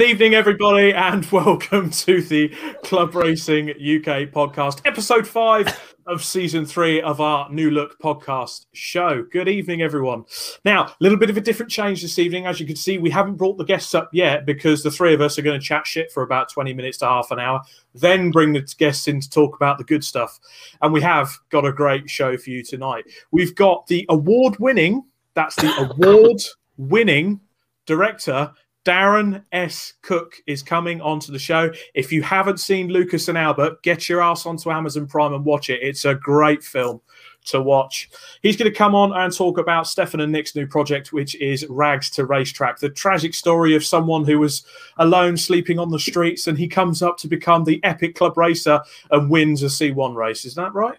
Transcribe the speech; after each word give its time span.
Good 0.00 0.08
evening, 0.08 0.34
everybody, 0.34 0.94
and 0.94 1.26
welcome 1.30 1.90
to 1.90 2.22
the 2.22 2.48
Club 2.82 3.14
Racing 3.14 3.68
UK 3.68 4.32
podcast, 4.32 4.80
episode 4.86 5.28
five 5.28 5.94
of 6.06 6.24
season 6.24 6.64
three 6.64 7.02
of 7.02 7.20
our 7.20 7.50
New 7.50 7.70
Look 7.70 7.98
podcast 7.98 8.64
show. 8.72 9.26
Good 9.30 9.46
evening, 9.46 9.82
everyone. 9.82 10.24
Now, 10.64 10.84
a 10.84 10.96
little 11.00 11.18
bit 11.18 11.28
of 11.28 11.36
a 11.36 11.42
different 11.42 11.70
change 11.70 12.00
this 12.00 12.18
evening. 12.18 12.46
As 12.46 12.58
you 12.58 12.66
can 12.66 12.76
see, 12.76 12.96
we 12.96 13.10
haven't 13.10 13.34
brought 13.34 13.58
the 13.58 13.64
guests 13.64 13.94
up 13.94 14.08
yet 14.10 14.46
because 14.46 14.82
the 14.82 14.90
three 14.90 15.12
of 15.12 15.20
us 15.20 15.38
are 15.38 15.42
going 15.42 15.60
to 15.60 15.64
chat 15.66 15.86
shit 15.86 16.10
for 16.10 16.22
about 16.22 16.48
20 16.48 16.72
minutes 16.72 16.96
to 16.98 17.04
half 17.04 17.30
an 17.30 17.38
hour, 17.38 17.60
then 17.94 18.30
bring 18.30 18.54
the 18.54 18.62
guests 18.78 19.06
in 19.06 19.20
to 19.20 19.28
talk 19.28 19.54
about 19.54 19.76
the 19.76 19.84
good 19.84 20.02
stuff. 20.02 20.40
And 20.80 20.94
we 20.94 21.02
have 21.02 21.30
got 21.50 21.66
a 21.66 21.72
great 21.74 22.08
show 22.08 22.38
for 22.38 22.48
you 22.48 22.64
tonight. 22.64 23.04
We've 23.32 23.54
got 23.54 23.86
the 23.86 24.06
award 24.08 24.58
winning, 24.58 25.04
that's 25.34 25.56
the 25.56 25.90
award 25.90 26.40
winning 26.78 27.40
director 27.84 28.52
Darren 28.84 29.44
S. 29.52 29.94
Cook 30.02 30.36
is 30.46 30.62
coming 30.62 31.00
onto 31.00 31.32
the 31.32 31.38
show. 31.38 31.70
If 31.94 32.10
you 32.10 32.22
haven't 32.22 32.60
seen 32.60 32.88
Lucas 32.88 33.28
and 33.28 33.36
Albert, 33.36 33.82
get 33.82 34.08
your 34.08 34.22
ass 34.22 34.46
onto 34.46 34.70
Amazon 34.70 35.06
Prime 35.06 35.34
and 35.34 35.44
watch 35.44 35.68
it. 35.68 35.80
It's 35.82 36.04
a 36.04 36.14
great 36.14 36.62
film 36.62 37.00
to 37.46 37.60
watch. 37.60 38.10
He's 38.42 38.56
going 38.56 38.70
to 38.70 38.76
come 38.76 38.94
on 38.94 39.12
and 39.12 39.34
talk 39.34 39.58
about 39.58 39.86
Stefan 39.86 40.20
and 40.20 40.32
Nick's 40.32 40.54
new 40.54 40.66
project, 40.66 41.12
which 41.12 41.34
is 41.36 41.66
Rags 41.68 42.10
to 42.10 42.24
Racetrack, 42.24 42.78
the 42.78 42.90
tragic 42.90 43.34
story 43.34 43.74
of 43.74 43.84
someone 43.84 44.24
who 44.24 44.38
was 44.38 44.64
alone 44.96 45.36
sleeping 45.36 45.78
on 45.78 45.90
the 45.90 45.98
streets 45.98 46.46
and 46.46 46.56
he 46.56 46.68
comes 46.68 47.02
up 47.02 47.18
to 47.18 47.28
become 47.28 47.64
the 47.64 47.82
epic 47.84 48.14
club 48.14 48.36
racer 48.36 48.80
and 49.10 49.30
wins 49.30 49.62
a 49.62 49.66
C1 49.66 50.14
race. 50.14 50.44
Is 50.44 50.54
that 50.54 50.74
right? 50.74 50.98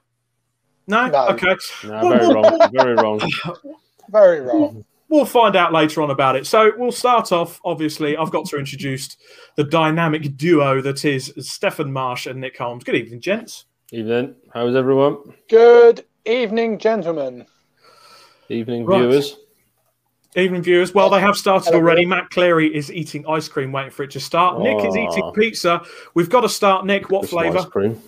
No? 0.87 1.07
No. 1.07 1.29
Okay. 1.29 1.55
No, 1.83 2.09
very 2.09 2.33
wrong. 2.33 2.69
Very 2.73 2.95
wrong. 2.95 3.21
Very 4.09 4.41
wrong. 4.41 4.83
We'll 5.11 5.25
find 5.25 5.57
out 5.57 5.73
later 5.73 6.01
on 6.01 6.09
about 6.09 6.37
it. 6.37 6.47
So 6.47 6.71
we'll 6.77 6.93
start 6.93 7.33
off. 7.33 7.59
Obviously, 7.65 8.15
I've 8.15 8.31
got 8.31 8.45
to 8.45 8.57
introduce 8.57 9.17
the 9.57 9.65
dynamic 9.65 10.37
duo 10.37 10.79
that 10.81 11.03
is 11.03 11.33
Stefan 11.37 11.91
Marsh 11.91 12.27
and 12.27 12.39
Nick 12.39 12.57
Holmes. 12.57 12.85
Good 12.85 12.95
evening, 12.95 13.19
gents. 13.19 13.65
Evening. 13.91 14.35
How's 14.53 14.73
everyone? 14.73 15.17
Good 15.49 16.05
evening, 16.23 16.77
gentlemen. 16.77 17.45
Evening, 18.47 18.85
Right. 18.85 18.99
viewers. 18.99 19.35
Evening, 20.37 20.61
viewers. 20.61 20.93
Well, 20.93 21.09
they 21.09 21.19
have 21.19 21.35
started 21.35 21.73
already. 21.73 22.05
Matt 22.05 22.29
Cleary 22.29 22.73
is 22.73 22.89
eating 22.89 23.25
ice 23.27 23.49
cream, 23.49 23.73
waiting 23.73 23.91
for 23.91 24.03
it 24.03 24.11
to 24.11 24.21
start. 24.21 24.61
Nick 24.61 24.77
is 24.85 24.95
eating 24.95 25.29
pizza. 25.35 25.81
We've 26.13 26.29
got 26.29 26.41
to 26.41 26.49
start. 26.49 26.85
Nick, 26.85 27.09
what 27.09 27.27
flavour? 27.27 27.57
Ice 27.57 27.65
cream. 27.65 28.01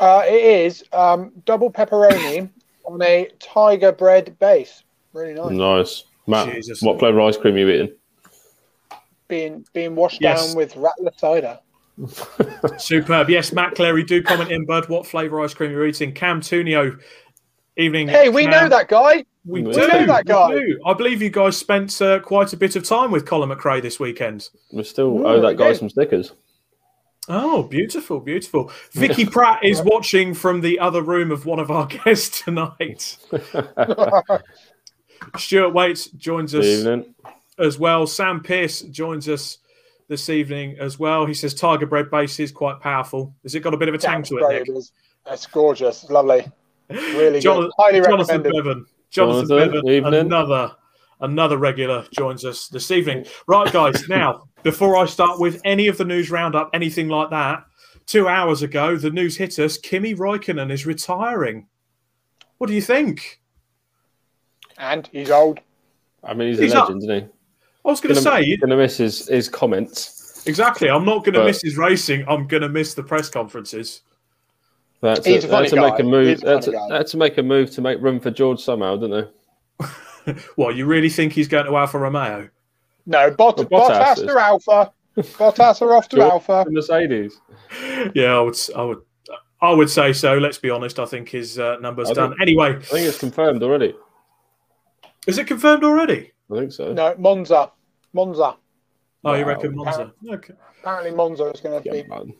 Uh, 0.00 0.24
it 0.26 0.42
is 0.66 0.82
um, 0.92 1.30
double 1.44 1.70
pepperoni 1.70 2.50
on 2.86 3.00
a 3.02 3.28
tiger 3.38 3.92
bread 3.92 4.36
base. 4.40 4.82
Really 5.12 5.34
nice. 5.34 5.50
Nice. 5.52 6.04
Matt, 6.30 6.54
Jesus. 6.54 6.80
what 6.82 6.98
flavour 6.98 7.20
ice 7.22 7.36
cream 7.36 7.54
are 7.54 7.58
you 7.58 7.68
eating? 7.68 7.92
Being 9.28 9.64
being 9.72 9.94
washed 9.94 10.20
Yes. 10.20 10.46
down 10.48 10.56
with 10.56 10.74
rattler 10.76 11.12
cider. 11.16 11.58
Superb. 12.78 13.28
Yes, 13.30 13.52
Matt 13.52 13.74
Cleary, 13.74 14.02
do 14.04 14.22
comment 14.22 14.50
in, 14.50 14.64
bud. 14.64 14.88
What 14.88 15.06
flavour 15.06 15.40
ice 15.42 15.54
cream 15.54 15.70
you're 15.70 15.86
eating? 15.86 16.12
Cam 16.12 16.40
Tunio. 16.40 16.98
Evening. 17.76 18.08
Hey, 18.08 18.28
we 18.28 18.42
Cam. 18.42 18.50
know 18.50 18.68
that 18.68 18.88
guy. 18.88 19.24
We 19.44 19.62
We 19.62 19.72
do. 19.72 19.86
know 19.86 20.06
that 20.06 20.26
guy. 20.26 20.58
I 20.84 20.92
believe 20.94 21.22
you 21.22 21.30
guys 21.30 21.56
spent 21.56 22.00
uh, 22.02 22.18
quite 22.20 22.52
a 22.52 22.56
bit 22.56 22.74
of 22.76 22.84
time 22.84 23.10
with 23.10 23.24
Colin 23.24 23.48
McRae 23.50 23.80
this 23.80 23.98
weekend. 24.00 24.48
We 24.72 24.82
still 24.84 25.18
Ooh, 25.20 25.26
owe 25.26 25.40
that 25.40 25.56
guy 25.56 25.68
okay. 25.68 25.78
some 25.78 25.88
stickers. 25.88 26.32
Oh, 27.28 27.62
beautiful, 27.62 28.18
beautiful. 28.20 28.72
Vicky 28.92 29.24
Pratt 29.26 29.64
is 29.64 29.80
watching 29.82 30.34
from 30.34 30.60
the 30.62 30.78
other 30.80 31.00
room 31.02 31.30
of 31.30 31.46
one 31.46 31.58
of 31.60 31.70
our 31.70 31.86
guests 32.04 32.42
tonight. 32.42 33.16
Stuart 35.38 35.70
Waits 35.74 36.06
joins 36.10 36.54
us 36.54 36.64
Evening. 36.64 37.14
as 37.58 37.78
well. 37.78 38.06
Sam 38.06 38.40
Pierce 38.40 38.82
joins 38.82 39.28
us 39.28 39.58
this 40.08 40.28
evening 40.28 40.76
as 40.80 40.98
well. 40.98 41.26
He 41.26 41.34
says 41.34 41.54
Tiger 41.54 41.86
Bread 41.86 42.10
base 42.10 42.40
is 42.40 42.50
quite 42.52 42.80
powerful. 42.80 43.34
Has 43.42 43.54
it 43.54 43.60
got 43.60 43.74
a 43.74 43.76
bit 43.76 43.88
of 43.88 43.94
a 43.94 43.98
tang 43.98 44.22
to 44.24 44.36
it, 44.38 44.40
Great, 44.40 44.58
Nick? 44.60 44.68
it 44.68 44.72
is. 44.78 44.92
It's 45.26 45.46
gorgeous. 45.46 46.08
Lovely. 46.10 46.44
Really 46.88 47.40
Jon- 47.40 47.62
good. 47.62 47.70
Highly 47.78 48.00
Jonathan 48.00 48.42
recommended. 48.42 48.52
Bevan. 48.52 48.86
Jonathan, 49.10 49.48
Jonathan, 49.48 49.70
Bevan, 49.82 49.88
evening. 49.88 50.14
another 50.14 50.72
another 51.20 51.58
regular 51.58 52.06
joins 52.12 52.44
us 52.44 52.68
this 52.68 52.90
evening. 52.90 53.26
Right, 53.46 53.70
guys. 53.72 54.08
now, 54.08 54.44
before 54.62 54.96
I 54.96 55.04
start 55.06 55.38
with 55.38 55.60
any 55.64 55.86
of 55.88 55.98
the 55.98 56.04
news 56.04 56.30
roundup, 56.30 56.70
anything 56.72 57.08
like 57.08 57.30
that, 57.30 57.64
two 58.06 58.26
hours 58.28 58.62
ago, 58.62 58.96
the 58.96 59.10
news 59.10 59.36
hit 59.36 59.58
us: 59.58 59.78
Kimi 59.78 60.14
Raikkonen 60.14 60.70
is 60.72 60.86
retiring. 60.86 61.66
What 62.58 62.66
do 62.68 62.74
you 62.74 62.82
think? 62.82 63.39
And 64.80 65.08
he's 65.12 65.30
old. 65.30 65.60
I 66.24 66.34
mean, 66.34 66.48
he's, 66.48 66.58
He's 66.58 66.72
a 66.72 66.74
not- 66.76 66.82
legend, 66.88 67.02
isn't 67.04 67.14
he? 67.14 67.28
I 67.84 67.88
was 67.88 68.00
going 68.00 68.14
to 68.14 68.20
Gonna- 68.22 68.42
say 68.42 68.56
Gonna 68.56 68.76
miss 68.76 68.96
his, 68.96 69.26
his 69.28 69.48
comments. 69.48 70.42
exactly. 70.46 70.90
I'm 70.90 71.04
not 71.04 71.24
going 71.24 71.34
to 71.34 71.40
But- 71.40 71.46
miss 71.46 71.62
his 71.62 71.76
racing. 71.76 72.24
I'm 72.28 72.46
going 72.46 72.62
to 72.62 72.68
miss 72.68 72.94
the 72.94 73.02
press 73.02 73.28
conferences. 73.30 74.02
That's 75.02 75.24
He's 75.24 75.44
a, 75.44 75.48
a 75.48 75.50
funny 75.50 75.62
that's 75.70 75.74
to 75.74 75.80
make 75.80 75.92
guy. 75.94 75.98
a 76.00 76.02
move. 76.02 76.26
He's 76.28 76.42
a 76.42 76.46
That's 76.46 76.66
funny 76.66 76.76
a, 76.76 76.80
guy. 76.80 76.98
that's 76.98 77.10
to 77.12 77.16
make 77.16 77.38
a 77.38 77.42
move 77.42 77.70
to 77.70 77.80
make 77.80 78.00
room 78.02 78.20
for 78.20 78.30
George 78.30 78.60
somehow, 78.60 78.96
didn't 78.96 79.28
they? 79.78 79.86
What 80.56 80.76
you 80.76 80.84
really 80.84 81.08
think 81.08 81.32
he's 81.32 81.48
going 81.48 81.64
to 81.64 81.74
Alfa 81.76 81.98
Romeo? 81.98 82.50
No, 83.06 83.30
Bot- 83.30 83.56
Well, 83.70 83.88
Bottas 83.90 83.98
Bottas 83.98 84.18
is- 84.18 84.22
to 84.24 84.38
Alfa. 84.38 84.92
Bottas 85.16 85.80
are 85.82 85.96
off 85.96 86.08
to 86.10 86.16
George- 86.16 86.30
Alfa. 86.32 86.62
The 86.66 86.72
Mercedes. 86.72 87.40
Yeah, 88.14 88.36
I 88.36 88.40
would. 88.40 88.56
I 88.76 88.82
would. 88.82 88.98
I 89.62 89.70
would 89.72 89.88
say 89.90 90.12
so. 90.12 90.36
Let's 90.36 90.58
be 90.58 90.68
honest. 90.68 90.98
I 90.98 91.06
think 91.06 91.30
his 91.30 91.58
uh, 91.58 91.76
number's 91.80 92.10
I 92.10 92.14
done. 92.14 92.30
think- 92.30 92.42
Anyway, 92.42 92.76
I 92.76 92.80
think 92.80 93.06
it's 93.08 93.18
confirmed 93.18 93.62
already. 93.62 93.94
Is 95.30 95.38
it 95.38 95.46
confirmed 95.46 95.84
already? 95.84 96.32
I 96.52 96.58
think 96.58 96.72
so. 96.72 96.92
No, 96.92 97.14
Monza. 97.18 97.72
Monza. 98.12 98.56
Oh, 99.24 99.34
you 99.34 99.44
reckon 99.44 99.74
Monza? 99.74 100.12
Okay. 100.28 100.54
Apparently, 100.80 101.10
Monza 101.12 101.44
is 101.46 101.60
going 101.60 101.82
to 101.82 101.88
Yeah, 101.88 102.02
be. 102.02 102.08
man. 102.08 102.34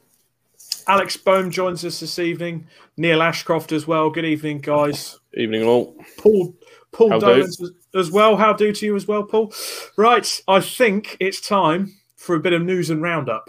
Alex 0.89 1.17
Bohm 1.17 1.51
joins 1.51 1.85
us 1.85 2.01
this 2.01 2.19
evening. 2.19 2.67
Neil 2.97 3.23
Ashcroft 3.23 3.73
as 3.73 3.87
well. 3.87 4.11
Good 4.11 4.25
evening, 4.25 4.61
guys. 4.61 5.19
Evening 5.35 5.63
all. 5.63 5.97
Paul 6.19 6.55
Paul 6.93 7.11
How 7.11 7.19
do? 7.19 7.27
Dolans 7.27 7.61
as, 7.61 7.71
as 7.95 8.11
well. 8.11 8.37
How 8.37 8.53
do 8.53 8.73
to 8.73 8.87
you 8.87 8.97
as 8.97 9.07
well, 9.07 9.23
Paul? 9.23 9.53
Right, 9.97 10.41
I 10.49 10.61
think 10.61 11.17
it's 11.21 11.41
time 11.41 11.95
for 12.17 12.35
a 12.35 12.41
bit 12.41 12.53
of 12.53 12.63
news 12.63 12.91
and 12.91 13.01
roundup. 13.03 13.49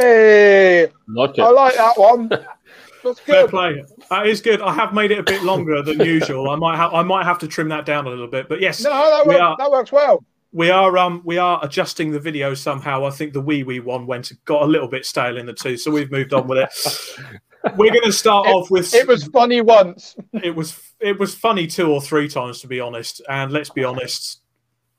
Hey, 0.00 0.88
Like 1.08 1.38
I 1.38 1.50
like 1.50 1.74
that 1.76 1.98
one. 1.98 2.28
That's 3.04 3.20
good. 3.20 3.24
Fair 3.26 3.42
good. 3.42 3.50
play. 3.50 3.84
That 4.10 4.26
is 4.26 4.40
good. 4.40 4.60
I 4.60 4.72
have 4.74 4.92
made 4.92 5.10
it 5.10 5.18
a 5.18 5.22
bit 5.22 5.42
longer 5.42 5.82
than 5.82 6.00
usual. 6.00 6.50
I 6.50 6.56
might 6.56 6.76
have 6.76 6.92
I 6.94 7.02
might 7.02 7.24
have 7.24 7.38
to 7.40 7.48
trim 7.48 7.68
that 7.70 7.86
down 7.86 8.06
a 8.06 8.10
little 8.10 8.26
bit. 8.28 8.48
But 8.48 8.60
yes, 8.60 8.82
No, 8.82 8.90
that 8.90 9.26
We 9.26 9.34
works, 9.34 9.42
are- 9.42 9.56
that 9.58 9.70
works 9.70 9.92
well. 9.92 10.24
we 10.52 10.70
are 10.70 10.96
um 10.98 11.22
we 11.24 11.38
are 11.38 11.60
adjusting 11.64 12.10
the 12.10 12.18
video 12.20 12.54
somehow. 12.54 13.04
I 13.06 13.10
think 13.10 13.32
the 13.32 13.40
wee 13.40 13.62
wee 13.62 13.80
one 13.80 14.06
went 14.06 14.32
got 14.44 14.62
a 14.62 14.66
little 14.66 14.88
bit 14.88 15.06
stale 15.06 15.36
in 15.36 15.46
the 15.46 15.52
two, 15.52 15.76
so 15.76 15.90
we've 15.90 16.10
moved 16.10 16.32
on 16.32 16.48
with 16.48 16.58
it. 16.58 17.30
We're 17.76 17.90
going 17.92 18.04
to 18.04 18.12
start 18.12 18.46
It- 18.46 18.50
off 18.54 18.70
with 18.70 18.94
It 18.94 19.06
was 19.08 19.24
funny 19.24 19.60
once. 19.60 20.16
it 20.42 20.54
was 20.54 20.78
it 21.00 21.18
was 21.18 21.34
funny 21.34 21.66
two 21.66 21.90
or 21.92 22.00
three 22.00 22.28
times 22.28 22.60
to 22.62 22.66
be 22.68 22.80
honest. 22.80 23.20
And 23.28 23.52
let's 23.52 23.70
be 23.70 23.84
honest, 23.84 24.40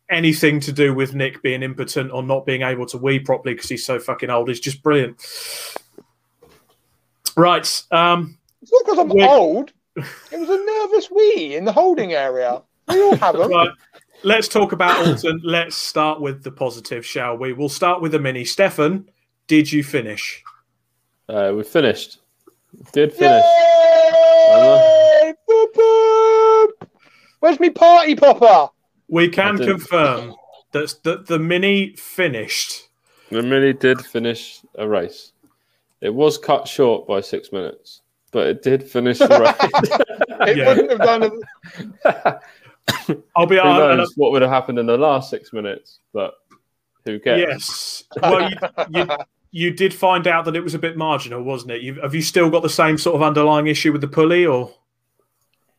anything 0.09 0.59
to 0.61 0.71
do 0.71 0.93
with 0.93 1.13
Nick 1.13 1.41
being 1.41 1.63
impotent 1.63 2.11
or 2.11 2.23
not 2.23 2.45
being 2.45 2.61
able 2.63 2.85
to 2.87 2.97
wee 2.97 3.19
properly 3.19 3.53
because 3.53 3.69
he's 3.69 3.85
so 3.85 3.99
fucking 3.99 4.29
old 4.29 4.49
is 4.49 4.59
just 4.59 4.81
brilliant. 4.83 5.17
Right, 7.37 7.83
um, 7.91 8.37
It's 8.61 8.71
not 8.71 8.83
because 8.85 8.99
I'm 8.99 9.09
We're- 9.09 9.27
old. 9.27 9.71
It 9.95 10.39
was 10.39 10.49
a 10.49 10.65
nervous 10.65 11.11
wee 11.11 11.55
in 11.55 11.65
the 11.65 11.71
holding 11.71 12.13
area. 12.13 12.61
We 12.87 13.01
all 13.01 13.15
have 13.17 13.37
them. 13.37 13.51
right. 13.51 13.69
Let's 14.23 14.47
talk 14.47 14.71
about 14.71 15.05
Oulton. 15.05 15.39
Let's 15.43 15.75
start 15.77 16.19
with 16.21 16.43
the 16.43 16.51
positive, 16.51 17.05
shall 17.05 17.37
we? 17.37 17.53
We'll 17.53 17.69
start 17.69 18.01
with 18.01 18.11
the 18.13 18.19
mini. 18.19 18.45
Stefan, 18.45 19.09
did 19.47 19.71
you 19.71 19.83
finish? 19.83 20.41
Uh, 21.27 21.53
we 21.55 21.63
finished. 21.63 22.19
Did 22.93 23.13
finish. 23.13 23.43
Yay! 23.43 25.33
Boop, 25.49 25.73
boop. 25.73 26.67
Where's 27.39 27.59
me 27.59 27.69
party 27.69 28.15
popper? 28.15 28.69
We 29.09 29.29
can 29.29 29.57
confirm 29.57 30.35
that 30.71 30.93
that 31.03 31.25
the 31.27 31.39
mini 31.39 31.95
finished. 31.95 32.87
The 33.31 33.43
Mini 33.43 33.73
did 33.73 34.01
finish 34.01 34.59
a 34.75 34.87
race. 34.87 35.33
It 36.01 36.13
was 36.13 36.37
cut 36.39 36.67
short 36.67 37.07
by 37.07 37.21
six 37.21 37.51
minutes, 37.51 38.01
but 38.31 38.47
it 38.47 38.63
did 38.63 38.83
finish 38.83 39.19
the 39.19 39.27
race. 39.27 39.99
It 40.47 40.57
Yeah. 40.57 40.67
wouldn't 40.69 40.89
have 40.91 40.99
done 40.99 41.23
it. 41.23 42.39
I'll 43.35 43.45
be 43.45 43.55
who 43.57 43.61
honest. 43.61 43.97
knows 43.97 44.13
what 44.15 44.31
would 44.31 44.41
have 44.41 44.49
happened 44.49 44.79
in 44.79 44.85
the 44.87 44.97
last 44.97 45.29
six 45.29 45.53
minutes, 45.53 45.99
but 46.13 46.33
who 47.05 47.19
cares? 47.19 47.39
Yes. 47.47 48.03
Well, 48.21 48.49
you, 48.49 48.57
you, 48.89 49.07
you 49.51 49.71
did 49.71 49.93
find 49.93 50.25
out 50.27 50.45
that 50.45 50.55
it 50.55 50.63
was 50.63 50.73
a 50.73 50.79
bit 50.79 50.97
marginal, 50.97 51.43
wasn't 51.43 51.71
it? 51.73 51.81
You, 51.81 51.95
have 52.01 52.15
you 52.15 52.21
still 52.21 52.49
got 52.49 52.63
the 52.63 52.69
same 52.69 52.97
sort 52.97 53.15
of 53.15 53.21
underlying 53.21 53.67
issue 53.67 53.91
with 53.91 54.01
the 54.01 54.07
pulley, 54.07 54.45
or 54.45 54.73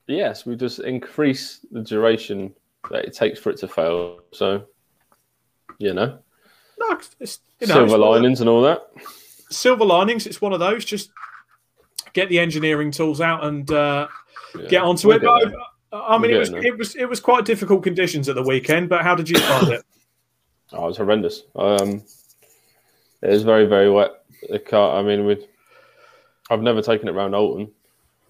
Yes, 0.07 0.45
we 0.47 0.57
just 0.57 0.81
increase 0.81 1.65
the 1.73 1.81
duration 1.83 2.55
that 2.91 3.05
it 3.05 3.15
takes 3.15 3.39
for 3.39 3.51
it 3.51 3.59
to 3.59 3.69
fail. 3.69 4.21
So, 4.33 4.65
you 5.79 5.93
know, 5.93 6.19
No, 6.79 6.99
it's, 7.21 7.41
you 7.61 7.67
know, 7.67 7.75
silver 7.75 7.95
it's 7.95 8.01
linings 8.01 8.41
and 8.41 8.49
all 8.49 8.63
that. 8.63 8.83
silver 9.51 9.85
linings. 9.85 10.27
It's 10.27 10.41
one 10.41 10.53
of 10.53 10.61
those. 10.61 10.85
Just 10.85 11.11
get 12.13 12.29
the 12.29 12.39
engineering 12.39 12.91
tools 12.91 13.21
out 13.21 13.45
and 13.45 13.71
uh, 13.71 14.09
Yeah. 14.59 14.69
get 14.69 14.83
onto 14.83 15.09
We'll 15.09 15.19
it. 15.19 15.21
get 15.23 15.53
But. 15.53 15.55
I, 15.93 16.19
mean, 16.19 16.31
We'll 16.31 16.41
it 16.41 16.41
was 16.41 16.65
it 16.65 16.79
was 16.79 16.95
it 16.97 17.05
was 17.09 17.21
quite 17.21 17.45
difficult 17.45 17.83
conditions 17.83 18.29
at 18.29 18.35
the 18.37 18.43
weekend. 18.43 18.89
But 18.89 19.03
how 19.03 19.15
did 19.15 19.29
you 19.29 19.39
find 19.39 19.69
it? 19.73 19.83
Oh, 20.73 20.85
it 20.85 20.87
was 20.87 20.99
horrendous. 20.99 21.43
Um, 21.57 22.01
it 23.23 23.29
was 23.29 23.43
very, 23.43 23.67
very 23.67 23.91
wet. 23.91 24.13
The 24.49 24.61
car. 24.61 24.97
I 24.97 25.03
mean, 25.03 25.27
we 25.27 25.45
I've 26.49 26.63
never 26.63 26.81
taken 26.81 27.09
it 27.09 27.11
around 27.17 27.33
Oulton. 27.35 27.73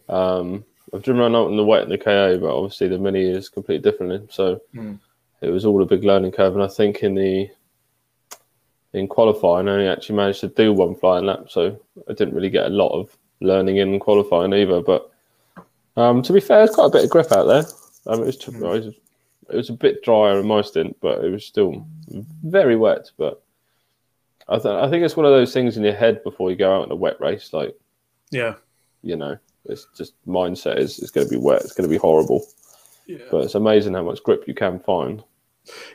Um, 0.08 0.64
I've 0.92 1.02
driven 1.02 1.22
around 1.22 1.32
Oulton 1.34 1.56
the 1.56 1.64
wet 1.64 1.82
and 1.82 1.92
the 1.92 1.98
KA, 1.98 2.36
but 2.36 2.54
obviously 2.54 2.88
the 2.88 2.98
Mini 2.98 3.22
is 3.22 3.48
completely 3.48 3.88
different. 3.90 4.32
So 4.32 4.60
Hmm. 4.74 4.94
it 5.40 5.50
was 5.50 5.64
all 5.64 5.82
a 5.82 5.86
big 5.86 6.04
learning 6.04 6.32
curve. 6.32 6.54
And 6.54 6.62
I 6.62 6.68
think 6.68 7.02
in 7.02 7.14
the 7.14 7.50
in 8.92 9.06
qualifying, 9.06 9.68
I 9.68 9.72
only 9.72 9.86
actually 9.88 10.16
managed 10.16 10.40
to 10.40 10.48
do 10.48 10.72
one 10.72 10.96
flying 10.96 11.24
lap, 11.24 11.46
so 11.48 11.78
I 12.08 12.12
didn't 12.12 12.34
really 12.34 12.50
get 12.50 12.66
a 12.66 12.70
lot 12.70 12.88
of 12.88 13.16
learning 13.40 13.76
in 13.76 14.00
qualifying 14.00 14.52
either. 14.52 14.80
But 14.80 15.10
um, 15.96 16.22
to 16.22 16.32
be 16.32 16.40
fair, 16.40 16.58
there's 16.58 16.74
quite 16.74 16.86
a 16.86 16.90
bit 16.90 17.04
of 17.04 17.10
grip 17.10 17.30
out 17.30 17.44
there. 17.44 17.64
Um, 18.06 18.22
it 18.22 18.26
was, 18.26 18.36
it 18.48 18.60
was 18.60 18.86
it 18.86 19.56
was 19.56 19.68
a 19.70 19.74
bit 19.74 20.02
drier 20.02 20.40
in 20.40 20.46
my 20.46 20.62
stint, 20.62 20.96
but 21.00 21.24
it 21.24 21.30
was 21.30 21.44
still 21.46 21.86
very 22.44 22.74
wet. 22.76 23.10
But 23.16 23.40
I, 24.48 24.56
th- 24.58 24.66
I 24.66 24.90
think 24.90 25.04
it's 25.04 25.16
one 25.16 25.26
of 25.26 25.32
those 25.32 25.52
things 25.52 25.76
in 25.76 25.84
your 25.84 25.94
head 25.94 26.24
before 26.24 26.50
you 26.50 26.56
go 26.56 26.76
out 26.80 26.84
in 26.86 26.90
a 26.90 26.96
wet 26.96 27.20
race. 27.20 27.52
Like 27.52 27.76
Yeah, 28.32 28.54
you 29.02 29.14
know, 29.16 29.38
it's 29.66 29.86
just 29.96 30.14
mindset 30.26 30.78
is 30.78 30.98
it's 30.98 31.10
going 31.10 31.26
to 31.26 31.30
be 31.30 31.36
wet. 31.40 31.62
It's 31.62 31.72
going 31.74 31.88
to 31.88 31.92
be 31.92 31.98
horrible. 31.98 32.44
yeah. 33.06 33.18
But 33.30 33.44
it's 33.44 33.54
amazing 33.54 33.94
how 33.94 34.02
much 34.02 34.22
grip 34.22 34.44
you 34.46 34.54
can 34.54 34.78
find. 34.80 35.22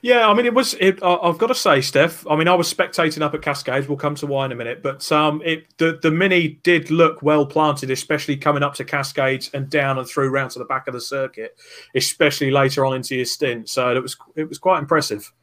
Yeah, 0.04 0.30
I 0.30 0.34
mean, 0.36 0.46
it 0.46 0.54
was. 0.54 0.76
It, 0.76 1.02
I- 1.02 1.16
I've 1.16 1.40
got 1.40 1.48
to 1.48 1.56
say, 1.56 1.82
Steph. 1.82 2.26
I 2.28 2.36
mean, 2.36 2.48
I 2.48 2.54
was 2.54 2.72
spectating 2.72 3.22
up 3.24 3.34
at 3.34 3.42
Cascades. 3.42 3.88
We'll 3.88 3.98
come 3.98 4.14
to 4.16 4.28
why 4.28 4.46
in 4.46 4.52
a 4.52 4.56
minute, 4.56 4.84
but 4.84 5.12
um, 5.12 5.42
it 5.44 5.66
the 5.78 5.98
the 6.02 6.12
mini 6.12 6.60
did 6.64 6.92
look 6.92 7.22
well 7.24 7.46
planted, 7.48 7.90
especially 7.90 8.38
coming 8.38 8.62
up 8.62 8.76
to 8.76 8.86
Cascades 8.86 9.50
and 9.56 9.68
down 9.70 9.98
and 9.98 10.08
through 10.08 10.30
round 10.30 10.52
to 10.52 10.60
the 10.60 10.66
back 10.66 10.88
of 10.88 10.94
the 10.94 11.02
circuit, 11.02 11.58
especially 11.96 12.52
later 12.52 12.86
on 12.86 12.96
into 12.96 13.16
your 13.16 13.26
stint. 13.26 13.68
So 13.68 13.94
it 13.96 14.00
was 14.02 14.16
it 14.36 14.48
was 14.48 14.60
quite 14.60 14.78
impressive. 14.80 15.34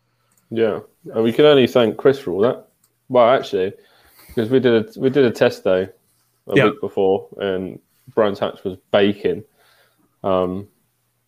Yeah, 0.51 0.81
and 1.13 1.25
we 1.25 1.33
can 1.33 1.45
only 1.45 1.67
thank 1.67 1.97
Chris 1.97 2.19
for 2.21 2.31
all 2.31 2.41
that. 2.43 2.69
Well, 3.09 3.29
actually, 3.29 3.73
because 4.29 4.51
we 4.51 4.61
did 4.61 4.97
a 4.97 5.01
we 5.01 5.11
did 5.11 5.25
a 5.25 5.31
test 5.33 5.65
day 5.65 5.89
a 6.47 6.55
Yeah. 6.57 6.67
week 6.67 6.81
before, 6.81 7.29
and 7.39 7.81
Brands 8.15 8.41
Hatch 8.41 8.65
was 8.65 8.77
baking, 8.91 9.45
um, 10.25 10.69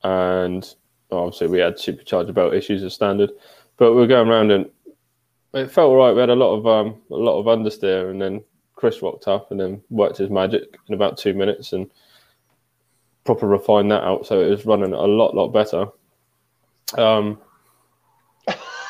and 0.02 0.74
obviously 1.10 1.48
we 1.48 1.58
had 1.58 1.76
supercharger 1.76 2.34
belt 2.34 2.54
issues 2.54 2.82
as 2.82 2.94
standard, 2.94 3.30
but 3.76 3.92
we 3.92 4.00
were 4.00 4.06
going 4.06 4.28
around 4.28 4.50
and 4.50 4.70
it 5.54 5.70
felt 5.70 5.96
right. 5.96 6.12
We 6.12 6.20
had 6.20 6.30
a 6.30 6.34
lot 6.34 6.54
of 6.54 6.66
um, 6.66 7.00
a 7.10 7.14
lot 7.16 7.38
of 7.38 7.46
understeer, 7.46 8.10
and 8.10 8.20
then 8.20 8.42
Chris 8.74 9.02
rocked 9.02 9.28
up 9.28 9.50
and 9.50 9.60
then 9.60 9.82
worked 9.90 10.18
his 10.18 10.30
magic 10.30 10.76
in 10.88 10.94
about 10.94 11.16
two 11.16 11.34
minutes 11.34 11.72
and 11.72 11.90
proper 13.24 13.46
refined 13.46 13.90
that 13.90 14.02
out, 14.02 14.26
so 14.26 14.40
it 14.40 14.50
was 14.50 14.66
running 14.66 14.92
a 14.92 15.00
lot 15.00 15.34
lot 15.34 15.48
better. 15.48 15.86
Um, 16.98 17.38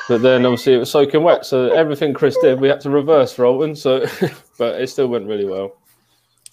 but 0.08 0.20
then 0.20 0.44
obviously 0.44 0.74
it 0.74 0.78
was 0.78 0.90
soaking 0.90 1.22
wet, 1.22 1.46
so 1.46 1.72
everything 1.72 2.12
Chris 2.12 2.36
did, 2.38 2.60
we 2.60 2.68
had 2.68 2.80
to 2.80 2.90
reverse 2.90 3.32
for 3.32 3.44
Oulton. 3.44 3.76
So, 3.76 4.06
but 4.58 4.80
it 4.80 4.88
still 4.88 5.08
went 5.08 5.26
really 5.26 5.46
well. 5.46 5.78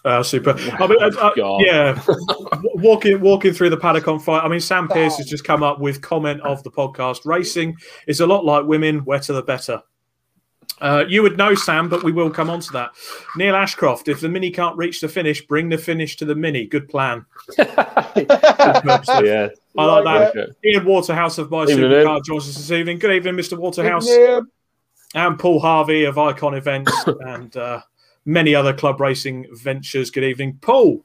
Uh, 0.03 0.23
super. 0.23 0.51
I 0.51 0.87
mean, 0.87 0.97
uh, 1.01 1.11
uh, 1.19 1.57
yeah, 1.59 2.01
walking 2.75 3.21
walking 3.21 3.53
through 3.53 3.69
the 3.69 3.77
paddock 3.77 4.07
on 4.07 4.19
fire. 4.19 4.41
I 4.41 4.47
mean, 4.47 4.59
Sam 4.59 4.87
Pierce 4.87 5.17
has 5.17 5.27
just 5.27 5.43
come 5.43 5.61
up 5.61 5.79
with 5.79 6.01
comment 6.01 6.41
of 6.41 6.63
the 6.63 6.71
podcast. 6.71 7.25
Racing 7.25 7.77
is 8.07 8.19
a 8.19 8.25
lot 8.25 8.43
like 8.43 8.65
women. 8.65 9.05
Wetter 9.05 9.33
the 9.33 9.43
better. 9.43 9.81
Uh, 10.79 11.05
you 11.07 11.21
would 11.21 11.37
know, 11.37 11.53
Sam, 11.53 11.87
but 11.89 12.03
we 12.03 12.11
will 12.11 12.31
come 12.31 12.49
on 12.49 12.59
to 12.59 12.71
that. 12.73 12.89
Neil 13.35 13.55
Ashcroft, 13.55 14.07
if 14.07 14.19
the 14.19 14.27
mini 14.27 14.49
can't 14.49 14.75
reach 14.75 14.99
the 14.99 15.07
finish, 15.07 15.45
bring 15.45 15.69
the 15.69 15.77
finish 15.77 16.17
to 16.17 16.25
the 16.25 16.33
mini. 16.33 16.65
Good 16.65 16.89
plan. 16.89 17.23
yeah, 17.59 17.67
I 18.17 19.85
like 19.85 20.03
that. 20.05 20.35
okay. 20.35 20.51
Ian 20.65 20.85
Waterhouse 20.85 21.37
of 21.37 21.51
My 21.51 21.63
Evening, 21.63 21.77
Supercar 21.91 22.23
joins 22.23 22.49
us 22.49 22.55
this 22.55 22.71
evening. 22.71 22.97
Good 22.97 23.11
evening, 23.11 23.35
Mr. 23.35 23.59
Waterhouse. 23.59 24.07
Yeah, 24.07 24.41
And 25.13 25.37
Paul 25.37 25.59
Harvey 25.59 26.05
of 26.05 26.17
Icon 26.17 26.55
Events 26.55 26.91
and 27.27 27.55
uh, 27.55 27.81
many 28.31 28.55
other 28.55 28.73
club 28.73 28.99
racing 28.99 29.47
ventures. 29.53 30.09
Good 30.09 30.23
evening, 30.23 30.57
Paul. 30.61 31.03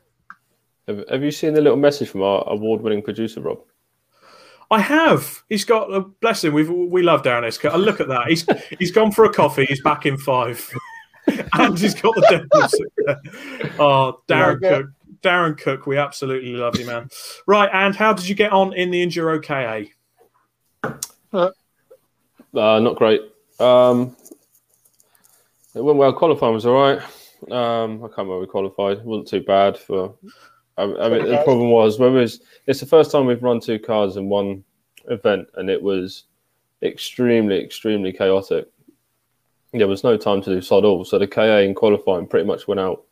Have, 0.87 1.05
have 1.11 1.23
you 1.23 1.31
seen 1.31 1.55
the 1.55 1.61
little 1.61 1.77
message 1.79 2.09
from 2.09 2.23
our 2.23 2.45
award-winning 2.47 3.03
producer 3.03 3.41
Rob? 3.41 3.59
I 4.71 4.81
have. 4.81 5.43
He's 5.49 5.65
got. 5.65 5.93
a 5.93 6.01
blessing. 6.01 6.53
We 6.53 6.65
we 6.65 7.03
love 7.03 7.23
Darren 7.23 7.47
S. 7.47 7.57
Cook. 7.59 7.75
Uh, 7.75 7.77
Look 7.77 8.01
at 8.01 8.09
that. 8.09 8.27
He's 8.29 8.45
he's 8.79 8.91
gone 8.91 9.13
for 9.13 9.25
a 9.25 9.33
coffee. 9.33 9.65
He's 9.65 9.83
back 9.83 10.07
in 10.07 10.17
five, 10.19 10.69
and 11.53 11.79
he's 11.79 11.95
got 11.95 12.15
the 12.17 12.49
devils. 12.51 12.75
oh, 13.79 14.21
Darren 14.29 14.59
Yeah, 14.63 14.79
Cook. 14.79 14.87
Darren 15.23 15.59
Cook. 15.59 15.87
We 15.87 15.99
absolutely 15.99 16.53
love 16.53 16.77
you, 16.79 16.87
man. 16.87 17.09
Right. 17.47 17.71
And 17.73 17.95
how 17.95 18.13
did 18.13 18.29
you 18.29 18.35
get 18.35 18.53
on 18.53 18.73
in 18.73 18.91
the 18.91 19.07
Enduro 19.07 19.41
KA? 19.43 19.89
Uh, 21.33 21.51
not 22.53 22.97
great. 22.97 23.21
Um, 23.61 24.17
it 25.77 25.85
went 25.85 25.99
well. 25.99 26.13
Qualifying 26.13 26.55
was 26.55 26.67
all 26.67 26.81
right. 26.81 27.03
Um, 27.51 28.03
I 28.03 28.09
can't 28.09 28.19
remember 28.19 28.41
we 28.41 28.47
qualified. 28.47 28.99
It 28.99 29.05
wasn't 29.05 29.29
too 29.29 29.43
bad 29.43 29.77
for. 29.77 30.15
I, 30.79 30.83
I 30.83 31.09
mean, 31.09 31.29
the 31.29 31.43
problem 31.45 31.71
was 31.71 31.99
when 31.99 32.15
was. 32.15 32.41
It's 32.67 32.81
the 32.81 32.87
first 32.87 33.11
time 33.11 33.27
we've 33.27 33.43
run 33.43 33.61
two 33.61 33.79
cars 33.79 34.17
in 34.17 34.29
one 34.29 34.65
event, 35.09 35.49
and 35.55 35.71
it 35.71 35.81
was 35.81 36.25
extremely, 36.83 37.63
extremely 37.63 38.13
chaotic. 38.13 38.69
There 39.73 39.89
was 39.89 40.05
no 40.05 40.17
time 40.17 40.43
to 40.43 40.55
do 40.55 40.61
sod 40.61 40.85
all, 40.85 41.05
so 41.05 41.19
the 41.19 41.27
KA 41.27 41.59
in 41.59 41.75
qualifying 41.75 42.27
pretty 42.27 42.47
much 42.47 42.67
went 42.67 42.81
out. 42.81 43.05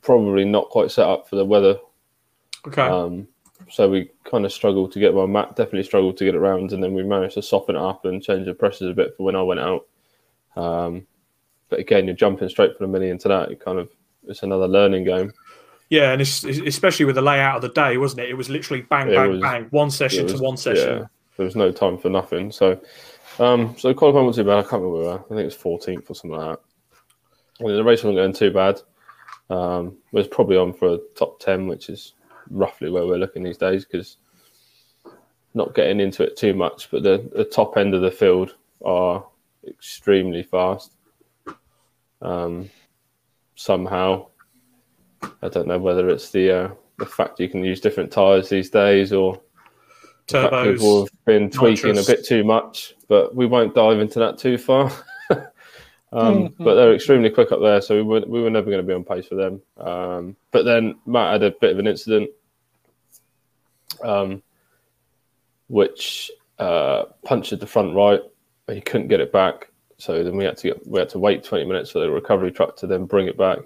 Probably 0.00 0.44
not 0.44 0.70
quite 0.70 0.90
set 0.90 1.06
up 1.06 1.28
for 1.28 1.36
the 1.36 1.44
weather 1.44 1.78
Okay. 2.66 2.82
um, 2.82 3.26
so 3.70 3.88
we 3.88 4.10
kind 4.24 4.44
of 4.44 4.52
struggled 4.52 4.92
to 4.92 5.00
get 5.00 5.14
well, 5.14 5.26
Matt 5.26 5.56
definitely 5.56 5.82
struggled 5.82 6.16
to 6.18 6.24
get 6.24 6.34
it 6.34 6.38
round, 6.40 6.72
and 6.72 6.82
then 6.82 6.94
we 6.94 7.02
managed 7.02 7.34
to 7.34 7.42
soften 7.42 7.76
it 7.76 7.82
up 7.82 8.04
and 8.04 8.22
change 8.22 8.46
the 8.46 8.54
pressures 8.54 8.90
a 8.90 8.94
bit 8.94 9.14
for 9.16 9.24
when 9.24 9.36
I 9.36 9.42
went 9.42 9.60
out. 9.60 9.86
Um, 10.56 11.06
but 11.68 11.78
again, 11.80 12.06
you're 12.06 12.14
jumping 12.16 12.48
straight 12.48 12.76
from 12.76 12.90
the 12.90 12.98
mini 12.98 13.10
into 13.10 13.28
that. 13.28 13.50
It 13.50 13.60
kind 13.64 13.78
of 13.78 13.90
it's 14.26 14.42
another 14.42 14.68
learning 14.68 15.04
game. 15.04 15.32
yeah, 15.90 16.12
and 16.12 16.20
it's, 16.20 16.44
especially 16.44 17.06
with 17.06 17.16
the 17.16 17.22
layout 17.22 17.56
of 17.56 17.62
the 17.62 17.68
day, 17.70 17.96
wasn't 17.96 18.20
it? 18.22 18.30
It 18.30 18.34
was 18.34 18.48
literally 18.50 18.82
bang, 18.82 19.08
It 19.10 19.14
bang, 19.14 19.30
was- 19.30 19.40
bang, 19.40 19.64
one 19.70 19.90
session 19.90 20.24
was- 20.24 20.34
to 20.34 20.42
one 20.42 20.56
session. 20.56 20.98
Yeah, 21.00 21.04
there 21.36 21.44
was 21.46 21.56
no 21.56 21.72
time 21.72 21.98
for 21.98 22.08
nothing. 22.08 22.52
So, 22.52 22.80
um, 23.38 23.74
so 23.78 23.92
qualifying 23.94 24.26
wasn't 24.26 24.46
too 24.46 24.50
bad. 24.50 24.58
I 24.58 24.62
can't 24.62 24.82
remember 24.82 24.96
where 24.96 25.02
we 25.04 25.08
were. 25.08 25.18
I 25.18 25.28
think 25.28 25.40
it 25.40 25.44
was 25.44 25.56
14th 25.56 26.10
or 26.10 26.14
something 26.14 26.38
like 26.38 26.58
that. 27.58 27.66
The 27.66 27.84
race 27.84 28.02
wasn't 28.04 28.16
going 28.16 28.32
too 28.32 28.50
bad. 28.50 28.80
Um, 29.50 29.96
it 30.12 30.16
was 30.16 30.28
probably 30.28 30.56
on 30.56 30.72
for 30.72 30.94
a 30.94 30.98
top 31.14 31.40
10, 31.40 31.66
which 31.66 31.88
is 31.88 32.14
roughly 32.50 32.90
where 32.90 33.06
we're 33.06 33.18
looking 33.18 33.42
these 33.42 33.58
days 33.58 33.84
because 33.84 34.16
not 35.54 35.74
getting 35.74 36.00
into 36.00 36.22
it 36.22 36.36
too 36.36 36.54
much, 36.54 36.90
but 36.90 37.02
the, 37.02 37.28
the 37.34 37.44
top 37.44 37.76
end 37.76 37.94
of 37.94 38.00
the 38.02 38.10
field 38.10 38.54
are 38.84 39.24
extremely 39.66 40.42
fast. 40.42 40.92
Um, 42.20 42.70
somehow, 43.54 44.26
I 45.42 45.48
don't 45.48 45.66
know 45.66 45.78
whether 45.78 46.08
it's 46.08 46.30
the 46.30 46.50
uh, 46.50 46.70
the 46.98 47.06
fact 47.06 47.40
you 47.40 47.48
can 47.48 47.64
use 47.64 47.80
different 47.80 48.10
tires 48.12 48.48
these 48.48 48.70
days 48.70 49.12
or 49.12 49.40
the 50.28 50.42
fact 50.42 50.52
Turbos. 50.54 50.72
people 50.74 51.00
have 51.00 51.24
been 51.24 51.50
tweaking 51.50 51.88
nitrous. 51.90 52.08
a 52.08 52.12
bit 52.12 52.24
too 52.26 52.44
much, 52.44 52.94
but 53.08 53.34
we 53.34 53.46
won't 53.46 53.74
dive 53.74 53.98
into 53.98 54.18
that 54.20 54.38
too 54.38 54.56
far. 54.58 54.90
um, 55.30 56.48
Mhm. 56.48 56.54
But 56.58 56.74
they're 56.74 56.94
extremely 56.94 57.30
quick 57.30 57.50
up 57.50 57.60
there, 57.60 57.80
so 57.80 57.96
we 57.96 58.02
were, 58.02 58.20
we 58.26 58.40
were 58.42 58.50
never 58.50 58.70
going 58.70 58.82
to 58.82 58.86
be 58.86 58.94
on 58.94 59.02
pace 59.04 59.26
for 59.26 59.34
them. 59.34 59.62
Um, 59.78 60.36
but 60.52 60.64
then 60.64 60.94
Matt 61.06 61.32
had 61.32 61.42
a 61.42 61.50
bit 61.60 61.72
of 61.72 61.78
an 61.78 61.86
incident, 61.88 62.30
um, 64.04 64.42
which 65.68 66.30
uh, 66.58 67.04
punctured 67.24 67.60
the 67.60 67.66
front 67.66 67.94
right. 67.94 68.20
But 68.66 68.76
he 68.76 68.80
couldn't 68.80 69.08
get 69.08 69.20
it 69.20 69.32
back, 69.32 69.70
so 69.98 70.22
then 70.22 70.36
we 70.36 70.44
had 70.44 70.56
to 70.58 70.68
get, 70.68 70.86
we 70.86 70.98
had 71.00 71.08
to 71.10 71.18
wait 71.18 71.42
twenty 71.44 71.64
minutes 71.64 71.90
for 71.90 71.98
the 71.98 72.10
recovery 72.10 72.52
truck 72.52 72.76
to 72.76 72.86
then 72.86 73.06
bring 73.06 73.26
it 73.26 73.36
back, 73.36 73.58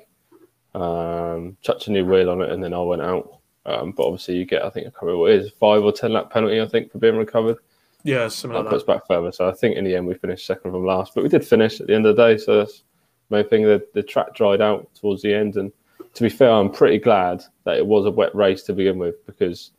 um, 0.74 1.56
touch 1.62 1.86
a 1.88 1.90
new 1.92 2.04
wheel 2.04 2.30
on 2.30 2.40
it, 2.42 2.50
and 2.50 2.62
then 2.62 2.74
I 2.74 2.80
went 2.80 3.02
out. 3.02 3.40
Um, 3.66 3.92
but 3.92 4.04
obviously, 4.06 4.36
you 4.36 4.44
get 4.44 4.64
I 4.64 4.70
think 4.70 4.86
I 4.86 4.90
can't 4.90 5.02
remember 5.02 5.20
what 5.22 5.32
it 5.32 5.42
is 5.42 5.50
five 5.58 5.82
or 5.82 5.92
ten 5.92 6.12
lap 6.12 6.30
penalty 6.30 6.60
I 6.60 6.66
think 6.66 6.90
for 6.92 6.98
being 6.98 7.16
recovered. 7.16 7.56
Yeah, 8.04 8.28
something 8.28 8.54
That 8.56 8.64
like 8.64 8.70
puts 8.72 8.84
that. 8.84 8.92
back 9.00 9.06
further. 9.08 9.32
So 9.32 9.48
I 9.48 9.52
think 9.52 9.76
in 9.76 9.84
the 9.84 9.96
end 9.96 10.06
we 10.06 10.14
finished 10.14 10.46
second 10.46 10.70
from 10.70 10.86
last, 10.86 11.12
but 11.14 11.24
we 11.24 11.28
did 11.28 11.44
finish 11.46 11.80
at 11.80 11.88
the 11.88 11.94
end 11.94 12.06
of 12.06 12.14
the 12.16 12.22
day. 12.28 12.38
So 12.38 12.58
that's 12.58 12.84
the 13.28 13.36
main 13.36 13.48
thing. 13.48 13.64
The 13.64 13.84
the 13.94 14.02
track 14.02 14.34
dried 14.34 14.60
out 14.60 14.88
towards 14.94 15.22
the 15.22 15.34
end, 15.34 15.56
and 15.56 15.72
to 16.14 16.22
be 16.22 16.28
fair, 16.30 16.50
I'm 16.52 16.70
pretty 16.70 16.98
glad 16.98 17.42
that 17.64 17.76
it 17.76 17.86
was 17.86 18.06
a 18.06 18.10
wet 18.10 18.34
race 18.34 18.62
to 18.64 18.72
begin 18.72 18.98
with 18.98 19.26
because 19.26 19.72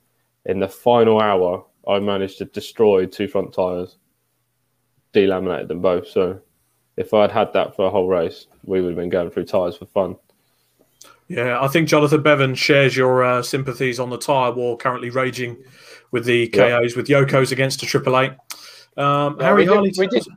in 0.46 0.60
the 0.60 0.68
final 0.68 1.22
hour 1.22 1.66
I 1.88 2.00
managed 2.00 2.38
to 2.40 2.46
destroy 2.46 3.06
two 3.06 3.28
front 3.30 3.54
tires, 3.54 3.96
delaminated 5.22 5.68
them 5.68 5.82
both. 5.82 6.08
So 6.08 6.40
if 6.96 7.14
I'd 7.14 7.32
had 7.32 7.54
that 7.54 7.76
for 7.76 7.86
a 7.86 7.90
whole 7.90 8.08
race, 8.08 8.48
we 8.66 8.82
would 8.82 8.90
have 8.90 8.98
been 8.98 9.10
going 9.10 9.30
through 9.30 9.46
tires 9.46 9.76
for 9.78 9.86
fun. 9.86 10.16
Yeah, 11.28 11.62
I 11.62 11.68
think 11.68 11.90
Jonathan 11.90 12.22
Bevan 12.24 12.56
shares 12.56 12.96
your 12.96 13.24
uh, 13.24 13.42
sympathies 13.42 14.00
on 14.00 14.10
the 14.10 14.18
tyre 14.18 14.52
war 14.54 14.78
currently 14.78 15.10
raging 15.10 15.58
with 16.12 16.24
the 16.26 16.48
KOs, 16.50 16.96
with 16.96 17.08
Yoko's 17.08 17.52
against 17.52 17.84
a 17.84 17.86
Triple 17.86 18.18
Eight. 18.18 18.32
Um, 18.96 19.36
Yeah, 19.40 19.46
Harry 19.46 19.68
we 19.68 19.90
did- 19.90 19.98
we 19.98 20.08
did- 20.08 20.28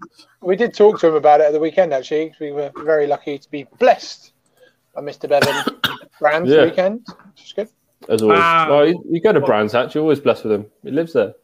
We 0.43 0.57
did 0.57 0.75
talk 0.75 0.99
to 1.01 1.09
him 1.09 1.15
about 1.15 1.41
it 1.41 1.45
at 1.45 1.53
the 1.53 1.61
weekend, 1.61 1.93
actually. 1.93 2.33
We 2.41 2.51
were 2.51 2.73
very 2.79 3.07
lucky 3.07 3.39
to 3.39 3.51
be 3.51 3.67
blessed 3.79 4.33
by 4.95 5.03
Mr. 5.03 5.29
Bevan 5.29 5.55
Brands 6.21 6.51
Yeah. 6.51 6.65
weekend, 6.65 7.07
which 7.35 7.45
is 7.45 7.53
good. 7.53 7.69
As 8.09 8.23
always. 8.23 8.39
Ah. 8.43 8.67
well, 8.71 8.89
you, 8.89 9.05
you 9.11 9.21
go 9.21 9.33
to 9.33 9.41
Brands 9.41 9.75
Hatch, 9.75 9.95
you're 9.95 10.03
always 10.03 10.19
blessed 10.21 10.45
with 10.45 10.53
him. 10.55 10.67
He 10.83 10.91
lives 10.91 11.13
there. 11.13 11.35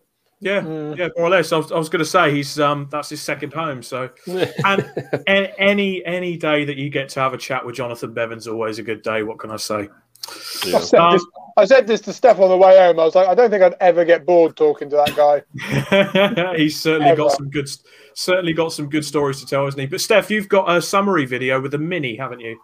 Yeah, 0.40 0.60
Mm. 0.60 0.98
yeah, 0.98 1.08
more 1.16 1.26
or 1.26 1.30
less. 1.30 1.50
I 1.52 1.56
was, 1.56 1.72
I 1.72 1.78
was 1.78 1.88
going 1.88 2.00
to 2.00 2.04
say 2.04 2.30
he's 2.30 2.60
um, 2.60 2.88
that's 2.90 3.08
his 3.08 3.22
second 3.22 3.52
home. 3.54 3.82
So, 3.82 4.10
and 4.26 4.82
a- 5.26 5.60
any 5.60 6.04
any 6.04 6.36
day 6.36 6.64
that 6.66 6.76
you 6.76 6.90
get 6.90 7.08
to 7.10 7.20
have 7.20 7.32
a 7.32 7.38
chat 7.38 7.64
with 7.64 7.74
Jonathan 7.76 8.12
Bevan's 8.12 8.46
always 8.46 8.78
a 8.78 8.82
good 8.82 9.02
day. 9.02 9.22
What 9.22 9.38
can 9.38 9.50
I 9.50 9.56
say? 9.56 9.88
I, 10.28 10.80
said 10.80 10.98
Um, 11.00 11.12
this, 11.12 11.26
I 11.56 11.64
said 11.64 11.86
this 11.86 12.00
to 12.02 12.12
Steph 12.12 12.38
on 12.40 12.48
the 12.50 12.56
way 12.56 12.76
home. 12.76 12.98
I 13.00 13.04
was 13.04 13.14
like, 13.14 13.28
I 13.28 13.34
don't 13.34 13.48
think 13.48 13.62
I'd 13.62 13.76
ever 13.80 14.04
get 14.04 14.26
bored 14.26 14.56
talking 14.56 14.90
to 14.90 14.96
that 14.96 15.14
guy. 15.16 16.54
he's 16.56 16.80
certainly 16.80 17.14
got 17.16 17.32
some 17.32 17.48
good, 17.48 17.68
certainly 18.14 18.52
got 18.52 18.72
some 18.72 18.90
good 18.90 19.04
stories 19.04 19.40
to 19.40 19.46
tell, 19.46 19.64
hasn't 19.64 19.80
he? 19.80 19.86
But 19.86 20.00
Steph, 20.00 20.30
you've 20.30 20.48
got 20.48 20.68
a 20.70 20.82
summary 20.82 21.26
video 21.26 21.60
with 21.60 21.72
a 21.74 21.78
mini, 21.78 22.16
haven't 22.16 22.40
you? 22.40 22.58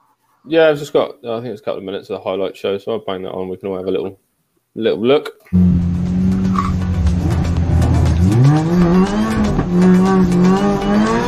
Yeah, 0.46 0.68
I've 0.70 0.78
just 0.78 0.92
got. 0.92 1.24
I 1.24 1.40
think 1.40 1.52
it's 1.52 1.60
a 1.60 1.64
couple 1.64 1.78
of 1.78 1.84
minutes 1.84 2.10
of 2.10 2.18
the 2.18 2.28
highlight 2.28 2.56
show, 2.56 2.76
so 2.78 2.92
I'll 2.92 2.98
bang 3.04 3.22
that 3.22 3.30
on. 3.32 3.48
We 3.48 3.56
can 3.56 3.68
all 3.68 3.76
have 3.76 3.86
a 3.86 3.90
little, 3.92 4.18
little 4.74 5.00
look. 5.06 5.38
Right, 10.22 11.21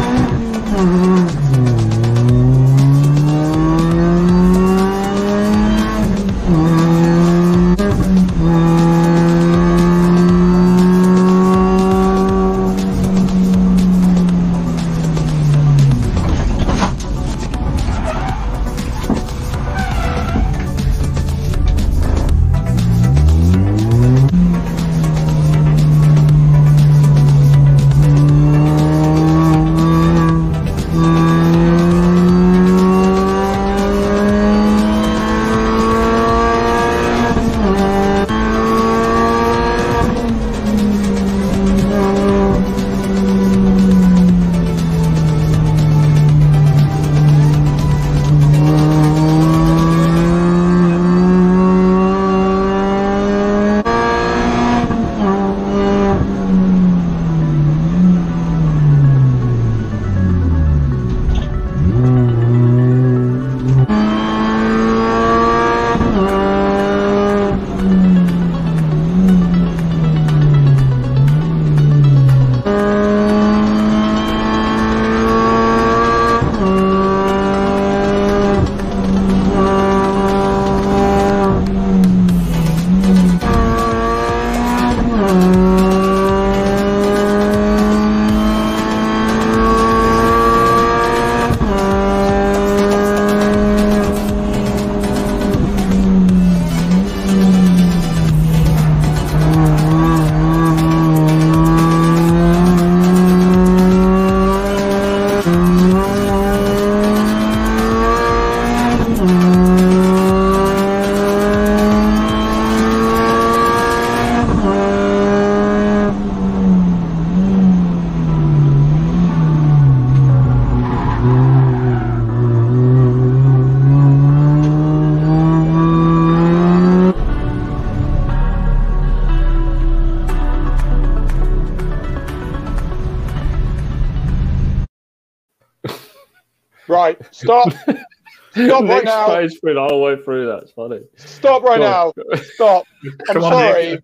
stop. 137.70 137.96
Stop 138.54 138.84
right 138.84 139.04
now. 139.04 139.26
page 139.34 139.58
through 139.60 139.74
the 139.74 139.82
whole 139.82 140.00
way 140.00 140.14
through. 140.22 140.46
That's 140.46 140.70
funny. 140.70 141.00
Stop 141.16 141.64
right 141.64 141.80
now. 141.80 142.12
Go 142.30 142.36
Stop. 142.36 142.84
I'm 143.04 143.34
Come 143.34 143.44
on, 143.44 143.52
sorry. 143.52 143.98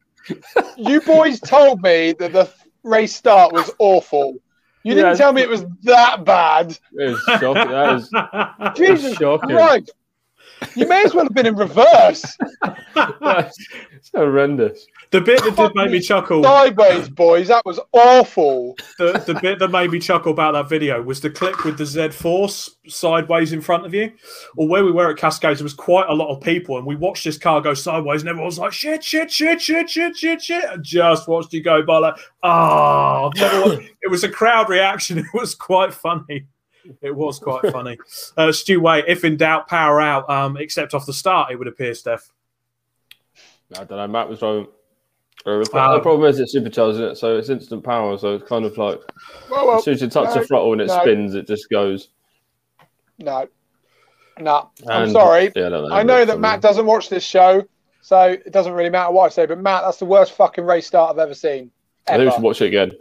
you 0.76 1.00
boys 1.02 1.38
told 1.38 1.80
me 1.82 2.14
that 2.18 2.32
the 2.32 2.50
race 2.82 3.14
start 3.14 3.52
was 3.52 3.70
awful. 3.78 4.34
You 4.82 4.94
didn't 4.94 5.10
Yeah. 5.12 5.14
tell 5.18 5.32
me 5.32 5.42
it 5.42 5.48
was 5.48 5.64
that 5.84 6.24
bad. 6.24 6.76
It 6.94 7.10
was 7.10 7.22
shocking. 7.38 7.70
That 7.70 7.94
is 7.96 8.10
that's 8.10 8.78
Jesus 8.78 9.14
shocking. 9.18 9.50
Christ. 9.50 9.92
You 10.74 10.86
may 10.88 11.04
as 11.04 11.14
well 11.14 11.24
have 11.24 11.32
been 11.32 11.46
in 11.46 11.54
reverse. 11.56 12.36
That's 12.94 13.56
it's 13.92 14.10
horrendous. 14.14 14.84
the 15.10 15.20
bit 15.20 15.42
that 15.44 15.56
did 15.56 15.74
make 15.74 15.90
me 15.90 16.00
chuckle, 16.00 16.42
Sideways, 16.42 17.08
boys. 17.08 17.48
That 17.48 17.64
was 17.64 17.80
awful. 17.92 18.74
the, 18.98 19.12
the 19.26 19.38
bit 19.40 19.58
that 19.60 19.68
made 19.70 19.90
me 19.90 20.00
chuckle 20.00 20.32
about 20.32 20.52
that 20.52 20.68
video 20.68 21.00
was 21.02 21.20
the 21.20 21.30
clip 21.30 21.64
with 21.64 21.78
the 21.78 21.86
Z 21.86 22.10
Force 22.10 22.76
sideways 23.00 23.52
in 23.52 23.60
front 23.60 23.86
of 23.86 23.94
you. 23.94 24.12
Or 24.56 24.68
where 24.68 24.84
we 24.84 24.92
were 24.92 25.10
at 25.10 25.16
Cascades, 25.16 25.58
there 25.58 25.64
was 25.64 25.74
quite 25.74 26.08
a 26.08 26.14
lot 26.14 26.28
of 26.28 26.40
people, 26.40 26.76
and 26.78 26.86
we 26.86 26.96
watched 26.96 27.24
this 27.24 27.38
car 27.38 27.60
go 27.60 27.74
sideways, 27.74 28.22
and 28.22 28.28
everyone 28.28 28.46
was 28.46 28.58
like, 28.58 28.72
shit, 28.72 29.02
shit, 29.02 29.30
shit, 29.30 29.60
shit, 29.60 29.88
shit, 29.90 30.16
shit, 30.16 30.42
shit. 30.42 30.64
And 30.64 30.84
just 30.84 31.28
watched 31.28 31.52
you 31.52 31.62
go 31.62 31.82
by 31.82 31.98
like, 31.98 32.16
ah, 32.42 33.30
it 34.02 34.10
was 34.10 34.24
a 34.24 34.28
crowd 34.28 34.68
reaction. 34.68 35.18
It 35.18 35.26
was 35.34 35.54
quite 35.54 35.94
funny. 35.94 36.46
It 37.02 37.14
was 37.14 37.38
quite 37.38 37.70
funny. 37.70 37.98
Uh, 38.36 38.52
Stu 38.52 38.80
Way, 38.80 39.04
if 39.06 39.24
in 39.24 39.36
doubt, 39.36 39.68
power 39.68 40.00
out, 40.00 40.28
um, 40.30 40.56
except 40.56 40.94
off 40.94 41.06
the 41.06 41.12
start, 41.12 41.52
it 41.52 41.56
would 41.56 41.68
appear, 41.68 41.94
Steph. 41.94 42.30
I 43.76 43.84
don't 43.84 43.98
know. 43.98 44.08
Matt 44.08 44.28
was 44.28 44.40
driving. 44.40 44.66
Uh, 45.46 45.58
the 45.58 45.78
Um, 45.78 45.92
the 45.94 46.00
problem 46.00 46.28
is 46.28 46.38
it's 46.38 46.52
supercharged, 46.52 46.96
isn't 46.96 47.12
it? 47.12 47.16
So 47.16 47.36
it's 47.38 47.48
instant 47.48 47.82
power. 47.82 48.18
So 48.18 48.34
it's 48.34 48.48
kind 48.48 48.64
of 48.64 48.76
like 48.76 49.00
Well, 49.50 49.66
well, 49.66 49.78
as 49.78 49.84
soon 49.84 49.94
as 49.94 50.02
you 50.02 50.08
touch 50.08 50.34
no, 50.34 50.40
the 50.40 50.46
throttle 50.46 50.72
and 50.72 50.82
it 50.82 50.88
no. 50.88 51.00
spins, 51.00 51.34
it 51.34 51.46
just 51.46 51.70
goes. 51.70 52.08
No. 53.20 53.48
No. 54.38 54.70
I'm 54.88 55.04
And- 55.04 55.12
sorry. 55.12 55.52
Yeah, 55.54 55.66
I, 55.66 55.68
don't 55.70 55.88
know. 55.88 55.94
I 55.94 56.02
know 56.02 56.24
that 56.24 56.40
Matt 56.40 56.60
doesn't 56.60 56.86
watch 56.86 57.08
this 57.08 57.22
show, 57.24 57.62
so 58.00 58.20
it 58.22 58.52
doesn't 58.52 58.72
really 58.72 58.90
matter 58.90 59.12
what 59.12 59.26
I 59.26 59.28
say, 59.28 59.46
but 59.46 59.58
Matt, 59.58 59.82
that's 59.84 59.98
the 59.98 60.06
worst 60.06 60.32
fucking 60.32 60.64
race 60.64 60.86
start 60.86 61.10
I've 61.12 61.18
ever 61.18 61.34
seen. 61.34 61.70
I 62.08 62.16
think 62.16 62.30
we 62.30 62.32
should 62.32 62.42
watch 62.42 62.60
it 62.62 62.66
again. 62.68 62.92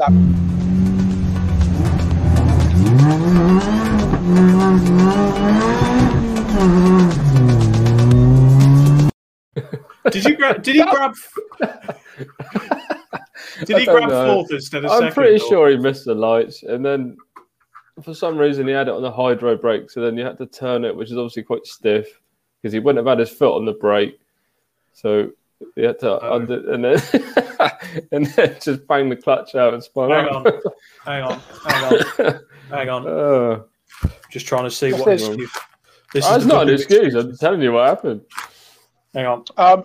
Did 10.11 10.25
you 10.25 10.35
grab? 10.37 10.63
Did 10.63 10.75
he 10.75 10.81
grab? 10.89 11.13
did 13.65 13.77
he 13.77 13.85
grab 13.85 14.09
know. 14.09 14.33
fourth 14.33 14.51
instead 14.51 14.85
of 14.85 14.91
I'm 14.91 14.99
second? 15.01 15.13
pretty 15.13 15.35
or- 15.35 15.47
sure 15.47 15.69
he 15.69 15.77
missed 15.77 16.05
the 16.05 16.15
lights, 16.15 16.63
and 16.63 16.83
then 16.85 17.17
for 18.03 18.13
some 18.13 18.37
reason 18.37 18.67
he 18.67 18.73
had 18.73 18.87
it 18.87 18.93
on 18.93 19.01
the 19.01 19.11
hydro 19.11 19.55
brake, 19.57 19.89
so 19.89 20.01
then 20.01 20.17
you 20.17 20.25
had 20.25 20.37
to 20.37 20.45
turn 20.45 20.85
it, 20.85 20.95
which 20.95 21.11
is 21.11 21.17
obviously 21.17 21.43
quite 21.43 21.65
stiff 21.65 22.07
because 22.61 22.73
he 22.73 22.79
wouldn't 22.79 23.05
have 23.05 23.09
had 23.17 23.19
his 23.19 23.29
foot 23.35 23.55
on 23.55 23.65
the 23.65 23.73
brake, 23.73 24.19
so 24.93 25.29
he 25.75 25.83
had 25.83 25.99
to 25.99 26.19
Oh. 26.21 26.35
under 26.35 26.71
and 26.73 26.83
then 26.83 27.01
and 28.11 28.25
then 28.27 28.55
just 28.61 28.87
bang 28.87 29.09
the 29.09 29.15
clutch 29.15 29.55
out 29.55 29.73
and 29.73 29.83
spun 29.83 30.09
Hang 30.11 30.25
out. 30.29 30.45
on, 30.47 30.53
hang 31.05 31.23
on, 31.23 31.39
hang 31.65 31.83
on, 32.25 32.39
hang 32.69 32.89
on. 32.89 33.07
Uh, 33.07 33.61
Just 34.31 34.45
trying 34.47 34.63
to 34.63 34.71
see 34.71 34.91
What's 34.93 35.03
what 35.05 35.09
this? 35.11 35.27
his, 35.27 35.49
This 36.13 36.25
That's 36.27 36.43
the 36.45 36.49
not 36.53 36.61
an 36.63 36.67
good 36.69 36.79
excuse. 36.79 37.13
I'm 37.15 37.35
telling 37.37 37.61
you 37.61 37.71
what 37.73 37.87
happened. 37.87 38.21
Hang 39.13 39.25
on. 39.25 39.43
Um, 39.57 39.83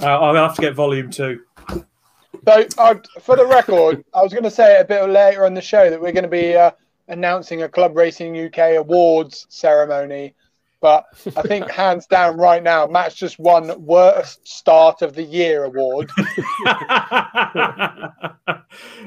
Uh, 0.00 0.06
I'm 0.20 0.34
gonna 0.34 0.46
have 0.46 0.54
to 0.56 0.62
get 0.62 0.74
volume 0.74 1.10
two. 1.10 1.40
so, 1.68 2.66
uh, 2.78 2.94
for 3.20 3.36
the 3.36 3.46
record, 3.46 4.04
I 4.14 4.22
was 4.22 4.32
going 4.32 4.44
to 4.44 4.50
say 4.50 4.80
a 4.80 4.84
bit 4.84 5.08
later 5.08 5.44
on 5.46 5.54
the 5.54 5.60
show 5.62 5.90
that 5.90 6.00
we're 6.00 6.12
going 6.12 6.24
to 6.24 6.28
be 6.30 6.54
uh, 6.56 6.70
announcing 7.12 7.62
a 7.62 7.68
Club 7.68 7.96
Racing 7.96 8.36
UK 8.46 8.76
awards 8.76 9.46
ceremony. 9.50 10.34
But 10.80 11.04
I 11.36 11.42
think 11.42 11.70
hands 11.70 12.06
down 12.06 12.36
right 12.38 12.60
now, 12.62 12.86
Matt's 12.88 13.14
just 13.14 13.38
won 13.38 13.84
worst 13.84 14.48
start 14.48 15.00
of 15.02 15.14
the 15.14 15.22
year 15.22 15.62
award. 15.62 16.10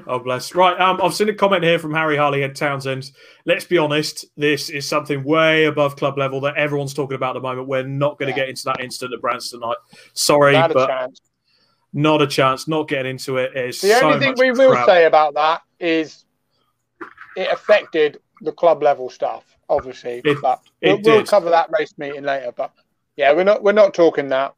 oh 0.07 0.19
bless. 0.23 0.55
Right. 0.55 0.79
Um, 0.79 0.99
I've 1.03 1.13
seen 1.13 1.29
a 1.29 1.33
comment 1.33 1.63
here 1.63 1.79
from 1.79 1.93
Harry 1.93 2.15
Harley 2.15 2.39
Harleyhead 2.39 2.55
Townsend. 2.55 3.11
Let's 3.45 3.65
be 3.65 3.77
honest, 3.77 4.25
this 4.37 4.69
is 4.69 4.87
something 4.87 5.23
way 5.23 5.65
above 5.65 5.95
club 5.95 6.17
level 6.17 6.39
that 6.41 6.55
everyone's 6.55 6.93
talking 6.93 7.15
about 7.15 7.35
at 7.35 7.41
the 7.41 7.47
moment. 7.47 7.67
We're 7.67 7.83
not 7.83 8.17
going 8.19 8.31
to 8.31 8.37
Yeah. 8.39 8.45
get 8.45 8.49
into 8.49 8.63
that 8.65 8.79
incident 8.79 9.13
at 9.15 9.21
Brands 9.21 9.49
tonight. 9.49 9.77
Sorry, 10.13 10.53
Not 10.53 10.71
a 10.71 10.73
but 10.73 10.87
chance. 10.87 11.21
not 11.93 12.21
a 12.21 12.27
chance. 12.27 12.67
Not 12.67 12.87
getting 12.87 13.11
into. 13.11 13.37
It's 13.37 13.81
The 13.81 13.89
so 13.89 14.11
only 14.13 14.19
thing 14.19 14.35
we 14.37 14.51
will 14.51 14.71
crap. 14.71 14.85
say 14.87 15.05
about 15.05 15.33
that 15.35 15.61
is 15.79 16.24
it 17.35 17.51
affected 17.51 18.19
the 18.41 18.51
club 18.51 18.83
level 18.83 19.09
stuff, 19.09 19.57
obviously. 19.69 20.21
It- 20.23 20.41
but 20.41 20.61
we'll, 20.81 21.01
we'll 21.01 21.25
cover 21.25 21.49
that 21.49 21.69
race 21.77 21.93
meeting 21.97 22.23
later. 22.23 22.51
But 22.55 22.71
yeah, 23.15 23.33
we're 23.33 23.43
not 23.43 23.63
we're 23.63 23.71
not 23.71 23.93
talking 23.93 24.29
that. 24.29 24.53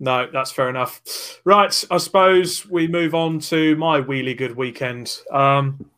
No, 0.00 0.28
that's 0.32 0.50
fair 0.50 0.68
enough. 0.68 1.00
Right, 1.44 1.84
I 1.90 1.98
suppose 1.98 2.66
we 2.66 2.88
move 2.88 3.14
on 3.14 3.38
to 3.40 3.76
my 3.76 4.00
wheelie 4.00 4.36
good 4.36 4.56
weekend. 4.56 5.18
Um, 5.30 5.88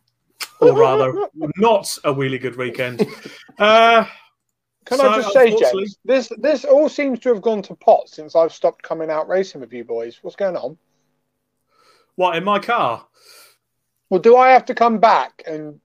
or 0.61 0.73
rather, 0.77 1.13
not 1.57 1.97
a 2.05 2.13
wheelie 2.13 2.41
good 2.41 2.57
weekend. 2.57 3.07
Uh, 3.59 4.05
Can 4.85 4.99
So, 4.99 5.09
I 5.09 5.17
just 5.17 5.33
say, 5.33 5.57
James, 5.57 5.97
this 6.05 6.31
this 6.37 6.67
all 6.67 6.91
seems 6.91 7.19
to 7.21 7.31
have 7.31 7.41
gone 7.41 7.63
to 7.63 7.75
pot 7.75 8.07
since 8.11 8.37
I've 8.37 8.53
stopped 8.53 8.83
coming 8.83 9.11
out 9.11 9.29
racing 9.29 9.63
with 9.63 9.73
you 9.73 9.83
boys. 9.83 10.19
What's 10.21 10.37
going 10.37 10.57
on? 10.57 10.77
what 12.17 12.37
in 12.37 12.45
my 12.45 12.59
car? 12.59 13.07
Well, 14.11 14.21
do 14.21 14.37
I 14.37 14.51
have 14.51 14.67
to 14.67 14.75
come 14.75 14.99
back 14.99 15.43
and 15.47 15.81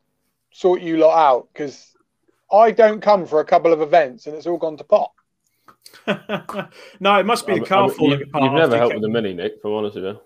sort 0.51 0.81
you 0.81 0.98
lot 0.98 1.17
out? 1.17 1.48
Because 1.53 1.88
I 2.51 2.72
don't 2.72 3.01
come 3.01 3.25
for 3.25 3.39
a 3.39 3.46
couple 3.46 3.72
of 3.74 3.81
events 3.81 4.27
and 4.27 4.36
it's 4.36 4.48
all 4.48 4.58
gone 4.58 4.77
to 4.77 4.84
pot. 4.84 5.12
no, 7.00 7.20
it 7.20 7.25
must 7.25 7.46
be 7.48 7.55
the 7.60 7.65
I- 7.65 7.67
car 7.67 7.89
I- 7.89 7.93
falling 7.93 8.20
you, 8.20 8.25
apart. 8.25 8.43
You've 8.43 8.53
never 8.53 8.77
helped 8.77 8.93
with 8.96 9.03
the 9.03 9.10
mini, 9.10 9.34
Nick. 9.34 9.53
If 9.58 9.65
I'm 9.65 9.72
honest 9.74 9.96
with 9.96 10.05
you. 10.05 10.20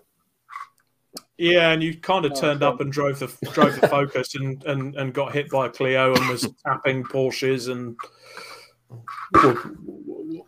Yeah, 1.38 1.70
and 1.72 1.82
you 1.82 1.94
kind 1.98 2.24
of 2.24 2.32
Oh, 2.32 2.40
turned 2.40 2.62
up 2.62 2.80
and 2.80 2.90
drove 2.90 3.18
the 3.18 3.26
drove 3.52 3.78
the 3.78 3.88
Focus 3.88 4.34
and, 4.36 4.64
and, 4.64 4.94
and 4.96 5.12
got 5.12 5.32
hit 5.34 5.50
by 5.50 5.66
a 5.66 5.68
Clio 5.68 6.14
and 6.14 6.28
was 6.28 6.48
tapping 6.64 7.04
Porsches 7.04 7.70
and. 7.70 7.94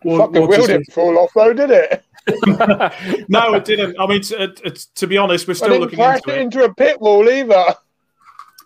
Well, 0.05 0.19
Fucking 0.19 0.41
what 0.41 0.49
wheel 0.51 0.67
didn't 0.67 0.93
fall 0.93 1.19
off 1.19 1.31
though, 1.35 1.53
did 1.53 1.71
it? 1.71 2.05
it? 2.27 3.25
No, 3.29 3.55
it 3.55 3.65
didn't. 3.65 3.97
I 3.99 4.07
mean, 4.07 4.23
t- 4.23 4.37
t- 4.47 4.71
t- 4.71 4.81
to 4.95 5.07
be 5.07 5.19
honest, 5.19 5.47
we're 5.47 5.53
I 5.53 5.57
still 5.57 5.69
didn't 5.71 5.81
looking 5.83 5.99
crash 5.99 6.19
into 6.21 6.31
it 6.31 6.39
it. 6.39 6.43
into 6.43 6.65
a 6.65 6.75
pit 6.75 7.01
wall 7.01 7.29
either. 7.29 7.65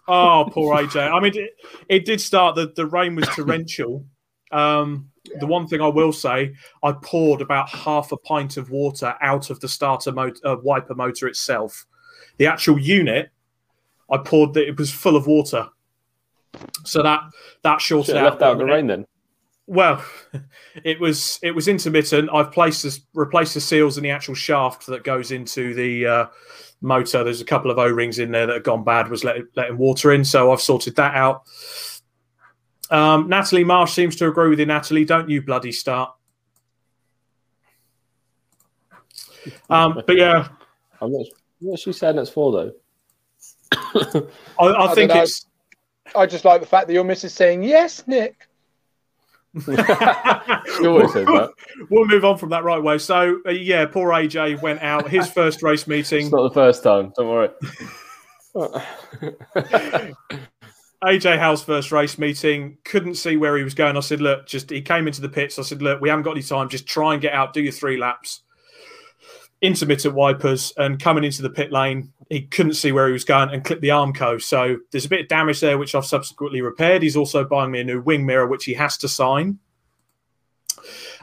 Oh, 0.08 0.48
poor 0.50 0.76
AJ. 0.76 1.12
I 1.12 1.20
mean, 1.20 1.32
it, 1.36 1.50
it 1.88 2.04
did 2.04 2.20
start. 2.20 2.56
The, 2.56 2.72
the 2.74 2.86
rain 2.86 3.14
was 3.14 3.28
torrential. 3.28 4.04
Um, 4.50 5.10
The 5.38 5.46
one 5.46 5.66
thing 5.66 5.80
I 5.80 5.88
will 5.88 6.12
say, 6.12 6.52
I 6.82 6.92
poured 6.92 7.40
about 7.40 7.68
half 7.68 8.12
a 8.12 8.16
pint 8.16 8.56
of 8.56 8.70
water 8.70 9.14
out 9.22 9.50
of 9.50 9.60
the 9.60 9.68
starter 9.68 10.12
motor, 10.12 10.40
uh, 10.44 10.56
wiper 10.62 10.94
motor 10.94 11.28
itself. 11.28 11.86
The 12.38 12.46
actual 12.46 12.78
unit, 12.78 13.30
I 14.10 14.18
poured 14.18 14.54
that 14.54 14.66
it 14.66 14.76
was 14.76 14.90
full 14.90 15.16
of 15.16 15.26
water. 15.26 15.68
So 16.84 17.02
that 17.02 17.20
that 17.62 17.80
shorted 17.80 18.16
out. 18.16 18.24
left 18.24 18.42
out 18.42 18.58
the 18.58 18.64
rain 18.64 18.88
then. 18.88 19.06
Well, 19.66 20.04
it 20.84 21.00
was 21.00 21.38
it 21.42 21.54
was 21.54 21.68
intermittent. 21.68 22.28
I've 22.32 22.50
placed 22.52 22.82
this, 22.82 23.00
replaced 23.14 23.54
the 23.54 23.60
seals 23.60 23.96
in 23.96 24.02
the 24.02 24.10
actual 24.10 24.34
shaft 24.34 24.86
that 24.86 25.04
goes 25.04 25.30
into 25.30 25.72
the 25.72 26.06
uh, 26.06 26.26
motor. 26.82 27.24
There's 27.24 27.40
a 27.40 27.44
couple 27.44 27.70
of 27.70 27.78
O 27.78 27.88
rings 27.88 28.18
in 28.18 28.30
there 28.30 28.46
that 28.46 28.54
have 28.54 28.62
gone 28.62 28.84
bad. 28.84 29.08
Was 29.08 29.24
letting, 29.24 29.46
letting 29.56 29.78
water 29.78 30.12
in, 30.12 30.24
so 30.24 30.52
I've 30.52 30.60
sorted 30.60 30.96
that 30.96 31.14
out. 31.14 31.44
Um, 32.90 33.28
Natalie 33.28 33.64
Marsh 33.64 33.92
seems 33.92 34.16
to 34.16 34.28
agree 34.28 34.50
with 34.50 34.60
you. 34.60 34.66
Natalie, 34.66 35.04
don't 35.04 35.30
you 35.30 35.40
bloody 35.40 35.72
start. 35.72 36.12
Um, 39.70 40.02
but 40.06 40.16
yeah, 40.16 40.48
I'm 41.00 41.12
not. 41.12 41.26
What's 41.60 41.82
she 41.82 41.92
saying 41.92 42.16
that's 42.16 42.30
for 42.30 42.52
though? 42.52 42.72
I, 43.72 44.64
I, 44.64 44.90
I 44.90 44.94
think 44.94 45.10
don't 45.10 45.22
it's. 45.22 45.46
I 46.14 46.26
just 46.26 46.44
like 46.44 46.60
the 46.60 46.66
fact 46.66 46.88
that 46.88 46.92
your 46.92 47.04
missus 47.04 47.32
is 47.32 47.34
saying 47.34 47.62
yes, 47.62 48.06
Nick. 48.06 48.48
Always 49.54 49.76
that. 49.76 51.52
we'll 51.90 52.06
move 52.06 52.24
on 52.24 52.38
from 52.38 52.48
that 52.50 52.64
right 52.64 52.82
way. 52.82 52.98
So 52.98 53.40
uh, 53.46 53.50
yeah, 53.50 53.84
poor 53.86 54.10
AJ 54.10 54.62
went 54.62 54.80
out 54.82 55.10
his 55.10 55.30
first 55.32 55.62
race 55.62 55.86
meeting. 55.86 56.22
It's 56.22 56.32
not 56.32 56.42
the 56.44 56.54
first 56.54 56.82
time. 56.82 57.12
Don't 57.16 57.28
worry. 57.28 57.50
AJ 61.04 61.38
Howe's 61.38 61.62
first 61.62 61.92
race 61.92 62.18
meeting 62.18 62.78
couldn't 62.84 63.16
see 63.16 63.36
where 63.36 63.56
he 63.56 63.64
was 63.64 63.74
going. 63.74 63.96
I 63.96 64.00
said, 64.00 64.20
"Look, 64.20 64.46
just 64.46 64.70
he 64.70 64.80
came 64.80 65.06
into 65.06 65.20
the 65.20 65.28
pits. 65.28 65.58
I 65.58 65.62
said, 65.62 65.82
look, 65.82 66.00
we 66.00 66.08
haven't 66.08 66.22
got 66.22 66.32
any 66.32 66.42
time. 66.42 66.68
Just 66.68 66.86
try 66.86 67.12
and 67.12 67.20
get 67.20 67.34
out. 67.34 67.52
Do 67.52 67.60
your 67.60 67.72
three 67.72 67.98
laps. 67.98 68.42
Intermittent 69.60 70.14
wipers 70.14 70.72
and 70.76 71.00
coming 71.00 71.24
into 71.24 71.42
the 71.42 71.50
pit 71.50 71.72
lane, 71.72 72.12
he 72.32 72.42
couldn't 72.42 72.74
see 72.74 72.92
where 72.92 73.06
he 73.06 73.12
was 73.12 73.24
going 73.24 73.50
and 73.50 73.64
clipped 73.64 73.82
the 73.82 73.88
Armco. 73.88 74.40
So 74.40 74.78
there's 74.90 75.04
a 75.04 75.08
bit 75.08 75.20
of 75.20 75.28
damage 75.28 75.60
there, 75.60 75.78
which 75.78 75.94
I've 75.94 76.06
subsequently 76.06 76.62
repaired. 76.62 77.02
He's 77.02 77.16
also 77.16 77.44
buying 77.44 77.70
me 77.70 77.80
a 77.80 77.84
new 77.84 78.00
wing 78.00 78.24
mirror, 78.24 78.46
which 78.46 78.64
he 78.64 78.74
has 78.74 78.96
to 78.98 79.08
sign. 79.08 79.58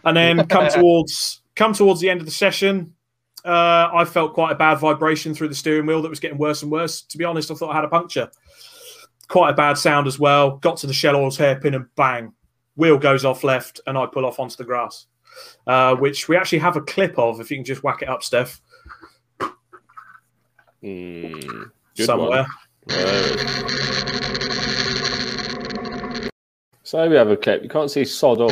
And 0.03 0.15
then 0.15 0.47
come 0.49 0.69
towards 0.69 1.41
come 1.55 1.73
towards 1.73 1.99
the 1.99 2.09
end 2.09 2.19
of 2.19 2.25
the 2.25 2.31
session, 2.31 2.93
uh, 3.43 3.89
I 3.93 4.05
felt 4.05 4.33
quite 4.33 4.51
a 4.51 4.55
bad 4.55 4.75
vibration 4.75 5.33
through 5.33 5.49
the 5.49 5.55
steering 5.55 5.85
wheel 5.85 6.01
that 6.01 6.09
was 6.09 6.19
getting 6.19 6.37
worse 6.37 6.61
and 6.61 6.71
worse. 6.71 7.01
To 7.01 7.17
be 7.17 7.25
honest, 7.25 7.51
I 7.51 7.55
thought 7.55 7.71
I 7.71 7.75
had 7.75 7.85
a 7.85 7.89
puncture 7.89 8.29
quite 9.29 9.51
a 9.51 9.53
bad 9.53 9.77
sound 9.77 10.07
as 10.07 10.19
well. 10.19 10.57
Got 10.57 10.77
to 10.77 10.87
the 10.87 10.93
shell 10.93 11.15
oils 11.15 11.37
hairpin 11.37 11.75
and 11.75 11.85
bang, 11.95 12.33
wheel 12.75 12.97
goes 12.97 13.23
off 13.23 13.45
left, 13.45 13.79
and 13.87 13.97
I 13.97 14.05
pull 14.07 14.25
off 14.25 14.39
onto 14.39 14.57
the 14.57 14.65
grass, 14.65 15.05
uh, 15.65 15.95
which 15.95 16.27
we 16.27 16.35
actually 16.35 16.59
have 16.59 16.75
a 16.75 16.81
clip 16.81 17.17
of. 17.17 17.39
If 17.39 17.49
you 17.49 17.57
can 17.57 17.63
just 17.63 17.83
whack 17.83 18.01
it 18.01 18.09
up, 18.09 18.23
Steph, 18.23 18.59
Mm, 20.83 21.71
somewhere. 21.95 22.45
Right. 22.87 23.59
So 26.83 27.07
we 27.07 27.15
have 27.17 27.29
a 27.29 27.37
clip. 27.37 27.61
You 27.61 27.69
can't 27.69 27.91
see 27.91 28.05
sod 28.05 28.41
all. 28.41 28.51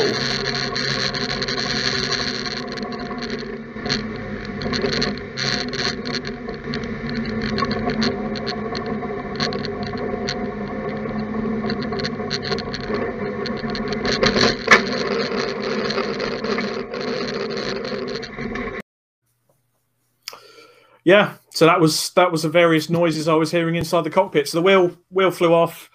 Yeah, 21.03 21.36
so 21.57 21.65
that 21.65 21.81
was 21.81 22.11
that 22.11 22.31
was 22.31 22.43
the 22.43 22.49
various 22.49 22.87
noises 22.87 23.27
I 23.27 23.33
was 23.33 23.49
hearing 23.49 23.73
inside 23.73 24.03
the 24.03 24.11
cockpit. 24.11 24.47
So 24.47 24.59
the 24.59 24.61
wheel 24.61 24.95
wheel 25.09 25.31
flew 25.31 25.55
off. 25.55 25.89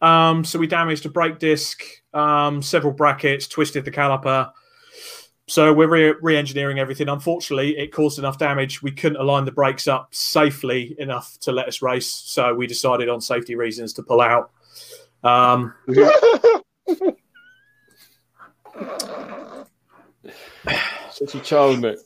Um, 0.00 0.44
so 0.44 0.58
we 0.58 0.66
damaged 0.66 1.06
a 1.06 1.08
brake 1.08 1.38
disc, 1.38 1.80
um, 2.12 2.60
several 2.60 2.92
brackets, 2.92 3.46
twisted 3.46 3.84
the 3.84 3.92
caliper. 3.92 4.50
So 5.46 5.72
we're 5.72 5.86
re- 5.86 6.16
re-engineering 6.20 6.80
everything. 6.80 7.08
Unfortunately, 7.08 7.78
it 7.78 7.92
caused 7.92 8.18
enough 8.18 8.36
damage 8.36 8.82
we 8.82 8.90
couldn't 8.90 9.20
align 9.20 9.44
the 9.44 9.52
brakes 9.52 9.86
up 9.86 10.12
safely 10.12 10.96
enough 10.98 11.38
to 11.42 11.52
let 11.52 11.68
us 11.68 11.82
race. 11.82 12.10
So 12.10 12.52
we 12.52 12.66
decided, 12.66 13.08
on 13.08 13.20
safety 13.20 13.54
reasons, 13.54 13.92
to 13.92 14.02
pull 14.02 14.20
out. 14.20 14.50
Um, 15.22 15.72
Such 21.12 21.36
a 21.36 21.40
child, 21.44 21.78
Nick. 21.78 21.98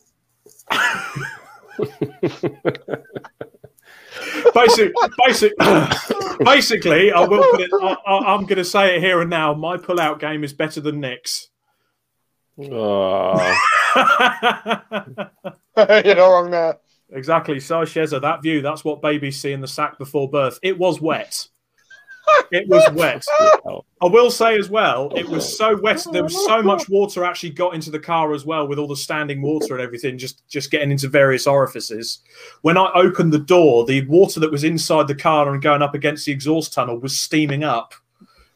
basic, 4.54 4.92
basic, 5.26 5.52
basically, 6.44 7.12
I 7.12 7.24
will 7.24 7.42
put 7.50 7.60
it. 7.60 7.70
I, 7.80 7.96
I, 8.06 8.34
I'm 8.34 8.46
going 8.46 8.58
to 8.58 8.64
say 8.64 8.96
it 8.96 9.00
here 9.00 9.20
and 9.20 9.30
now. 9.30 9.54
My 9.54 9.76
pull-out 9.76 10.20
game 10.20 10.44
is 10.44 10.52
better 10.52 10.80
than 10.80 11.00
Nick's. 11.00 11.48
Oh, 12.58 13.34
You're 15.76 16.16
not 16.16 16.28
wrong 16.28 16.50
there. 16.50 16.78
exactly. 17.10 17.60
So 17.60 17.80
Sheza, 17.80 18.20
that 18.20 18.42
view. 18.42 18.62
That's 18.62 18.84
what 18.84 19.02
babies 19.02 19.40
see 19.40 19.52
in 19.52 19.60
the 19.60 19.68
sack 19.68 19.98
before 19.98 20.30
birth. 20.30 20.58
It 20.62 20.78
was 20.78 21.00
wet. 21.00 21.48
It 22.50 22.68
was 22.68 22.88
wet. 22.92 23.24
I 24.00 24.06
will 24.06 24.30
say 24.30 24.58
as 24.58 24.68
well, 24.68 25.10
it 25.16 25.28
was 25.28 25.56
so 25.56 25.76
wet. 25.80 26.04
There 26.12 26.22
was 26.22 26.44
so 26.46 26.62
much 26.62 26.88
water 26.88 27.24
actually 27.24 27.50
got 27.50 27.74
into 27.74 27.90
the 27.90 27.98
car 27.98 28.32
as 28.32 28.44
well, 28.44 28.66
with 28.68 28.78
all 28.78 28.86
the 28.86 28.96
standing 28.96 29.42
water 29.42 29.74
and 29.74 29.82
everything, 29.82 30.18
just 30.18 30.46
just 30.48 30.70
getting 30.70 30.90
into 30.90 31.08
various 31.08 31.46
orifices. 31.46 32.20
When 32.62 32.76
I 32.76 32.90
opened 32.94 33.32
the 33.32 33.38
door, 33.38 33.84
the 33.84 34.06
water 34.06 34.40
that 34.40 34.50
was 34.50 34.64
inside 34.64 35.08
the 35.08 35.14
car 35.14 35.52
and 35.52 35.62
going 35.62 35.82
up 35.82 35.94
against 35.94 36.26
the 36.26 36.32
exhaust 36.32 36.72
tunnel 36.72 36.98
was 36.98 37.18
steaming 37.18 37.64
up, 37.64 37.94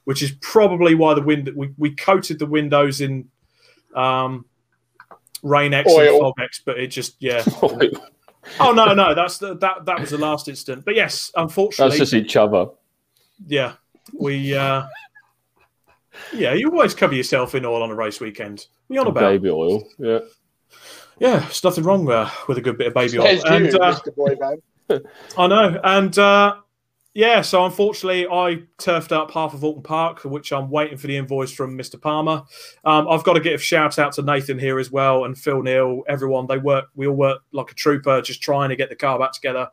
which 0.04 0.22
is 0.22 0.32
probably 0.40 0.94
why 0.94 1.14
the 1.14 1.22
wind 1.22 1.50
we, 1.54 1.72
we 1.76 1.94
coated 1.94 2.38
the 2.38 2.46
windows 2.46 3.00
in 3.00 3.28
um, 3.94 4.44
Rain 5.42 5.74
X 5.74 5.92
and 5.92 6.20
Fog 6.20 6.34
X, 6.40 6.62
but 6.64 6.78
it 6.78 6.88
just 6.88 7.16
yeah. 7.20 7.42
oh 8.60 8.72
no, 8.72 8.94
no, 8.94 9.14
that's 9.14 9.38
the, 9.38 9.56
that 9.56 9.84
that 9.86 10.00
was 10.00 10.10
the 10.10 10.18
last 10.18 10.48
incident. 10.48 10.84
But 10.84 10.94
yes, 10.94 11.32
unfortunately, 11.36 11.98
That's 11.98 12.10
just 12.10 12.14
each 12.14 12.36
other. 12.36 12.66
Yeah, 13.46 13.74
we 14.12 14.56
uh, 14.56 14.84
yeah, 16.32 16.54
you 16.54 16.70
always 16.70 16.94
cover 16.94 17.14
yourself 17.14 17.54
in 17.54 17.64
oil 17.64 17.82
on 17.82 17.90
a 17.90 17.94
race 17.94 18.20
weekend. 18.20 18.66
We 18.88 18.98
on 18.98 19.06
about 19.06 19.20
Baby 19.20 19.50
oil. 19.50 19.84
Yeah. 19.98 20.20
yeah, 21.18 21.38
there's 21.40 21.64
nothing 21.64 21.84
wrong 21.84 22.10
uh, 22.10 22.30
with 22.46 22.58
a 22.58 22.60
good 22.60 22.78
bit 22.78 22.88
of 22.88 22.94
baby 22.94 23.18
oil. 23.18 23.24
Says 23.24 23.44
you, 23.44 23.50
And, 23.50 23.74
uh, 23.74 23.94
Mr. 23.94 24.14
Boyman. 24.14 24.60
I 25.38 25.46
know, 25.46 25.80
and 25.84 26.18
uh, 26.18 26.56
yeah, 27.14 27.42
so 27.42 27.64
unfortunately, 27.64 28.26
I 28.26 28.62
turfed 28.78 29.12
up 29.12 29.30
half 29.30 29.52
of 29.52 29.60
Oulton 29.60 29.82
Park, 29.82 30.20
for 30.20 30.28
which 30.28 30.52
I'm 30.52 30.70
waiting 30.70 30.96
for 30.96 31.06
the 31.06 31.16
invoice 31.16 31.52
from 31.52 31.76
Mr. 31.76 32.00
Palmer. 32.00 32.42
Um, 32.84 33.08
I've 33.08 33.24
got 33.24 33.34
to 33.34 33.40
give 33.40 33.60
a 33.60 33.62
shout 33.62 33.98
out 33.98 34.12
to 34.12 34.22
Nathan 34.22 34.58
here 34.58 34.78
as 34.78 34.90
well, 34.90 35.24
and 35.24 35.36
Phil 35.36 35.62
Neal, 35.62 36.02
everyone. 36.08 36.46
They 36.46 36.58
work, 36.58 36.86
we 36.94 37.06
all 37.06 37.16
work 37.16 37.40
like 37.52 37.70
a 37.70 37.74
trooper, 37.74 38.22
just 38.22 38.42
trying 38.42 38.70
to 38.70 38.76
get 38.76 38.88
the 38.88 38.96
car 38.96 39.18
back 39.18 39.32
together 39.32 39.68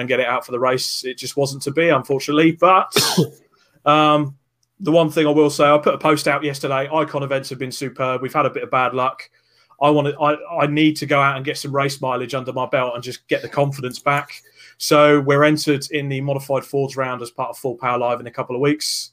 and 0.00 0.08
get 0.08 0.18
it 0.18 0.26
out 0.26 0.44
for 0.44 0.52
the 0.52 0.58
race. 0.58 1.04
It 1.04 1.18
just 1.18 1.36
wasn't 1.36 1.62
to 1.62 1.70
be, 1.70 1.90
unfortunately. 1.90 2.52
But 2.52 2.94
um, 3.84 4.36
the 4.80 4.90
one 4.90 5.10
thing 5.10 5.26
I 5.26 5.30
will 5.30 5.50
say, 5.50 5.64
I 5.64 5.78
put 5.78 5.94
a 5.94 5.98
post 5.98 6.26
out 6.26 6.42
yesterday. 6.42 6.88
Icon 6.92 7.22
events 7.22 7.50
have 7.50 7.58
been 7.58 7.72
superb. 7.72 8.22
We've 8.22 8.34
had 8.34 8.46
a 8.46 8.50
bit 8.50 8.62
of 8.62 8.70
bad 8.70 8.94
luck. 8.94 9.28
I 9.80 9.90
want 9.90 10.08
to. 10.08 10.18
I, 10.20 10.64
I 10.64 10.66
need 10.66 10.96
to 10.96 11.06
go 11.06 11.20
out 11.20 11.36
and 11.36 11.44
get 11.44 11.56
some 11.56 11.74
race 11.74 12.00
mileage 12.00 12.34
under 12.34 12.52
my 12.52 12.66
belt 12.66 12.94
and 12.94 13.04
just 13.04 13.26
get 13.28 13.42
the 13.42 13.48
confidence 13.48 13.98
back. 13.98 14.42
So 14.78 15.20
we're 15.20 15.44
entered 15.44 15.90
in 15.90 16.08
the 16.08 16.20
modified 16.22 16.64
Fords 16.64 16.96
round 16.96 17.22
as 17.22 17.30
part 17.30 17.50
of 17.50 17.58
Full 17.58 17.76
Power 17.76 17.98
Live 17.98 18.20
in 18.20 18.26
a 18.26 18.30
couple 18.30 18.56
of 18.56 18.62
weeks. 18.62 19.12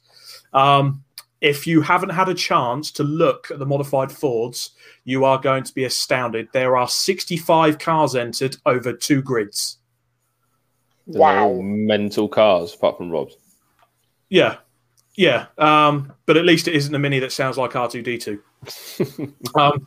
Um, 0.52 1.04
if 1.40 1.66
you 1.66 1.80
haven't 1.80 2.08
had 2.08 2.28
a 2.28 2.34
chance 2.34 2.90
to 2.92 3.04
look 3.04 3.50
at 3.50 3.58
the 3.58 3.66
modified 3.66 4.10
Fords, 4.10 4.70
you 5.04 5.24
are 5.24 5.38
going 5.38 5.62
to 5.64 5.74
be 5.74 5.84
astounded. 5.84 6.48
There 6.52 6.76
are 6.76 6.88
65 6.88 7.78
cars 7.78 8.16
entered 8.16 8.56
over 8.66 8.92
two 8.92 9.22
grids. 9.22 9.77
They're 11.08 11.40
all 11.40 11.56
Wow. 11.56 11.60
mental 11.62 12.28
cars, 12.28 12.74
apart 12.74 12.98
from 12.98 13.10
Rob's. 13.10 13.36
Yeah, 14.28 14.56
yeah. 15.16 15.46
Um, 15.56 16.12
but 16.26 16.36
at 16.36 16.44
least 16.44 16.68
it 16.68 16.74
isn't 16.74 16.94
a 16.94 16.98
mini 16.98 17.18
that 17.20 17.32
sounds 17.32 17.56
like 17.56 17.72
R2D2. 17.72 18.38
um, 19.54 19.86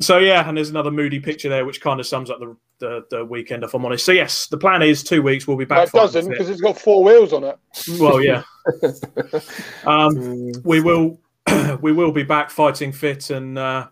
so 0.00 0.18
yeah, 0.18 0.46
and 0.48 0.56
there's 0.56 0.70
another 0.70 0.90
moody 0.90 1.20
picture 1.20 1.48
there, 1.48 1.64
which 1.64 1.80
kind 1.80 1.98
of 2.00 2.06
sums 2.06 2.30
up 2.30 2.38
the, 2.38 2.56
the 2.78 3.04
the 3.10 3.24
weekend. 3.24 3.64
If 3.64 3.74
I'm 3.74 3.84
honest, 3.84 4.04
so 4.04 4.12
yes, 4.12 4.46
the 4.46 4.58
plan 4.58 4.82
is 4.82 5.02
two 5.02 5.22
weeks. 5.22 5.46
We'll 5.46 5.56
be 5.56 5.64
back. 5.64 5.88
it 5.88 5.90
fighting 5.90 6.04
doesn't 6.06 6.22
fit. 6.24 6.30
because 6.30 6.50
it's 6.50 6.60
got 6.60 6.78
four 6.78 7.02
wheels 7.02 7.32
on 7.32 7.44
it. 7.44 7.58
Well, 7.98 8.22
yeah. 8.22 8.42
um, 9.86 10.52
we 10.64 10.80
will 10.80 11.18
we 11.80 11.92
will 11.92 12.12
be 12.12 12.22
back 12.22 12.50
fighting 12.50 12.92
fit 12.92 13.30
and 13.30 13.58
uh, 13.58 13.88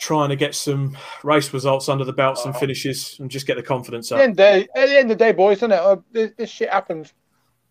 trying 0.00 0.30
to 0.30 0.36
get 0.36 0.54
some 0.54 0.96
race 1.22 1.52
results 1.52 1.88
under 1.88 2.04
the 2.04 2.12
belts 2.12 2.44
and 2.46 2.56
finishes 2.56 3.16
and 3.20 3.30
just 3.30 3.46
get 3.46 3.56
the 3.56 3.62
confidence 3.62 4.10
At 4.10 4.16
the, 4.16 4.22
up. 4.22 4.22
end 4.24 4.30
of 4.32 4.36
the, 4.36 4.42
day, 4.42 4.68
at 4.74 4.86
the 4.86 4.98
end 4.98 5.10
of 5.12 5.18
the 5.18 5.24
day, 5.24 5.32
boys, 5.32 5.58
isn't 5.58 5.72
it? 5.72 5.78
Uh, 5.78 5.96
this, 6.10 6.30
this 6.38 6.50
shit 6.50 6.70
happens. 6.70 7.12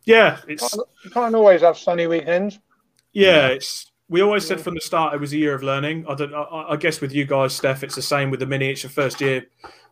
Yeah, 0.05 0.39
it's 0.47 0.69
Can't, 0.69 0.87
you 1.03 1.09
can't 1.11 1.35
always 1.35 1.61
have 1.61 1.77
sunny 1.77 2.07
weekends. 2.07 2.59
yeah, 3.13 3.47
it's. 3.47 3.87
We 4.11 4.21
always 4.21 4.47
said 4.47 4.59
from 4.59 4.73
the 4.73 4.81
start 4.81 5.13
it 5.13 5.19
was 5.19 5.33
a 5.33 5.37
year 5.37 5.53
of 5.53 5.61
learning. 5.61 6.05
I 6.09 6.15
don't. 6.15 6.33
I, 6.33 6.69
I 6.69 6.75
guess 6.77 6.99
with 6.99 7.13
you 7.13 7.25
guys, 7.25 7.53
Steph, 7.55 7.83
it's 7.83 7.93
the 7.95 8.01
same 8.01 8.31
with 8.31 8.39
the 8.39 8.47
mini. 8.47 8.69
It's 8.69 8.81
your 8.81 8.89
first 8.89 9.21
year 9.21 9.45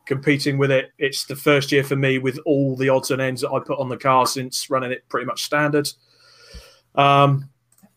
competing 0.08 0.58
with 0.58 0.71
it. 0.71 0.91
It's 0.97 1.26
the 1.26 1.36
first 1.36 1.71
year 1.71 1.84
for 1.84 1.95
me 1.95 2.17
with 2.17 2.39
all 2.45 2.76
the 2.76 2.89
odds 2.89 3.12
and 3.12 3.21
ends 3.21 3.41
that 3.41 3.52
I 3.52 3.60
put 3.60 3.78
on 3.78 3.89
the 3.89 3.97
car 3.97 4.26
since 4.26 4.71
running 4.71 4.91
it 4.91 5.08
pretty 5.10 5.28
much 5.28 5.43
standard. 5.43 5.88
Um, 6.95 7.50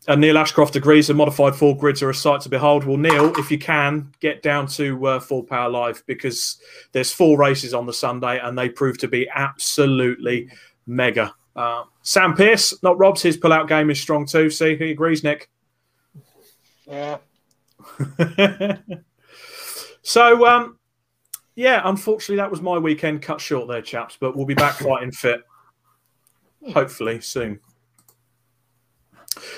and 0.09 0.21
Neil 0.21 0.39
Ashcroft 0.39 0.77
agrees 0.77 1.09
the 1.09 1.15
modified 1.15 1.55
four 1.55 1.77
grids 1.77 2.03
are 2.03 2.11
a 2.11 2.15
sight 2.15 2.41
to 2.43 2.49
behold. 2.49 2.85
Well, 2.85 2.97
Neil, 2.97 3.33
if 3.37 3.51
you 3.51 3.59
can, 3.59 4.11
get 4.21 4.43
down 4.43 4.67
to 4.69 5.07
uh, 5.07 5.21
Full 5.21 5.43
Power 5.43 5.69
Live 5.69 6.03
because 6.07 6.59
there's 6.93 7.13
four 7.13 7.39
races 7.39 7.75
on 7.75 7.87
the 7.87 7.93
Sunday 7.93 8.41
and 8.41 8.57
they 8.57 8.69
prove 8.69 8.97
to 8.99 9.09
be 9.09 9.29
absolutely 9.35 10.49
mega. 10.87 11.35
Uh, 11.55 11.85
Sam 12.03 12.35
Pierce, 12.35 12.83
not 12.83 12.99
Rob's, 12.99 13.23
his 13.23 13.37
pull-out 13.37 13.69
game 13.69 13.91
is 13.91 14.01
strong 14.01 14.25
too. 14.25 14.49
See, 14.49 14.77
he 14.77 14.91
agrees, 14.91 15.23
Nick. 15.23 15.51
Yeah. 16.87 17.19
so, 20.03 20.47
um, 20.47 20.79
yeah, 21.55 21.83
unfortunately, 21.85 22.37
that 22.37 22.51
was 22.51 22.63
my 22.63 22.79
weekend 22.79 23.21
cut 23.21 23.41
short 23.41 23.69
there, 23.69 23.83
chaps. 23.83 24.17
But 24.19 24.35
we'll 24.35 24.47
be 24.47 24.55
back 24.55 24.75
fighting 24.79 25.13
fit, 25.13 25.43
hopefully 26.73 27.21
soon. 27.21 27.61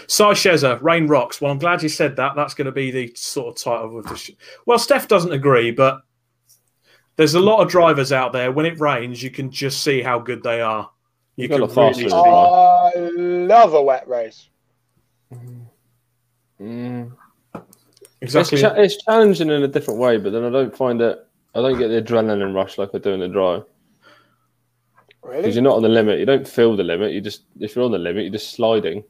Sai 0.07 0.33
Sheza, 0.33 0.81
Rain 0.83 1.07
Rocks. 1.07 1.41
Well, 1.41 1.51
I'm 1.51 1.59
glad 1.59 1.83
you 1.83 1.89
said 1.89 2.17
that. 2.17 2.35
That's 2.37 2.55
going 2.55 2.67
to 2.67 2.73
be 2.73 2.91
the 2.91 3.13
sort 3.15 3.57
of 3.57 3.63
title 3.63 3.99
of 3.99 4.07
the 4.07 4.17
show. 4.17 4.35
Well, 4.67 4.79
Steph 4.79 5.09
doesn't 5.09 5.33
agree, 5.33 5.71
but 5.71 6.03
there's 7.17 7.35
a 7.35 7.41
lot 7.41 7.61
of 7.63 7.69
drivers 7.71 8.13
out 8.13 8.33
there. 8.33 8.53
When 8.53 8.67
it 8.67 8.79
rains, 8.81 9.23
you 9.23 9.31
can 9.31 9.51
just 9.51 9.83
see 9.83 10.03
how 10.03 10.19
good 10.19 10.43
they 10.43 10.61
are. 10.61 10.91
You 11.37 11.49
Got 11.49 11.71
can 11.71 11.77
really 11.77 11.85
one. 11.85 11.95
see. 11.95 12.09
I 12.13 12.93
love 13.47 13.73
a 13.75 13.83
wet 13.83 14.07
race. 14.07 14.49
Mm. 16.61 17.13
exactly. 18.21 18.59
It's, 18.59 18.63
cha- 18.63 18.75
it's 18.75 19.05
challenging 19.05 19.51
in 19.51 19.63
a 19.63 19.69
different 19.69 19.99
way, 19.99 20.17
but 20.19 20.33
then 20.33 20.45
I 20.45 20.51
don't 20.51 20.77
find 20.77 21.01
it. 21.01 21.19
I 21.55 21.61
don't 21.61 21.79
get 21.79 21.89
the 21.89 22.01
adrenaline 22.03 22.55
rush 22.55 22.79
like 22.79 22.91
I 22.95 22.99
do 22.99 23.11
in 23.11 23.21
the 23.21 23.29
dry 23.29 23.55
Really? 23.55 23.67
because 25.23 25.33
Really? 25.43 25.53
you're 25.55 25.63
not 25.63 25.77
on 25.77 25.83
the 25.83 25.89
limit. 25.89 26.19
You 26.19 26.27
don't 26.27 26.47
feel 26.49 26.77
the 26.77 26.83
limit. 26.85 27.13
You 27.13 27.21
just 27.21 27.43
if 27.61 27.75
you're 27.75 27.85
on 27.85 27.93
the 27.93 27.99
limit, 27.99 28.25
you're 28.25 28.33
just 28.33 28.53
sliding. 28.55 29.03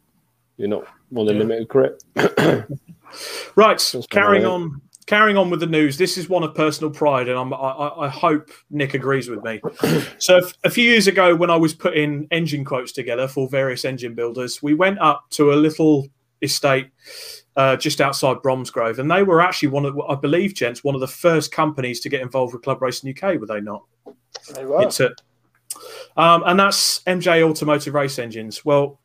You're 0.57 0.69
not 0.69 0.85
on 1.17 1.27
the 1.27 1.33
Yeah. 1.33 1.39
limit 1.41 1.63
of 1.63 1.69
grip. 1.69 2.01
Right, 3.57 3.79
That's 3.79 4.07
carrying 4.07 4.45
on. 4.45 4.81
Carrying 5.07 5.37
on 5.37 5.51
with 5.51 5.59
the 5.59 5.67
news, 5.67 5.99
this 5.99 6.17
is 6.17 6.29
one 6.29 6.45
of 6.45 6.55
personal 6.55 6.89
pride, 6.91 7.29
and 7.29 7.37
I'm, 7.37 7.53
I, 7.53 7.57
I 7.57 8.07
I 8.07 8.09
hope 8.09 8.51
Nick 8.71 8.95
agrees 8.95 9.29
with 9.29 9.43
me. 9.43 9.61
So, 10.19 10.41
a 10.63 10.71
few 10.71 10.85
years 10.89 11.09
ago, 11.09 11.35
when 11.35 11.51
I 11.51 11.57
was 11.57 11.75
putting 11.75 12.29
engine 12.31 12.65
quotes 12.65 12.93
together 12.93 13.27
for 13.27 13.49
various 13.49 13.85
engine 13.85 14.15
builders, 14.15 14.63
we 14.63 14.75
went 14.75 15.01
up 15.01 15.25
to 15.31 15.53
a 15.53 15.57
little 15.57 16.07
estate 16.41 16.87
uh, 17.57 17.77
just 17.77 18.01
outside 18.01 18.37
Bromsgrove, 18.43 19.01
and 19.01 19.11
they 19.11 19.25
were 19.25 19.41
actually 19.41 19.69
one 19.69 19.85
of, 19.85 19.99
I 20.09 20.15
believe, 20.15 20.55
gents, 20.55 20.85
one 20.85 20.95
of 20.95 21.01
the 21.01 21.09
first 21.09 21.51
companies 21.51 21.99
to 22.01 22.09
get 22.09 22.21
involved 22.23 22.55
with 22.55 22.63
Club 22.63 22.81
Racing 22.81 23.11
UK. 23.11 23.41
Were 23.41 23.47
they 23.47 23.61
not? 23.61 23.83
They 24.55 24.65
were. 24.65 24.83
It's 24.83 25.01
a, 25.01 25.11
um, 26.17 26.45
and 26.47 26.59
that's 26.61 27.01
MJ 27.01 27.43
Automotive 27.43 27.93
Race 27.95 28.21
Engines. 28.21 28.65
Well, 28.65 29.01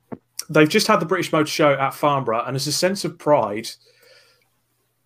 they've 0.49 0.69
just 0.69 0.87
had 0.87 0.99
the 0.99 1.05
British 1.05 1.31
Motor 1.31 1.47
Show 1.47 1.73
at 1.73 1.93
Farnborough, 1.93 2.43
and 2.45 2.55
there's 2.55 2.67
a 2.67 2.71
sense 2.71 3.03
of 3.05 3.17
pride 3.17 3.69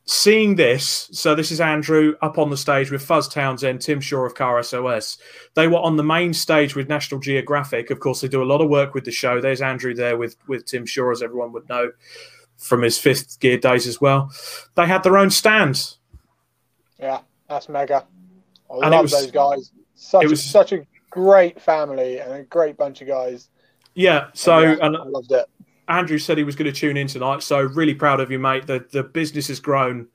seeing 0.05 0.55
this. 0.55 1.09
So 1.11 1.35
this 1.35 1.51
is 1.51 1.61
Andrew 1.61 2.15
up 2.21 2.37
on 2.37 2.49
the 2.49 2.57
stage 2.57 2.91
with 2.91 3.01
Fuzz 3.03 3.27
Townsend, 3.27 3.81
Tim 3.81 4.01
Shaw 4.01 4.25
of 4.25 4.35
Car 4.35 4.61
SOS. 4.63 5.17
They 5.53 5.67
were 5.67 5.77
on 5.79 5.95
the 5.95 6.03
main 6.03 6.33
stage 6.33 6.75
with 6.75 6.89
National 6.89 7.19
Geographic. 7.19 7.91
Of 7.91 7.99
course, 7.99 8.21
they 8.21 8.27
do 8.27 8.43
a 8.43 8.45
lot 8.45 8.61
of 8.61 8.69
work 8.69 8.93
with 8.93 9.05
the 9.05 9.11
show. 9.11 9.39
There's 9.39 9.61
Andrew 9.61 9.93
there 9.93 10.17
with 10.17 10.35
with 10.47 10.65
Tim 10.65 10.85
Shaw, 10.85 11.11
as 11.11 11.21
everyone 11.21 11.51
would 11.53 11.69
know 11.69 11.91
from 12.57 12.81
his 12.81 12.97
fifth 12.97 13.39
gear 13.39 13.57
days 13.57 13.87
as 13.87 13.99
well. 14.01 14.31
They 14.75 14.85
had 14.85 15.03
their 15.03 15.17
own 15.17 15.29
stand. 15.29 15.95
Yeah, 16.99 17.21
that's 17.47 17.69
mega. 17.69 18.05
I 18.69 18.73
And 18.83 18.91
love 18.91 19.01
was- 19.03 19.11
those 19.11 19.31
guys. 19.31 19.71
Such 19.95 20.23
it 20.23 20.29
was- 20.29 20.43
such 20.43 20.71
a 20.73 20.85
great 21.09 21.61
family 21.61 22.19
and 22.19 22.33
a 22.33 22.43
great 22.43 22.75
bunch 22.77 23.01
of 23.01 23.07
guys. 23.07 23.49
Yeah. 23.95 24.27
So 24.33 24.59
yeah, 24.59 24.75
and 24.81 24.97
I 24.97 25.03
loved 25.03 25.31
it. 25.31 25.45
Andrew 25.87 26.17
said 26.17 26.37
he 26.37 26.45
was 26.45 26.55
going 26.55 26.71
to 26.71 26.77
tune 26.77 26.95
in 26.95 27.07
tonight, 27.07 27.43
so 27.43 27.59
really 27.59 27.93
proud 27.93 28.21
of 28.21 28.31
you, 28.31 28.39
mate. 28.39 28.65
The 28.65 28.85
the 28.91 29.03
business 29.03 29.47
has 29.49 29.59
grown 29.59 30.07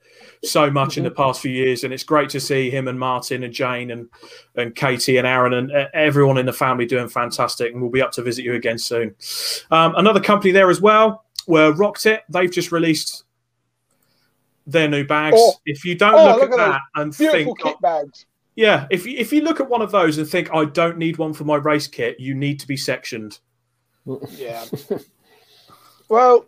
so 0.43 0.71
much 0.71 0.97
in 0.97 1.03
the 1.03 1.11
past 1.11 1.39
few 1.41 1.51
years, 1.51 1.83
and 1.83 1.93
it's 1.93 2.03
great 2.03 2.29
to 2.29 2.39
see 2.39 2.71
him 2.71 2.87
and 2.87 2.99
Martin 2.99 3.43
and 3.43 3.53
Jane 3.53 3.91
and 3.91 4.09
and 4.55 4.73
Katie 4.73 5.17
and 5.17 5.27
Aaron 5.27 5.53
and 5.53 5.71
uh, 5.71 5.87
everyone 5.93 6.37
in 6.37 6.47
the 6.47 6.53
family 6.53 6.85
doing 6.87 7.07
fantastic. 7.07 7.73
And 7.73 7.81
we'll 7.81 7.91
be 7.91 8.01
up 8.01 8.11
to 8.13 8.23
visit 8.23 8.43
you 8.43 8.55
again 8.55 8.79
soon. 8.79 9.13
Um, 9.69 9.93
another 9.97 10.19
company 10.19 10.51
there 10.51 10.69
as 10.71 10.81
well 10.81 11.25
were 11.47 11.73
Rocked 11.73 12.07
It. 12.07 12.23
They've 12.29 12.51
just 12.51 12.71
released 12.71 13.25
their 14.65 14.87
new 14.87 15.05
bags. 15.05 15.37
Oh. 15.39 15.53
if 15.65 15.85
you 15.85 15.95
don't 15.95 16.15
Oh, 16.15 16.25
look, 16.25 16.41
look 16.41 16.51
at 16.53 16.59
at 16.59 16.71
that 16.71 16.81
and 16.95 17.15
Beautiful 17.15 17.55
think, 17.55 17.59
kit 17.59 17.81
bags. 17.81 18.25
yeah, 18.55 18.87
if 18.89 19.05
you, 19.05 19.17
if 19.17 19.31
you 19.31 19.41
look 19.41 19.59
at 19.59 19.69
one 19.69 19.81
of 19.81 19.91
those 19.91 20.17
and 20.17 20.27
think 20.27 20.49
I 20.53 20.65
don't 20.65 20.97
need 20.97 21.17
one 21.17 21.33
for 21.33 21.43
my 21.45 21.55
race 21.55 21.87
kit, 21.87 22.19
you 22.19 22.33
need 22.33 22.59
to 22.61 22.67
be 22.67 22.75
sectioned. 22.77 23.39
Yeah. 24.31 24.65
well, 26.09 26.45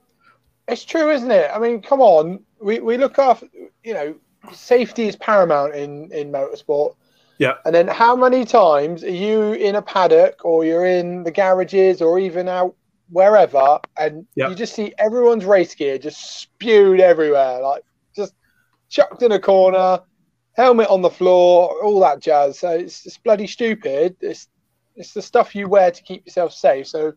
it's 0.68 0.86
true, 0.86 1.12
isn't 1.12 1.32
it? 1.32 1.50
I 1.54 1.60
mean, 1.60 1.82
come 1.82 2.02
on. 2.02 2.40
We 2.62 2.80
we 2.80 2.98
look 2.98 3.20
after 3.20 3.48
you 3.84 3.94
know, 3.94 4.16
safety 4.54 5.08
is 5.08 5.16
paramount 5.16 5.76
in 5.76 6.12
in 6.12 6.32
motorsport. 6.32 6.96
Yeah. 7.38 7.54
And 7.66 7.74
then 7.74 7.88
how 7.88 8.16
many 8.16 8.44
times 8.44 9.04
are 9.04 9.10
you 9.10 9.54
in 9.54 9.76
a 9.76 9.82
paddock 9.82 10.44
or 10.44 10.66
you're 10.66 10.86
in 10.86 11.24
the 11.24 11.32
garages 11.32 12.02
or 12.02 12.20
even 12.20 12.50
out 12.50 12.76
wherever 13.10 13.80
and 13.98 14.28
Yeah. 14.36 14.50
you 14.50 14.56
just 14.56 14.76
see 14.76 14.94
everyone's 15.00 15.46
race 15.46 15.74
gear 15.74 15.98
just 15.98 16.42
spewed 16.42 17.00
everywhere, 17.00 17.62
like 17.62 17.84
just 18.14 18.34
chucked 18.90 19.24
in 19.24 19.32
a 19.32 19.40
corner, 19.40 20.02
helmet 20.54 20.90
on 20.90 21.02
the 21.02 21.10
floor, 21.10 21.82
all 21.82 22.00
that 22.02 22.20
jazz. 22.20 22.60
So 22.60 22.72
it's, 22.72 23.06
it's 23.06 23.18
bloody 23.18 23.48
stupid. 23.48 24.18
It's 24.22 24.48
it's 24.96 25.14
the 25.14 25.22
stuff 25.22 25.56
you 25.56 25.70
wear 25.70 25.92
to 25.92 26.04
keep 26.04 26.26
yourself 26.26 26.52
safe. 26.52 26.88
So 26.88 27.14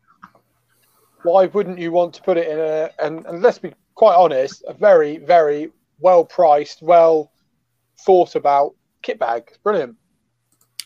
why 1.22 1.46
wouldn't 1.46 1.78
you 1.78 1.92
want 1.92 2.14
to 2.14 2.22
put 2.22 2.36
it 2.36 2.48
in 2.48 2.58
a 2.58 2.90
and, 2.98 3.26
and 3.26 3.42
let's 3.42 3.58
be 3.58 3.72
quite 3.94 4.14
honest, 4.14 4.64
a 4.66 4.74
very 4.74 5.18
very 5.18 5.70
well 6.00 6.24
priced, 6.24 6.82
well 6.82 7.32
thought 8.00 8.34
about 8.34 8.74
kit 9.02 9.18
bag. 9.18 9.44
It's 9.48 9.58
brilliant. 9.58 9.96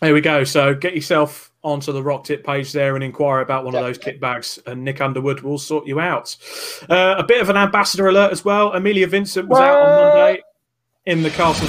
There 0.01 0.13
we 0.13 0.21
go. 0.21 0.45
So 0.45 0.75
get 0.75 0.95
yourself 0.95 1.53
onto 1.63 1.91
the 1.91 2.03
Rock 2.03 2.25
Tip 2.25 2.45
page 2.45 2.73
there 2.73 2.95
and 2.95 3.03
inquire 3.03 3.41
about 3.41 3.65
one 3.65 3.75
of 3.75 3.83
those 3.83 3.99
kit 3.99 4.21
bags, 4.21 4.59
and 4.67 4.85
Nick 4.85 5.01
Underwood 5.01 5.41
will 5.41 5.59
sort 5.59 5.87
you 5.87 6.01
out. 6.01 6.37
Uh, 6.89 7.15
a 7.19 7.25
bit 7.25 7.41
of 7.41 7.49
an 7.49 7.57
ambassador 7.57 8.07
alert 8.09 8.31
as 8.31 8.45
well. 8.45 8.73
Amelia 8.73 9.07
Vincent 9.07 9.49
was 9.49 9.59
out 9.59 9.81
on 9.81 10.15
Monday 10.17 10.43
in 11.07 11.23
the 11.23 11.31
Castle 11.31 11.67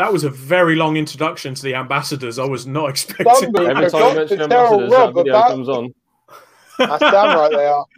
That 0.00 0.12
was 0.14 0.24
a 0.24 0.30
very 0.30 0.76
long 0.76 0.96
introduction 0.96 1.54
to 1.54 1.62
the 1.62 1.74
ambassadors. 1.74 2.38
I 2.38 2.44
was 2.46 2.66
not 2.66 2.88
expecting. 2.94 3.52
Bumby, 3.52 3.68
Every 3.68 3.90
time 3.90 4.00
you 4.02 4.08
to 4.08 4.14
mention 4.16 4.40
ambassadors, 4.42 4.90
Rob 4.90 5.14
that 5.14 5.20
video 5.20 5.34
about- 5.36 5.48
comes 5.50 5.68
on. 5.68 5.94
That's 6.78 7.00
damn 7.00 7.36
right 7.38 7.50
they 7.52 7.66
are. 7.66 7.84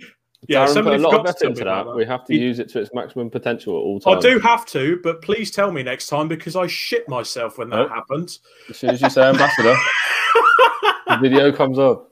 Yeah, 0.48 0.64
Darren 0.64 0.66
put 0.66 0.72
somebody 0.74 0.96
a 0.96 0.98
lot 0.98 1.10
forgot 1.12 1.28
of 1.28 1.36
to 1.36 1.44
effort 1.44 1.50
into 1.50 1.60
me 1.60 1.70
that. 1.70 1.94
We 1.94 2.04
have 2.04 2.24
to 2.24 2.34
use 2.34 2.58
it 2.58 2.68
to 2.70 2.80
its 2.80 2.90
maximum 2.92 3.30
potential 3.30 3.74
at 3.74 3.82
all 3.84 4.00
times. 4.00 4.24
I 4.26 4.28
do 4.28 4.40
have 4.40 4.66
to, 4.66 4.98
but 5.04 5.22
please 5.22 5.52
tell 5.52 5.70
me 5.70 5.84
next 5.84 6.08
time 6.08 6.26
because 6.26 6.56
I 6.56 6.66
shit 6.66 7.08
myself 7.08 7.58
when 7.58 7.70
that 7.70 7.76
Nope. 7.76 7.90
happened. 7.90 8.36
As 8.68 8.76
soon 8.76 8.90
as 8.90 9.00
you 9.00 9.08
say 9.08 9.22
ambassador, 9.22 9.72
the 11.06 11.18
video 11.20 11.52
comes 11.52 11.78
up. 11.78 12.10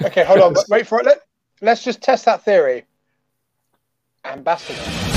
Okay, 0.00 0.24
hold 0.24 0.40
on. 0.40 0.54
Wait 0.70 0.86
for 0.86 1.00
it. 1.00 1.04
Let, 1.04 1.18
let's 1.60 1.84
just 1.84 2.00
test 2.00 2.24
that 2.24 2.42
theory. 2.46 2.86
Ambassador. 4.24 5.09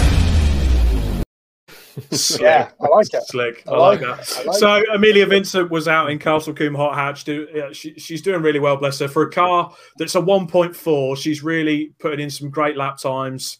Yeah, 2.39 2.69
I 2.81 2.87
like 2.87 3.13
it. 3.13 3.23
Slick. 3.27 3.63
I, 3.67 3.71
I 3.71 3.77
like, 3.77 4.01
like 4.01 4.17
that. 4.17 4.39
I 4.39 4.43
like 4.45 4.57
so 4.57 4.83
Amelia 4.93 5.25
Vincent 5.27 5.69
was 5.69 5.87
out 5.87 6.09
in 6.09 6.17
Castle 6.19 6.53
Combe 6.53 6.75
Hot 6.75 6.95
Hatch. 6.95 7.23
Do, 7.23 7.47
yeah, 7.53 7.71
she, 7.71 7.93
she's 7.99 8.21
doing 8.21 8.41
really 8.41 8.59
well, 8.59 8.77
bless 8.77 8.99
her. 8.99 9.07
For 9.07 9.23
a 9.23 9.29
car 9.31 9.73
that's 9.97 10.15
a 10.15 10.19
1.4, 10.21 11.17
she's 11.17 11.43
really 11.43 11.93
putting 11.99 12.19
in 12.19 12.29
some 12.29 12.49
great 12.49 12.77
lap 12.77 12.97
times. 12.97 13.59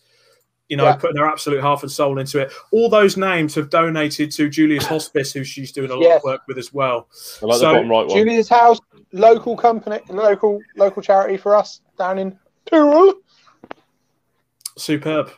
You 0.69 0.77
know, 0.77 0.85
Yeah. 0.85 0.95
putting 0.95 1.17
her 1.17 1.27
absolute 1.27 1.61
heart 1.61 1.83
and 1.83 1.91
soul 1.91 2.17
into 2.17 2.39
it. 2.39 2.51
All 2.71 2.89
those 2.89 3.17
names 3.17 3.53
have 3.55 3.69
donated 3.69 4.31
to 4.31 4.49
Julia's 4.49 4.85
Hospice, 4.85 5.31
who 5.33 5.43
she's 5.43 5.71
doing 5.71 5.91
a 5.91 5.93
lot 5.93 6.01
Yes. 6.03 6.17
of 6.19 6.23
work 6.23 6.41
with 6.47 6.57
as 6.57 6.73
well. 6.73 7.09
I 7.41 7.45
like 7.45 7.59
So, 7.59 7.67
the 7.67 7.73
bottom 7.73 7.89
right 7.91 8.07
one. 8.07 8.17
Julia's 8.17 8.49
House, 8.49 8.79
local 9.11 9.55
company, 9.57 9.99
local 10.09 10.59
local 10.77 11.01
charity 11.03 11.37
for 11.37 11.53
us 11.55 11.81
down 11.99 12.17
in 12.17 12.39
Poole. 12.71 13.13
Superb. 14.77 15.29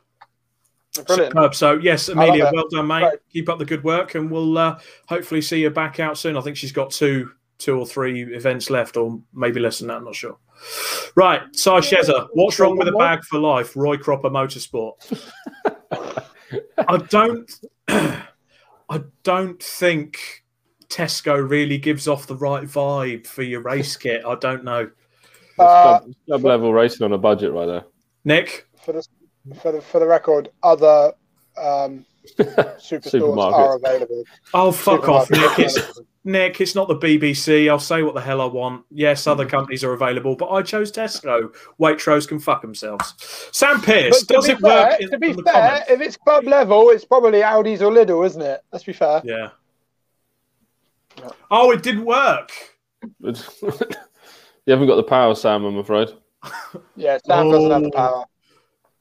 Brilliant. 1.07 1.33
Superb. 1.33 1.55
So 1.55 1.73
yes, 1.79 2.09
Amelia, 2.09 2.49
well 2.53 2.67
done, 2.69 2.87
mate. 2.87 3.03
Right. 3.03 3.17
Keep 3.31 3.49
up 3.49 3.59
the 3.59 3.65
good 3.65 3.83
work, 3.83 4.15
and 4.15 4.29
we'll 4.31 4.57
uh, 4.57 4.79
hopefully 5.07 5.41
see 5.41 5.61
you 5.61 5.69
back 5.69 5.99
out 5.99 6.17
soon. 6.17 6.37
I 6.37 6.41
think 6.41 6.57
she's 6.57 6.71
got 6.71 6.91
two, 6.91 7.31
two 7.57 7.77
or 7.77 7.85
three 7.85 8.23
events 8.33 8.69
left, 8.69 8.97
or 8.97 9.19
maybe 9.33 9.59
less 9.59 9.79
than 9.79 9.87
that. 9.89 9.97
I'm 9.97 10.05
not 10.05 10.15
sure. 10.15 10.37
Right, 11.15 11.41
Si 11.53 11.69
Shezza, 11.69 12.27
what's 12.33 12.59
wrong 12.59 12.77
with 12.77 12.87
a 12.87 12.93
bag 12.93 13.23
for 13.25 13.39
life? 13.39 13.75
Roy 13.75 13.97
Cropper 13.97 14.29
Motorsport. 14.29 14.93
I 16.77 16.97
don't, 17.09 17.51
I 17.87 19.01
don't 19.23 19.61
think 19.61 20.43
Tesco 20.87 21.47
really 21.49 21.77
gives 21.77 22.07
off 22.07 22.27
the 22.27 22.35
right 22.37 22.63
vibe 22.63 23.27
for 23.27 23.43
your 23.43 23.61
race 23.61 23.97
kit. 23.97 24.23
I 24.25 24.35
don't 24.35 24.63
know, 24.63 24.89
Uh, 25.59 25.99
Club 26.27 26.43
level 26.43 26.73
racing 26.73 27.03
on 27.03 27.13
a 27.13 27.17
budget 27.17 27.51
right 27.51 27.65
there. 27.65 27.85
Nick. 28.23 28.67
for 28.83 28.93
the 28.93 29.05
for 29.61 29.71
the 29.71 29.81
for 29.81 29.99
the 29.99 30.07
record, 30.07 30.49
other 30.63 31.13
um, 31.57 32.05
superstores 32.37 33.11
Supermarkets. 33.11 33.53
are 33.53 33.75
available. 33.77 34.23
Oh 34.53 34.71
fuck 34.71 35.07
off, 35.09 35.29
Nick! 35.29 35.59
It's. 35.59 36.01
Nick, 36.27 36.59
it's 36.59 36.73
not 36.73 36.87
the 36.87 36.95
BBC. 36.95 37.69
I'll 37.69 37.77
say 37.77 38.01
what 38.01 38.15
the 38.15 38.19
hell 38.21 38.41
I 38.41 38.45
want. 38.45 38.83
Yes, 38.89 39.27
other 39.27 39.45
companies 39.45 39.83
are 39.83 39.93
available, 39.93 40.35
but 40.35 40.49
I 40.49 40.63
chose 40.63 40.91
Tesco. 40.91 41.53
Waitrose 41.79 42.27
can 42.27 42.39
fuck 42.39 42.63
themselves. 42.63 43.13
Sam 43.51 43.79
Pierce, 43.79 44.23
But 44.23 44.33
does 44.33 44.47
be 44.47 44.53
it 44.53 44.61
work? 44.61 44.99
in, 45.01 45.11
to 45.11 45.19
be 45.19 45.33
fair, 45.33 45.43
comments? 45.43 45.91
if 45.91 46.01
it's 46.01 46.17
club 46.17 46.45
level, 46.45 46.89
it's 46.89 47.05
probably 47.05 47.41
Aldi's 47.41 47.83
or 47.83 47.91
Lidl, 47.91 48.25
isn't 48.25 48.41
it? 48.41 48.61
Let's 48.71 48.83
be 48.83 48.91
fair. 48.93 49.21
Yeah. 49.23 49.49
Oh, 51.51 51.69
it 51.69 51.83
didn't 51.83 52.05
work. 52.05 52.51
you 53.19 53.33
haven't 54.67 54.87
got 54.87 54.95
the 54.95 55.03
power, 55.07 55.35
Sam, 55.35 55.63
I'm 55.63 55.77
afraid. 55.77 56.09
Yeah, 56.95 57.19
Sam 57.23 57.51
doesn't 57.51 57.69
have 57.69 57.83
the 57.83 57.89
Oh. 57.89 57.91
power. 57.91 58.25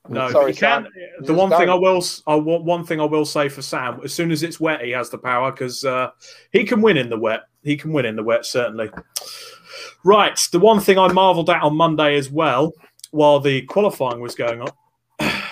No, 0.08 0.30
Sorry, 0.30 0.50
you 0.50 0.56
can. 0.56 0.84
Sam. 0.84 0.92
The 1.20 1.32
one 1.32 1.50
thing. 1.50 1.68
I 1.68 1.74
will, 1.74 2.04
I 2.26 2.34
one 2.34 2.84
thing 2.84 3.00
I 3.00 3.04
will 3.04 3.24
say 3.24 3.48
for 3.48 3.62
Sam, 3.62 4.00
as 4.04 4.12
soon 4.12 4.30
as 4.30 4.42
it's 4.42 4.60
wet, 4.60 4.82
he 4.82 4.90
has 4.90 5.08
the 5.08 5.18
power 5.18 5.50
because 5.50 5.82
uh, 5.82 6.10
he 6.52 6.64
can 6.64 6.82
win 6.82 6.98
in 6.98 7.08
the 7.08 7.18
wet. 7.18 7.42
He 7.62 7.76
can 7.76 7.92
win 7.92 8.04
in 8.04 8.16
the 8.16 8.22
wet, 8.22 8.44
certainly. 8.44 8.90
Right, 10.04 10.38
the 10.52 10.58
one 10.58 10.80
thing 10.80 10.98
I 10.98 11.10
marvelled 11.10 11.48
at 11.48 11.62
on 11.62 11.76
Monday 11.76 12.16
as 12.16 12.30
well, 12.30 12.72
while 13.12 13.40
the 13.40 13.62
qualifying 13.62 14.20
was 14.20 14.34
going 14.34 14.60
on. 14.60 14.68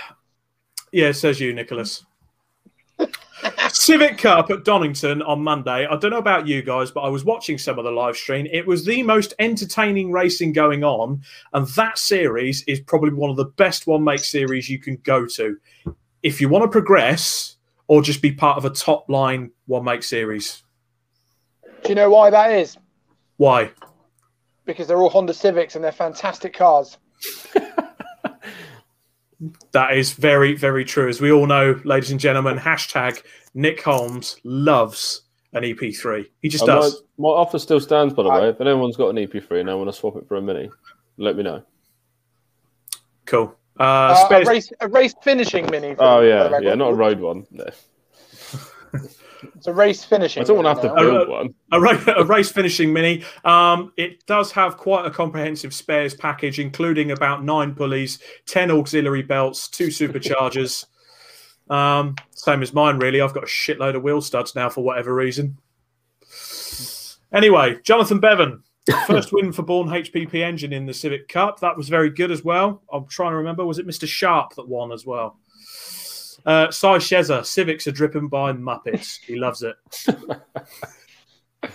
yeah, 0.92 1.12
says 1.12 1.40
you, 1.40 1.54
Nicholas. 1.54 2.04
Civic 3.70 4.18
Cup 4.18 4.50
at 4.50 4.64
Donington 4.64 5.22
on 5.22 5.42
Monday. 5.42 5.86
I 5.86 5.96
don't 5.96 6.10
know 6.10 6.18
about 6.18 6.46
you 6.46 6.62
guys, 6.62 6.90
but 6.90 7.00
I 7.00 7.08
was 7.08 7.24
watching 7.24 7.58
some 7.58 7.78
of 7.78 7.84
the 7.84 7.90
live 7.90 8.16
stream. 8.16 8.46
It 8.52 8.66
was 8.66 8.84
the 8.84 9.02
most 9.02 9.34
entertaining 9.38 10.12
racing 10.12 10.52
going 10.52 10.84
on, 10.84 11.22
and 11.52 11.66
that 11.68 11.98
series 11.98 12.62
is 12.64 12.80
probably 12.80 13.12
one 13.12 13.30
of 13.30 13.36
the 13.36 13.46
best 13.46 13.86
one 13.86 14.04
make 14.04 14.20
series 14.20 14.68
you 14.68 14.78
can 14.78 14.96
go 15.04 15.26
to 15.26 15.56
if 16.22 16.40
you 16.40 16.48
want 16.48 16.62
to 16.62 16.68
progress 16.68 17.56
or 17.88 18.02
just 18.02 18.22
be 18.22 18.32
part 18.32 18.56
of 18.56 18.64
a 18.64 18.70
top 18.70 19.08
line 19.08 19.50
one 19.66 19.84
make 19.84 20.02
series. 20.02 20.62
Do 21.82 21.88
you 21.88 21.94
know 21.94 22.10
why 22.10 22.30
that 22.30 22.52
is? 22.52 22.76
Why? 23.38 23.72
Because 24.64 24.86
they're 24.86 24.98
all 24.98 25.10
Honda 25.10 25.34
Civics 25.34 25.74
and 25.74 25.84
they're 25.84 25.90
fantastic 25.90 26.54
cars. 26.54 26.98
That 29.72 29.96
is 29.96 30.12
very, 30.12 30.54
very 30.54 30.84
true. 30.84 31.08
As 31.08 31.20
we 31.20 31.32
all 31.32 31.46
know, 31.46 31.80
ladies 31.84 32.10
and 32.10 32.20
gentlemen, 32.20 32.58
hashtag 32.58 33.22
Nick 33.54 33.82
Holmes 33.82 34.36
loves 34.44 35.22
an 35.52 35.64
EP3. 35.64 36.26
He 36.40 36.48
just 36.48 36.62
And 36.62 36.68
does. 36.80 37.02
my 37.18 37.28
offer 37.28 37.58
still 37.58 37.80
stands, 37.80 38.14
by 38.14 38.22
the 38.22 38.28
I- 38.28 38.40
way. 38.40 38.48
If 38.50 38.60
anyone's 38.60 38.96
got 38.96 39.08
an 39.08 39.16
EP3 39.18 39.60
and 39.60 39.68
they 39.68 39.74
want 39.74 39.88
to 39.88 39.92
swap 39.92 40.16
it 40.16 40.26
for 40.28 40.36
a 40.36 40.42
Mini, 40.42 40.70
let 41.16 41.36
me 41.36 41.42
know. 41.42 41.62
Cool. 43.26 43.54
Uh, 43.78 43.82
Uh, 43.82 44.14
spares- 44.26 44.46
a 44.46 44.50
race, 44.50 44.72
a 44.80 44.88
race 44.88 45.14
finishing 45.22 45.68
mini. 45.70 45.96
Oh, 45.98 46.20
yeah. 46.20 46.58
Yeah, 46.60 46.74
not 46.74 46.90
a 46.92 46.94
road 46.94 47.18
one. 47.20 47.46
No. 47.50 47.64
It's 49.56 49.66
a 49.66 49.72
race 49.72 50.04
finishing. 50.04 50.42
I 50.42 50.46
don't 50.46 50.62
want 50.62 50.66
to 50.66 50.88
have 50.88 50.96
to 50.96 51.02
now. 51.02 51.10
Build 51.10 51.28
one. 51.28 51.54
a, 51.72 51.80
ra- 51.80 52.00
a 52.16 52.24
race 52.24 52.50
finishing 52.50 52.92
mini. 52.92 53.24
Um, 53.44 53.92
it 53.96 54.24
does 54.26 54.52
have 54.52 54.76
quite 54.76 55.06
a 55.06 55.10
comprehensive 55.10 55.74
spares 55.74 56.14
package, 56.14 56.58
including 56.58 57.10
about 57.10 57.44
nine 57.44 57.74
pulleys, 57.74 58.18
ten 58.46 58.70
auxiliary 58.70 59.22
belts, 59.22 59.68
two 59.68 59.88
superchargers. 59.88 60.86
um, 61.70 62.16
same 62.30 62.62
as 62.62 62.72
mine, 62.72 62.98
really. 62.98 63.20
I've 63.20 63.34
got 63.34 63.44
a 63.44 63.46
shitload 63.46 63.96
of 63.96 64.02
wheel 64.02 64.20
studs 64.20 64.54
now 64.54 64.68
for 64.68 64.82
whatever 64.82 65.14
reason. 65.14 65.58
Anyway, 67.32 67.76
Jonathan 67.82 68.20
Bevan, 68.20 68.62
first 69.06 69.32
win 69.32 69.52
for 69.52 69.62
Bourne 69.62 69.88
HPP 69.88 70.34
engine 70.34 70.72
in 70.72 70.86
the 70.86 70.94
Civic 70.94 71.28
Cup. 71.28 71.60
That 71.60 71.76
was 71.76 71.88
very 71.88 72.10
good 72.10 72.30
as 72.30 72.44
well. 72.44 72.82
I'm 72.92 73.06
trying 73.06 73.32
to 73.32 73.36
remember. 73.36 73.64
Was 73.64 73.78
it 73.78 73.86
Mr. 73.86 74.06
Sharp 74.06 74.54
that 74.56 74.68
won 74.68 74.92
as 74.92 75.06
well? 75.06 75.38
Uh, 76.44 76.70
Cy 76.70 76.96
Shezza, 76.98 77.44
Civics 77.44 77.86
are 77.86 77.92
dripping 77.92 78.28
by 78.28 78.52
Muppets. 78.52 79.18
He 79.20 79.36
loves 79.36 79.62
it. 79.62 79.76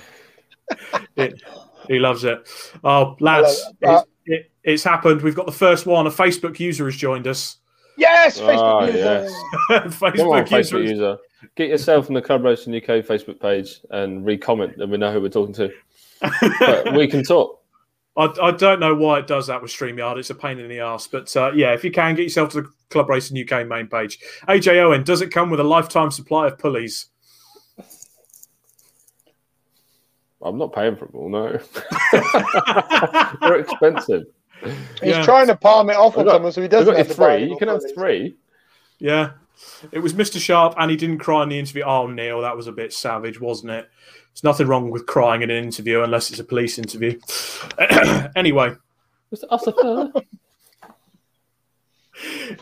it 1.16 1.42
he 1.88 2.00
loves 2.00 2.24
it. 2.24 2.48
Oh, 2.84 3.16
lads, 3.20 3.64
love 3.82 4.04
it's, 4.26 4.44
it, 4.46 4.52
it's 4.64 4.84
happened. 4.84 5.22
We've 5.22 5.36
got 5.36 5.46
the 5.46 5.52
first 5.52 5.86
one. 5.86 6.08
A 6.08 6.12
Facebook 6.12 6.60
user 6.60 6.86
has 6.86 6.96
joined 6.96 7.28
us. 7.28 7.58
Yes, 7.98 8.40
Facebook 8.40 8.60
Ah, 8.60 8.86
user. 8.86 8.98
yes. 8.98 9.34
Facebook, 9.96 10.32
on, 10.32 10.40
user. 10.40 10.56
Facebook 10.56 10.90
user. 10.90 11.18
Get 11.56 11.70
yourself 11.70 12.08
on 12.08 12.14
the 12.14 12.22
Club 12.22 12.44
Racing 12.44 12.76
UK 12.76 13.04
Facebook 13.06 13.40
page 13.40 13.80
and 13.90 14.26
re-comment, 14.26 14.76
and 14.78 14.92
we 14.92 14.98
know 14.98 15.12
who 15.12 15.22
we're 15.22 15.30
talking 15.30 15.56
to. 15.56 15.72
But 16.60 16.94
we 16.94 17.08
can 17.08 17.24
talk. 17.24 17.62
I, 18.18 18.34
I 18.42 18.52
don't 18.52 18.80
know 18.80 18.96
why 18.96 19.20
it 19.20 19.28
does 19.28 19.48
that 19.48 19.62
with 19.62 19.72
StreamYard. 19.72 20.18
It's 20.18 20.32
a 20.32 20.36
pain 20.36 20.58
in 20.60 20.68
the 20.68 20.80
ass. 20.80 21.06
But 21.08 21.36
uh, 21.38 21.52
yeah, 21.54 21.74
if 21.74 21.84
you 21.84 21.92
can, 21.92 22.16
get 22.16 22.24
yourself 22.24 22.50
to 22.52 22.62
the 22.64 22.70
Club 22.90 23.10
Racing 23.10 23.38
UK 23.38 23.68
main 23.68 23.88
page. 23.88 24.20
AJ 24.48 24.78
Owen, 24.82 25.04
does 25.04 25.22
it 25.22 25.30
come 25.32 25.50
with 25.52 25.60
a 25.60 25.64
lifetime 25.64 26.10
supply 26.12 26.48
of 26.48 26.58
pulleys? 26.58 27.08
I'm 30.42 30.58
not 30.58 30.74
paying 30.74 30.96
for 30.96 31.06
them 31.06 31.16
all, 31.16 31.30
no. 31.30 31.60
They're 33.42 33.60
expensive. 33.60 34.24
He's 35.02 35.16
Yeah. 35.16 35.24
trying 35.24 35.48
to 35.48 35.56
palm 35.56 35.90
it 35.90 35.96
off 35.98 36.18
I've 36.18 36.28
on 36.28 36.34
someone 36.34 36.52
so 36.52 36.62
he 36.62 36.68
doesn't 36.68 36.96
have 36.96 37.08
to 37.10 37.16
buy 37.18 37.36
three. 37.36 37.44
any 37.44 37.52
You 37.52 37.58
can 37.58 37.68
more 37.68 37.76
have 37.76 37.82
bullies. 37.82 37.96
three. 37.96 38.36
Yeah. 39.00 39.32
It 39.92 40.00
was 40.00 40.14
Mr. 40.14 40.40
Sharp, 40.40 40.76
and 40.78 40.92
he 40.92 40.98
didn't 40.98 41.18
cry 41.18 41.42
in 41.44 41.50
the 41.50 41.58
interview. 41.58 41.84
Oh, 41.84 42.06
Neil, 42.08 42.42
that 42.42 42.56
was 42.56 42.68
a 42.68 42.72
bit 42.72 42.94
savage, 42.94 43.42
wasn't 43.42 43.72
it? 43.72 43.90
There's 44.38 44.44
nothing 44.44 44.68
wrong 44.68 44.92
with 44.92 45.08
crying 45.08 45.42
in 45.42 45.50
an 45.50 45.64
interview 45.64 46.04
unless 46.04 46.30
it's 46.30 46.40
a 46.40 46.44
police 46.44 46.78
interview. 46.78 47.20
anyway, 48.36 48.76
Mr. 49.34 49.46
Ossifer. 49.50 50.24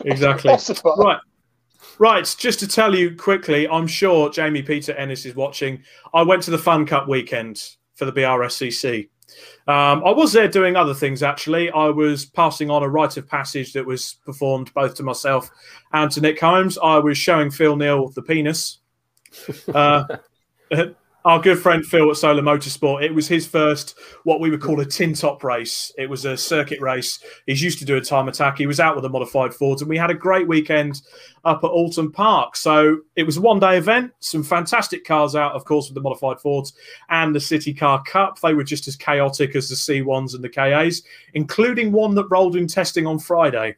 exactly. 0.06 0.48
Philosopher. 0.48 0.94
Right. 0.96 1.18
Right, 1.98 2.34
just 2.38 2.60
to 2.60 2.68
tell 2.68 2.94
you 2.94 3.14
quickly, 3.14 3.68
I'm 3.68 3.86
sure 3.86 4.30
Jamie 4.30 4.62
Peter 4.62 4.94
Ennis 4.94 5.26
is 5.26 5.34
watching. 5.34 5.82
I 6.14 6.22
went 6.22 6.42
to 6.44 6.50
the 6.50 6.56
Fun 6.56 6.86
Cup 6.86 7.08
weekend 7.08 7.62
for 7.94 8.06
the 8.06 8.12
BRSCC. 8.12 9.10
Um, 9.68 10.02
I 10.02 10.12
was 10.12 10.32
there 10.32 10.48
doing 10.48 10.76
other 10.76 10.94
things 10.94 11.22
actually. 11.22 11.70
I 11.70 11.88
was 11.88 12.24
passing 12.24 12.70
on 12.70 12.82
a 12.82 12.88
rite 12.88 13.18
of 13.18 13.28
passage 13.28 13.74
that 13.74 13.84
was 13.84 14.16
performed 14.24 14.72
both 14.72 14.94
to 14.94 15.02
myself 15.02 15.50
and 15.92 16.10
to 16.12 16.22
Nick 16.22 16.40
Holmes. 16.40 16.78
I 16.82 16.98
was 16.98 17.18
showing 17.18 17.50
Phil 17.50 17.76
Neal 17.76 18.08
the 18.08 18.22
penis. 18.22 18.78
Uh, 19.74 20.04
our 21.26 21.40
good 21.40 21.58
friend 21.58 21.84
Phil 21.84 22.08
at 22.08 22.16
Solar 22.16 22.40
Motorsport. 22.40 23.02
It 23.02 23.12
was 23.12 23.26
his 23.26 23.48
first, 23.48 23.98
what 24.22 24.38
we 24.38 24.48
would 24.48 24.60
call 24.60 24.78
a 24.78 24.84
tin 24.84 25.12
top 25.12 25.42
race. 25.42 25.92
It 25.98 26.08
was 26.08 26.24
a 26.24 26.36
circuit 26.36 26.80
race. 26.80 27.18
He's 27.46 27.60
used 27.60 27.80
to 27.80 27.84
do 27.84 27.96
a 27.96 28.00
time 28.00 28.28
attack. 28.28 28.58
He 28.58 28.68
was 28.68 28.78
out 28.78 28.94
with 28.94 29.04
a 29.04 29.08
modified 29.08 29.52
Ford, 29.52 29.80
and 29.80 29.90
we 29.90 29.98
had 29.98 30.08
a 30.08 30.14
great 30.14 30.46
weekend 30.46 31.02
up 31.44 31.64
at 31.64 31.70
Oulton 31.72 32.12
Park. 32.12 32.54
So 32.54 33.00
it 33.16 33.24
was 33.24 33.38
a 33.38 33.40
one 33.40 33.58
day 33.58 33.76
event. 33.76 34.12
Some 34.20 34.44
fantastic 34.44 35.04
cars 35.04 35.34
out, 35.34 35.52
of 35.54 35.64
course, 35.64 35.88
with 35.88 35.96
the 35.96 36.00
modified 36.00 36.38
Fords 36.38 36.74
and 37.08 37.34
the 37.34 37.40
City 37.40 37.74
Car 37.74 38.04
Cup. 38.04 38.40
They 38.40 38.54
were 38.54 38.62
just 38.62 38.86
as 38.86 38.94
chaotic 38.94 39.56
as 39.56 39.68
the 39.68 39.74
C1s 39.74 40.36
and 40.36 40.44
the 40.44 40.48
KAs, 40.48 41.02
including 41.34 41.90
one 41.90 42.14
that 42.14 42.28
rolled 42.30 42.54
in 42.54 42.68
testing 42.68 43.04
on 43.04 43.18
Friday. 43.18 43.74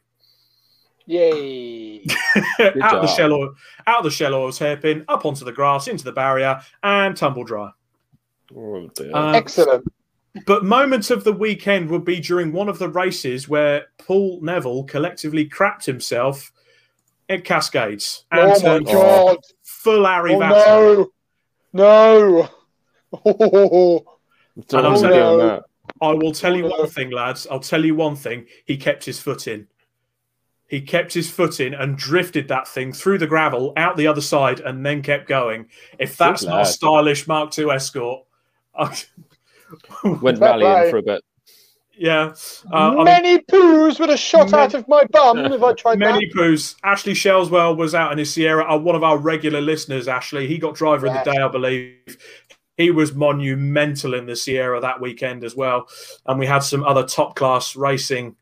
Yay. 1.09 2.05
out 2.59 2.95
of 2.97 3.01
the 3.01 3.07
shell 3.07 3.33
oil, 3.33 3.55
out 3.87 3.97
of 3.99 4.03
the 4.03 4.11
shell 4.11 4.35
oils 4.35 4.59
hairpin, 4.59 5.03
up 5.07 5.25
onto 5.25 5.43
the 5.43 5.51
grass, 5.51 5.87
into 5.87 6.03
the 6.03 6.11
barrier, 6.11 6.61
and 6.83 7.17
tumble 7.17 7.43
dry. 7.43 7.71
Oh, 8.55 8.87
dear. 8.95 9.15
Uh, 9.15 9.31
Excellent. 9.33 9.85
But 10.45 10.63
moments 10.63 11.09
of 11.09 11.23
the 11.23 11.33
weekend 11.33 11.89
would 11.89 12.05
be 12.05 12.19
during 12.19 12.51
one 12.53 12.69
of 12.69 12.77
the 12.77 12.89
races 12.89 13.49
where 13.49 13.87
Paul 13.97 14.39
Neville 14.43 14.83
collectively 14.83 15.49
crapped 15.49 15.85
himself 15.85 16.51
at 17.27 17.43
Cascades 17.43 18.25
and 18.31 18.41
Oh 18.41 18.47
my 18.49 18.57
turned 18.59 18.85
god. 18.85 19.37
full 19.63 20.05
Harry 20.05 20.35
Oh 20.35 20.39
Vatter. 20.39 21.07
no. 21.73 22.41
No. 22.43 22.49
Oh, 23.25 24.05
Don't 24.67 24.85
and 24.85 24.87
I'm 24.87 24.93
be 24.93 24.99
telling 24.99 25.39
you- 25.47 25.61
I 26.01 26.11
will 26.13 26.31
tell 26.33 26.55
you 26.55 26.65
Oh, 26.67 26.81
one 26.81 26.87
thing, 26.89 27.09
lads. 27.09 27.47
I'll 27.49 27.59
tell 27.59 27.83
you 27.83 27.95
one 27.95 28.15
thing. 28.15 28.45
He 28.65 28.77
kept 28.77 29.03
his 29.05 29.19
foot 29.19 29.47
in. 29.47 29.67
He 30.69 30.81
kept 30.81 31.13
his 31.13 31.29
foot 31.29 31.59
in 31.59 31.73
and 31.73 31.97
drifted 31.97 32.47
that 32.49 32.67
thing 32.67 32.93
through 32.93 33.17
the 33.17 33.27
gravel 33.27 33.73
out 33.75 33.97
the 33.97 34.07
other 34.07 34.21
side 34.21 34.59
and 34.59 34.85
then 34.85 35.01
kept 35.01 35.27
going. 35.27 35.65
If 35.97 36.15
that's 36.15 36.43
not 36.43 36.61
a 36.61 36.65
stylish 36.65 37.27
Mark 37.27 37.57
II 37.57 37.71
escort, 37.71 38.25
I- 38.75 38.95
Went 40.03 40.39
rallying 40.39 40.89
for 40.91 40.97
a 40.97 41.01
bit. 41.03 41.23
yeah. 41.97 42.33
Uh, 42.71 42.75
I 42.75 42.95
mean, 42.95 43.03
Many 43.05 43.37
poos 43.39 43.99
would 43.99 44.09
have 44.09 44.19
shot 44.19 44.51
Many- 44.51 44.63
out 44.63 44.73
of 44.75 44.87
my 44.87 45.03
bum 45.11 45.39
if 45.39 45.61
I 45.61 45.73
tried 45.73 45.99
Many 45.99 46.25
that. 46.27 46.35
poos. 46.35 46.75
Ashley 46.83 47.13
Shellswell 47.13 47.75
was 47.75 47.93
out 47.95 48.11
in 48.11 48.17
his 48.17 48.33
Sierra. 48.33 48.71
Uh, 48.71 48.77
one 48.77 48.95
of 48.95 49.03
our 49.03 49.17
regular 49.17 49.61
listeners, 49.61 50.07
Ashley. 50.07 50.47
He 50.47 50.57
got 50.59 50.75
driver 50.75 51.07
of 51.07 51.13
the 51.13 51.31
day, 51.31 51.37
I 51.39 51.47
believe. 51.47 52.17
He 52.77 52.91
was 52.91 53.13
monumental 53.13 54.13
in 54.13 54.25
the 54.25 54.35
Sierra 54.35 54.79
that 54.81 55.01
weekend 55.01 55.43
as 55.43 55.55
well. 55.55 55.87
And 56.25 56.39
we 56.39 56.45
had 56.45 56.59
some 56.59 56.83
other 56.83 57.03
top 57.05 57.35
class 57.35 57.75
racing 57.75 58.35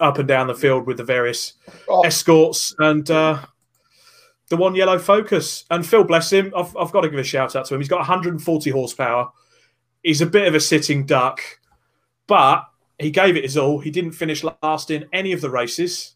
up 0.00 0.18
and 0.18 0.28
down 0.28 0.46
the 0.46 0.54
field 0.54 0.86
with 0.86 0.96
the 0.96 1.04
various 1.04 1.54
Oh, 1.88 2.02
escorts 2.02 2.74
and 2.78 3.10
uh, 3.10 3.38
the 4.48 4.56
one 4.56 4.74
yellow 4.74 4.98
Focus. 4.98 5.64
And 5.70 5.86
Phil, 5.86 6.04
bless 6.04 6.32
him, 6.32 6.52
I've, 6.56 6.76
I've 6.76 6.92
got 6.92 7.02
to 7.02 7.08
give 7.10 7.18
a 7.18 7.24
shout 7.24 7.56
out 7.56 7.66
to 7.66 7.74
him. 7.74 7.80
He's 7.80 7.88
got 7.88 7.98
140 7.98 8.70
horsepower. 8.70 9.30
He's 10.02 10.20
a 10.20 10.26
bit 10.26 10.46
of 10.46 10.54
a 10.54 10.60
sitting 10.60 11.04
duck, 11.06 11.40
but 12.26 12.64
he 12.98 13.10
gave 13.10 13.36
it 13.36 13.44
his 13.44 13.56
all. 13.56 13.78
He 13.78 13.90
didn't 13.90 14.12
finish 14.12 14.44
last 14.62 14.90
in 14.90 15.06
any 15.12 15.32
of 15.32 15.40
the 15.40 15.50
races. 15.50 16.14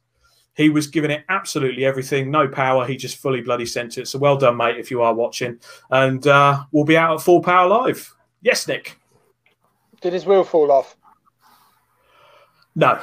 He 0.55 0.69
was 0.69 0.87
giving 0.87 1.11
it 1.11 1.25
absolutely 1.31 1.85
everything, 1.87 2.31
no 2.31 2.47
power. 2.47 2.87
He 2.87 2.97
just 2.97 3.17
fully 3.17 3.41
bloody 3.41 3.65
sent 3.67 3.97
it. 3.99 4.07
So 4.07 4.19
well 4.19 4.37
done, 4.37 4.57
mate, 4.59 4.79
if 4.79 4.91
you 4.91 5.01
are 5.01 5.15
watching. 5.15 5.59
And 5.91 6.27
uh, 6.27 6.65
we'll 6.73 6.85
be 6.85 6.97
out 6.97 7.15
at 7.15 7.23
full 7.23 7.41
power 7.43 7.67
live. 7.69 8.15
Yes, 8.43 8.69
Nick. 8.69 8.99
did 10.03 10.13
his 10.13 10.27
wheel 10.27 10.45
fall 10.45 10.71
off? 10.71 10.97
No, 12.75 13.01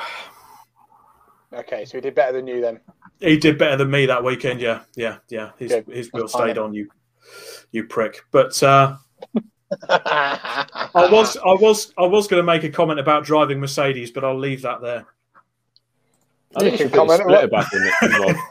Okay, 1.54 1.86
so 1.86 1.98
he 1.98 2.02
did 2.02 2.16
better 2.16 2.34
than 2.34 2.48
you 2.48 2.62
then. 2.62 2.80
he 3.20 3.38
did 3.38 3.58
better 3.58 3.76
than 3.76 3.90
me 3.90 4.06
that 4.06 4.24
weekend. 4.24 4.62
Yeah, 4.62 4.82
yeah, 4.96 5.18
yeah. 5.30 5.52
His 5.58 5.72
Good. 5.72 5.88
his 5.88 6.14
wheel 6.14 6.28
stayed 6.28 6.58
on 6.58 6.74
you, 6.74 6.90
you 7.72 7.86
prick. 7.86 8.24
But 8.32 8.62
uh, 8.62 8.98
I 9.90 11.10
was, 11.12 11.38
I 11.38 11.54
was, 11.54 11.94
I 11.98 12.06
was 12.06 12.28
going 12.28 12.40
to 12.40 12.46
make 12.46 12.64
a 12.64 12.70
comment 12.70 13.00
about 13.00 13.24
driving 13.26 13.60
Mercedes, 13.60 14.12
but 14.12 14.24
I'll 14.24 14.38
leave 14.38 14.62
that 14.62 14.82
there. 14.82 15.06
I 16.56 16.64
You 16.64 16.72
you 16.72 16.78
can 16.78 16.78
should 16.78 16.92
put 16.92 16.96
a 16.96 16.98
comment. 17.00 17.22
splitter 17.22 17.48
back 17.48 17.74
in 17.74 17.82
it. 17.84 18.20
Rob. 18.20 18.36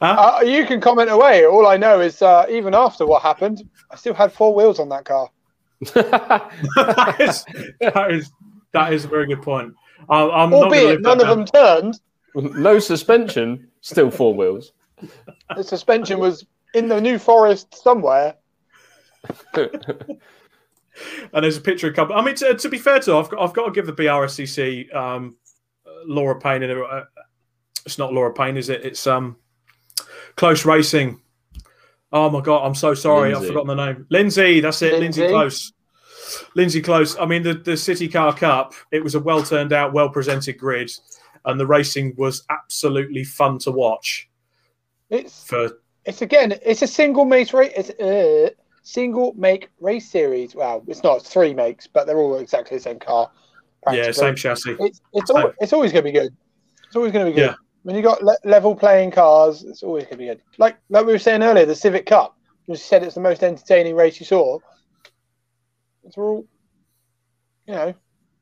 Uh, 0.00 0.42
you 0.44 0.66
can 0.66 0.80
comment 0.80 1.08
away. 1.08 1.46
All 1.46 1.64
I 1.64 1.76
know 1.76 2.00
is, 2.00 2.22
uh, 2.22 2.44
even 2.50 2.74
after 2.74 3.06
what 3.06 3.22
happened, 3.22 3.62
I 3.88 3.94
still 3.94 4.14
had 4.14 4.32
four 4.32 4.52
wheels 4.52 4.80
on 4.80 4.88
that 4.88 5.04
car. 5.04 5.30
that, 5.94 7.16
is, 7.20 7.44
that 7.78 8.10
is 8.10 8.32
that 8.72 8.92
is 8.92 9.04
a 9.04 9.08
very 9.08 9.28
good 9.28 9.42
point. 9.42 9.72
I, 10.08 10.22
I'm 10.22 10.50
not 10.50 10.50
going 10.50 10.50
to 10.50 10.64
Albeit 10.64 10.86
live 10.86 11.00
none 11.02 11.20
of 11.20 11.28
them 11.28 11.46
turned. 11.46 12.00
No 12.34 12.78
suspension, 12.78 13.68
still 13.80 14.10
four 14.10 14.34
wheels. 14.34 14.72
The 15.56 15.64
suspension 15.64 16.18
was 16.18 16.46
in 16.74 16.88
the 16.88 17.00
New 17.00 17.18
Forest 17.18 17.82
somewhere. 17.82 18.34
And 21.32 21.42
there's 21.42 21.56
a 21.56 21.60
picture 21.60 21.86
of 21.86 21.94
a 21.94 21.96
couple. 21.96 22.16
I 22.16 22.22
mean, 22.22 22.34
to, 22.36 22.54
to 22.54 22.68
be 22.68 22.78
fair 22.78 23.00
to, 23.00 23.12
her, 23.12 23.16
I've 23.16 23.30
got, 23.30 23.40
I've 23.40 23.54
got 23.54 23.66
to 23.66 23.72
give 23.72 23.86
the 23.86 23.92
BRSCC 23.92 24.94
um, 24.94 25.36
Laura 26.06 26.38
Payne. 26.38 26.62
And 26.62 26.82
uh, 26.82 27.04
it's 27.86 27.98
not 27.98 28.12
Laura 28.12 28.32
Payne, 28.32 28.56
is 28.56 28.68
it? 28.68 28.84
It's 28.84 29.06
um, 29.06 29.36
Close 30.36 30.64
Racing. 30.64 31.20
Oh 32.12 32.28
my 32.28 32.42
god, 32.42 32.66
I'm 32.66 32.74
so 32.74 32.92
sorry. 32.92 33.34
I've 33.34 33.46
forgotten 33.46 33.68
the 33.74 33.86
name. 33.86 34.06
Lindsay, 34.10 34.60
that's 34.60 34.82
it. 34.82 35.00
Lindsay, 35.00 35.22
Lindsay. 35.22 35.32
Close. 35.32 35.72
Lindsay 36.54 36.82
Close. 36.82 37.18
I 37.18 37.24
mean, 37.24 37.42
the, 37.42 37.54
the 37.54 37.76
City 37.76 38.06
Car 38.06 38.34
Cup. 38.34 38.74
It 38.90 39.02
was 39.02 39.14
a 39.14 39.20
well 39.20 39.42
turned 39.42 39.72
out, 39.72 39.94
well 39.94 40.10
presented 40.10 40.58
grid, 40.58 40.92
and 41.44 41.58
the 41.58 41.66
racing 41.66 42.14
was 42.16 42.44
absolutely 42.50 43.24
fun 43.24 43.58
to 43.60 43.70
watch. 43.70 44.28
It's 45.10 45.44
For 45.44 45.70
it's 46.04 46.22
again, 46.22 46.54
it's 46.64 46.82
a 46.82 46.86
single 46.86 47.24
make 47.24 47.52
race. 47.52 47.72
It's 47.76 47.90
a 48.00 48.50
single 48.82 49.34
make 49.34 49.68
race 49.80 50.10
series. 50.10 50.54
Well, 50.54 50.82
it's 50.86 51.02
not 51.02 51.18
it's 51.18 51.30
three 51.32 51.54
makes, 51.54 51.86
but 51.86 52.06
they're 52.06 52.18
all 52.18 52.38
exactly 52.38 52.76
the 52.76 52.82
same 52.82 52.98
car. 52.98 53.30
yeah, 53.92 54.10
same 54.10 54.34
chassis. 54.36 54.76
It's 54.80 55.00
it's 55.12 55.30
Same. 55.30 55.44
al- 55.44 55.52
it's 55.60 55.72
always 55.72 55.92
going 55.92 56.04
to 56.04 56.12
be 56.12 56.18
good. 56.18 56.34
It's 56.86 56.96
always 56.96 57.12
going 57.12 57.26
to 57.26 57.30
be 57.30 57.34
good. 57.34 57.50
Yeah. 57.50 57.54
When 57.84 57.96
you 57.96 58.02
got 58.02 58.22
le- 58.22 58.36
level 58.44 58.76
playing 58.76 59.10
cars, 59.10 59.64
it's 59.64 59.82
always 59.82 60.04
going 60.04 60.12
to 60.12 60.18
be 60.18 60.26
good. 60.26 60.40
Like 60.58 60.76
like 60.88 61.04
we 61.06 61.12
were 61.12 61.18
saying 61.18 61.42
earlier, 61.42 61.66
the 61.66 61.74
Civic 61.74 62.06
Cup. 62.06 62.36
You 62.66 62.76
said 62.76 63.02
it's 63.02 63.16
the 63.16 63.20
most 63.20 63.42
entertaining 63.42 63.96
race 63.96 64.20
you 64.20 64.26
saw. 64.26 64.58
It's 66.04 66.16
all, 66.16 66.46
you 67.66 67.74
know, 67.74 67.92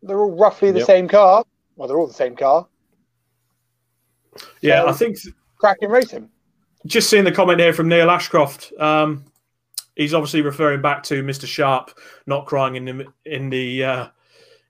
they're 0.02 0.20
all 0.20 0.36
roughly 0.36 0.70
the 0.72 0.78
Yep. 0.80 0.86
same 0.86 1.08
car. 1.08 1.42
Well, 1.76 1.88
they're 1.88 1.98
all 1.98 2.06
the 2.06 2.12
same 2.12 2.36
car. 2.36 2.66
Yeah, 4.60 4.82
So- 4.82 4.88
I 4.88 4.92
think 4.92 5.18
Cracking 5.58 5.90
racing. 5.90 6.30
just 6.86 7.10
seeing 7.10 7.24
the 7.24 7.32
comment 7.32 7.60
here 7.60 7.72
from 7.72 7.88
Neil 7.88 8.10
Ashcroft. 8.10 8.72
Um, 8.78 9.24
he's 9.96 10.14
obviously 10.14 10.40
referring 10.42 10.80
back 10.80 11.02
to 11.04 11.22
Mr. 11.22 11.46
Sharp 11.46 11.90
not 12.26 12.46
crying 12.46 12.76
in 12.76 12.84
the 12.84 13.06
in 13.26 13.50
the 13.50 13.84
uh, 13.84 14.06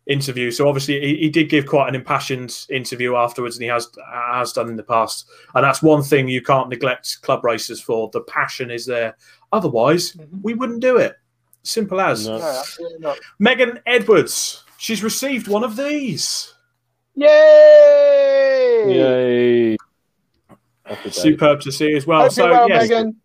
interview. 0.07 0.51
So 0.51 0.67
obviously 0.69 1.01
he, 1.01 1.17
he 1.19 1.31
did 1.31 1.49
give 1.49 1.67
quite 1.67 1.89
an 1.89 1.95
impassioned 1.95 2.67
interview 2.71 3.15
afterwards, 3.15 3.57
and 3.57 3.63
he 3.63 3.69
has 3.69 3.89
has 4.13 4.53
done 4.53 4.69
in 4.69 4.77
the 4.77 4.83
past. 4.83 5.29
And 5.55 5.63
that's 5.65 5.83
one 5.83 6.03
thing 6.03 6.29
you 6.29 6.43
can't 6.43 6.69
neglect 6.69 7.23
club 7.23 7.45
racers 7.45 7.81
for. 7.81 8.11
The 8.13 8.23
passion 8.23 8.71
is 8.71 8.87
there. 8.87 9.17
Otherwise, 9.53 10.13
Mhm. 10.13 10.43
we 10.43 10.55
wouldn't 10.55 10.81
do 10.81 10.97
it. 10.97 11.15
Simple 11.63 12.01
as. 12.01 12.27
No. 12.27 12.39
No, 12.39 12.89
not. 12.99 13.19
Megan 13.39 13.79
Edwards. 13.87 14.65
She's 14.79 15.03
received 15.05 15.47
one 15.47 15.63
of 15.63 15.77
these. 15.77 16.55
Yay! 17.15 18.85
Yay. 18.89 19.77
Happy 20.85 21.05
day. 21.05 21.11
Superb 21.11 21.61
to 21.61 21.73
see 21.73 21.95
as 21.95 22.07
well. 22.07 22.23
Hope 22.23 22.33
so 22.33 22.47
you're 22.47 22.53
well, 22.53 22.69
yes, 22.69 22.89
Megan. 22.89 23.17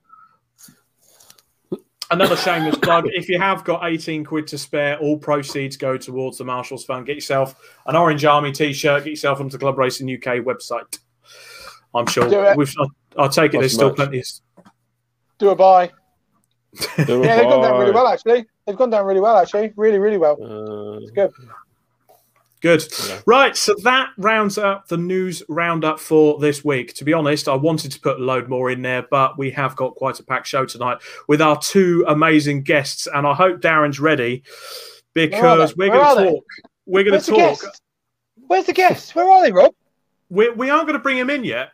Another 2.11 2.37
shameless 2.37 2.77
plug. 2.77 3.05
If 3.07 3.27
you 3.29 3.39
have 3.39 3.63
got 3.63 3.83
18 3.83 4.23
quid 4.25 4.45
to 4.47 4.57
spare, 4.57 4.99
all 4.99 5.17
proceeds 5.17 5.75
go 5.75 5.97
towards 5.97 6.37
the 6.37 6.45
Marshalls 6.45 6.85
Fund. 6.85 7.05
Get 7.05 7.15
yourself 7.15 7.55
an 7.87 7.95
Orange 7.95 8.23
Army 8.25 8.51
t 8.51 8.73
shirt, 8.73 9.05
get 9.05 9.09
yourself 9.09 9.39
onto 9.39 9.53
the 9.53 9.57
Club 9.57 9.77
Racing 9.77 10.07
UK 10.07 10.43
website. 10.45 10.99
I'm 11.95 12.05
sure. 12.05 12.29
Do 12.29 12.43
it. 12.43 12.57
We've, 12.57 12.71
I, 13.17 13.23
I 13.23 13.27
take 13.27 13.53
it 13.53 13.59
there's 13.59 13.73
still 13.73 13.89
much? 13.89 13.95
plenty. 13.95 14.19
Of, 14.19 14.25
Do 15.39 15.49
a 15.49 15.55
buy. 15.55 15.91
Do 17.05 17.23
a 17.23 17.25
Yeah, 17.25 17.37
they've 17.37 17.49
gone 17.49 17.61
down 17.61 17.79
really 17.79 17.91
well 17.91 18.07
actually. 18.07 18.45
They've 18.67 18.75
gone 18.75 18.89
down 18.91 19.05
really 19.05 19.21
well 19.21 19.37
actually. 19.37 19.73
Really, 19.75 19.97
really 19.97 20.17
well. 20.17 20.33
Uh, 20.33 20.99
good. 21.15 21.31
Good. 22.61 22.83
Yeah. 23.07 23.21
Right. 23.25 23.55
So 23.55 23.75
that 23.83 24.09
rounds 24.17 24.57
up 24.57 24.87
the 24.87 24.97
news 24.97 25.43
roundup 25.49 25.99
for 25.99 26.39
this 26.39 26.63
week. 26.63 26.93
To 26.95 27.03
be 27.03 27.13
honest, 27.13 27.47
I 27.47 27.55
wanted 27.55 27.91
to 27.91 27.99
put 27.99 28.19
a 28.19 28.23
load 28.23 28.49
more 28.49 28.71
in 28.71 28.81
there, 28.81 29.05
but 29.09 29.37
we 29.37 29.51
have 29.51 29.75
got 29.75 29.95
quite 29.95 30.19
a 30.19 30.23
packed 30.23 30.47
show 30.47 30.65
tonight 30.65 30.97
with 31.27 31.41
our 31.41 31.59
two 31.59 32.03
amazing 32.07 32.63
guests. 32.63 33.07
And 33.13 33.27
I 33.27 33.33
hope 33.33 33.61
Darren's 33.61 33.99
ready 33.99 34.43
because 35.13 35.75
we're 35.75 35.89
going 35.89 36.17
to 36.17 36.31
talk. 36.31 36.45
We're 36.85 37.03
going 37.03 37.21
to 37.21 37.31
talk. 37.31 37.59
Where's 38.47 38.65
the 38.65 38.73
guests? 38.73 39.13
Where 39.13 39.29
are 39.29 39.41
they, 39.43 39.51
Rob? 39.51 39.73
We, 40.29 40.49
we 40.49 40.69
aren't 40.69 40.87
going 40.87 40.97
to 40.97 41.03
bring 41.03 41.17
him 41.17 41.29
in 41.29 41.43
yet 41.43 41.69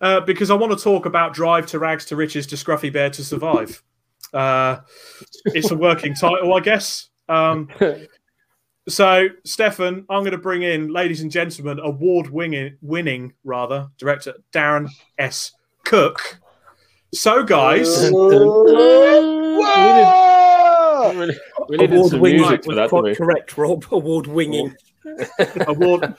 uh, 0.00 0.20
because 0.20 0.50
I 0.50 0.54
want 0.54 0.76
to 0.76 0.82
talk 0.82 1.06
about 1.06 1.34
Drive 1.34 1.66
to 1.66 1.78
Rags 1.78 2.04
to 2.06 2.16
Riches 2.16 2.46
to 2.48 2.56
Scruffy 2.56 2.92
Bear 2.92 3.10
to 3.10 3.24
Survive. 3.24 3.82
Uh, 4.32 4.78
it's 5.46 5.70
a 5.70 5.76
working 5.76 6.14
title, 6.14 6.54
I 6.54 6.60
guess. 6.60 7.08
Um, 7.28 7.68
so, 8.88 9.28
Stefan, 9.44 10.06
I'm 10.08 10.22
going 10.22 10.30
to 10.32 10.38
bring 10.38 10.62
in, 10.62 10.92
ladies 10.92 11.20
and 11.20 11.30
gentlemen, 11.30 11.80
award 11.80 12.30
winning, 12.30 12.76
winning 12.80 13.32
rather 13.42 13.88
director 13.98 14.34
Darren 14.52 14.88
S. 15.18 15.52
Cook. 15.84 16.38
So, 17.12 17.42
guys, 17.42 18.10
we 18.10 18.10
needed, 21.76 21.92
award 21.92 22.12
winning 22.14 22.62
for 22.62 22.74
that, 22.74 22.88
quite 22.90 23.16
correct, 23.16 23.58
Rob. 23.58 23.84
Award 23.92 24.26
winning. 24.26 24.74
award 25.66 26.14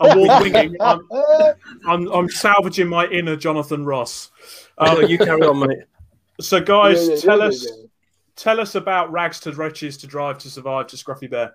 award 0.00 0.42
winning. 0.42 0.76
I'm, 0.80 1.08
I'm, 1.86 2.08
I'm, 2.08 2.28
salvaging 2.28 2.88
my 2.88 3.06
inner 3.06 3.36
Jonathan 3.36 3.84
Ross. 3.84 4.30
Um, 4.78 5.02
you 5.06 5.18
carry 5.18 5.42
on, 5.42 5.60
mate. 5.60 5.84
So, 6.40 6.60
guys, 6.60 7.08
yeah, 7.08 7.14
yeah, 7.14 7.20
tell 7.20 7.38
yeah, 7.38 7.46
us 7.46 7.66
tell 8.36 8.60
us 8.60 8.74
about 8.74 9.12
rags 9.12 9.40
to 9.40 9.52
riches 9.52 9.96
to 9.98 10.06
drive 10.06 10.38
to 10.38 10.50
survive 10.50 10.88
to 10.88 10.96
Scruffy 10.96 11.30
Bear. 11.30 11.54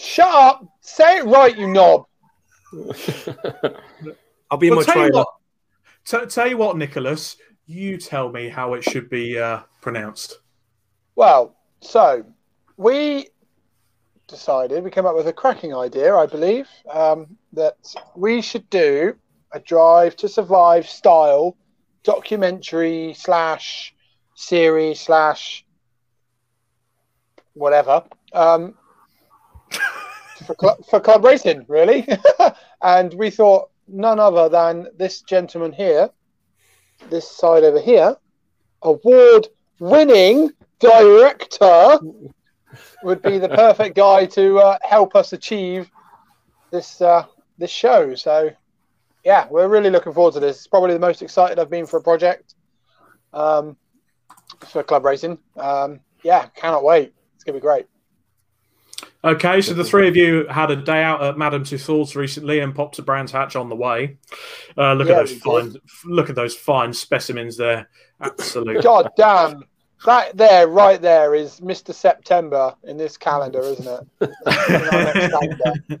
Shut 0.00 0.28
up! 0.28 0.66
Say 0.80 1.18
it 1.18 1.26
right, 1.26 1.56
you 1.56 1.68
knob. 1.68 2.06
I'll 4.50 4.56
be 4.56 4.68
in 4.68 4.74
well, 4.74 4.86
my 4.86 4.92
trailer. 4.92 5.24
T- 6.06 6.26
tell 6.26 6.48
you 6.48 6.56
what, 6.56 6.78
Nicholas, 6.78 7.36
you 7.66 7.98
tell 7.98 8.32
me 8.32 8.48
how 8.48 8.72
it 8.72 8.82
should 8.82 9.10
be 9.10 9.38
uh, 9.38 9.60
pronounced. 9.82 10.38
Well, 11.16 11.54
so 11.82 12.24
we 12.78 13.28
decided, 14.26 14.82
we 14.82 14.90
came 14.90 15.04
up 15.04 15.16
with 15.16 15.28
a 15.28 15.34
cracking 15.34 15.74
idea, 15.74 16.16
I 16.16 16.24
believe, 16.24 16.66
um, 16.90 17.36
that 17.52 17.76
we 18.16 18.40
should 18.40 18.70
do 18.70 19.14
a 19.52 19.60
Drive 19.60 20.16
to 20.16 20.28
Survive 20.30 20.88
style 20.88 21.58
documentary 22.04 23.12
slash 23.12 23.94
series 24.34 24.98
slash 24.98 25.66
whatever 27.52 28.02
um, 28.32 28.74
for, 30.46 30.56
cl- 30.60 30.82
for 30.88 31.00
club 31.00 31.24
racing, 31.24 31.64
really. 31.68 32.06
and 32.82 33.14
we 33.14 33.30
thought 33.30 33.70
none 33.88 34.18
other 34.18 34.48
than 34.48 34.86
this 34.96 35.22
gentleman 35.22 35.72
here, 35.72 36.10
this 37.08 37.30
side 37.30 37.64
over 37.64 37.80
here, 37.80 38.16
award 38.82 39.48
winning 39.78 40.50
director 40.78 41.98
would 43.02 43.22
be 43.22 43.38
the 43.38 43.48
perfect 43.48 43.96
guy 43.96 44.26
to 44.26 44.58
uh, 44.58 44.78
help 44.82 45.16
us 45.16 45.32
achieve 45.32 45.90
this 46.70 47.00
uh, 47.00 47.24
this 47.58 47.70
show. 47.70 48.14
So, 48.14 48.50
yeah, 49.24 49.46
we're 49.50 49.68
really 49.68 49.90
looking 49.90 50.12
forward 50.12 50.34
to 50.34 50.40
this. 50.40 50.58
It's 50.58 50.66
probably 50.66 50.94
the 50.94 51.00
most 51.00 51.22
excited 51.22 51.58
I've 51.58 51.70
been 51.70 51.86
for 51.86 51.98
a 51.98 52.02
project 52.02 52.54
um, 53.32 53.76
for 54.60 54.82
club 54.82 55.04
racing. 55.04 55.38
Um, 55.56 56.00
yeah, 56.22 56.46
cannot 56.54 56.84
wait. 56.84 57.14
It's 57.34 57.44
gonna 57.44 57.58
be 57.58 57.62
great. 57.62 57.86
Okay, 59.22 59.60
so 59.60 59.74
the 59.74 59.84
three 59.84 60.08
of 60.08 60.16
you 60.16 60.46
had 60.48 60.70
a 60.70 60.76
day 60.76 61.02
out 61.02 61.22
at 61.22 61.36
Madame 61.36 61.62
Tussauds 61.62 62.14
recently 62.14 62.60
and 62.60 62.74
popped 62.74 62.98
a 62.98 63.02
Brands 63.02 63.30
Hatch 63.30 63.54
on 63.54 63.68
the 63.68 63.76
way. 63.76 64.16
Uh, 64.78 64.94
look 64.94 65.08
yeah, 65.08 65.14
at 65.14 65.26
those 65.26 65.38
fine, 65.40 65.72
did. 65.72 65.82
look 66.06 66.30
at 66.30 66.36
those 66.36 66.54
fine 66.54 66.94
specimens 66.94 67.58
there. 67.58 67.90
Absolutely. 68.22 68.82
God 68.82 69.10
damn, 69.18 69.62
that 70.06 70.36
there, 70.36 70.68
right 70.68 71.00
there, 71.00 71.34
is 71.34 71.60
Mr. 71.60 71.92
September 71.92 72.74
in 72.84 72.96
this 72.96 73.18
calendar, 73.18 73.60
isn't 73.60 74.08
it? 74.20 76.00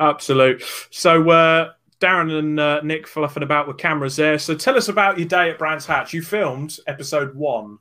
Absolute. 0.00 0.62
So, 0.90 1.30
uh, 1.30 1.72
Darren 2.00 2.36
and 2.36 2.58
uh, 2.58 2.80
Nick 2.82 3.06
fluffing 3.06 3.44
about 3.44 3.68
with 3.68 3.78
cameras 3.78 4.16
there. 4.16 4.38
So, 4.38 4.56
tell 4.56 4.76
us 4.76 4.88
about 4.88 5.18
your 5.18 5.28
day 5.28 5.50
at 5.50 5.58
Brands 5.58 5.86
Hatch. 5.86 6.12
You 6.12 6.22
filmed 6.22 6.78
episode 6.88 7.36
one. 7.36 7.78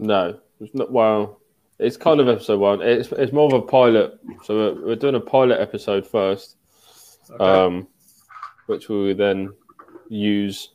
No, 0.00 0.40
it's 0.60 0.74
not. 0.74 0.90
Well, 0.90 1.37
it's 1.78 1.96
kind 1.96 2.20
of 2.20 2.28
episode 2.28 2.58
one. 2.58 2.82
It's 2.82 3.12
it's 3.12 3.32
more 3.32 3.46
of 3.46 3.52
a 3.52 3.62
pilot. 3.62 4.18
So 4.44 4.56
we're, 4.56 4.86
we're 4.86 4.96
doing 4.96 5.14
a 5.14 5.20
pilot 5.20 5.60
episode 5.60 6.06
first, 6.06 6.56
okay. 7.30 7.44
um, 7.44 7.86
which 8.66 8.88
we 8.88 8.96
will 8.96 9.14
then 9.14 9.52
use 10.08 10.70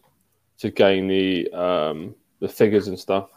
to 0.59 0.71
gain 0.71 1.07
the 1.07 1.51
um, 1.51 2.15
the 2.39 2.47
figures 2.47 2.87
and 2.87 2.99
stuff. 2.99 3.29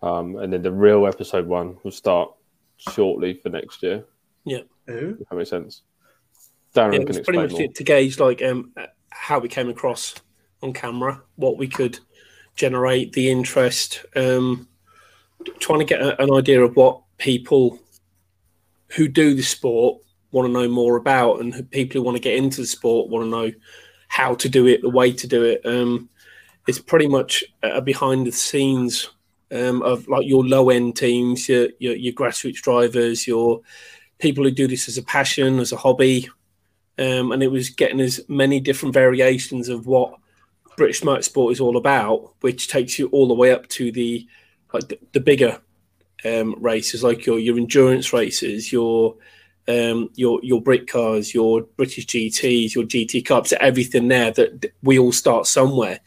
Um, 0.00 0.36
and 0.36 0.52
then 0.52 0.62
the 0.62 0.70
real 0.70 1.06
episode 1.06 1.46
one 1.46 1.76
will 1.82 1.90
start 1.90 2.30
shortly 2.76 3.34
for 3.34 3.48
next 3.48 3.82
year. 3.82 4.04
Yeah, 4.44 4.60
if 4.86 5.18
that 5.28 5.36
makes 5.36 5.50
sense. 5.50 5.82
Darren 6.74 6.92
yeah, 6.92 6.98
can 6.98 7.08
explain 7.08 7.24
pretty 7.24 7.38
much 7.38 7.52
more. 7.52 7.72
to 7.72 7.84
gauge 7.84 8.20
like 8.20 8.42
um, 8.42 8.72
how 9.10 9.38
we 9.38 9.48
came 9.48 9.68
across 9.68 10.14
on 10.62 10.72
camera, 10.72 11.22
what 11.36 11.56
we 11.56 11.66
could 11.66 11.98
generate, 12.54 13.12
the 13.12 13.30
interest, 13.30 14.04
um, 14.16 14.68
trying 15.58 15.80
to 15.80 15.84
get 15.84 16.00
a, 16.00 16.20
an 16.22 16.32
idea 16.32 16.62
of 16.62 16.76
what 16.76 17.00
people 17.18 17.78
who 18.88 19.08
do 19.08 19.34
the 19.34 19.42
sport 19.42 20.02
want 20.30 20.46
to 20.46 20.52
know 20.52 20.68
more 20.68 20.96
about, 20.96 21.40
and 21.40 21.70
people 21.70 21.98
who 21.98 22.04
want 22.04 22.16
to 22.16 22.22
get 22.22 22.36
into 22.36 22.60
the 22.60 22.66
sport 22.66 23.08
want 23.08 23.24
to 23.24 23.30
know 23.30 23.52
how 24.08 24.34
to 24.34 24.48
do 24.48 24.66
it, 24.66 24.82
the 24.82 24.88
way 24.88 25.12
to 25.12 25.26
do 25.26 25.44
it. 25.44 25.60
Um, 25.64 26.08
it's 26.66 26.78
pretty 26.78 27.08
much 27.08 27.44
a 27.62 27.80
behind 27.80 28.26
the 28.26 28.32
scenes 28.32 29.10
um, 29.50 29.82
of 29.82 30.06
like 30.08 30.26
your 30.26 30.44
low 30.44 30.70
end 30.70 30.96
teams, 30.96 31.48
your, 31.48 31.68
your, 31.78 31.96
your 31.96 32.12
grassroots 32.12 32.62
drivers, 32.62 33.26
your 33.26 33.60
people 34.18 34.44
who 34.44 34.50
do 34.50 34.66
this 34.66 34.88
as 34.88 34.98
a 34.98 35.02
passion, 35.02 35.58
as 35.60 35.72
a 35.72 35.76
hobby, 35.76 36.28
um, 36.98 37.32
and 37.32 37.42
it 37.42 37.50
was 37.50 37.70
getting 37.70 38.00
as 38.00 38.20
many 38.28 38.60
different 38.60 38.92
variations 38.92 39.68
of 39.68 39.86
what 39.86 40.14
British 40.76 41.02
motorsport 41.02 41.52
is 41.52 41.60
all 41.60 41.76
about, 41.76 42.34
which 42.40 42.68
takes 42.68 42.98
you 42.98 43.08
all 43.08 43.28
the 43.28 43.34
way 43.34 43.52
up 43.52 43.66
to 43.68 43.90
the 43.92 44.26
like 44.72 44.88
the, 44.88 44.98
the 45.12 45.20
bigger 45.20 45.60
um, 46.24 46.54
races, 46.58 47.02
like 47.02 47.26
your 47.26 47.38
your 47.38 47.56
endurance 47.56 48.12
races, 48.12 48.72
your 48.72 49.16
um, 49.68 50.10
your 50.14 50.40
your 50.42 50.60
Brit 50.60 50.88
cars, 50.88 51.34
your 51.34 51.62
British 51.62 52.06
GTS, 52.06 52.74
your 52.74 52.84
GT 52.84 53.24
Cups, 53.24 53.52
everything 53.60 54.08
there 54.08 54.30
that 54.32 54.72
we 54.82 54.98
all 54.98 55.12
start 55.12 55.46
somewhere 55.46 56.00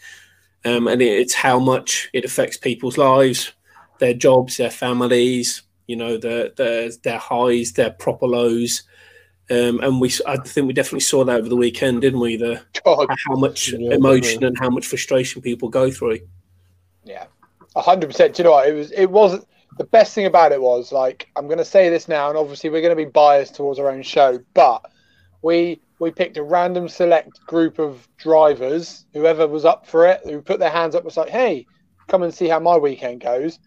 um, 0.64 0.88
and 0.88 1.02
it's 1.02 1.34
how 1.34 1.60
much 1.60 2.10
it 2.14 2.26
affects 2.26 2.58
people's 2.58 2.98
lives, 2.98 3.52
their 4.00 4.14
jobs, 4.14 4.58
their 4.58 4.70
families, 4.70 5.64
you 5.88 5.96
know, 5.96 6.18
their 6.18 6.50
their, 6.50 6.92
their 7.04 7.18
highs, 7.18 7.74
their 7.74 7.92
proper 7.92 8.28
lows. 8.28 8.84
Um, 9.50 9.82
and 9.82 10.00
we, 10.00 10.14
I 10.26 10.38
think 10.38 10.68
we 10.68 10.74
definitely 10.74 11.02
saw 11.02 11.26
that 11.26 11.40
over 11.40 11.50
the 11.50 11.58
weekend, 11.58 12.02
didn't 12.02 12.20
we? 12.20 12.38
The 12.38 12.62
God. 12.86 13.10
how 13.26 13.36
much 13.36 13.74
yeah, 13.74 13.96
emotion 13.96 14.44
and 14.44 14.58
how 14.58 14.70
much 14.70 14.86
frustration 14.86 15.42
people 15.42 15.68
go 15.68 15.92
through. 15.92 16.20
Yeah, 17.04 17.26
hundred 17.76 18.08
percent. 18.08 18.36
Do 18.36 18.42
you 18.42 18.46
know 18.46 18.52
what? 18.52 18.68
It 18.68 18.74
was. 18.74 18.92
It 18.92 19.10
was 19.10 19.46
the 19.78 19.86
best 19.86 20.14
thing 20.14 20.26
about 20.26 20.52
it 20.52 20.62
was 20.62 20.92
like 20.92 21.30
I'm 21.36 21.48
going 21.48 21.58
to 21.58 21.66
say 21.66 21.90
this 21.90 22.08
now, 22.08 22.30
and 22.30 22.38
obviously 22.38 22.70
we're 22.70 22.82
going 22.82 22.96
to 22.96 23.06
be 23.06 23.10
biased 23.10 23.56
towards 23.56 23.80
our 23.80 23.90
own 23.90 24.04
show, 24.04 24.40
but 24.54 24.86
we 25.42 25.82
we 26.00 26.12
picked 26.12 26.38
a 26.38 26.44
random 26.44 26.90
select 26.90 27.40
group 27.46 27.80
of 27.80 28.08
drivers, 28.18 29.06
whoever 29.14 29.48
was 29.48 29.66
up 29.66 29.86
for 29.86 30.08
it, 30.08 30.22
who 30.24 30.42
put 30.42 30.60
their 30.60 30.72
hands 30.72 30.96
up 30.96 31.06
was 31.06 31.16
like, 31.16 31.30
hey, 31.30 31.66
come 32.08 32.24
and 32.24 32.34
see 32.34 32.48
how 32.48 32.60
my 32.60 32.76
weekend 32.76 33.22
goes. 33.22 33.60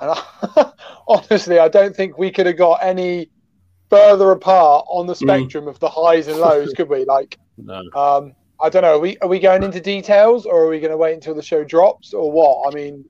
And 0.00 0.10
I, 0.10 0.72
honestly, 1.08 1.58
I 1.58 1.68
don't 1.68 1.94
think 1.94 2.16
we 2.16 2.30
could 2.30 2.46
have 2.46 2.56
got 2.56 2.82
any 2.82 3.30
further 3.90 4.30
apart 4.30 4.86
on 4.88 5.06
the 5.06 5.12
mm. 5.12 5.18
spectrum 5.18 5.66
mm. 5.66 5.68
of 5.68 5.78
the 5.78 5.88
highs 5.90 6.26
and 6.26 6.38
lows, 6.38 6.72
could 6.72 6.88
we? 6.88 7.04
Like, 7.04 7.38
no. 7.58 7.82
um, 7.94 8.32
I 8.60 8.70
don't 8.70 8.82
know. 8.82 8.94
Are 8.94 8.98
we 8.98 9.18
are 9.18 9.28
we 9.28 9.38
going 9.38 9.62
into 9.62 9.80
details, 9.80 10.46
or 10.46 10.64
are 10.64 10.68
we 10.68 10.80
going 10.80 10.90
to 10.90 10.96
wait 10.96 11.14
until 11.14 11.34
the 11.34 11.42
show 11.42 11.64
drops, 11.64 12.14
or 12.14 12.32
what? 12.32 12.72
I 12.72 12.74
mean, 12.74 13.04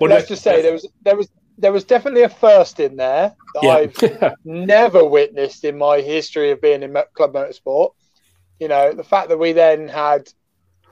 well, 0.00 0.10
let's 0.10 0.28
just 0.28 0.42
say 0.42 0.62
there 0.62 0.72
was 0.72 0.88
there 1.02 1.16
was 1.16 1.28
there 1.58 1.72
was 1.72 1.84
definitely 1.84 2.22
a 2.22 2.28
first 2.28 2.80
in 2.80 2.96
there 2.96 3.34
that 3.54 3.62
yeah. 3.62 4.22
I've 4.24 4.36
never 4.44 5.04
witnessed 5.04 5.64
in 5.64 5.78
my 5.78 6.00
history 6.00 6.50
of 6.50 6.60
being 6.60 6.82
in 6.82 6.96
club 7.14 7.32
motorsport. 7.32 7.92
You 8.58 8.68
know, 8.68 8.92
the 8.92 9.04
fact 9.04 9.28
that 9.28 9.38
we 9.38 9.52
then 9.52 9.88
had, 9.88 10.28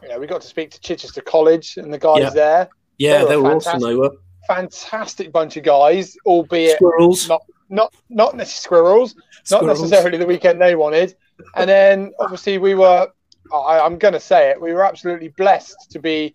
you 0.02 0.08
know, 0.08 0.18
we 0.18 0.26
got 0.26 0.42
to 0.42 0.48
speak 0.48 0.70
to 0.72 0.80
Chichester 0.80 1.20
College 1.20 1.76
and 1.76 1.92
the 1.92 1.98
guys 1.98 2.20
yeah. 2.20 2.30
there. 2.30 2.68
Yeah, 2.98 3.18
they, 3.20 3.30
they 3.30 3.36
were 3.36 3.56
awesome. 3.56 3.80
They 3.80 3.94
were 3.94 4.10
fantastic 4.46 5.32
bunch 5.32 5.56
of 5.56 5.64
guys, 5.64 6.16
albeit 6.26 6.76
squirrels, 6.76 7.28
not 7.28 7.42
not 7.68 7.94
not 8.08 8.36
necessarily 8.36 8.82
squirrels, 8.82 9.14
squirrels, 9.44 9.66
not 9.66 9.82
necessarily 9.82 10.18
the 10.18 10.26
weekend 10.26 10.60
they 10.60 10.74
wanted. 10.74 11.16
And 11.56 11.68
then 11.68 12.12
obviously 12.20 12.58
we 12.58 12.74
were, 12.74 13.08
I, 13.52 13.80
I'm 13.80 13.98
going 13.98 14.14
to 14.14 14.20
say 14.20 14.50
it, 14.50 14.60
we 14.60 14.72
were 14.72 14.84
absolutely 14.84 15.28
blessed 15.28 15.90
to 15.90 15.98
be 15.98 16.34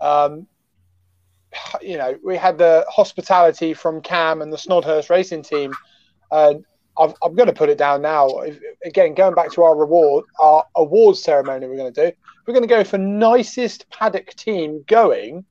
um, 0.00 0.46
you 1.80 1.96
know, 1.96 2.16
we 2.24 2.36
had 2.36 2.58
the 2.58 2.84
hospitality 2.88 3.74
from 3.74 4.00
Cam 4.00 4.42
and 4.42 4.52
the 4.52 4.56
Snodhurst 4.56 5.10
racing 5.10 5.42
team. 5.42 5.72
And 6.30 6.64
I've, 6.98 7.14
I'm 7.22 7.34
going 7.34 7.46
to 7.46 7.52
put 7.52 7.68
it 7.68 7.78
down 7.78 8.02
now. 8.02 8.28
If, 8.40 8.58
again, 8.84 9.14
going 9.14 9.34
back 9.34 9.52
to 9.52 9.62
our 9.62 9.76
reward, 9.76 10.24
our 10.40 10.64
awards 10.76 11.22
ceremony, 11.22 11.66
we're 11.66 11.76
going 11.76 11.92
to 11.92 12.10
do. 12.10 12.16
We're 12.46 12.54
going 12.54 12.66
to 12.66 12.74
go 12.74 12.84
for 12.84 12.98
nicest 12.98 13.88
paddock 13.90 14.34
team 14.34 14.84
going. 14.86 15.44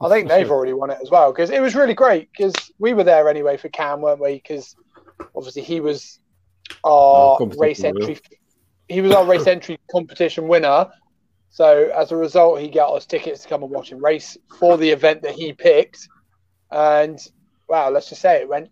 I 0.00 0.08
think 0.08 0.28
they've 0.28 0.50
already 0.50 0.72
won 0.72 0.90
it 0.90 0.98
as 1.02 1.10
well 1.10 1.32
because 1.32 1.50
it 1.50 1.62
was 1.62 1.74
really 1.74 1.94
great 1.94 2.28
because 2.32 2.54
we 2.78 2.92
were 2.92 3.04
there 3.04 3.28
anyway 3.28 3.56
for 3.56 3.68
Cam, 3.68 4.00
weren't 4.00 4.20
we? 4.20 4.34
Because 4.34 4.76
obviously 5.34 5.62
he 5.62 5.80
was 5.80 6.18
our 6.84 7.38
competition 7.38 7.60
race 7.62 7.84
entry. 7.84 8.20
He 8.88 9.00
was 9.00 9.12
our 9.12 9.24
race 9.24 9.46
entry 9.46 9.78
competition 9.90 10.48
winner. 10.48 10.90
So 11.54 11.88
as 11.94 12.10
a 12.10 12.16
result, 12.16 12.60
he 12.60 12.66
got 12.66 12.92
us 12.92 13.06
tickets 13.06 13.42
to 13.42 13.48
come 13.48 13.62
and 13.62 13.70
watch 13.70 13.92
him 13.92 14.04
race 14.04 14.36
for 14.58 14.76
the 14.76 14.90
event 14.90 15.22
that 15.22 15.36
he 15.36 15.52
picked. 15.52 16.08
And 16.72 17.16
wow, 17.68 17.90
let's 17.90 18.08
just 18.08 18.22
say 18.22 18.40
it 18.40 18.48
went 18.48 18.70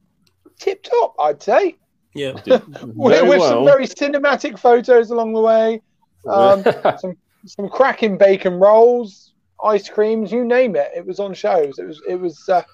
tip 0.58 0.82
top. 0.82 1.14
I'd 1.20 1.40
say 1.40 1.76
Yeah. 2.12 2.32
with, 2.42 2.58
with 2.96 3.38
well. 3.38 3.48
some 3.48 3.64
very 3.64 3.86
cinematic 3.86 4.58
photos 4.58 5.12
along 5.12 5.32
the 5.32 5.40
way. 5.40 5.80
Um, 6.28 6.64
some 6.98 7.16
some 7.46 7.68
cracking 7.68 8.18
bacon 8.18 8.54
rolls, 8.54 9.32
ice 9.62 9.88
creams, 9.88 10.32
you 10.32 10.44
name 10.44 10.74
it. 10.74 10.90
It 10.92 11.06
was 11.06 11.20
on 11.20 11.34
shows. 11.34 11.78
It 11.78 11.86
was 11.86 12.02
it 12.08 12.16
was 12.16 12.48
uh, 12.48 12.64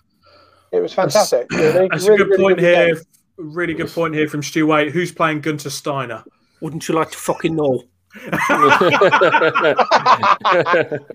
it 0.73 0.81
was 0.81 0.95
fantastic. 0.95 1.49
Really, 1.53 1.89
That's 1.91 2.09
really, 2.09 2.15
a 2.15 2.25
good 2.25 2.31
really 2.31 2.43
point 2.45 2.61
here. 2.61 2.87
weekend. 2.87 3.07
Really 3.37 3.75
good 3.75 3.91
point 3.91 4.15
here 4.15 4.27
from 4.27 4.43
Stu 4.43 4.67
Wade. 4.67 4.91
Who's 4.91 5.13
playing 5.13 5.43
Gunter 5.43 5.69
Steiner? 5.69 6.25
Wouldn't 6.63 6.89
you 6.89 6.95
like 6.95 7.11
to 7.11 7.19
fucking 7.19 7.55
know? 7.55 7.83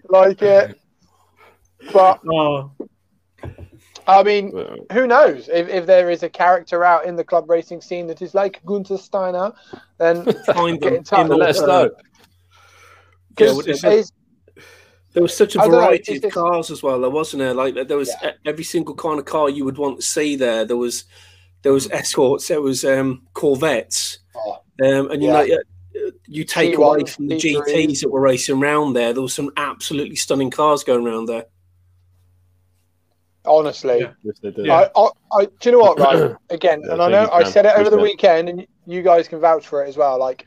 like 0.10 0.41
it. 0.41 0.80
But 1.91 2.20
Oh, 2.32 2.72
I 4.08 4.22
mean, 4.24 4.52
who 4.91 5.08
knows 5.08 5.50
if, 5.50 5.68
if 5.70 5.86
there 5.86 6.10
is 6.10 6.24
a 6.24 6.30
character 6.30 6.84
out 6.84 7.06
in 7.06 7.16
the 7.16 7.24
club 7.24 7.50
racing 7.50 7.82
scene 7.82 8.08
that 8.08 8.22
is 8.22 8.34
like 8.34 8.64
Gunter 8.66 8.98
Steiner, 8.98 9.54
then 9.98 10.26
Find 10.54 10.82
them. 10.82 10.96
in 10.96 11.04
the 11.28 11.36
Let 11.38 11.50
us 11.50 11.62
know. 11.62 11.89
Because 13.30 13.52
well, 13.52 13.60
it's- 13.62 13.84
it's- 13.84 14.12
There 15.14 15.24
was 15.24 15.36
such 15.36 15.56
a 15.56 15.60
don't 15.60 15.72
know, 15.72 15.80
variety 15.80 16.18
of 16.18 16.32
cars 16.34 16.72
as 16.72 16.82
well. 16.84 17.00
There 17.02 17.10
wasn't 17.10 17.39
there? 17.41 17.54
Like 17.54 17.76
there 17.88 17.98
was 17.98 18.12
Yeah. 18.22 18.32
every 18.46 18.64
single 18.64 18.96
kind 18.96 19.20
of 19.20 19.26
car 19.26 19.48
you 19.50 19.64
would 19.66 19.78
want 19.78 19.98
to 19.98 20.04
see 20.04 20.36
there. 20.36 20.66
There 20.66 20.78
was 20.78 21.06
there 21.62 21.72
was 21.72 21.89
escorts. 21.91 22.48
There 22.50 22.62
was 22.62 22.84
um, 22.84 23.22
Corvettes. 23.34 24.20
Oh, 24.36 24.58
Um, 24.84 25.12
and 25.12 25.22
you 25.24 25.30
Yeah. 25.30 25.46
know, 25.46 25.58
you 26.28 26.44
take 26.44 26.76
T1s, 26.76 26.78
away 26.78 27.06
from 27.06 27.28
the 27.28 27.36
T3s. 27.36 27.68
GTs 27.68 28.02
that 28.02 28.10
were 28.10 28.22
racing 28.22 28.62
around 28.62 28.94
there. 28.94 29.14
There 29.14 29.22
was 29.22 29.34
some 29.34 29.52
absolutely 29.58 30.16
stunning 30.16 30.52
cars 30.52 30.84
going 30.84 31.06
around 31.06 31.28
there. 31.28 31.46
honestly, 33.46 34.00
Yeah. 34.00 34.14
Yes, 34.24 34.39
they 34.41 34.52
did. 34.52 34.66
Yeah. 34.66 34.89
I, 34.96 35.02
I, 35.02 35.10
I, 35.34 35.46
do 35.46 35.52
you 35.66 35.72
know 35.74 35.80
what? 35.80 36.00
Right, 36.00 36.36
again, 36.50 36.82
Yeah, 36.86 36.94
and 36.94 37.02
I 37.02 37.10
know 37.10 37.30
I 37.32 37.44
said 37.44 37.66
it 37.66 37.76
over 37.76 37.89
the 37.89 37.98
weekend, 37.98 38.50
and 38.50 38.68
you 38.86 39.02
guys 39.02 39.28
can 39.28 39.39
vouch 39.39 39.68
for 39.68 39.84
it 39.84 39.89
as 39.89 39.98
well. 39.98 40.20
Like, 40.20 40.46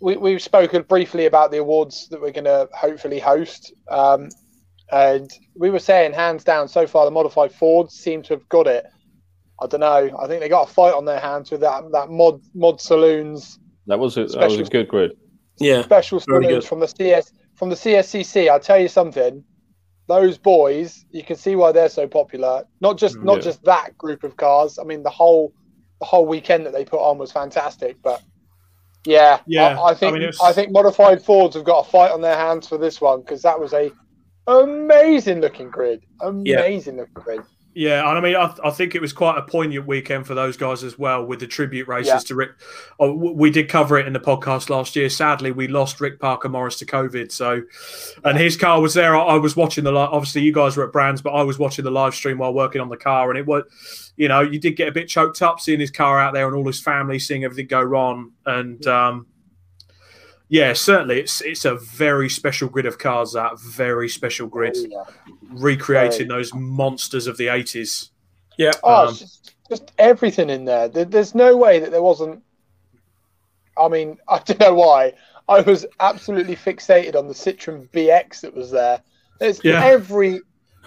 we 0.00 0.16
we've 0.16 0.42
spoken 0.42 0.82
briefly 0.82 1.26
about 1.26 1.50
the 1.50 1.58
awards 1.58 2.08
that 2.08 2.20
we're 2.20 2.32
going 2.32 2.44
to 2.44 2.68
hopefully 2.72 3.18
host, 3.18 3.72
um, 3.90 4.28
and 4.90 5.30
we 5.56 5.70
were 5.70 5.80
saying 5.80 6.12
hands 6.12 6.44
down 6.44 6.68
so 6.68 6.86
far 6.86 7.04
the 7.04 7.10
modified 7.10 7.52
Fords 7.52 7.94
seem 7.94 8.22
to 8.24 8.34
have 8.34 8.48
got 8.48 8.66
it. 8.66 8.86
I 9.60 9.66
don't 9.66 9.80
know. 9.80 10.16
I 10.18 10.28
think 10.28 10.40
they 10.40 10.48
got 10.48 10.70
a 10.70 10.72
fight 10.72 10.94
on 10.94 11.04
their 11.04 11.18
hands 11.18 11.50
with 11.50 11.60
that 11.62 11.82
that 11.92 12.10
mod 12.10 12.40
mod 12.54 12.80
saloons 12.80 13.58
That 13.88 13.98
was 13.98 14.16
a, 14.16 14.20
that 14.26 14.36
was 14.36 14.52
a 14.54 14.56
Special- 14.56 14.64
good 14.70 14.88
grid. 14.88 15.12
Yeah, 15.60 15.82
special 15.82 16.20
Very 16.20 16.44
saloons 16.44 16.64
good. 16.64 16.68
from 16.68 16.80
the 16.80 16.86
CS 16.88 17.32
from 17.56 17.68
the 17.70 17.74
CSCC. 17.74 18.48
I'll 18.48 18.60
tell 18.60 18.78
you 18.78 18.86
something. 18.88 19.42
Those 20.06 20.38
boys, 20.38 21.04
you 21.10 21.22
can 21.24 21.36
see 21.36 21.56
why 21.56 21.72
they're 21.72 21.88
so 21.88 22.06
popular. 22.06 22.64
Not 22.80 22.96
just 22.96 23.16
mm, 23.16 23.24
not 23.24 23.36
Yeah. 23.38 23.42
just 23.42 23.64
that 23.64 23.98
group 23.98 24.22
of 24.24 24.36
cars. 24.36 24.78
I 24.78 24.84
mean, 24.84 25.02
the 25.02 25.10
whole 25.10 25.52
the 26.00 26.06
whole 26.06 26.26
weekend 26.26 26.64
that 26.66 26.72
they 26.72 26.84
put 26.84 27.00
on 27.00 27.18
was 27.18 27.32
fantastic. 27.32 27.96
But 28.02 28.22
yeah, 29.04 29.40
Yeah, 29.46 29.78
I, 29.80 29.88
I 29.90 29.94
think 29.94 30.12
I 30.12 30.16
I, 30.16 30.18
mean, 30.18 30.22
it 30.28 30.36
was- 30.40 30.54
think 30.54 30.70
modified 30.70 31.20
Fords 31.22 31.56
have 31.56 31.64
got 31.64 31.86
a 31.86 31.90
fight 31.90 32.12
on 32.12 32.20
their 32.20 32.36
hands 32.36 32.68
for 32.68 32.78
this 32.78 33.00
one 33.00 33.20
because 33.20 33.42
that 33.42 33.58
was 33.58 33.72
a 33.74 33.90
amazing 34.46 35.40
looking 35.40 35.70
grid. 35.70 36.04
Amazing 36.20 36.96
looking 36.98 37.14
grid. 37.14 37.40
Yeah, 37.74 38.08
and 38.08 38.18
I 38.18 38.20
mean, 38.20 38.34
I, 38.34 38.52
I 38.64 38.70
think 38.70 38.96
it 38.96 39.00
was 39.00 39.12
quite 39.12 39.38
a 39.38 39.42
poignant 39.42 39.86
weekend 39.86 40.26
for 40.26 40.34
those 40.34 40.56
guys 40.56 40.82
as 40.82 40.98
well, 40.98 41.24
with 41.24 41.38
the 41.38 41.46
tribute 41.46 41.86
races 41.86 42.08
Yeah. 42.12 42.18
to 42.18 42.34
Rick. 42.34 42.50
Oh, 42.98 43.12
we 43.12 43.50
did 43.50 43.68
cover 43.68 43.96
it 43.98 44.06
in 44.06 44.12
the 44.12 44.18
podcast 44.18 44.68
last 44.68 44.96
year. 44.96 45.08
Sadly, 45.08 45.52
we 45.52 45.68
lost 45.68 46.00
Rick 46.00 46.18
Parker 46.18 46.48
Morris 46.48 46.76
to 46.80 46.86
COVID. 46.86 47.30
So, 47.30 47.62
and 48.24 48.36
his 48.36 48.56
car 48.56 48.80
was 48.80 48.94
there. 48.94 49.14
I, 49.14 49.20
I 49.20 49.34
was 49.36 49.54
watching 49.54 49.84
the. 49.84 49.92
li- 49.92 49.98
Obviously, 50.10 50.42
you 50.42 50.52
guys 50.52 50.76
were 50.76 50.84
at 50.86 50.92
Brands, 50.92 51.22
but 51.22 51.30
I 51.34 51.42
was 51.42 51.58
watching 51.58 51.84
the 51.84 51.90
live 51.92 52.14
stream 52.16 52.38
while 52.38 52.52
working 52.52 52.80
on 52.80 52.88
the 52.88 52.96
car, 52.96 53.30
and 53.30 53.38
it 53.38 53.46
was, 53.46 54.12
you 54.16 54.26
know, 54.26 54.40
you 54.40 54.58
did 54.58 54.72
get 54.72 54.88
a 54.88 54.92
bit 54.92 55.06
choked 55.06 55.40
up 55.42 55.60
seeing 55.60 55.78
his 55.78 55.92
car 55.92 56.18
out 56.18 56.34
there 56.34 56.48
and 56.48 56.56
all 56.56 56.66
his 56.66 56.80
family 56.80 57.20
seeing 57.20 57.44
everything 57.44 57.68
go 57.68 57.82
wrong. 57.82 58.32
And 58.44 58.84
um, 58.88 59.26
yeah, 60.48 60.72
certainly, 60.72 61.20
it's 61.20 61.40
it's 61.42 61.64
a 61.64 61.74
very 61.76 62.28
special 62.28 62.68
grid 62.68 62.86
of 62.86 62.98
cars. 62.98 63.32
That 63.32 63.58
very 63.60 64.08
special 64.08 64.46
grid, 64.46 64.76
Oh, 64.78 64.86
yeah. 64.88 65.04
recreating 65.50 66.28
those 66.28 66.52
monsters 66.54 67.26
of 67.26 67.36
the 67.36 67.48
eighties. 67.48 68.10
yeah. 68.56 68.72
Oh, 68.82 69.08
Um, 69.08 69.14
just, 69.14 69.54
just 69.68 69.92
everything 69.98 70.50
in 70.50 70.64
there. 70.64 70.88
there. 70.88 71.04
There's 71.04 71.34
no 71.34 71.56
way 71.56 71.78
that 71.80 71.90
there 71.90 72.02
wasn't. 72.02 72.42
I 73.78 73.88
mean, 73.88 74.18
I 74.28 74.38
don't 74.38 74.60
know 74.60 74.74
why. 74.74 75.12
I 75.48 75.60
was 75.62 75.86
absolutely 76.00 76.56
fixated 76.56 77.14
on 77.16 77.26
the 77.26 77.34
Citroen 77.34 77.88
BX 77.90 78.42
that 78.42 78.54
was 78.54 78.70
there. 78.70 79.00
There's 79.40 79.62
Yeah. 79.64 79.82
every 79.84 80.40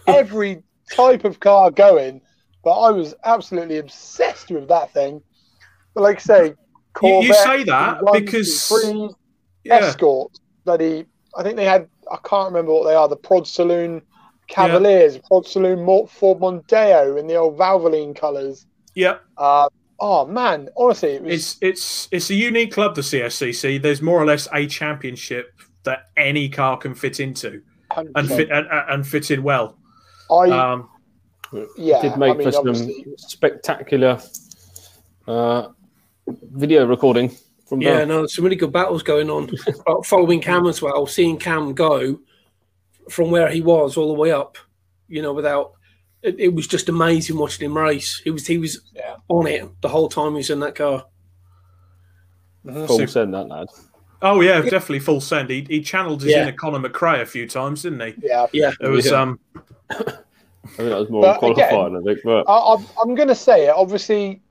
every 0.07 0.61
type 0.93 1.23
of 1.25 1.39
car 1.39 1.71
going, 1.71 2.21
but 2.63 2.71
I 2.79 2.91
was 2.91 3.13
absolutely 3.23 3.77
obsessed 3.77 4.49
with 4.51 4.67
that 4.67 4.91
thing. 4.93 5.21
But 5.93 6.03
like 6.03 6.17
I 6.17 6.19
say, 6.19 6.53
You, 7.01 7.21
you 7.23 7.33
say 7.33 7.63
that 7.63 8.03
ones, 8.03 8.19
because 8.19 8.67
threes, 8.67 9.11
yeah, 9.63 9.75
Escort 9.77 10.37
that 10.65 10.79
he, 10.81 11.05
I 11.37 11.43
think 11.43 11.55
they 11.55 11.65
had. 11.65 11.87
I 12.11 12.17
can't 12.23 12.47
remember 12.47 12.73
what 12.73 12.85
they 12.85 12.93
are. 12.95 13.07
The 13.07 13.15
Prod 13.15 13.47
Saloon 13.47 14.01
Cavaliers, 14.47 15.17
Prod 15.19 15.47
Saloon 15.47 15.83
Mort 15.83 16.09
Ford 16.09 16.39
Mondeo 16.39 17.17
in 17.19 17.27
the 17.27 17.35
old 17.35 17.57
Valvoline 17.57 18.15
colours. 18.15 18.65
yeah, 18.95 19.17
Uh, 19.37 19.69
oh 19.99 20.25
man, 20.25 20.67
honestly, 20.75 21.11
it 21.11 21.23
was 21.23 21.33
it's 21.33 21.57
it's 21.61 22.07
it's 22.11 22.29
a 22.29 22.35
unique 22.35 22.71
club, 22.73 22.95
the 22.95 23.01
CSCC. 23.01 23.81
There's 23.81 24.01
more 24.01 24.21
or 24.21 24.25
less 24.25 24.47
a 24.53 24.67
championship 24.67 25.53
that 25.83 26.05
any 26.17 26.49
car 26.49 26.77
can 26.77 26.93
fit 26.93 27.19
into 27.19 27.61
100%. 27.91 28.11
and 28.15 28.27
fit 28.27 28.49
and, 28.51 28.67
and 28.69 29.07
fit 29.07 29.31
in 29.31 29.41
well. 29.43 29.77
I 30.29 30.49
Um, 30.49 30.89
yeah, 31.77 32.01
did 32.01 32.17
make 32.17 32.35
I 32.35 32.37
mean, 32.37 32.47
for 32.47 32.51
some 32.51 32.67
obviously- 32.69 33.05
spectacular 33.17 34.19
uh, 35.27 35.67
video 36.27 36.85
recording 36.85 37.31
from 37.71 37.79
Yeah, 37.81 37.95
there. 37.99 38.05
no, 38.05 38.27
some 38.27 38.43
really 38.43 38.57
good 38.57 38.73
battles 38.73 39.01
going 39.01 39.29
on. 39.29 39.49
Uh, 39.87 40.01
Following 40.03 40.41
Cam 40.41 40.67
as 40.67 40.81
well, 40.81 41.07
seeing 41.07 41.37
Cam 41.37 41.73
go 41.73 42.19
from 43.09 43.31
where 43.31 43.49
he 43.49 43.61
was 43.61 43.95
all 43.95 44.09
the 44.13 44.19
way 44.19 44.29
up, 44.33 44.57
you 45.07 45.21
know, 45.21 45.31
without 45.31 45.71
it, 46.21 46.37
it 46.37 46.53
was 46.53 46.67
just 46.67 46.89
amazing 46.89 47.37
watching 47.37 47.65
him 47.65 47.77
race. 47.77 48.19
He 48.21 48.29
was 48.29 48.45
he 48.45 48.57
was 48.57 48.81
Yeah. 48.93 49.15
on 49.29 49.47
it 49.47 49.69
the 49.81 49.87
whole 49.87 50.09
time 50.09 50.31
he 50.31 50.37
was 50.37 50.49
in 50.49 50.59
that 50.59 50.75
car. 50.75 51.05
Full 52.65 52.87
So- 52.99 53.05
send 53.05 53.33
that 53.33 53.47
lad. 53.47 53.67
oh 54.21 54.41
yeah, 54.41 54.59
definitely 54.61 54.99
full 54.99 55.21
send. 55.21 55.49
He, 55.49 55.65
he 55.69 55.79
channeled 55.81 56.21
his 56.23 56.31
Yeah. 56.31 56.43
inner 56.43 56.51
Colin 56.57 56.83
McRae 56.83 57.21
a 57.21 57.25
few 57.25 57.47
times, 57.47 57.83
didn't 57.83 58.01
he? 58.01 58.13
yeah, 58.27 58.47
Yeah, 58.51 58.71
It 58.81 58.89
was 58.89 59.05
Yeah. 59.09 59.21
um 59.21 59.39
I 59.89 59.95
think 60.75 60.89
that 60.89 60.99
was 60.99 61.09
more 61.09 61.21
But 61.21 61.39
qualifying, 61.39 61.95
I 61.95 62.01
think. 62.01 62.19
But 62.25 62.43
I, 62.49 62.73
I'm, 62.75 62.85
I'm 63.01 63.15
going 63.15 63.29
to 63.29 63.35
say 63.35 63.67
it. 63.67 63.73
Obviously, 63.75 64.41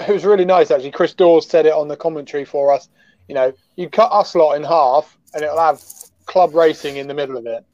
it 0.00 0.08
was 0.12 0.24
really 0.24 0.44
nice 0.44 0.70
actually. 0.70 0.90
Chris 0.90 1.14
Dawes 1.14 1.46
said 1.48 1.66
it 1.66 1.72
on 1.72 1.88
the 1.88 1.96
commentary 1.96 2.44
for 2.44 2.72
us. 2.72 2.88
You 3.28 3.34
know, 3.34 3.52
you 3.76 3.88
cut 3.88 4.12
us 4.12 4.34
lot 4.34 4.54
in 4.54 4.62
half, 4.64 5.16
and 5.32 5.42
it'll 5.42 5.58
have 5.58 5.82
club 6.26 6.54
racing 6.54 6.96
in 6.96 7.06
the 7.08 7.14
middle 7.14 7.36
of 7.36 7.46
it. 7.46 7.64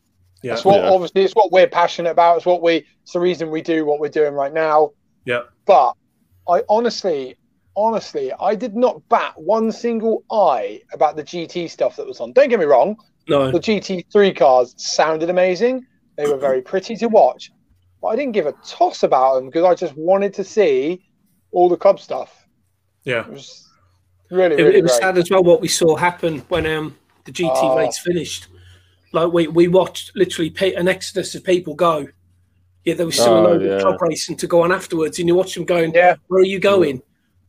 yeah 0.42 0.52
It's 0.54 0.64
what 0.64 0.82
Yeah. 0.84 0.90
obviously 0.90 1.22
it's 1.22 1.34
what 1.34 1.50
we're 1.52 1.68
passionate 1.68 2.10
about. 2.10 2.36
It's 2.38 2.46
what 2.46 2.62
we. 2.62 2.86
It's 3.02 3.12
the 3.12 3.20
reason 3.20 3.50
we 3.50 3.62
do 3.62 3.84
what 3.84 4.00
we're 4.00 4.08
doing 4.08 4.34
right 4.34 4.52
now. 4.52 4.90
yeah 5.24 5.42
But 5.66 5.94
I 6.48 6.62
honestly, 6.68 7.36
honestly, 7.76 8.32
I 8.40 8.54
did 8.54 8.76
not 8.76 9.06
bat 9.08 9.34
one 9.36 9.72
single 9.72 10.24
eye 10.30 10.80
about 10.92 11.16
the 11.16 11.22
GT 11.24 11.68
stuff 11.70 11.96
that 11.96 12.06
was 12.06 12.20
on. 12.20 12.32
Don't 12.32 12.48
get 12.48 12.58
me 12.58 12.64
wrong. 12.66 12.96
no, 13.28 13.50
The 13.50 13.60
GT3 13.60 14.36
cars 14.36 14.74
sounded 14.76 15.30
amazing. 15.30 15.84
They 16.16 16.26
were 16.26 16.36
very 16.38 16.60
pretty 16.62 16.96
to 16.96 17.06
watch. 17.06 17.50
But 18.02 18.08
I 18.08 18.16
didn't 18.16 18.32
give 18.32 18.46
a 18.46 18.54
toss 18.64 19.02
about 19.02 19.36
them 19.36 19.46
because 19.46 19.64
I 19.64 19.74
just 19.74 19.94
wanted 19.96 20.34
to 20.34 20.44
see 20.44 21.02
all 21.52 21.68
the 21.68 21.76
club 21.76 21.98
stuff. 22.00 22.46
yeah. 23.04 23.20
It 23.26 23.32
was 23.32 23.68
really, 24.30 24.54
it, 24.56 24.62
really 24.64 24.78
it 24.78 24.82
was 24.82 24.92
great. 24.92 25.00
sad 25.02 25.18
as 25.18 25.30
well 25.30 25.42
what 25.42 25.60
we 25.60 25.68
saw 25.68 25.96
happen 25.96 26.40
when 26.48 26.66
um 26.66 26.96
the 27.24 27.32
GT 27.32 27.50
Oh. 27.54 27.76
race 27.78 27.98
finished. 27.98 28.46
Like 29.12 29.32
we 29.32 29.48
we 29.48 29.66
watched 29.68 30.12
literally 30.14 30.50
pe- 30.50 30.74
an 30.74 30.86
exodus 30.88 31.34
of 31.34 31.42
people 31.44 31.74
go. 31.74 32.06
Yeah, 32.84 32.94
there 32.94 33.06
was 33.06 33.16
still 33.16 33.34
a 33.36 33.40
Oh, 33.40 33.42
load 33.44 33.62
yeah. 33.62 33.70
of 33.72 33.82
club 33.82 34.00
racing 34.02 34.36
to 34.36 34.46
go 34.46 34.62
on 34.62 34.72
afterwards, 34.72 35.18
and 35.18 35.28
you 35.28 35.34
watch 35.34 35.54
them 35.54 35.64
going. 35.64 35.92
Yeah. 35.92 36.14
Where 36.28 36.40
are 36.40 36.44
you 36.46 36.60
going? 36.60 37.02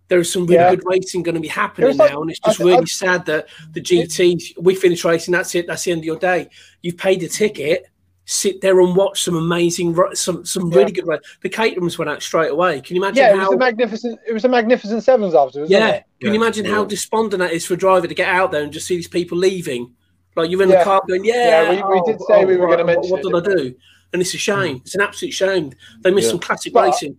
There's 0.09 0.29
some 0.33 0.43
really 0.45 0.55
Yeah. 0.55 0.71
good 0.75 0.83
racing 0.85 1.23
going 1.23 1.35
to 1.35 1.41
be 1.41 1.47
happening 1.47 1.95
like- 1.95 2.11
now, 2.11 2.21
and 2.21 2.29
it's 2.31 2.39
just 2.39 2.59
I- 2.59 2.63
really 2.65 2.79
I- 2.79 2.85
sad 2.85 3.25
that 3.27 3.47
the 3.73 3.79
GT 3.79 4.55
we 4.59 4.75
finish 4.75 5.05
racing. 5.05 5.31
That's 5.33 5.53
it. 5.55 5.67
That's 5.67 5.83
the 5.85 5.91
end 5.91 5.99
of 5.99 6.05
your 6.05 6.17
day. 6.17 6.49
You've 6.81 6.97
paid 6.97 7.21
a 7.23 7.27
ticket. 7.29 7.85
Sit 8.31 8.61
there 8.61 8.79
and 8.79 8.95
watch 8.95 9.23
some 9.23 9.35
amazing, 9.35 9.93
ri- 9.93 10.15
some 10.15 10.45
some 10.45 10.71
Yeah. 10.71 10.77
really 10.77 10.91
good. 10.93 11.05
ra- 11.05 11.17
The 11.41 11.49
caterings 11.49 11.97
went 11.97 12.09
out 12.09 12.21
straight 12.23 12.49
away. 12.51 12.79
Can 12.79 12.95
you 12.95 13.01
imagine 13.03 13.17
Yeah, 13.23 13.33
it 13.35 13.37
was 13.39 13.49
a 13.53 13.57
magnificent. 13.57 14.19
It 14.25 14.31
was 14.33 14.45
a 14.45 14.49
magnificent 14.49 15.03
sevens 15.03 15.35
afterwards. 15.35 15.69
wasn't 15.69 15.71
yeah, 15.71 15.89
it? 15.95 16.03
can 16.21 16.33
you 16.33 16.41
imagine 16.41 16.63
how 16.65 16.85
despondent 16.85 17.39
that 17.41 17.51
is 17.51 17.65
for 17.65 17.73
a 17.73 17.77
driver 17.77 18.07
to 18.07 18.13
get 18.13 18.29
out 18.29 18.51
there 18.51 18.63
and 18.63 18.71
just 18.71 18.87
see 18.87 18.95
these 18.95 19.07
people 19.09 19.37
leaving? 19.37 19.93
Like 20.37 20.49
you're 20.49 20.63
in 20.63 20.69
Yeah. 20.69 20.79
the 20.79 20.83
car 20.85 21.01
going, 21.07 21.25
yeah, 21.25 21.71
Yeah, 21.73 21.85
we- 21.89 21.99
we 21.99 22.01
did 22.05 22.21
oh, 22.21 22.25
say 22.27 22.43
oh, 22.43 22.45
we 22.47 22.55
were 22.55 22.67
gonna 22.67 22.77
what- 22.85 22.95
mention 22.95 23.11
What, 23.11 23.19
it, 23.19 23.43
did 23.43 23.51
I 23.51 23.55
do? 23.55 23.75
And 24.13 24.21
it's 24.21 24.33
a 24.33 24.37
shame. 24.37 24.77
Hmm. 24.77 24.81
It's 24.85 24.95
an 24.95 25.01
absolute 25.01 25.33
shame. 25.33 25.73
They 26.01 26.11
missed 26.11 26.27
Yeah. 26.27 26.31
some 26.31 26.39
classic 26.39 26.71
But- 26.73 26.85
racing. 26.85 27.17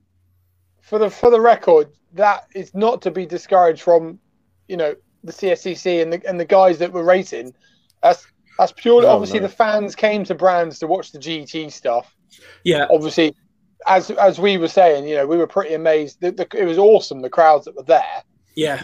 For 0.81 0.99
the 0.99 1.11
for 1.11 1.31
the 1.31 1.41
record, 1.41 1.89
that 2.15 2.47
is 2.55 2.75
not 2.75 3.03
to 3.03 3.11
be 3.11 3.27
discouraged 3.27 3.83
from, 3.83 4.19
you 4.69 4.77
know, 4.79 4.95
the 5.25 5.33
CSCC 5.33 6.01
and 6.01 6.11
the 6.13 6.23
and 6.27 6.41
the 6.41 6.45
guys 6.47 6.79
that 6.79 6.91
were 6.93 7.05
racing. 7.05 7.53
That's 8.03 8.27
that's 8.59 8.73
purely 8.73 9.03
No, 9.07 9.13
obviously 9.13 9.41
no. 9.41 9.47
the 9.47 9.53
fans 9.53 9.95
came 9.95 10.25
to 10.25 10.35
brands 10.35 10.79
to 10.81 10.87
watch 10.87 11.13
the 11.13 11.19
GT 11.19 11.71
stuff. 11.73 12.15
Yeah, 12.65 12.87
Obviously, 12.91 13.35
as 13.87 14.11
as 14.13 14.39
we 14.39 14.57
were 14.57 14.69
saying, 14.69 15.07
you 15.09 15.17
know, 15.17 15.27
we 15.27 15.37
were 15.37 15.47
pretty 15.47 15.75
amazed. 15.75 16.21
The, 16.21 16.31
the, 16.33 16.47
it 16.57 16.65
was 16.65 16.79
awesome 16.79 17.23
the 17.23 17.31
crowds 17.31 17.65
that 17.67 17.77
were 17.77 17.83
there. 17.83 18.23
yeah, 18.57 18.83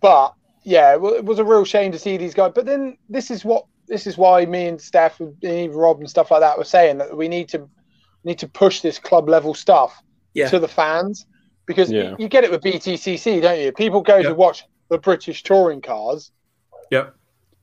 But 0.00 0.34
yeah, 0.64 0.96
well, 0.96 1.14
it 1.14 1.24
was 1.24 1.38
a 1.38 1.44
real 1.44 1.64
shame 1.64 1.92
to 1.92 1.98
see 1.98 2.16
these 2.16 2.34
guys. 2.34 2.52
But 2.54 2.66
then 2.66 2.96
this 3.08 3.30
is 3.30 3.44
what 3.44 3.66
this 3.88 4.06
is 4.06 4.16
why 4.16 4.46
me 4.46 4.66
and 4.68 4.80
Steph 4.80 5.20
and 5.20 5.34
even 5.44 5.76
Rob 5.76 5.98
and 6.00 6.08
stuff 6.08 6.30
like 6.30 6.40
that 6.40 6.56
were 6.56 6.64
saying 6.64 6.98
that 6.98 7.16
we 7.16 7.28
need 7.28 7.48
to 7.50 7.68
need 8.24 8.38
to 8.38 8.48
push 8.48 8.80
this 8.80 8.98
club 8.98 9.28
level 9.28 9.54
stuff 9.54 10.00
Yeah. 10.34 10.48
to 10.48 10.58
the 10.60 10.68
fans 10.68 11.26
because 11.66 11.90
Yeah. 11.90 12.14
you 12.18 12.28
get 12.28 12.44
it 12.44 12.50
with 12.50 12.62
BTCC, 12.62 13.40
don't 13.42 13.58
you? 13.60 13.72
People 13.72 14.00
go 14.00 14.16
Yeah. 14.18 14.28
to 14.28 14.34
watch 14.34 14.64
the 14.88 14.98
British 14.98 15.42
touring 15.42 15.80
cars. 15.80 16.30
Yep. 16.90 17.14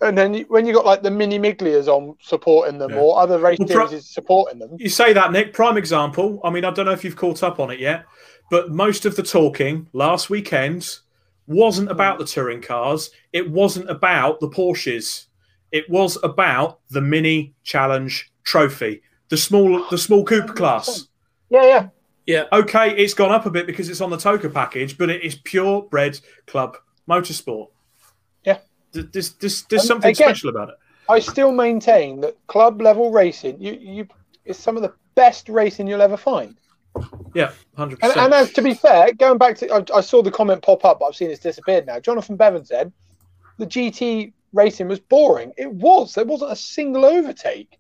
And 0.01 0.17
then 0.17 0.33
you, 0.33 0.45
when 0.47 0.65
you 0.65 0.73
got 0.73 0.85
like 0.85 1.03
the 1.03 1.11
mini 1.11 1.37
Miglias 1.37 1.87
on 1.87 2.15
supporting 2.21 2.77
them 2.77 2.91
Yeah. 2.91 2.97
or 2.99 3.19
other 3.19 3.37
race 3.37 3.59
Well, 3.59 3.67
pro- 3.67 3.87
series 3.87 4.09
supporting 4.09 4.59
them, 4.59 4.75
You 4.79 4.87
say 4.89 5.11
that, 5.13 5.31
Nick. 5.31 5.53
Prime 5.53 5.77
example. 5.77 6.39
I 6.43 6.49
mean, 6.49 6.63
I 6.63 6.71
don't 6.71 6.85
know 6.85 6.93
if 6.93 7.03
you've 7.03 7.17
caught 7.17 7.43
up 7.43 7.59
on 7.59 7.69
it 7.69 7.79
yet, 7.79 8.05
but 8.49 8.71
most 8.71 9.05
of 9.05 9.15
the 9.17 9.23
talking 9.23 9.87
last 9.93 10.29
weekend 10.29 10.99
wasn't 11.47 11.91
about 11.91 12.17
the 12.19 12.25
touring 12.25 12.61
cars. 12.61 13.11
It 13.33 13.49
wasn't 13.49 13.89
about 13.89 14.39
the 14.39 14.47
Porsches. 14.49 15.25
It 15.71 15.89
was 15.89 16.17
about 16.23 16.79
the 16.89 17.01
Mini 17.01 17.53
Challenge 17.63 18.31
Trophy, 18.43 19.01
the 19.29 19.37
small, 19.37 19.85
the 19.89 19.97
small 19.97 20.23
coupe 20.31 20.55
class. 20.55 21.07
yeah, 21.49 21.63
yeah, 21.65 21.87
yeah. 22.25 22.43
Okay, 22.53 22.95
it's 22.95 23.13
gone 23.13 23.31
up 23.31 23.45
a 23.45 23.51
bit 23.51 23.67
because 23.67 23.89
it's 23.89 24.01
on 24.01 24.09
the 24.11 24.17
TOCA 24.17 24.49
package, 24.49 24.97
but 24.97 25.09
it 25.09 25.23
is 25.23 25.35
pure 25.35 25.81
bred 25.83 26.19
club 26.47 26.77
motorsport. 27.07 27.67
Yeah. 28.93 29.01
Th- 29.01 29.11
There's, 29.11 29.29
there's, 29.33 29.63
there's 29.63 29.87
something 29.87 30.11
again- 30.11 30.27
special 30.27 30.49
about 30.49 30.69
it. 30.69 30.75
I 31.09 31.17
still 31.19 31.51
maintain 31.51 32.21
that 32.21 32.37
club 32.45 32.81
level 32.83 33.11
racing, 33.11 33.59
you 33.59 33.73
you 33.73 34.07
is 34.45 34.57
some 34.59 34.75
of 34.75 34.83
the 34.83 34.93
best 35.15 35.49
racing 35.49 35.87
you'll 35.87 36.03
ever 36.03 36.17
find. 36.17 36.55
Yeah, 37.33 37.51
hundred 37.75 37.93
And, 38.03 38.11
percent. 38.13 38.17
and 38.25 38.33
as 38.35 38.53
to 38.53 38.61
be 38.61 38.75
fair, 38.75 39.11
going 39.13 39.39
back 39.39 39.57
to, 39.57 39.73
I, 39.73 39.83
I 39.97 40.01
saw 40.01 40.21
the 40.21 40.29
comment 40.29 40.61
pop 40.61 40.85
up, 40.85 40.99
but 40.99 41.07
I've 41.07 41.15
seen 41.15 41.31
it's 41.31 41.39
disappeared 41.39 41.87
now. 41.87 41.99
Jonathan 41.99 42.35
Bevan 42.35 42.63
said 42.63 42.91
the 43.57 43.65
GT 43.65 44.33
racing 44.53 44.87
was 44.87 44.99
boring. 44.99 45.51
It 45.57 45.71
was. 45.73 46.13
There 46.13 46.25
wasn't 46.25 46.51
a 46.51 46.55
single 46.55 47.05
overtake. 47.05 47.79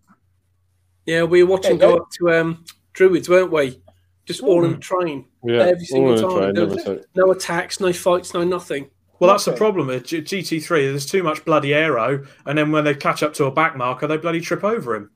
Yeah, 1.05 1.23
we 1.23 1.43
were 1.43 1.49
watching 1.51 1.77
There 1.77 1.89
go 1.89 1.97
go. 1.97 2.01
up 2.03 2.09
to 2.19 2.29
um, 2.39 2.65
Druids, 2.93 3.29
weren't 3.29 3.51
we? 3.51 3.79
Just 4.25 4.41
all 4.41 4.63
in 4.65 4.71
the 4.71 4.77
train. 4.77 5.25
Yeah, 5.43 5.61
Every 5.67 5.85
single 5.85 6.11
all 6.13 6.17
in 6.17 6.23
a 6.23 6.27
time. 6.27 6.37
train, 6.37 6.53
There 6.55 6.63
never 6.65 6.75
was- 6.75 6.83
took- 6.83 7.05
No 7.15 7.31
attacks, 7.31 7.79
no 7.79 7.93
fights, 7.93 8.33
no 8.33 8.43
nothing. 8.43 8.89
Well, 9.19 9.29
that's 9.31 9.45
the 9.45 9.53
problem 9.53 9.87
with 9.87 10.05
G- 10.05 10.21
GT3. 10.21 10.67
There's 10.91 11.05
too 11.05 11.23
much 11.23 11.43
bloody 11.45 11.73
aero, 11.73 12.25
and 12.45 12.57
then 12.57 12.71
when 12.71 12.85
they 12.85 12.93
catch 12.95 13.21
up 13.23 13.33
to 13.35 13.45
a 13.45 13.51
back 13.51 13.75
marker, 13.75 14.07
they 14.07 14.17
bloody 14.17 14.39
trip 14.41 14.63
over 14.63 14.95
him. 14.95 15.11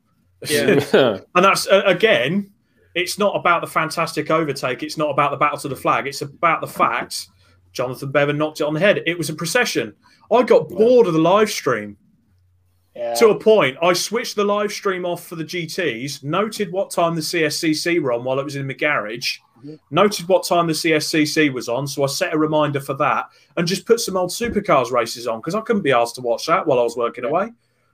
Yeah. 0.49 0.83
yeah, 0.93 1.19
and 1.35 1.45
that's 1.45 1.67
uh, 1.67 1.83
again, 1.85 2.51
it's 2.95 3.17
not 3.17 3.35
about 3.35 3.61
the 3.61 3.67
fantastic 3.67 4.29
overtake. 4.29 4.83
It's 4.83 4.97
not 4.97 5.09
about 5.09 5.31
the 5.31 5.37
battle 5.37 5.57
to 5.59 5.69
the 5.69 5.75
flag. 5.75 6.05
It's 6.05 6.21
about 6.21 6.59
the 6.61 6.67
fact 6.67 7.27
Jonathan 7.71 8.11
Bevan 8.11 8.37
knocked 8.37 8.59
it 8.59 8.65
on 8.65 8.73
the 8.73 8.79
head. 8.81 9.01
It 9.05 9.17
was 9.17 9.29
a 9.29 9.33
procession. 9.33 9.95
I 10.31 10.43
got 10.43 10.67
bored 10.69 11.07
of 11.07 11.13
the 11.13 11.19
live 11.19 11.49
stream 11.49 11.97
Yeah. 12.95 13.13
to 13.15 13.29
a 13.29 13.39
point. 13.39 13.77
I 13.81 13.93
switched 13.93 14.35
the 14.35 14.43
live 14.43 14.71
stream 14.71 15.05
off 15.05 15.25
for 15.25 15.35
the 15.35 15.43
GTS, 15.45 16.23
noted 16.23 16.71
what 16.71 16.91
time 16.91 17.15
the 17.15 17.21
CSCC 17.21 17.99
were 18.01 18.11
on 18.11 18.23
while 18.23 18.39
it 18.39 18.43
was 18.43 18.55
in 18.55 18.67
my 18.67 18.73
garage, 18.73 19.37
noted 19.91 20.27
what 20.27 20.45
time 20.45 20.67
the 20.67 20.73
CSCC 20.73 21.51
was 21.53 21.69
on, 21.69 21.87
so 21.87 22.03
I 22.03 22.07
set 22.07 22.33
a 22.33 22.37
reminder 22.37 22.79
for 22.79 22.93
that, 22.95 23.29
and 23.57 23.67
just 23.67 23.85
put 23.85 23.99
some 23.99 24.17
old 24.17 24.29
supercars 24.31 24.91
races 24.91 25.27
on 25.27 25.39
because 25.39 25.55
I 25.55 25.61
couldn't 25.61 25.81
be 25.83 25.91
asked 25.91 26.15
to 26.15 26.21
watch 26.21 26.45
that 26.47 26.65
while 26.67 26.79
I 26.79 26.83
was 26.83 26.95
working 26.97 27.25
away. 27.25 27.51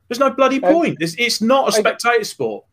There's 0.08 0.20
no 0.20 0.30
bloody 0.32 0.58
And- 0.58 0.66
point. 0.66 0.98
It's, 1.00 1.16
it's 1.18 1.42
not 1.42 1.70
a 1.70 1.72
spectator 1.72 2.24
sport. 2.24 2.66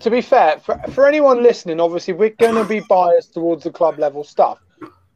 to 0.00 0.10
be 0.10 0.20
fair, 0.20 0.58
for, 0.60 0.78
for 0.92 1.06
anyone 1.08 1.42
listening, 1.42 1.80
obviously 1.80 2.14
we're 2.14 2.30
going 2.30 2.54
to 2.54 2.64
be 2.64 2.80
biased 2.88 3.34
towards 3.34 3.64
the 3.64 3.70
club 3.70 3.98
level 3.98 4.22
stuff. 4.22 4.58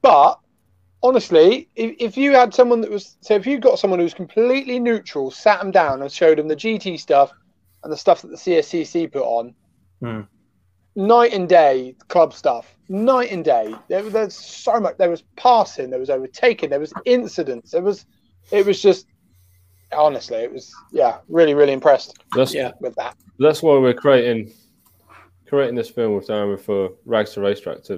But 0.00 0.38
honestly, 1.02 1.68
if, 1.76 1.94
if 1.98 2.16
you 2.16 2.32
had 2.32 2.52
someone 2.54 2.80
that 2.80 2.90
was, 2.90 3.16
so 3.20 3.34
if 3.34 3.46
you 3.46 3.58
got 3.58 3.78
someone 3.78 3.98
who 4.00 4.04
was 4.04 4.14
completely 4.14 4.78
neutral, 4.80 5.30
sat 5.30 5.60
them 5.60 5.70
down 5.70 6.02
and 6.02 6.10
showed 6.10 6.38
them 6.38 6.48
the 6.48 6.56
GT 6.56 6.98
stuff 6.98 7.32
and 7.84 7.92
the 7.92 7.96
stuff 7.96 8.22
that 8.22 8.28
the 8.28 8.36
CSCC 8.36 9.12
put 9.12 9.22
on, 9.22 9.54
Hmm. 10.00 10.22
Night 10.94 11.32
and 11.32 11.48
day 11.48 11.94
club 12.08 12.32
stuff, 12.34 12.76
night 12.88 13.30
and 13.30 13.44
day. 13.44 13.74
There, 13.88 14.02
there's 14.02 14.34
so 14.34 14.78
much. 14.80 14.96
There 14.98 15.10
was 15.10 15.22
passing, 15.36 15.90
there 15.90 16.00
was 16.00 16.10
overtaking, 16.10 16.70
there 16.70 16.80
was 16.80 16.92
incidents. 17.04 17.70
There 17.70 17.82
was, 17.82 18.04
it 18.50 18.66
was 18.66 18.80
just, 18.82 19.06
honestly, 19.92 20.38
it 20.38 20.52
was, 20.52 20.72
yeah, 20.90 21.18
really, 21.28 21.54
really 21.54 21.72
impressed 21.72 22.14
that's 22.36 22.54
Yeah. 22.54 22.72
with 22.80 22.94
that. 22.96 23.16
that's 23.38 23.62
why 23.62 23.76
we're 23.78 23.94
creating 23.94 24.52
creating 25.48 25.74
this 25.74 25.90
film 25.90 26.14
with 26.14 26.28
Darren 26.28 26.58
for 26.58 26.90
Rags 27.04 27.32
to 27.34 27.40
Racetrack 27.42 27.82
to 27.84 27.96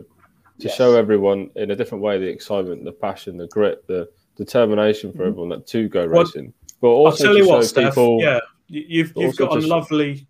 to 0.60 0.68
Yes. 0.68 0.76
show 0.76 0.96
everyone 0.96 1.50
in 1.56 1.70
a 1.72 1.76
different 1.76 2.02
way 2.02 2.16
the 2.18 2.26
excitement, 2.26 2.84
the 2.84 2.92
passion, 2.92 3.36
the 3.36 3.48
grit, 3.48 3.84
the 3.88 4.08
determination 4.36 5.10
for 5.12 5.18
mm-hmm. 5.18 5.28
everyone 5.28 5.48
that 5.50 5.66
to 5.68 5.88
go 5.88 6.06
Well, 6.06 6.22
racing, 6.22 6.52
but 6.80 6.88
I'll 6.88 7.06
also 7.06 7.24
tell 7.24 7.32
to 7.32 7.38
you 7.38 7.44
show 7.44 7.50
what, 7.56 7.64
Steph. 7.64 7.90
people. 7.90 8.18
Yeah, 8.20 8.38
you- 8.68 8.84
you've 8.88 9.12
you've 9.16 9.36
got 9.36 9.52
a 9.56 9.60
just- 9.60 9.68
lovely, 9.68 10.26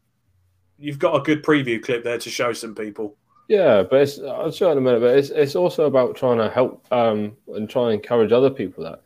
you've 0.79 0.99
got 0.99 1.17
a 1.17 1.21
good 1.21 1.43
preview 1.43 1.83
clip 1.83 2.05
there 2.05 2.19
to 2.19 2.31
show 2.31 2.53
some 2.53 2.75
people. 2.75 3.17
Yeah, 3.49 3.83
but 3.83 4.01
it's, 4.03 4.19
I'll 4.21 4.51
show 4.51 4.69
it 4.69 4.73
in 4.73 4.79
a 4.79 4.81
minute. 4.81 5.01
But 5.01 5.19
it's 5.19 5.31
it's 5.31 5.55
also 5.57 5.85
about 5.85 6.17
trying 6.17 6.39
to 6.39 6.49
help 6.49 6.85
um, 6.93 7.37
and 7.49 7.69
try 7.69 7.85
and 7.85 7.95
encourage 7.95 8.33
other 8.33 8.51
people 8.51 8.85
that 8.85 9.01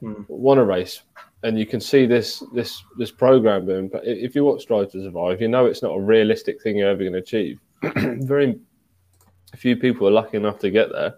Hmm. 0.00 0.22
want 0.28 0.58
to 0.58 0.64
race. 0.64 1.02
And 1.42 1.58
you 1.58 1.66
can 1.66 1.80
see 1.80 2.06
this 2.06 2.42
this 2.52 2.82
this 2.98 3.10
program 3.10 3.66
being. 3.66 3.88
But 3.88 4.06
if 4.06 4.34
you 4.34 4.44
watch 4.44 4.66
Drive 4.66 4.90
to 4.92 5.02
Survive, 5.02 5.40
you 5.40 5.48
know 5.48 5.66
it's 5.66 5.82
not 5.82 5.92
a 5.92 6.00
realistic 6.00 6.60
thing 6.62 6.76
you're 6.76 6.88
ever 6.90 7.00
going 7.00 7.12
to 7.12 7.18
achieve. 7.18 7.60
Very 7.82 8.58
few 9.56 9.76
people 9.76 10.06
are 10.06 10.12
lucky 10.12 10.36
enough 10.36 10.58
to 10.60 10.70
get 10.70 10.90
there. 10.92 11.14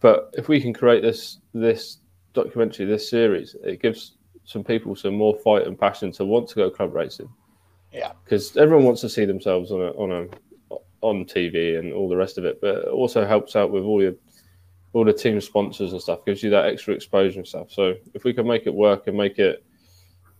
But 0.00 0.30
if 0.34 0.48
we 0.48 0.60
can 0.60 0.72
create 0.72 1.02
this 1.02 1.38
this 1.54 1.98
documentary, 2.34 2.86
this 2.86 3.08
series, 3.08 3.56
it 3.64 3.80
gives 3.80 4.16
some 4.44 4.64
people 4.64 4.94
some 4.94 5.14
more 5.14 5.36
fight 5.36 5.66
and 5.66 5.78
passion 5.78 6.12
to 6.12 6.24
want 6.24 6.48
to 6.48 6.56
go 6.56 6.70
club 6.70 6.94
racing. 6.94 7.28
Yeah. 7.94 8.12
because 8.24 8.56
everyone 8.56 8.84
wants 8.84 9.00
to 9.02 9.08
see 9.08 9.24
themselves 9.24 9.70
on 9.70 9.80
a 9.80 9.90
on 9.92 10.12
a 10.12 10.76
on 11.00 11.24
TV 11.24 11.78
and 11.78 11.92
all 11.92 12.08
the 12.08 12.16
rest 12.16 12.38
of 12.38 12.44
it, 12.44 12.60
but 12.60 12.76
it 12.76 12.88
also 12.88 13.24
helps 13.26 13.56
out 13.56 13.70
with 13.70 13.84
all 13.84 14.02
your 14.02 14.14
all 14.94 15.04
the 15.04 15.12
team 15.12 15.40
sponsors 15.40 15.92
and 15.92 16.00
stuff. 16.00 16.24
Gives 16.24 16.42
you 16.42 16.50
that 16.50 16.66
extra 16.66 16.94
exposure 16.94 17.38
and 17.38 17.46
stuff. 17.46 17.70
So 17.70 17.94
if 18.14 18.24
we 18.24 18.32
can 18.32 18.46
make 18.46 18.66
it 18.66 18.74
work 18.74 19.06
and 19.06 19.16
make 19.16 19.38
it 19.38 19.64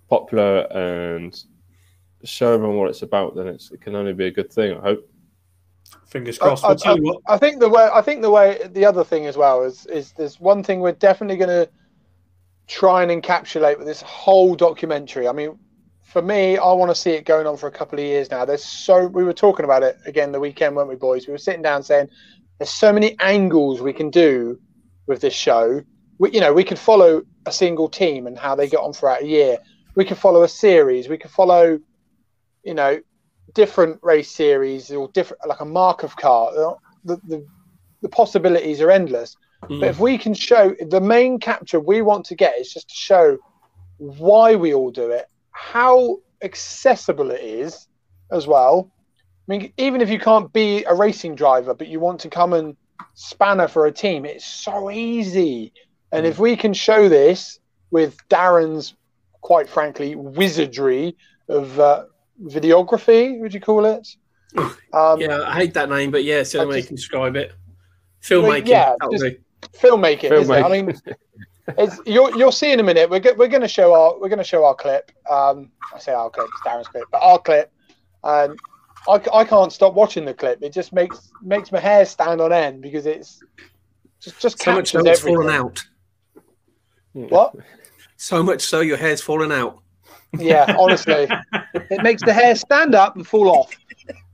popular 0.09 0.61
and 0.73 1.39
show 2.25 2.55
everyone 2.55 2.77
what 2.79 2.89
it's 2.91 3.03
about, 3.03 3.37
then 3.37 3.47
it's, 3.49 3.71
it 3.71 3.81
can 3.81 3.95
only 3.95 4.15
be 4.15 4.27
a 4.27 4.31
good 4.31 4.53
thing. 4.53 4.77
I 4.77 4.81
hope. 4.81 5.11
Fingers 6.07 6.39
crossed. 6.39 6.65
I- 6.65 6.69
I'll 6.69 6.77
tell 6.77 6.97
you 6.97 7.05
what. 7.05 7.21
I 7.29 7.37
think 7.37 7.61
the 7.61 7.69
way 7.69 7.89
I 7.93 8.01
think 8.01 8.23
the 8.23 8.31
way 8.31 8.67
the 8.73 8.85
other 8.85 9.05
thing 9.05 9.27
as 9.27 9.37
well 9.37 9.63
is 9.63 9.87
is 9.87 10.13
there's 10.13 10.41
one 10.41 10.63
thing 10.63 10.81
we're 10.81 10.93
definitely 10.93 11.37
going 11.37 11.67
to 11.67 11.69
try 12.67 13.03
and 13.03 13.23
encapsulate 13.23 13.77
with 13.77 13.87
this 13.87 14.01
whole 14.01 14.55
documentary. 14.55 15.29
I 15.29 15.33
mean, 15.33 15.59
for 16.15 16.23
me, 16.23 16.57
I 16.57 16.73
want 16.73 16.93
to 16.93 16.95
see 16.95 17.11
it 17.11 17.25
going 17.25 17.45
on 17.45 17.57
for 17.57 17.67
a 17.67 17.73
couple 17.73 17.99
of 17.99 18.05
years 18.05 18.31
now. 18.31 18.45
There's 18.45 18.65
so 18.65 19.09
we 19.09 19.25
were 19.25 19.33
talking 19.33 19.65
about 19.65 19.83
it 19.83 19.99
again 20.07 20.31
the 20.31 20.39
weekend, 20.39 20.77
weren't 20.77 20.89
we, 20.89 20.95
boys? 20.95 21.27
We 21.27 21.33
were 21.33 21.39
sitting 21.39 21.61
down 21.61 21.83
saying 21.83 22.09
there's 22.57 22.71
so 22.71 22.93
many 22.93 23.17
angles 23.19 23.81
we 23.81 23.93
can 23.93 24.11
do 24.11 24.61
with 25.09 25.21
this 25.21 25.35
show. 25.35 25.83
We, 26.19 26.31
you 26.31 26.39
know, 26.39 26.53
we 26.53 26.62
could 26.62 26.79
follow 26.79 27.23
a 27.47 27.51
single 27.53 27.89
team 27.89 28.29
and 28.29 28.39
how 28.39 28.55
they 28.55 28.69
get 28.69 28.79
on 28.79 28.93
throughout 28.93 29.23
a 29.23 29.27
year. 29.27 29.59
We 29.97 30.05
could 30.05 30.17
follow 30.17 30.45
a 30.45 30.49
series. 30.49 31.09
We 31.09 31.19
could 31.19 31.33
follow, 31.33 31.81
you 32.62 32.75
know, 32.75 33.01
different 33.53 33.99
race 34.01 34.31
series 34.31 34.93
or 34.93 35.09
different 35.09 35.45
like 35.49 35.62
a 35.62 35.65
Markov 35.65 36.15
car. 36.15 36.53
The, 37.05 37.17
the 37.27 37.45
the 38.03 38.09
possibilities 38.09 38.81
are 38.81 38.93
endless. 38.93 39.37
Mm. 39.65 39.81
But 39.81 39.89
if 39.89 39.99
we 39.99 40.17
can 40.17 40.33
show 40.33 40.77
the 40.81 41.01
main 41.01 41.41
capture 41.41 41.81
we 41.81 42.03
want 42.03 42.25
to 42.27 42.37
get 42.37 42.57
is 42.61 42.73
just 42.73 42.89
to 42.91 42.95
show 42.95 43.39
why 43.97 44.55
we 44.55 44.73
all 44.73 44.93
do 44.93 45.11
it, 45.11 45.27
how 45.55 46.19
accessible 46.43 47.31
it 47.31 47.41
is 47.41 47.89
as 48.31 48.47
well. 48.47 48.91
I 49.49 49.57
mean, 49.57 49.73
even 49.79 50.01
if 50.01 50.11
you 50.11 50.19
can't 50.19 50.53
be 50.53 50.85
a 50.85 50.95
racing 50.95 51.35
driver, 51.37 51.75
but 51.75 51.89
you 51.89 52.01
want 52.01 52.21
to 52.21 52.29
come 52.29 52.53
and 52.53 52.77
spanner 53.15 53.69
for 53.69 53.87
a 53.87 53.93
team, 53.93 54.25
it's 54.25 54.45
so 54.45 54.91
easy. 54.91 55.73
And 56.13 56.27
if 56.27 56.39
we 56.39 56.57
can 56.57 56.73
show 56.75 57.09
this 57.09 57.59
with 57.91 58.17
Darren's, 58.29 58.95
quite 59.41 59.69
frankly, 59.69 60.15
wizardry 60.17 61.17
of 61.49 61.79
uh, 61.79 62.05
videography, 62.43 63.39
would 63.41 63.55
you 63.55 63.61
call 63.61 63.85
it? 63.87 64.07
Um, 64.95 65.21
Yeah, 65.21 65.43
I 65.43 65.55
hate 65.55 65.75
that 65.75 65.89
name, 65.91 66.13
but 66.13 66.23
yeah, 66.23 66.37
it's 66.37 66.53
the 66.53 66.61
only 66.61 66.75
way 66.75 66.81
you 66.81 66.87
can 66.87 66.95
describe 66.95 67.35
it. 67.35 67.53
Filmmaking. 68.23 68.69
yeah, 68.69 68.95
that'll 69.01 69.11
just- 69.13 69.25
do. 69.25 69.69
filmmaking, 69.77 70.31
isn't 70.31 70.55
it? 70.55 70.65
I 70.65 70.69
mean, 70.69 70.95
it's, 71.69 71.99
you'll 72.07 72.37
you'll 72.37 72.53
see 72.53 72.73
in 72.73 72.81
a 72.81 72.83
minute. 72.83 73.09
We're 73.09 73.21
go- 73.21 73.35
we're 73.35 73.49
going 73.49 73.62
to 73.62 73.69
show 73.69 73.95
our 73.95 74.19
we're 74.19 74.29
going 74.29 74.39
to 74.39 74.45
show 74.45 74.65
our 74.65 74.75
clip. 74.75 75.11
Um, 75.31 75.71
I 75.95 75.99
say 75.99 76.12
our 76.12 76.31
clip, 76.31 76.47
it's 76.53 76.61
Darren's 76.67 76.89
clip, 76.89 77.05
but 77.11 77.23
our 77.23 77.39
clip. 77.39 77.73
I 78.23 78.49
I, 79.09 79.19
c- 79.19 79.31
I 79.33 79.45
can't 79.45 79.73
stop 79.73 79.95
watching 79.95 80.25
the 80.25 80.35
clip. 80.35 80.62
It 80.62 80.73
just 80.73 80.93
makes 80.93 81.31
makes 81.43 81.71
my 81.73 81.81
hair 81.81 82.05
stand 82.07 82.41
on 82.41 82.53
end 82.53 82.83
because 82.83 83.07
it's 83.07 83.41
just 84.21 84.41
just 84.41 84.62
So 84.62 84.75
much 84.75 84.91
so 84.93 84.99
captures 85.03 85.19
it's 85.19 85.27
fallen 85.27 85.51
out. 85.51 85.85
What? 87.12 87.55
So 88.17 88.43
much 88.43 88.62
so 88.62 88.81
your 88.81 88.97
hair's 88.97 89.21
fallen 89.21 89.53
out. 89.53 89.81
Yeah, 90.39 90.75
honestly, 90.79 91.29
it 91.75 92.03
makes 92.03 92.23
the 92.23 92.33
hair 92.33 92.57
stand 92.57 92.95
up 92.95 93.15
and 93.17 93.27
fall 93.27 93.49
off. 93.49 93.71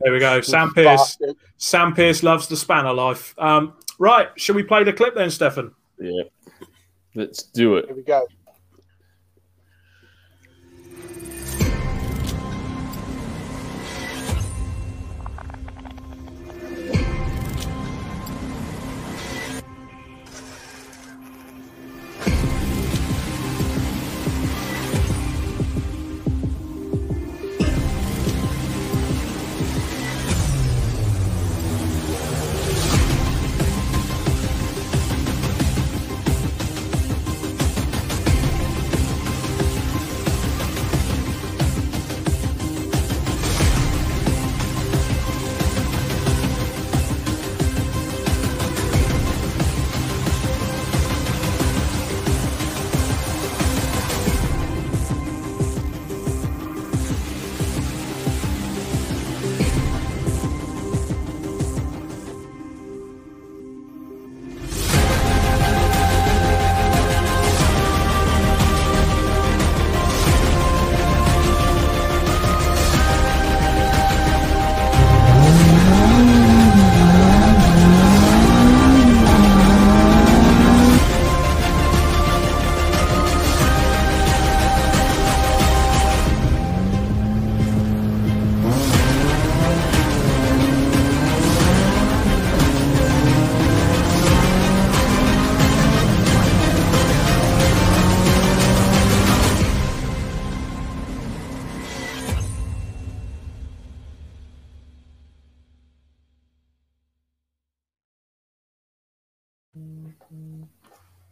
There 0.01 0.12
we 0.12 0.18
go. 0.18 0.41
Sam 0.41 0.72
Pierce. 0.72 1.16
Bastard. 1.18 1.37
Sam 1.59 1.95
Pierce 1.95 2.22
loves 2.22 2.47
the 2.47 2.57
spanner 2.57 2.93
life. 2.95 3.35
Um, 3.39 3.74
right, 3.99 4.28
should 4.37 4.57
we 4.57 4.62
play 4.62 4.83
the 4.83 4.93
clip 4.95 5.14
then, 5.14 5.31
Stefan? 5.31 5.72
Yeah. 5.99 6.22
Let's 7.15 7.43
do 7.43 7.77
it. 7.77 7.87
Here 7.87 7.97
we 7.97 8.03
go. 8.03 8.27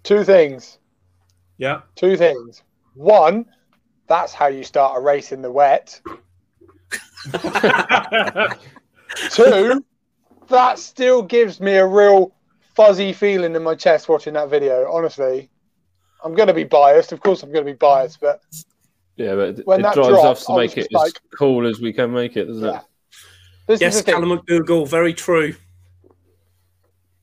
Two 0.08 0.24
things. 0.24 0.78
Yeah. 1.58 1.82
Two 1.94 2.16
things. 2.16 2.62
One, 2.94 3.44
that's 4.06 4.32
how 4.32 4.46
you 4.46 4.64
start 4.64 4.96
a 4.96 5.00
race 5.02 5.32
in 5.32 5.42
the 5.42 5.50
wet. 5.52 6.00
Two, 9.30 9.84
that 10.48 10.78
still 10.78 11.20
gives 11.20 11.60
me 11.60 11.74
a 11.74 11.86
real 11.86 12.34
fuzzy 12.74 13.12
feeling 13.12 13.54
in 13.54 13.62
my 13.62 13.74
chest 13.74 14.08
watching 14.08 14.32
that 14.32 14.48
video. 14.48 14.90
Honestly, 14.90 15.50
I'm 16.24 16.34
going 16.34 16.48
to 16.48 16.54
be 16.54 16.64
biased. 16.64 17.12
Of 17.12 17.20
course, 17.20 17.42
I'm 17.42 17.52
going 17.52 17.66
to 17.66 17.70
be 17.72 17.76
biased, 17.76 18.18
but 18.18 18.40
Yeah, 19.16 19.34
but 19.34 19.58
it, 19.58 19.66
When 19.66 19.80
it 19.80 19.82
that 19.82 19.94
drives 19.94 20.08
dropped, 20.08 20.38
us 20.40 20.46
to 20.46 20.56
make 20.56 20.78
it 20.78 20.88
just 20.90 21.04
as 21.06 21.12
cool 21.38 21.66
as 21.66 21.82
we 21.82 21.92
can 21.92 22.14
make 22.14 22.34
it, 22.34 22.46
doesn't 22.46 22.64
Yeah. 22.64 22.78
it? 22.78 22.84
this 23.66 23.80
Yes, 23.82 23.96
is. 23.96 24.02
Callum 24.04 24.30
McDougall, 24.30 24.88
very 24.88 25.12
true. 25.12 25.54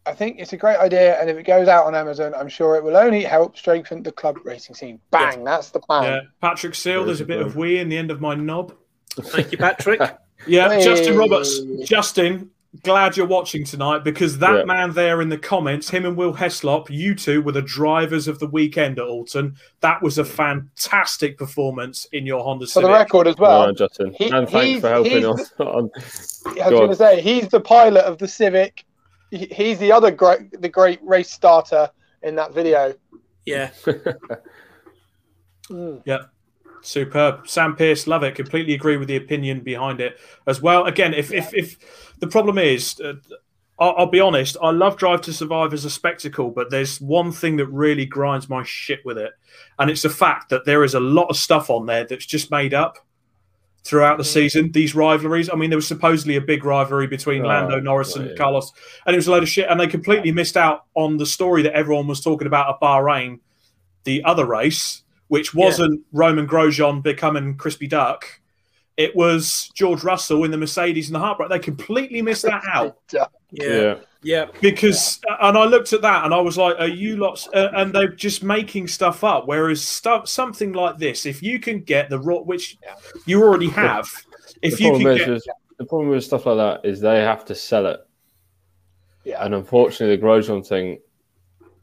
I 0.08 0.14
think 0.14 0.40
it's 0.40 0.54
a 0.54 0.58
great 0.58 0.78
idea, 0.78 1.20
and 1.20 1.30
if 1.30 1.38
it 1.38 1.44
goes 1.44 1.68
out 1.68 1.86
on 1.86 1.96
Amazon, 1.96 2.34
I'm 2.36 2.48
sure 2.50 2.76
it 2.76 2.84
will 2.84 2.96
only 2.98 3.24
help 3.24 3.58
strengthen 3.58 4.04
the 4.04 4.12
club 4.12 4.38
racing 4.44 4.76
scene. 4.76 5.00
Bang! 5.12 5.44
That's 5.44 5.70
the 5.72 5.80
plan. 5.80 6.04
yeah. 6.04 6.20
Patrick 6.42 6.76
Seal, 6.76 7.06
there's 7.06 7.22
a 7.22 7.26
bit 7.26 7.42
of 7.42 7.56
wee 7.56 7.80
in 7.80 7.90
the 7.90 7.98
end 7.98 8.12
of 8.12 8.22
my 8.22 8.36
knob. 8.36 8.74
Thank 9.20 9.52
you, 9.52 9.58
Patrick. 9.58 10.02
Yeah, 10.48 10.70
Hey. 10.70 10.84
Justin 10.84 11.18
Roberts. 11.18 11.60
Justin, 11.86 12.52
glad 12.84 13.16
you're 13.18 13.26
watching 13.26 13.64
tonight 13.64 14.04
because 14.04 14.38
that 14.40 14.58
Yeah. 14.60 14.64
man 14.66 14.92
there 14.92 15.22
in 15.22 15.30
the 15.30 15.38
comments, 15.40 15.90
him 15.90 16.06
and 16.06 16.16
Will 16.16 16.34
Heslop, 16.34 16.88
you 16.90 17.16
two 17.16 17.42
were 17.42 17.54
the 17.54 17.62
drivers 17.64 18.28
of 18.28 18.38
the 18.40 18.46
weekend 18.48 19.00
at 19.00 19.06
Oulton. 19.06 19.56
That 19.80 20.04
was 20.04 20.18
a 20.18 20.26
fantastic 20.26 21.38
performance 21.38 22.06
in 22.12 22.26
your 22.28 22.44
Honda 22.44 22.66
For 22.66 22.72
Civic. 22.74 22.88
the 22.88 22.94
record 22.94 23.28
as 23.28 23.38
well, 23.38 23.68
right, 23.68 23.76
Justin. 23.78 24.14
he- 24.14 24.30
and 24.30 24.48
thanks 24.48 24.82
for 24.82 24.90
helping 24.90 25.26
us. 25.26 25.52
on. 25.58 25.68
on 25.68 25.90
I 26.62 26.70
was 26.70 26.80
going 26.80 26.90
to 26.90 26.96
say 26.96 27.22
he's 27.22 27.48
the 27.48 27.62
pilot 27.62 28.04
of 28.04 28.18
the 28.18 28.28
Civic. 28.28 28.84
He- 29.32 29.48
He's 29.52 29.80
the 29.80 29.92
other 29.92 30.12
great, 30.12 30.62
the 30.62 30.70
great 30.70 31.00
race 31.04 31.32
starter 31.32 31.90
in 32.24 32.36
that 32.36 32.54
video. 32.54 32.94
Yeah. 33.46 33.72
Mm. 35.70 36.04
Superb. 36.82 37.48
Sam 37.48 37.76
Pierce, 37.76 38.06
love 38.06 38.24
it. 38.24 38.36
Completely 38.36 38.76
agree 38.76 38.98
with 38.98 39.08
the 39.08 39.16
opinion 39.16 39.62
behind 39.62 40.00
it 40.00 40.20
as 40.46 40.62
well. 40.62 40.86
Again, 40.86 41.14
if 41.14 41.32
if, 41.32 41.54
if 41.54 41.78
the 42.20 42.28
problem 42.28 42.60
is, 42.60 43.00
uh, 43.00 43.14
I'll, 43.80 43.96
I'll 43.98 44.06
be 44.06 44.20
honest, 44.20 44.58
I 44.62 44.70
love 44.70 44.96
Drive 44.98 45.22
to 45.22 45.34
Survive 45.34 45.74
as 45.74 45.84
a 45.86 45.90
spectacle, 45.90 46.52
but 46.52 46.70
there's 46.70 47.02
one 47.02 47.32
thing 47.32 47.58
that 47.58 47.66
really 47.68 48.06
grinds 48.06 48.48
my 48.48 48.64
shit 48.64 49.04
with 49.04 49.18
it, 49.18 49.34
and 49.80 49.90
it's 49.90 50.04
the 50.04 50.10
fact 50.10 50.50
that 50.50 50.66
there 50.66 50.84
is 50.84 50.94
a 50.94 51.00
lot 51.00 51.30
of 51.30 51.38
stuff 51.38 51.72
on 51.72 51.88
there 51.88 52.06
that's 52.06 52.26
just 52.28 52.52
made 52.52 52.74
up 52.76 53.00
throughout 53.86 54.18
the 54.18 54.24
season. 54.24 54.72
These 54.72 54.96
rivalries. 54.96 55.50
I 55.50 55.56
mean, 55.56 55.70
there 55.70 55.78
was 55.78 55.88
supposedly 55.88 56.36
a 56.36 56.42
big 56.42 56.66
rivalry 56.66 57.08
between 57.08 57.44
Oh, 57.46 57.48
Lando 57.48 57.80
Norris 57.80 58.16
and 58.16 58.30
yeah. 58.32 58.36
Carlos, 58.36 58.72
and 59.06 59.14
it 59.14 59.18
was 59.18 59.28
a 59.28 59.32
load 59.32 59.44
of 59.44 59.50
shit. 59.50 59.70
And 59.70 59.80
they 59.80 59.88
completely 59.88 60.32
missed 60.32 60.58
out 60.58 60.86
on 60.96 61.18
the 61.18 61.26
story 61.26 61.62
that 61.62 61.74
everyone 61.74 62.08
was 62.08 62.20
talking 62.20 62.48
about 62.48 62.68
at 62.70 62.82
Bahrain, 62.82 63.40
the 64.04 64.24
other 64.24 64.46
race, 64.46 65.04
which 65.28 65.54
wasn't 65.54 66.02
Romain 66.12 66.48
Grosjean 66.48 67.02
becoming 67.04 67.56
crispy 67.58 67.88
duck. 67.88 68.26
It 68.98 69.16
was 69.16 69.70
George 69.76 70.04
Russell 70.04 70.44
in 70.46 70.52
the 70.52 70.58
Mercedes 70.58 71.08
and 71.10 71.16
the 71.16 71.20
Heartbreak. 71.20 71.50
They 71.50 71.60
completely 71.60 72.22
missed 72.22 72.44
that 72.44 72.64
out 72.74 72.98
Yeah. 73.12 73.26
yeah. 73.52 73.96
Yeah. 74.26 74.46
because, 74.60 75.20
and 75.42 75.56
I 75.58 75.66
looked 75.66 75.94
at 75.94 76.02
that 76.02 76.26
and 76.26 76.34
I 76.34 76.42
was 76.42 76.58
like, 76.58 76.76
"Are 76.80 76.88
you 76.88 77.18
lots?" 77.18 77.48
Uh, 77.54 77.70
and 77.76 77.94
they're 77.94 78.08
just 78.08 78.44
making 78.44 78.88
stuff 78.88 79.24
up. 79.24 79.48
Whereas 79.48 79.82
stuff, 79.82 80.28
something 80.28 80.74
like 80.74 80.98
this, 80.98 81.26
if 81.26 81.44
you 81.44 81.60
can 81.60 81.82
get 81.82 82.10
the 82.10 82.20
raw, 82.20 82.40
which 82.40 82.78
you 83.26 83.42
already 83.44 83.70
have, 83.70 84.10
if 84.62 84.78
the 84.78 84.84
you 84.84 84.90
problem 84.90 85.04
can 85.04 85.12
is 85.12 85.20
get, 85.20 85.30
with, 85.30 85.44
the 85.78 85.86
problem 85.86 86.10
with 86.10 86.24
stuff 86.24 86.46
like 86.48 86.58
that 86.58 86.90
is 86.90 87.00
they 87.00 87.20
have 87.22 87.46
to 87.46 87.56
sell 87.56 87.86
it, 87.86 88.00
Yeah. 89.24 89.46
and 89.46 89.54
unfortunately, 89.54 90.16
the 90.18 90.22
Grosjean 90.24 90.66
thing 90.66 91.00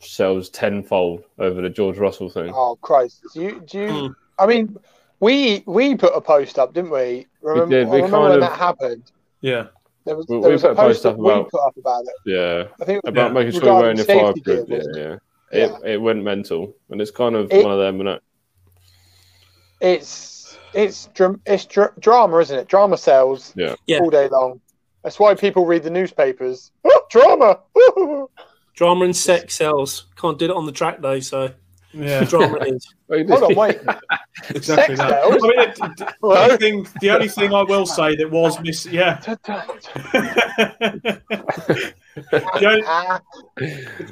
sells 0.01 0.49
tenfold 0.51 1.23
over 1.39 1.63
the 1.63 1.71
George 1.71 1.97
Russell 1.99 2.29
thing. 2.29 2.51
Oh 2.55 2.77
Christ! 2.83 3.23
Do 3.35 3.41
you? 3.41 3.61
Do 3.67 3.79
you? 3.79 3.87
Mm. 3.89 4.15
I 4.39 4.47
mean, 4.47 4.77
we 5.21 5.63
we 5.67 5.95
put 5.95 6.13
a 6.17 6.21
post 6.21 6.59
up, 6.59 6.75
didn't 6.75 6.91
we? 6.91 7.27
Remember, 7.41 7.71
did. 7.79 7.89
We 7.89 7.99
I 7.99 8.03
remember 8.03 8.17
kind 8.17 8.23
when 8.25 8.33
of- 8.35 8.41
that 8.41 8.59
happened. 8.59 9.13
yeah, 9.43 9.67
There 10.05 10.17
was, 10.17 10.27
We- 10.29 10.41
there 10.41 10.49
we 10.49 10.53
was 10.55 10.63
put 10.63 10.69
a 10.69 10.73
a 10.73 10.77
post 10.77 11.03
post 11.03 11.07
up 11.07 11.17
we 11.19 11.31
about- 11.31 11.51
put 11.51 11.61
up 11.61 11.77
about 11.77 12.03
it. 12.05 12.15
Yeah, 12.27 12.65
I 12.81 12.85
think 12.85 13.01
about 13.05 13.29
Yeah. 13.29 13.33
making 13.35 13.53
sure 13.53 13.65
you're 13.65 13.75
wearing 13.81 13.97
regarding 13.97 14.15
your 14.17 14.25
fire 14.25 14.35
safety 14.35 14.41
group. 14.41 14.69
gear, 14.69 14.77
Yeah, 14.77 14.79
wasn't 14.79 14.97
yeah. 14.97 15.17
Yeah. 15.53 15.77
It, 15.85 15.95
it 15.95 16.01
went 16.01 16.23
mental, 16.25 16.75
and 16.91 17.01
it's 17.01 17.11
kind 17.11 17.37
of 17.37 17.53
It- 17.53 17.63
one 17.63 17.73
of 17.73 17.79
them, 17.79 18.01
and 18.01 18.21
it's 19.81 20.59
it's 20.75 21.09
it's 21.45 21.65
dra- 21.67 21.93
drama, 21.99 22.39
isn't 22.39 22.59
it? 22.59 22.69
Drama 22.69 22.97
sells 22.97 23.53
Yeah. 23.57 23.75
Yeah. 23.87 23.99
all 24.01 24.11
day 24.11 24.29
long. 24.29 24.61
That's 25.03 25.19
why 25.19 25.35
people 25.35 25.67
read 25.67 25.83
the 25.83 25.91
newspapers. 25.91 26.71
Oh, 26.85 27.03
drama! 27.11 27.59
Drama 28.75 29.05
and 29.05 29.15
sex 29.17 29.55
sells. 29.57 30.07
Can't 30.17 30.39
do 30.39 30.47
it 30.47 30.51
on 30.51 30.65
the 30.65 30.73
track 30.73 31.01
though, 31.03 31.21
so 31.21 31.51
yeah. 31.93 32.25
drama 32.25 32.57
it 32.63 32.75
is. 32.75 32.95
Hold 33.29 33.43
on, 33.43 33.55
wait. 33.55 33.79
exactly 34.51 34.97
Sex 34.97 34.99
that. 34.99 35.23
sales? 35.23 35.43
I 35.43 35.47
mean, 35.47 35.61
it, 35.61 35.79
it- 35.81 35.97
the, 35.99 36.17
only 36.23 36.57
thing, 36.57 36.87
the 37.01 37.11
only 37.11 37.29
thing 37.29 37.55
I 37.55 37.63
will 37.63 37.87
say 37.87 38.17
that 38.17 38.31
was 38.31 38.61
missing, 38.61 38.95
yeah. 38.95 39.21
the 42.31 42.67
only, 42.67 42.83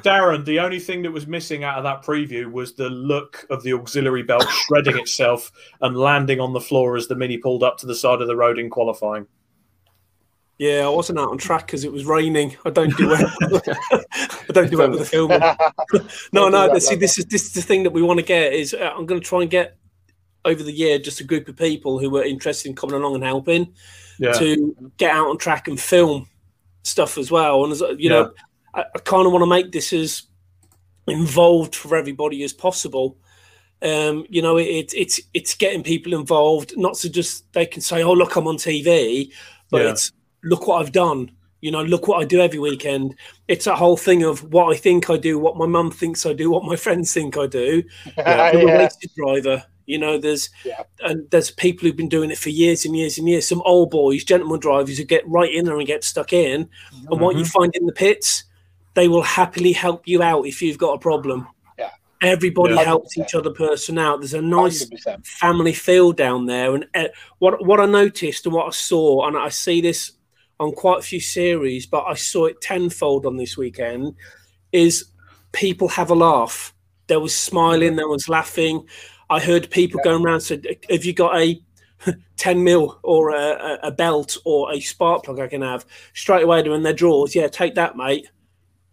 Darren, 0.01 0.45
the 0.45 0.59
only 0.59 0.79
thing 0.79 1.01
that 1.03 1.11
was 1.11 1.27
missing 1.27 1.63
out 1.63 1.77
of 1.77 1.83
that 1.83 2.03
preview 2.03 2.51
was 2.51 2.73
the 2.73 2.89
look 2.89 3.45
of 3.49 3.63
the 3.63 3.73
auxiliary 3.73 4.23
belt 4.23 4.47
shredding 4.49 4.97
itself 4.97 5.51
and 5.81 5.97
landing 5.97 6.39
on 6.39 6.53
the 6.53 6.61
floor 6.61 6.95
as 6.97 7.07
the 7.07 7.15
Mini 7.15 7.37
pulled 7.37 7.63
up 7.63 7.77
to 7.79 7.85
the 7.85 7.95
side 7.95 8.21
of 8.21 8.27
the 8.27 8.35
road 8.35 8.59
in 8.59 8.69
qualifying. 8.69 9.27
Yeah, 10.57 10.85
I 10.85 10.89
wasn't 10.89 11.17
out 11.17 11.29
on 11.29 11.39
track 11.39 11.65
because 11.65 11.83
it 11.83 11.91
was 11.91 12.05
raining. 12.05 12.55
I 12.65 12.69
don't 12.69 12.95
do 12.95 13.07
well. 13.07 13.33
I 13.91 14.53
don't 14.53 14.69
do 14.69 14.77
well 14.77 14.91
with 14.91 14.99
the 14.99 15.05
filming. 15.05 15.41
No, 16.33 16.49
no. 16.49 16.77
See, 16.77 16.93
this 16.95 17.17
is 17.17 17.25
this 17.25 17.45
is 17.45 17.53
the 17.53 17.63
thing 17.63 17.81
that 17.81 17.89
we 17.89 18.03
want 18.03 18.19
to 18.19 18.25
get. 18.25 18.53
Is 18.53 18.75
uh, 18.75 18.93
I'm 18.95 19.07
going 19.07 19.19
to 19.19 19.25
try 19.25 19.41
and 19.41 19.49
get 19.49 19.77
over 20.45 20.63
the 20.63 20.71
year 20.71 20.97
just 20.99 21.19
a 21.19 21.23
group 21.23 21.47
of 21.47 21.55
people 21.55 21.99
who 21.99 22.09
were 22.09 22.23
interested 22.23 22.69
in 22.69 22.75
coming 22.75 22.95
along 22.95 23.15
and 23.15 23.23
helping 23.23 23.73
Yeah. 24.19 24.33
to 24.33 24.91
get 24.97 25.11
out 25.15 25.27
on 25.27 25.37
track 25.37 25.67
and 25.67 25.79
film 25.79 26.27
stuff 26.83 27.17
as 27.17 27.29
well. 27.29 27.63
And 27.63 27.71
as, 27.73 27.83
you 27.97 28.09
know, 28.09 28.31
I, 28.73 28.81
I 28.95 28.99
kind 28.99 29.25
of 29.27 29.31
want 29.33 29.43
to 29.43 29.47
make 29.49 29.71
this 29.71 29.93
as 29.93 30.23
involved 31.07 31.75
for 31.75 31.95
everybody 31.95 32.43
as 32.43 32.53
possible. 32.53 33.17
Um, 33.83 34.25
you 34.29 34.41
know, 34.41 34.57
it, 34.57 34.93
it's 34.95 35.19
it's 35.33 35.55
getting 35.55 35.81
people 35.83 36.13
involved, 36.13 36.77
not 36.77 36.97
so 36.97 37.09
just 37.09 37.51
they 37.53 37.65
can 37.65 37.81
say, 37.81 38.03
"Oh, 38.03 38.13
look, 38.13 38.35
I'm 38.35 38.47
on 38.47 38.57
TV," 38.57 39.31
but 39.71 39.81
Yeah. 39.81 39.89
it's 39.91 40.11
look 40.43 40.67
what 40.67 40.81
I've 40.81 40.91
done. 40.91 41.31
You 41.61 41.71
know, 41.71 41.81
look 41.83 42.07
what 42.07 42.21
I 42.21 42.25
do 42.25 42.41
every 42.41 42.59
weekend. 42.59 43.15
It's 43.47 43.67
a 43.67 43.75
whole 43.75 43.97
thing 43.97 44.23
of 44.23 44.43
what 44.53 44.71
I 44.73 44.77
think 44.77 45.09
I 45.09 45.17
do, 45.17 45.37
what 45.39 45.57
my 45.57 45.65
mum 45.67 45.91
thinks 45.91 46.25
I 46.25 46.33
do, 46.33 46.49
what 46.51 46.63
my 46.63 46.75
friends 46.75 47.13
think 47.13 47.37
I 47.37 47.47
do. 47.47 47.83
I'm 48.17 48.57
a 48.57 48.65
yeah. 48.65 48.89
driver. 49.15 49.63
You 49.91 49.97
know, 49.97 50.17
there's 50.17 50.49
Yeah. 50.65 50.83
and 51.01 51.29
there's 51.31 51.51
people 51.51 51.85
who've 51.87 51.95
been 51.95 52.09
doing 52.09 52.31
it 52.31 52.37
for 52.37 52.49
years 52.49 52.85
and 52.85 52.95
years 52.95 53.17
and 53.17 53.27
years. 53.29 53.47
Some 53.47 53.61
old 53.65 53.89
boys, 53.91 54.23
gentleman 54.23 54.59
drivers 54.59 54.97
who 54.97 55.03
get 55.03 55.27
right 55.27 55.53
in 55.53 55.65
there 55.65 55.77
and 55.77 55.85
get 55.87 56.03
stuck 56.03 56.31
in. 56.33 56.69
And 57.09 57.19
what 57.19 57.35
you 57.37 57.45
find 57.45 57.75
in 57.75 57.85
the 57.85 57.93
pits, 57.93 58.45
they 58.93 59.07
will 59.07 59.21
happily 59.23 59.73
help 59.73 60.07
you 60.07 60.23
out 60.23 60.47
if 60.47 60.61
you've 60.61 60.77
got 60.77 60.93
a 60.93 60.99
problem. 60.99 61.47
Yeah. 61.77 61.89
Everybody 62.21 62.75
Yeah. 62.75 62.83
helps 62.83 63.17
each 63.17 63.35
other 63.35 63.51
person 63.51 63.97
out. 63.97 64.21
There's 64.21 64.33
a 64.33 64.41
nice 64.41 64.83
100%. 64.85 65.25
family 65.27 65.73
feel 65.73 66.11
down 66.13 66.45
there. 66.45 66.73
And 66.75 66.85
uh, 66.95 67.07
what 67.39 67.65
what 67.65 67.79
I 67.79 67.85
noticed 67.85 68.45
and 68.45 68.55
what 68.55 68.67
I 68.67 68.71
saw, 68.71 69.27
and 69.27 69.37
I 69.37 69.49
see 69.49 69.81
this 69.81 70.11
on 70.59 70.71
quite 70.73 70.99
a 70.99 71.01
few 71.11 71.19
series, 71.19 71.85
but 71.85 72.03
I 72.05 72.13
saw 72.13 72.45
it 72.45 72.61
tenfold 72.61 73.25
on 73.25 73.37
this 73.37 73.57
weekend, 73.57 74.13
is 74.71 75.05
people 75.51 75.87
have 75.89 76.11
a 76.11 76.15
laugh. 76.15 76.73
There 77.07 77.19
was 77.19 77.35
smiling, 77.35 77.95
there 77.95 78.07
was 78.07 78.29
laughing. 78.29 78.85
I 79.31 79.39
heard 79.39 79.69
people 79.71 79.99
going 80.03 80.23
around 80.23 80.41
said, 80.41 80.65
"Have 80.89 81.05
you 81.05 81.13
got 81.13 81.35
a 81.37 81.61
10 82.37 82.63
mil 82.63 82.99
or 83.03 83.31
a, 83.31 83.35
a- 83.83 83.87
a 83.87 83.91
belt 83.91 84.37
or 84.45 84.71
a 84.73 84.79
spark 84.79 85.23
plug 85.23 85.39
I 85.39 85.47
can 85.47 85.61
have?" 85.61 85.85
Straight 86.13 86.43
away 86.43 86.61
they're 86.61 86.73
in 86.73 86.83
their 86.83 86.93
drawers. 86.93 87.33
Yeah, 87.35 87.47
take 87.47 87.75
that, 87.75 87.95
mate. 87.97 88.27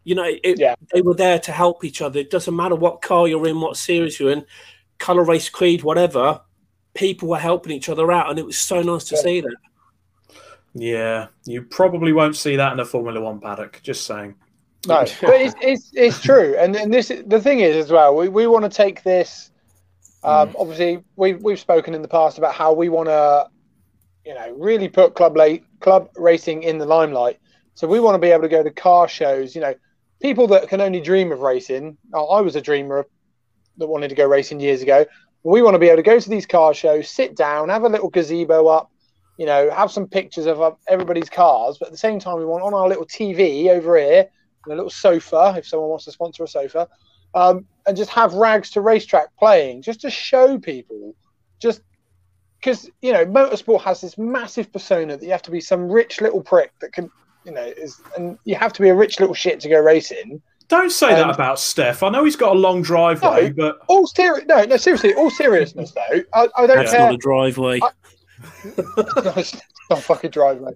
You 0.04 0.14
know, 0.14 0.24
it, 0.42 0.58
Yeah. 0.58 0.74
they 0.94 1.02
were 1.02 1.14
there 1.14 1.38
to 1.40 1.52
help 1.52 1.84
each 1.84 2.00
other. 2.00 2.18
It 2.20 2.30
doesn't 2.30 2.56
matter 2.56 2.74
what 2.76 3.02
car 3.02 3.28
you're 3.28 3.46
in, 3.46 3.60
what 3.60 3.76
series 3.76 4.18
you're 4.18 4.30
in, 4.32 4.46
color 4.98 5.22
race, 5.24 5.50
creed, 5.50 5.82
whatever. 5.82 6.40
People 6.94 7.28
were 7.28 7.38
helping 7.38 7.72
each 7.72 7.88
other 7.90 8.10
out, 8.10 8.30
and 8.30 8.38
it 8.38 8.46
was 8.46 8.56
so 8.58 8.80
nice 8.80 9.04
to 9.04 9.16
Yeah. 9.16 9.20
see 9.22 9.40
that. 9.42 9.56
Yeah, 10.74 11.26
you 11.44 11.62
probably 11.62 12.12
won't 12.12 12.36
see 12.36 12.56
that 12.56 12.72
in 12.72 12.80
a 12.80 12.84
Formula 12.84 13.20
One 13.20 13.40
paddock. 13.40 13.80
Just 13.82 14.06
saying. 14.06 14.34
No, 14.86 15.00
but 15.20 15.40
it's, 15.40 15.54
it's 15.60 15.90
it's 15.94 16.20
true, 16.22 16.54
and 16.58 16.76
and 16.76 16.92
this 16.92 17.08
the 17.26 17.40
thing 17.40 17.60
is 17.60 17.76
as 17.76 17.90
well. 17.90 18.14
We 18.14 18.28
we 18.28 18.46
want 18.46 18.64
to 18.64 18.70
take 18.70 19.02
this. 19.02 19.50
Um, 20.22 20.54
Obviously, 20.58 21.02
we've 21.16 21.42
we've 21.42 21.60
spoken 21.60 21.94
in 21.94 22.02
the 22.02 22.08
past 22.08 22.38
about 22.38 22.54
how 22.54 22.72
we 22.72 22.88
want 22.88 23.08
to, 23.08 23.48
you 24.24 24.34
know, 24.34 24.54
really 24.58 24.88
put 24.88 25.14
club 25.14 25.36
late 25.36 25.64
club 25.80 26.10
racing 26.16 26.62
in 26.62 26.78
the 26.78 26.86
limelight. 26.86 27.38
So 27.74 27.86
we 27.86 28.00
want 28.00 28.14
to 28.14 28.18
be 28.18 28.30
able 28.30 28.42
to 28.42 28.48
go 28.48 28.62
to 28.62 28.70
car 28.70 29.08
shows. 29.08 29.54
You 29.54 29.60
know, 29.60 29.74
people 30.20 30.48
that 30.48 30.68
can 30.68 30.80
only 30.80 31.00
dream 31.00 31.32
of 31.32 31.40
racing. 31.40 31.96
oh, 32.14 32.26
I 32.26 32.40
was 32.40 32.56
a 32.56 32.60
dreamer 32.60 32.98
of, 32.98 33.06
that 33.78 33.86
wanted 33.86 34.08
to 34.08 34.14
go 34.14 34.26
racing 34.26 34.60
years 34.60 34.82
ago. 34.82 35.06
We 35.44 35.62
want 35.62 35.74
to 35.74 35.78
be 35.78 35.86
able 35.86 35.98
to 35.98 36.02
go 36.02 36.18
to 36.18 36.30
these 36.30 36.46
car 36.46 36.74
shows, 36.74 37.08
sit 37.08 37.36
down, 37.36 37.68
have 37.68 37.84
a 37.84 37.88
little 37.88 38.10
gazebo 38.10 38.66
up, 38.66 38.90
you 39.38 39.46
know, 39.46 39.70
have 39.70 39.92
some 39.92 40.08
pictures 40.08 40.46
of 40.46 40.76
everybody's 40.88 41.30
cars, 41.30 41.78
but 41.78 41.86
at 41.86 41.92
the 41.92 41.98
same 41.98 42.18
time, 42.18 42.38
we 42.38 42.44
want 42.44 42.64
on 42.64 42.74
our 42.74 42.88
little 42.88 43.06
TV 43.06 43.68
over 43.68 43.96
here, 43.96 44.28
and 44.64 44.72
a 44.72 44.76
little 44.76 44.90
sofa 44.90 45.54
if 45.56 45.66
someone 45.66 45.88
wants 45.88 46.04
to 46.06 46.12
sponsor 46.12 46.42
a 46.42 46.48
sofa, 46.48 46.88
um, 47.34 47.64
and 47.88 47.96
just 47.96 48.10
have 48.10 48.34
rags 48.34 48.70
to 48.70 48.80
racetrack 48.80 49.34
playing, 49.38 49.82
just 49.82 50.00
to 50.02 50.10
show 50.10 50.58
people, 50.58 51.14
just 51.60 51.80
because 52.60 52.88
you 53.02 53.12
know, 53.12 53.24
motorsport 53.26 53.80
has 53.82 54.00
this 54.00 54.16
massive 54.18 54.72
persona 54.72 55.16
that 55.16 55.24
you 55.24 55.32
have 55.32 55.42
to 55.42 55.50
be 55.50 55.60
some 55.60 55.90
rich 55.90 56.20
little 56.20 56.42
prick 56.42 56.72
that 56.80 56.92
can, 56.92 57.10
you 57.44 57.52
know, 57.52 57.64
is, 57.64 58.00
and 58.16 58.38
you 58.44 58.54
have 58.54 58.72
to 58.74 58.82
be 58.82 58.88
a 58.90 58.94
rich 58.94 59.18
little 59.20 59.34
shit 59.34 59.58
to 59.60 59.68
go 59.68 59.80
racing. 59.80 60.40
Don't 60.68 60.90
say 60.92 61.08
that 61.14 61.24
Um, 61.24 61.30
about 61.30 61.58
Steph. 61.58 62.02
I 62.02 62.10
know 62.10 62.24
he's 62.24 62.36
got 62.36 62.54
a 62.54 62.58
long 62.58 62.82
driveway, 62.82 63.48
No. 63.48 63.54
but 63.56 63.78
All 63.88 64.06
serious, 64.06 64.44
no, 64.46 64.64
no, 64.64 64.76
seriously, 64.76 65.14
all 65.14 65.30
seriousness 65.30 65.92
though, 65.92 66.20
I, 66.34 66.48
I 66.56 66.66
don't 66.66 66.76
That's 66.76 66.90
care. 66.90 67.00
not 67.06 67.14
a 67.14 67.16
driveway. 67.16 67.80
I- 67.82 67.90
no, 68.76 69.32
it's 69.36 69.54
not 69.88 69.98
a 69.98 70.02
fucking 70.02 70.30
driveway. 70.30 70.72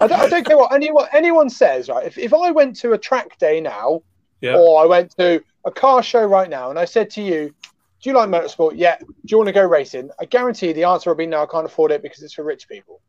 I 0.00 0.06
don't, 0.06 0.12
I 0.12 0.28
don't 0.28 0.46
care 0.46 0.56
what 0.56 0.72
anyone 0.72 1.06
anyone 1.12 1.50
says. 1.50 1.88
Right, 1.88 2.06
if, 2.06 2.16
if 2.16 2.32
I 2.32 2.50
went 2.52 2.76
to 2.76 2.92
a 2.92 2.98
track 2.98 3.36
day 3.38 3.60
now, 3.60 4.02
Yeah. 4.42 4.56
or 4.56 4.82
I 4.82 4.86
went 4.86 5.16
to 5.16 5.42
a 5.64 5.70
car 5.70 6.02
show 6.02 6.24
right 6.26 6.50
now, 6.50 6.68
and 6.68 6.78
I 6.78 6.84
said 6.84 7.08
to 7.12 7.22
you, 7.22 7.54
"Do 8.02 8.10
you 8.10 8.12
like 8.12 8.28
motorsport? 8.28 8.72
Yeah. 8.76 8.98
Do 8.98 9.06
you 9.28 9.38
want 9.38 9.46
to 9.48 9.52
go 9.52 9.64
racing?" 9.64 10.10
I 10.20 10.26
guarantee 10.26 10.68
you 10.68 10.74
the 10.74 10.84
answer 10.84 11.08
will 11.08 11.16
be 11.16 11.26
no. 11.26 11.42
I 11.42 11.46
can't 11.46 11.64
afford 11.64 11.92
it 11.92 12.02
because 12.02 12.22
it's 12.22 12.34
for 12.34 12.42
rich 12.44 12.68
people. 12.68 13.00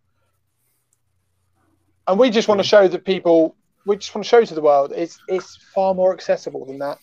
And 2.08 2.20
we 2.20 2.30
just 2.30 2.48
want 2.48 2.60
to 2.60 2.68
show 2.68 2.88
that 2.88 3.04
people. 3.06 3.56
We 3.86 3.98
just 3.98 4.14
want 4.16 4.24
to 4.24 4.30
show 4.30 4.46
to 4.46 4.54
the 4.56 4.62
world 4.62 4.94
it's 4.96 5.20
it's 5.28 5.58
far 5.76 5.94
more 5.94 6.14
accessible 6.14 6.66
than 6.66 6.80
that. 6.80 6.98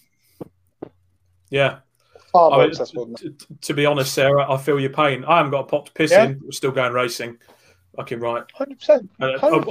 yeah. 1.50 1.80
Far 2.32 2.50
I 2.52 2.54
more 2.54 2.58
mean, 2.62 2.70
accessible 2.70 3.04
than 3.06 3.12
that. 3.14 3.38
t- 3.40 3.46
to 3.62 3.74
be 3.74 3.84
honest, 3.84 4.14
Sarah, 4.14 4.50
I 4.50 4.56
feel 4.56 4.78
your 4.80 4.90
pain. 4.90 5.24
I 5.24 5.38
haven't 5.38 5.50
got 5.50 5.60
a 5.60 5.66
pop 5.66 5.86
to 5.86 5.92
piss 5.92 6.10
Yeah. 6.12 6.24
in. 6.26 6.40
We're 6.42 6.52
still 6.52 6.70
going 6.70 6.92
racing. 6.92 7.38
Fucking 7.96 8.20
right. 8.20 8.44
Hundred 8.54 8.78
percent. 8.78 9.10
Uh, 9.20 9.36
Hundred 9.38 9.64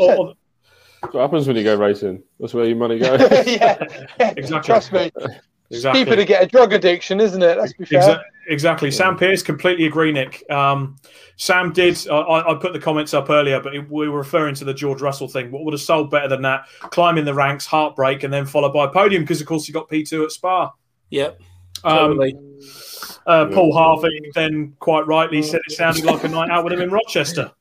That's 1.02 1.14
what 1.14 1.22
happens 1.22 1.48
when 1.48 1.56
you 1.56 1.64
go 1.64 1.76
racing. 1.78 2.24
That's 2.40 2.54
where 2.54 2.66
your 2.66 2.76
money 2.78 3.00
goes. 3.00 3.20
yeah, 3.48 3.78
Exactly. 4.20 4.62
Trust 4.68 4.92
me. 4.92 5.12
exactly. 5.72 6.04
Cheaper 6.04 6.16
to 6.16 6.26
get 6.26 6.44
a 6.44 6.46
drug 6.48 6.74
addiction, 6.74 7.20
isn't 7.22 7.42
it? 7.42 7.58
Let's 7.58 7.74
be 7.74 7.86
fair. 7.86 8.02
Exa- 8.02 8.22
exactly. 8.48 8.92
Sam 8.92 9.18
Pierce, 9.18 9.42
completely 9.42 9.86
agree, 9.86 10.12
Nick. 10.12 10.44
Um, 10.52 10.98
Sam 11.38 11.72
did. 11.72 11.98
I, 12.10 12.16
I 12.18 12.52
I 12.52 12.60
put 12.60 12.74
the 12.74 12.80
comments 12.80 13.14
up 13.14 13.30
earlier, 13.30 13.62
but 13.62 13.74
it, 13.76 13.90
we 13.90 14.10
were 14.10 14.18
referring 14.18 14.56
to 14.56 14.66
the 14.66 14.74
George 14.74 15.02
Russell 15.02 15.28
thing. 15.30 15.52
What 15.52 15.64
would 15.64 15.74
have 15.74 15.82
sold 15.82 16.12
better 16.12 16.28
than 16.28 16.42
that? 16.42 16.66
Climbing 16.82 17.24
the 17.24 17.34
ranks, 17.34 17.66
heartbreak, 17.66 18.24
and 18.24 18.34
then 18.34 18.46
followed 18.46 18.74
by 18.74 18.86
a 18.86 18.90
podium 18.90 19.24
because, 19.24 19.40
of 19.40 19.48
course, 19.48 19.66
he 19.66 19.72
got 19.72 19.88
P 19.90 20.04
two 20.04 20.24
at 20.26 20.32
Spa. 20.32 20.72
Yep, 21.12 21.40
Um, 21.86 21.98
totally. 21.98 22.36
uh, 23.26 23.46
Paul 23.54 23.74
Harvey 23.74 24.20
then 24.36 24.76
quite 24.80 25.08
rightly 25.08 25.42
said 25.42 25.62
it 25.68 25.72
sounded 25.74 26.04
like 26.04 26.24
a 26.26 26.28
night 26.28 26.50
out 26.52 26.66
with 26.66 26.74
him 26.74 26.82
in 26.82 26.90
Rochester. 26.92 27.52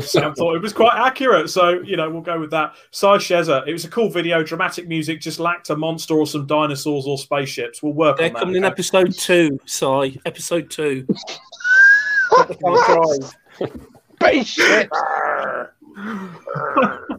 Sam 0.00 0.34
thought 0.34 0.56
it 0.56 0.62
was 0.62 0.72
quite 0.72 0.94
accurate, 0.96 1.50
so 1.50 1.80
you 1.82 1.96
know 1.96 2.10
we'll 2.10 2.20
go 2.20 2.40
with 2.40 2.50
that. 2.50 2.74
Cy 2.90 3.16
Shezza, 3.16 3.66
it 3.66 3.72
was 3.72 3.84
a 3.84 3.88
cool 3.88 4.08
video, 4.10 4.42
dramatic 4.42 4.88
music, 4.88 5.20
just 5.20 5.38
lacked 5.38 5.70
a 5.70 5.76
monster 5.76 6.14
or 6.14 6.26
some 6.26 6.46
dinosaurs 6.46 7.06
or 7.06 7.16
spaceships. 7.16 7.82
We'll 7.82 7.92
work 7.92 8.16
They're 8.16 8.26
on 8.26 8.32
that. 8.32 8.38
coming 8.40 8.56
in 8.56 8.64
episode 8.64 9.14
two, 9.14 9.60
Si. 9.66 10.20
Episode 10.26 10.70
two. 10.70 11.06
But 12.30 12.48
they 12.48 12.54
can't. 12.56 13.36
Spaceship. 14.16 14.90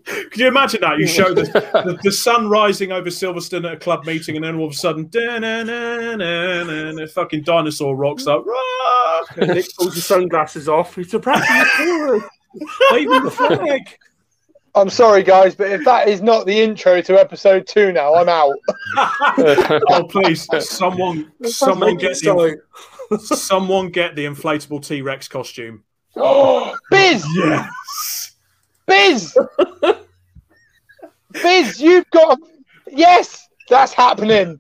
Could 0.06 0.38
you 0.38 0.48
imagine 0.48 0.82
that? 0.82 1.00
You 1.00 1.08
show 1.08 1.34
the, 1.34 1.44
the, 1.44 1.98
the 2.04 2.12
sun 2.12 2.50
rising 2.50 2.92
over 2.92 3.10
Silverstone 3.10 3.66
at 3.66 3.74
a 3.74 3.78
club 3.78 4.06
meeting, 4.06 4.36
and 4.36 4.44
then 4.44 4.56
all 4.56 4.66
of 4.68 4.74
a 4.74 4.76
sudden, 4.76 5.10
fucking 7.08 7.44
dinosaur 7.44 7.96
rocks 7.96 8.28
up. 8.28 8.46
Rah! 8.46 8.97
Nick 9.36 9.66
pulls 9.76 9.96
his 9.96 10.06
sunglasses 10.06 10.70
off. 10.70 10.98
It's 10.98 11.14
a 11.14 11.20
practice. 11.20 12.24
Waving 12.92 13.24
the 13.24 13.32
flag. 13.32 13.98
I'm 14.78 14.90
sorry, 14.92 15.24
guys, 15.24 15.56
but 15.56 15.72
if 15.72 15.84
that 15.86 16.08
is 16.08 16.22
not 16.22 16.46
the 16.46 16.62
intro 16.62 17.02
to 17.02 17.20
episode 17.20 17.66
two 17.66 17.92
now, 17.92 18.14
I'm 18.14 18.30
out. 18.30 18.54
oh 19.90 20.08
please, 20.08 20.48
someone, 20.70 21.32
someone 21.44 21.96
Make 21.96 22.00
get 22.00 22.22
the, 22.22 22.60
someone 23.20 23.90
get 23.90 24.16
the 24.16 24.26
inflatable 24.26 24.86
T 24.86 25.02
Rex 25.02 25.28
costume. 25.28 25.84
Oh, 26.16 26.76
Biz! 26.92 27.26
Yes. 27.36 28.36
Biz! 28.86 29.38
Biz, 31.32 31.82
you've 31.82 32.10
got. 32.12 32.40
Yes, 32.92 33.48
that's 33.70 33.94
happening. 33.94 34.60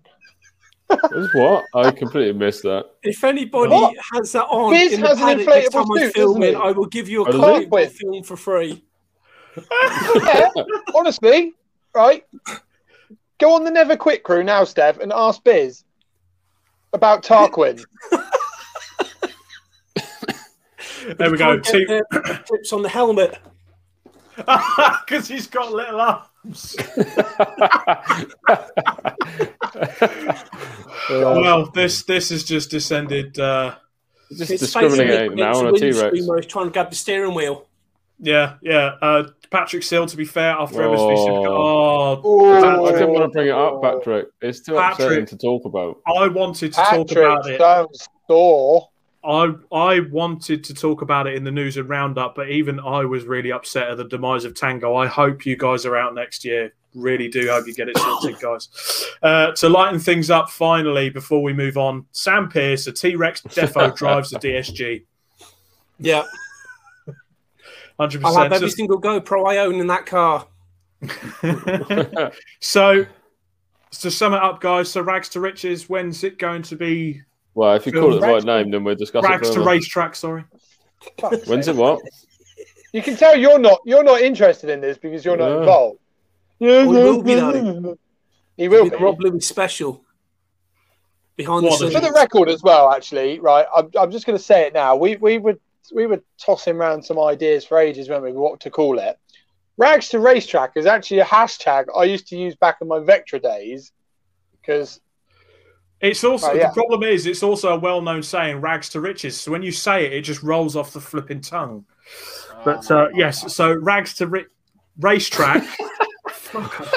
That's 0.89 1.33
what? 1.33 1.65
I 1.73 1.91
completely 1.91 2.33
missed 2.33 2.63
that. 2.63 2.85
If 3.03 3.23
anybody 3.23 3.71
What? 3.71 3.95
has 4.13 4.31
that 4.31 4.45
on 4.45 4.71
Biz 4.71 4.93
in 4.93 5.01
the 5.01 5.11
an 5.11 5.17
paddock 5.17 5.47
next 5.47 5.67
inflatable 5.67 5.71
time 5.71 5.91
I'm 5.91 5.97
suit, 5.97 6.13
filming. 6.13 6.55
I 6.55 6.71
will 6.71 6.85
give 6.85 7.09
you 7.09 7.25
a 7.25 7.27
Oh, 7.27 7.31
does 7.31 7.41
copy 7.41 7.63
of 7.65 7.69
the 7.69 7.87
film 7.89 8.23
for 8.23 8.37
free. 8.37 8.83
Yeah, 10.23 10.49
honestly, 10.95 11.53
right? 11.93 12.23
Go 13.39 13.53
on 13.53 13.63
the 13.63 13.71
Never 13.71 13.97
Quit 13.97 14.23
crew 14.23 14.43
now, 14.43 14.63
Steph, 14.63 14.99
and 14.99 15.11
ask 15.11 15.43
Biz 15.43 15.83
about 16.93 17.23
Tarquin. 17.23 17.83
There 21.17 21.31
we 21.31 21.37
go. 21.37 21.57
Two, 21.59 21.85
get 21.85 22.03
clips 22.45 22.73
on 22.73 22.81
the 22.81 22.89
helmet. 22.89 23.39
because 24.35 25.27
he's 25.27 25.47
got 25.47 25.71
little 25.71 26.01
arms. 26.01 26.27
Well, 31.09 31.65
this 31.73 32.03
this 32.03 32.29
has 32.29 32.43
just 32.43 32.69
descended. 32.69 33.37
Uh, 33.39 33.75
just 34.31 34.51
It's 34.51 34.61
discriminating 34.61 35.31
facing 35.31 35.35
now 35.37 35.51
against 35.51 35.59
on 35.61 35.67
a 35.67 35.71
the 35.71 35.79
T 35.79 35.91
Rex. 36.01 36.17
he's 36.17 36.45
trying 36.47 36.65
to 36.65 36.71
grab 36.71 36.89
the 36.89 36.95
steering 36.95 37.33
wheel. 37.33 37.67
yeah, 38.19 38.55
yeah. 38.61 38.95
Uh, 39.01 39.23
Patrick 39.49 39.83
Sill, 39.83 40.05
to 40.05 40.17
be 40.17 40.25
fair, 40.25 40.51
after 40.51 40.81
ever 40.81 40.97
so 40.97 41.09
Oh. 41.15 42.21
oh, 42.23 42.85
I 42.85 42.91
didn't 42.91 43.11
want 43.11 43.23
to 43.23 43.29
bring 43.29 43.47
it 43.47 43.53
up, 43.53 43.81
Patrick. 43.81 44.27
It's 44.41 44.59
too 44.59 44.73
Patrick. 44.73 45.05
upsetting 45.07 45.25
to 45.27 45.37
talk 45.37 45.63
about. 45.65 46.01
I 46.05 46.27
wanted 46.27 46.73
to 46.73 46.75
talk 46.81 47.07
Patrick 47.07 47.17
about 47.25 47.49
it. 47.49 47.55
Stone's 47.55 48.07
store. 48.25 48.89
I 49.23 49.53
I 49.71 49.99
wanted 50.11 50.63
to 50.65 50.73
talk 50.73 51.01
about 51.01 51.27
it 51.27 51.35
in 51.35 51.43
the 51.43 51.51
news 51.51 51.77
and 51.77 51.89
roundup, 51.89 52.35
but 52.35 52.49
even 52.49 52.79
I 52.79 53.05
was 53.05 53.25
really 53.25 53.51
upset 53.51 53.89
at 53.89 53.97
the 53.97 54.05
demise 54.05 54.45
of 54.45 54.53
Tango. 54.53 54.95
I 54.95 55.07
hope 55.07 55.45
you 55.45 55.57
guys 55.57 55.85
are 55.85 55.97
out 55.97 56.13
next 56.15 56.45
year. 56.45 56.73
Really 56.95 57.27
do 57.27 57.47
hope 57.49 57.67
you 57.67 57.73
get 57.73 57.89
it 57.89 57.97
sorted, 57.97 58.39
guys. 58.41 58.69
Uh, 59.21 59.51
to 59.53 59.69
lighten 59.69 59.99
things 59.99 60.29
up, 60.29 60.49
finally, 60.49 61.09
before 61.09 61.43
we 61.43 61.53
move 61.53 61.77
on, 61.77 62.05
Sam 62.11 62.49
Pierce, 62.49 62.87
a 62.87 62.91
T 62.91 63.15
Rex 63.15 63.41
Defo 63.41 63.95
drives 63.95 64.29
the 64.29 64.39
DSG. 64.39 65.03
Yeah, 65.99 66.23
Hundred 67.99 68.23
I'll 68.23 68.37
have 68.37 68.53
every 68.53 68.69
single 68.69 69.01
GoPro 69.01 69.47
I 69.47 69.57
own 69.57 69.75
in 69.75 69.87
that 69.87 70.05
car. 70.05 70.47
So, 72.59 73.05
to 73.91 74.11
sum 74.11 74.33
it 74.33 74.43
up, 74.43 74.59
guys, 74.61 74.91
so 74.91 75.01
Rags 75.01 75.29
to 75.29 75.39
Riches, 75.39 75.87
when's 75.87 76.23
it 76.23 76.37
going 76.37 76.61
to 76.63 76.75
be? 76.75 77.21
Well, 77.57 77.73
if 77.75 77.87
you 77.87 77.91
call 77.91 78.11
it 78.15 78.19
the 78.19 78.21
right 78.21 78.33
Rags- 78.33 78.45
name, 78.45 78.69
then 78.69 78.83
we'll 78.83 78.93
discuss 78.93 79.23
Rags 79.23 79.47
it. 79.49 79.53
to 79.53 79.59
further. 79.59 79.69
Racetrack, 79.71 80.15
sorry. 80.15 80.43
Fuck's 81.19 81.47
When's 81.47 81.65
sake. 81.65 81.73
it 81.73 81.79
what? 81.79 82.01
You 82.93 83.01
can 83.01 83.15
tell 83.17 83.35
you're 83.35 83.57
not 83.57 83.79
you're 83.83 84.03
not 84.03 84.21
interested 84.21 84.69
in 84.69 84.79
this 84.79 84.99
because 84.99 85.25
you're 85.25 85.37
not 85.37 85.49
Yeah. 85.49 85.57
involved. 85.61 85.99
Oh, 86.61 86.81
he 86.81 86.87
will 86.87 87.21
be, 87.23 87.33
though. 87.33 87.97
He 88.57 88.67
will 88.67 88.75
It'll 88.77 88.83
be. 88.85 88.89
be 88.91 88.97
the 88.97 89.03
Rob 89.03 89.19
Lewis 89.21 89.47
special. 89.47 90.03
Behind 91.35 91.63
What, 91.65 91.79
the 91.79 91.85
the- 91.85 91.91
For 91.93 91.99
scenes. 91.99 92.13
the 92.13 92.19
record 92.19 92.47
as 92.49 92.61
well, 92.61 92.91
actually, 92.91 93.39
right? 93.39 93.65
I'm, 93.75 93.89
I'm 93.99 94.11
just 94.11 94.25
going 94.27 94.37
to 94.37 94.43
say 94.43 94.67
it 94.67 94.73
now. 94.73 94.95
We 94.95 95.15
we 95.15 95.39
were 95.39 95.57
we 95.91 96.05
were 96.05 96.21
tossing 96.37 96.75
around 96.75 97.01
some 97.03 97.17
ideas 97.19 97.65
for 97.65 97.79
ages, 97.79 98.07
weren't 98.07 98.23
we? 98.23 98.33
What 98.33 98.59
to 98.61 98.69
call 98.69 98.99
it? 98.99 99.17
Rags 99.77 100.09
to 100.09 100.19
racetrack 100.19 100.73
is 100.75 100.85
actually 100.85 101.19
a 101.21 101.25
hashtag 101.25 101.85
I 101.95 102.03
used 102.03 102.27
to 102.27 102.37
use 102.37 102.55
back 102.55 102.77
in 102.81 102.87
my 102.87 102.99
Vectra 102.99 103.41
days 103.41 103.91
because 104.61 104.99
It's 106.01 106.23
also 106.23 106.51
Oh, 106.51 106.53
yeah. 106.53 106.67
the 106.67 106.73
problem 106.73 107.03
is 107.03 107.25
it's 107.25 107.41
also 107.43 107.73
a 107.73 107.77
well-known 107.79 108.21
saying, 108.21 108.61
"Rags 108.61 108.89
to 108.89 109.01
riches." 109.01 109.39
So 109.39 109.51
when 109.51 109.63
you 109.63 109.71
say 109.71 110.05
it, 110.05 110.13
it 110.13 110.21
just 110.21 110.43
rolls 110.43 110.75
off 110.75 110.93
the 110.93 111.01
flipping 111.01 111.41
tongue. 111.41 111.85
But 112.63 112.89
uh, 112.91 113.07
yes, 113.13 113.53
so 113.53 113.73
rags 113.73 114.13
to 114.15 114.27
ri- 114.27 114.45
racetrack. 114.99 115.63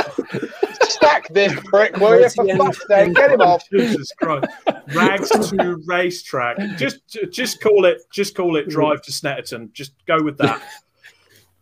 stack 0.83 1.29
this 1.29 1.53
prick, 1.65 1.97
will 1.97 2.21
you? 2.21 2.29
For 2.29 2.45
the 2.47 2.57
fuck's 2.57 2.87
sake, 2.87 3.15
get 3.15 3.33
him 3.33 3.41
off. 3.41 3.69
Jesus 3.71 4.13
Christ! 4.21 4.47
Rags 4.95 5.31
to 5.31 5.83
racetrack. 5.87 6.59
Just, 6.77 7.01
just 7.31 7.61
call 7.61 7.85
it. 7.87 8.03
Just 8.13 8.35
call 8.35 8.57
it. 8.57 8.69
Drive 8.69 9.03
to 9.03 9.11
Snetterton. 9.11 9.73
Just 9.73 9.93
go 10.07 10.23
with 10.23 10.37
that. 10.39 10.63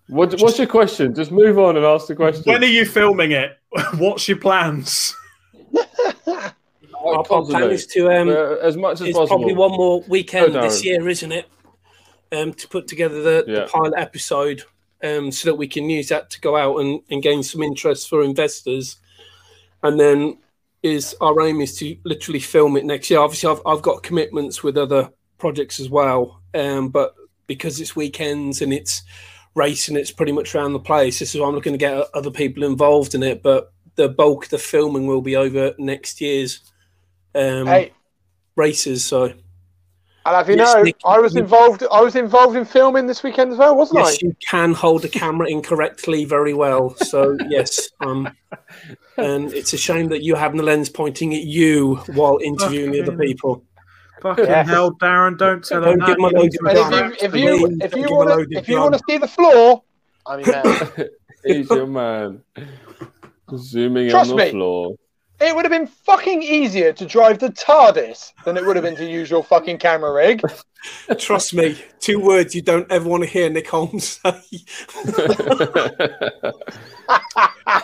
What, 0.09 0.41
what's 0.41 0.57
your 0.57 0.67
question? 0.67 1.15
Just 1.15 1.31
move 1.31 1.59
on 1.59 1.77
and 1.77 1.85
ask 1.85 2.07
the 2.07 2.17
question. 2.17 2.43
When 2.47 2.65
are 2.65 2.67
you 2.67 2.87
filming 2.87 3.33
it? 3.33 3.59
What's 3.99 4.27
your 4.27 4.39
plans? 4.39 5.15
Our, 7.01 7.17
our 7.31 7.45
plan 7.45 7.71
is 7.71 7.87
to 7.89 8.11
um, 8.11 8.29
Uh, 8.29 8.57
as 8.63 8.77
much 8.77 9.01
as 9.01 9.09
it's 9.09 9.17
possible. 9.19 9.39
probably 9.39 9.55
one 9.55 9.73
more 9.73 10.03
weekend 10.09 10.57
Oh, 10.57 10.63
this 10.63 10.85
year, 10.85 11.09
isn't 11.09 11.33
it? 11.33 11.47
Um, 12.33 12.53
to 12.55 12.69
put 12.69 12.87
together 12.89 13.23
the, 13.23 13.45
Yeah. 13.47 13.61
the 13.61 13.67
pilot 13.67 13.95
episode, 13.97 14.63
um, 15.03 15.31
so 15.33 15.49
that 15.51 15.55
we 15.55 15.69
can 15.69 15.89
use 15.89 16.09
that 16.09 16.29
to 16.31 16.41
go 16.41 16.57
out 16.57 16.79
and, 16.79 17.01
and 17.11 17.23
gain 17.23 17.43
some 17.43 17.63
interest 17.63 18.09
for 18.09 18.23
investors, 18.23 18.97
and 19.83 19.99
then 19.99 20.39
is 20.83 21.15
our 21.21 21.41
aim 21.43 21.61
is 21.61 21.77
to 21.79 21.97
literally 22.05 22.39
film 22.41 22.77
it 22.77 22.85
next 22.85 23.11
year. 23.11 23.21
Obviously, 23.21 23.51
I've 23.51 23.63
I've 23.67 23.83
got 23.83 24.03
commitments 24.03 24.63
with 24.63 24.77
other 24.77 25.11
projects 25.39 25.81
as 25.81 25.89
well, 25.89 26.41
um, 26.55 26.89
but 26.91 27.15
because 27.47 27.81
it's 27.81 27.97
weekends 27.97 28.61
and 28.61 28.73
it's 28.73 29.03
racing, 29.55 29.97
it's 29.97 30.11
pretty 30.13 30.33
much 30.33 30.55
around 30.55 30.73
the 30.75 30.79
place. 30.81 31.19
This 31.19 31.35
is 31.35 31.41
why 31.41 31.49
I'm 31.49 31.55
looking 31.55 31.73
to 31.73 31.79
get 31.79 32.07
other 32.15 32.31
people 32.31 32.63
involved 32.65 33.15
in 33.15 33.23
it, 33.23 33.43
but 33.43 33.73
the 33.97 34.09
bulk 34.09 34.45
of 34.45 34.51
the 34.51 34.59
filming 34.59 35.07
will 35.07 35.23
be 35.23 35.35
over 35.35 35.75
next 35.79 36.21
year's 36.21 36.61
um, 37.39 37.67
Hey, 37.67 37.93
races. 38.57 39.05
So. 39.05 39.33
I'll 40.25 40.35
have 40.35 40.51
you 40.51 40.57
Yes, 40.57 40.75
know, 40.75 40.83
Nick. 40.83 40.97
I 41.07 41.19
was 41.19 41.37
involved. 41.37 41.85
I 41.91 42.03
was 42.03 42.15
involved 42.15 42.55
in 42.55 42.67
filming 42.67 43.07
this 43.07 43.23
weekend 43.23 43.53
as 43.53 43.59
well, 43.59 43.75
wasn't 43.75 44.01
Yes, 44.01 44.21
you 44.21 44.37
can 44.47 44.75
hold 44.75 45.05
a 45.07 45.09
camera 45.09 45.49
incorrectly 45.49 46.27
very 46.27 46.53
well. 46.53 46.95
So 46.97 47.39
yes, 47.49 47.89
um, 48.01 48.31
and 49.17 49.55
it's 49.55 49.73
a 49.73 49.79
shame 49.79 50.09
that 50.09 50.23
you 50.23 50.35
have 50.35 50.55
the 50.55 50.63
lens 50.63 50.91
pointing 50.91 51.35
at 51.35 51.45
you 51.45 51.97
while 52.09 52.39
interviewing 52.45 52.91
the 52.93 53.03
other 53.03 53.17
people. 53.17 53.65
Fucking 54.21 54.45
Yes. 54.45 54.69
hell, 54.69 54.93
Darren! 54.97 55.39
Don't 55.39 55.65
tell 55.65 55.81
Don't 55.81 55.95
him 55.95 55.99
give 56.01 56.09
that. 56.09 56.19
him 56.19 56.25
a 56.25 56.29
You 56.29 56.35
load 56.35 56.43
need 56.43 56.55
of 56.61 56.67
to 56.67 56.69
I? 56.69 56.89
Right. 56.91 57.05
And 57.05 57.17
if 57.23 57.35
you 57.35 57.67
if 57.67 57.71
you 57.71 57.81
if 57.81 57.97
you 57.97 58.17
want 58.17 58.51
to 58.51 58.59
if 58.59 58.69
you 58.69 58.81
want 58.81 58.95
to 58.95 59.01
see 59.09 59.17
the 59.17 59.29
floor, 59.29 59.83
I 60.27 60.37
mean. 60.37 61.09
He's 61.47 61.71
your 61.71 61.87
man. 61.87 62.43
Zooming 63.57 64.11
Trust 64.11 64.33
on 64.33 64.37
the 64.37 64.45
me. 64.45 64.51
floor. 64.51 64.97
It 65.41 65.55
would 65.55 65.65
have 65.65 65.71
been 65.71 65.87
fucking 65.87 66.43
easier 66.43 66.93
to 66.93 67.07
drive 67.07 67.39
the 67.39 67.51
TARDIS 67.51 68.33
than 68.45 68.57
it 68.57 68.67
would 68.67 68.75
have 68.75 68.85
been 68.85 68.97
to 68.97 69.09
use 69.09 69.31
your 69.31 69.45
fucking 69.45 69.79
camera 69.79 70.13
rig. 70.13 70.43
Trust 71.19 71.55
me, 71.55 71.81
two 72.01 72.19
words 72.19 72.55
you 72.55 72.63
don't 72.63 72.91
ever 72.91 73.09
want 73.09 73.23
to 73.23 73.29
hear 73.29 73.49
Nick 73.49 73.69
Holmes 73.69 74.21
say. 74.23 74.43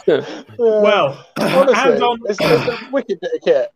Well, 0.58 1.26
honestly, 1.38 1.92
and 1.92 2.02
on 2.02 2.18
it's, 2.26 2.38
it's 2.40 2.82
a 2.82 2.90
wicked 2.90 3.20
bit 3.20 3.30
of 3.34 3.40
kit. 3.42 3.70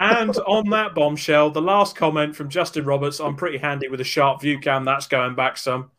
and 0.00 0.36
on 0.38 0.70
that 0.70 0.94
bombshell, 0.94 1.50
the 1.50 1.62
last 1.62 1.96
comment 1.96 2.36
from 2.36 2.48
Justin 2.48 2.84
Roberts. 2.84 3.20
I'm 3.20 3.36
pretty 3.36 3.58
handy 3.58 3.88
with 3.88 4.00
a 4.00 4.04
Sharp 4.04 4.40
Viewcam. 4.40 4.84
That's 4.84 5.06
going 5.06 5.34
back 5.34 5.56
some. 5.56 5.90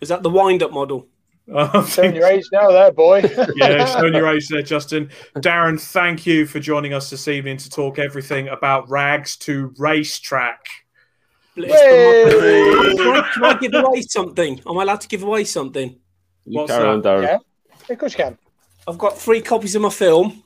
Is 0.00 0.08
that 0.08 0.22
the 0.22 0.30
wind-up 0.30 0.72
model? 0.72 1.06
I 1.54 1.70
Showing 1.72 1.84
think 1.86 2.14
your 2.14 2.26
age 2.26 2.44
now, 2.52 2.70
there, 2.70 2.92
boy. 2.92 3.18
yeah, 3.56 3.84
showing 3.98 4.14
your 4.14 4.28
age 4.28 4.48
there, 4.48 4.62
Justin. 4.62 5.10
Darren, 5.36 5.80
thank 5.80 6.24
you 6.24 6.46
for 6.46 6.60
joining 6.60 6.92
us 6.94 7.10
this 7.10 7.26
evening 7.26 7.56
to 7.58 7.68
talk 7.68 7.98
everything 7.98 8.48
about 8.48 8.88
rags 8.88 9.36
to 9.38 9.74
racetrack. 9.76 10.64
Can 11.54 11.64
Hey! 11.64 12.24
I, 12.24 13.30
can 13.34 13.44
I 13.44 13.58
give 13.60 13.74
away 13.74 14.02
something? 14.08 14.60
Am 14.66 14.78
I 14.78 14.82
allowed 14.82 15.00
to 15.02 15.08
give 15.08 15.22
away 15.24 15.44
something? 15.44 15.98
You 16.46 16.60
What's 16.60 16.72
carry 16.72 16.88
on, 16.88 17.02
that? 17.02 17.08
Darren. 17.08 17.22
Yeah. 17.24 17.38
Of 17.90 17.98
course 17.98 18.12
you 18.16 18.24
can. 18.24 18.38
I've 18.86 18.98
got 18.98 19.18
three 19.18 19.40
copies 19.42 19.74
of 19.74 19.82
my 19.82 19.90
film. 19.90 20.42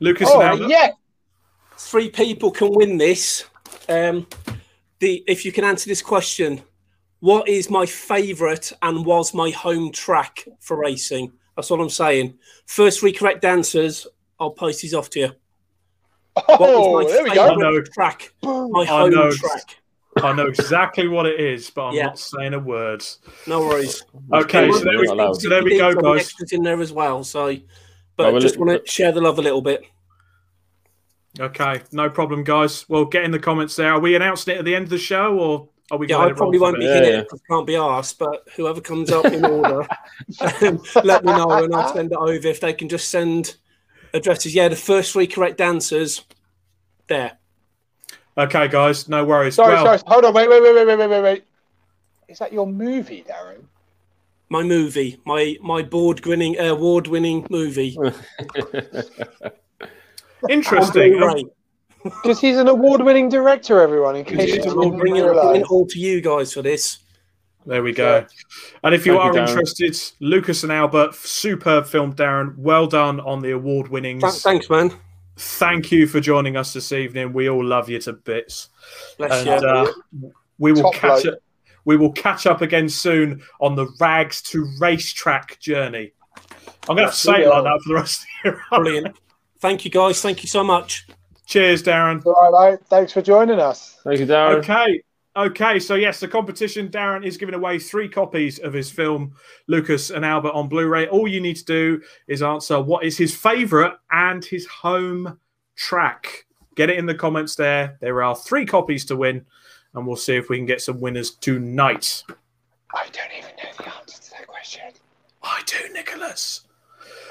Lucas 0.00 0.28
Oh, 0.30 0.40
and 0.40 0.70
yeah. 0.70 0.90
three 1.76 2.10
people 2.10 2.50
can 2.50 2.70
win 2.72 2.98
this. 2.98 3.44
Um, 3.88 4.26
the 5.00 5.24
if 5.26 5.44
you 5.44 5.52
can 5.52 5.64
answer 5.64 5.88
this 5.88 6.02
question, 6.02 6.62
what 7.20 7.48
is 7.48 7.68
my 7.70 7.84
favourite 7.86 8.72
and 8.82 9.04
was 9.04 9.34
my 9.34 9.50
home 9.50 9.90
track 9.92 10.44
for 10.60 10.76
racing? 10.78 11.32
That's 11.56 11.70
what 11.70 11.80
I'm 11.80 11.90
saying. 11.90 12.38
First 12.66 13.00
three 13.00 13.12
correct 13.12 13.44
answers, 13.44 14.06
I'll 14.38 14.50
post 14.52 14.82
these 14.82 14.94
off 14.94 15.10
to 15.10 15.20
you. 15.20 15.30
What 16.46 16.60
Oh, 16.60 16.90
was 16.92 17.06
my 17.06 17.10
there 17.12 17.24
we 17.24 17.34
go. 17.34 17.42
I 17.44 17.54
know. 17.56 17.70
favourite 17.70 17.92
track? 17.92 18.32
My 18.42 18.80
I 18.82 18.84
home 18.84 19.10
know. 19.10 19.30
track. 19.32 19.76
I 20.22 20.32
know 20.32 20.46
exactly 20.46 21.08
what 21.08 21.26
it 21.26 21.38
is, 21.40 21.70
but 21.70 21.86
I'm 21.88 21.94
Yeah. 21.94 22.06
not 22.06 22.18
saying 22.18 22.54
a 22.54 22.58
word. 22.58 23.04
No 23.46 23.60
worries. 23.60 24.04
Okay, 24.32 24.70
so 24.70 24.78
there 24.80 24.98
we, 24.98 25.06
so 25.06 25.48
there 25.48 25.62
we 25.64 25.76
go, 25.78 25.94
guys. 25.94 26.20
extras 26.22 26.52
in 26.52 26.62
there 26.62 26.80
as 26.80 26.92
well. 26.92 27.22
So, 27.24 27.56
but 28.16 28.32
well, 28.32 28.40
just 28.40 28.54
it- 28.56 28.60
want 28.60 28.84
to 28.84 28.90
share 28.90 29.10
the 29.12 29.20
love 29.20 29.38
a 29.38 29.42
little 29.42 29.62
bit. 29.62 29.82
Okay, 31.38 31.82
no 31.92 32.10
problem, 32.10 32.42
guys. 32.42 32.88
Well, 32.88 33.04
get 33.04 33.22
in 33.24 33.30
the 33.30 33.38
comments 33.38 33.76
there. 33.76 33.92
Are 33.92 34.00
we 34.00 34.16
announcing 34.16 34.54
it 34.54 34.58
at 34.58 34.64
the 34.64 34.74
end 34.74 34.84
of 34.84 34.90
the 34.90 34.98
show, 34.98 35.38
or 35.38 35.68
are 35.90 35.98
we? 35.98 36.08
Yeah, 36.08 36.16
I 36.16 36.20
let 36.20 36.28
it 36.28 36.30
roll 36.32 36.38
probably 36.38 36.58
won't 36.58 36.76
be 36.76 36.86
bit? 36.86 36.94
Yeah, 36.94 37.02
here 37.02 37.14
yeah. 37.14 37.20
because 37.22 37.40
I 37.48 37.54
can't 37.54 37.66
be 37.66 37.76
asked. 37.76 38.18
But 38.18 38.46
whoever 38.56 38.80
comes 38.80 39.10
up 39.10 39.26
in 39.26 39.44
order, 39.44 39.80
um, 40.62 40.82
let 41.04 41.24
me 41.24 41.32
know 41.32 41.50
and 41.50 41.74
I'll 41.74 41.92
send 41.92 42.12
it 42.12 42.18
over. 42.18 42.48
If 42.48 42.60
they 42.60 42.72
can 42.72 42.88
just 42.88 43.10
send 43.10 43.56
addresses, 44.12 44.54
yeah, 44.54 44.68
the 44.68 44.76
first 44.76 45.12
three 45.12 45.26
correct 45.26 45.60
answers 45.60 46.24
there. 47.06 47.38
Okay, 48.36 48.68
guys, 48.68 49.08
no 49.08 49.24
worries. 49.24 49.56
Sorry, 49.56 49.74
well, 49.74 49.84
sorry. 49.84 50.00
Hold 50.06 50.26
on. 50.26 50.34
Wait, 50.34 50.48
wait, 50.48 50.62
wait, 50.62 50.74
wait, 50.74 50.86
wait, 50.86 50.98
wait, 50.98 51.10
wait, 51.10 51.22
wait. 51.22 51.44
Is 52.28 52.38
that 52.38 52.52
your 52.52 52.66
movie, 52.66 53.24
Darren? 53.28 53.64
My 54.50 54.62
movie, 54.62 55.20
my 55.24 55.56
my 55.60 55.82
board 55.82 56.24
winning 56.24 56.58
award 56.58 57.06
winning 57.06 57.46
movie. 57.50 57.98
interesting. 60.48 61.50
On 62.04 62.10
Blu-ray. 62.10 62.20
Because 62.22 62.40
he's 62.40 62.56
an 62.58 62.68
award-winning 62.68 63.28
director, 63.28 63.80
everyone. 63.80 64.16
In 64.16 64.24
case 64.24 64.40
He's 64.40 64.48
you 64.56 64.62
an 64.62 64.68
didn't 64.78 64.92
I'm 64.92 64.98
bringing, 64.98 65.22
I'm 65.22 65.28
realise. 65.30 65.44
bringing 65.44 65.60
it 65.62 65.70
all 65.70 65.86
to 65.86 65.98
you 65.98 66.20
guys 66.20 66.52
for 66.52 66.62
this. 66.62 66.98
There 67.66 67.82
we 67.82 67.92
go. 67.92 68.24
And 68.84 68.94
if 68.94 69.04
you 69.04 69.18
Thank 69.18 69.34
are 69.34 69.36
you, 69.36 69.40
interested, 69.46 70.00
Lucas 70.20 70.62
and 70.62 70.72
Albert, 70.72 71.14
superb 71.14 71.86
film, 71.86 72.14
Darren. 72.14 72.56
Well 72.56 72.86
done 72.86 73.20
on 73.20 73.40
the 73.42 73.50
award 73.50 73.88
winnings. 73.88 74.22
Th- 74.22 74.32
Thanks, 74.34 74.70
man. 74.70 74.92
Thank 75.36 75.92
you 75.92 76.06
for 76.06 76.18
joining 76.20 76.56
us 76.56 76.72
this 76.72 76.92
evening. 76.92 77.32
We 77.32 77.48
all 77.50 77.64
love 77.64 77.88
you 77.90 77.98
to 78.00 78.12
bits. 78.14 78.70
Bless 79.18 79.46
And 79.46 79.60
you. 79.62 79.68
uh, 79.68 79.86
we 80.58 80.72
will 80.72 80.82
Top 80.82 80.94
catch 80.94 81.22
bloke. 81.24 81.34
up. 81.34 81.40
We 81.84 81.96
will 81.96 82.12
catch 82.12 82.46
up 82.46 82.60
again 82.62 82.88
soon 82.88 83.42
on 83.60 83.74
the 83.74 83.86
rags 84.00 84.40
to 84.42 84.66
racetrack 84.80 85.58
journey. 85.60 86.12
I'm 86.88 86.96
going 86.96 86.98
to 86.98 87.04
have 87.04 87.12
to 87.12 87.16
say 87.18 87.42
it 87.44 87.48
like 87.48 87.64
that 87.64 87.80
for 87.82 87.88
the 87.88 87.94
rest 87.94 88.20
of 88.22 88.26
the 88.44 88.50
year. 88.50 88.62
Brilliant. 88.82 89.16
Thank 89.60 89.84
you, 89.84 89.90
guys. 89.90 90.20
Thank 90.22 90.42
you 90.42 90.48
so 90.48 90.62
much. 90.64 91.06
Cheers, 91.48 91.82
Darren. 91.82 92.24
All 92.26 92.52
right, 92.52 92.72
mate. 92.72 92.80
Thanks 92.90 93.10
for 93.10 93.22
joining 93.22 93.58
us. 93.58 93.96
Thank 94.04 94.20
you, 94.20 94.26
Darren. 94.26 94.56
Okay. 94.58 95.02
Okay, 95.34 95.78
so 95.78 95.94
yes, 95.94 96.20
the 96.20 96.28
competition. 96.28 96.88
Darren 96.88 97.24
is 97.24 97.38
giving 97.38 97.54
away 97.54 97.78
three 97.78 98.08
copies 98.08 98.58
of 98.58 98.74
his 98.74 98.90
film, 98.90 99.32
Lucas 99.66 100.10
and 100.10 100.26
Albert, 100.26 100.50
on 100.52 100.68
Blu 100.68 100.86
ray. 100.88 101.06
All 101.08 101.26
you 101.26 101.40
need 101.40 101.56
to 101.56 101.64
do 101.64 102.02
is 102.26 102.42
answer 102.42 102.78
what 102.80 103.04
is 103.04 103.16
his 103.16 103.34
favorite 103.34 103.94
and 104.10 104.44
his 104.44 104.66
home 104.66 105.38
track. 105.74 106.44
Get 106.74 106.90
it 106.90 106.98
in 106.98 107.06
the 107.06 107.14
comments 107.14 107.54
there. 107.54 107.96
There 108.02 108.22
are 108.22 108.36
three 108.36 108.66
copies 108.66 109.06
to 109.06 109.16
win, 109.16 109.46
and 109.94 110.06
we'll 110.06 110.16
see 110.16 110.36
if 110.36 110.50
we 110.50 110.58
can 110.58 110.66
get 110.66 110.82
some 110.82 111.00
winners 111.00 111.30
tonight. 111.30 112.24
I 112.92 113.06
don't 113.10 113.32
even 113.38 113.56
know 113.56 113.70
the 113.78 113.96
answer 113.96 114.20
to 114.20 114.30
that 114.32 114.46
question. 114.48 114.82
I 115.42 115.62
do, 115.64 115.92
Nicholas. 115.94 116.66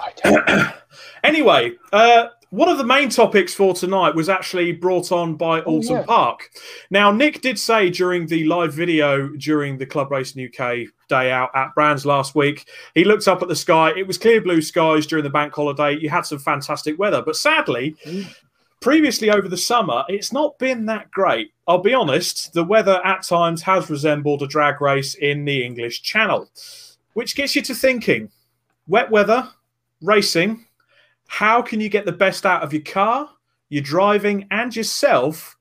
I 0.02 0.12
don't. 0.24 0.74
Anyway, 1.24 1.74
uh, 1.92 2.28
one 2.50 2.70
of 2.70 2.78
the 2.78 2.84
main 2.84 3.10
topics 3.10 3.54
for 3.54 3.74
tonight 3.74 4.16
was 4.16 4.30
actually 4.30 4.72
brought 4.72 5.12
on 5.12 5.36
by 5.36 5.62
oh, 5.62 5.74
Oulton 5.74 5.98
yeah. 5.98 6.04
Park. 6.04 6.50
Now, 6.90 7.12
Nick 7.12 7.42
did 7.42 7.60
say 7.60 7.90
during 7.90 8.26
the 8.26 8.46
live 8.46 8.74
video 8.74 9.30
during 9.30 9.78
the 9.78 9.86
Club 9.86 10.12
Racing 10.12 10.48
UK 10.48 10.88
day 11.10 11.32
out 11.32 11.50
at 11.56 11.76
Brands 11.76 12.06
last 12.06 12.36
week, 12.36 12.68
he 12.96 13.04
looked 13.04 13.28
up 13.28 13.42
at 13.42 13.50
the 13.50 13.56
sky. 13.56 13.92
It 13.98 14.08
was 14.08 14.18
clear 14.18 14.42
blue 14.42 14.62
skies 14.62 15.06
during 15.06 15.24
the 15.24 15.30
bank 15.30 15.54
holiday. 15.54 15.98
You 15.98 16.10
had 16.10 16.26
some 16.26 16.40
fantastic 16.40 16.98
weather, 16.98 17.22
but 17.22 17.36
sadly, 17.36 17.96
previously 18.80 19.30
over 19.30 19.50
the 19.50 19.58
summer, 19.58 20.04
it's 20.08 20.32
not 20.32 20.58
been 20.58 20.86
that 20.86 21.12
great. 21.12 21.52
I'll 21.68 21.80
be 21.80 21.94
honest, 21.94 22.54
the 22.54 22.64
weather 22.64 23.02
at 23.06 23.24
times 23.24 23.62
has 23.64 23.90
resembled 23.90 24.42
a 24.42 24.48
drag 24.48 24.80
race 24.80 25.16
in 25.16 25.44
the 25.44 25.66
English 25.66 26.02
Channel, 26.02 26.50
which 27.14 27.36
gets 27.36 27.56
you 27.56 27.62
to 27.64 27.76
thinking 27.76 28.30
wet 28.88 29.12
weather, 29.12 29.50
racing, 30.02 30.67
how 31.28 31.62
can 31.62 31.80
you 31.80 31.90
get 31.90 32.06
the 32.06 32.12
best 32.12 32.46
out 32.46 32.64
of 32.64 32.74
your 32.74 32.82
car, 32.82 33.30
your 33.70 33.84
driving, 33.84 34.48
and 34.50 34.76
yourself 34.76 35.58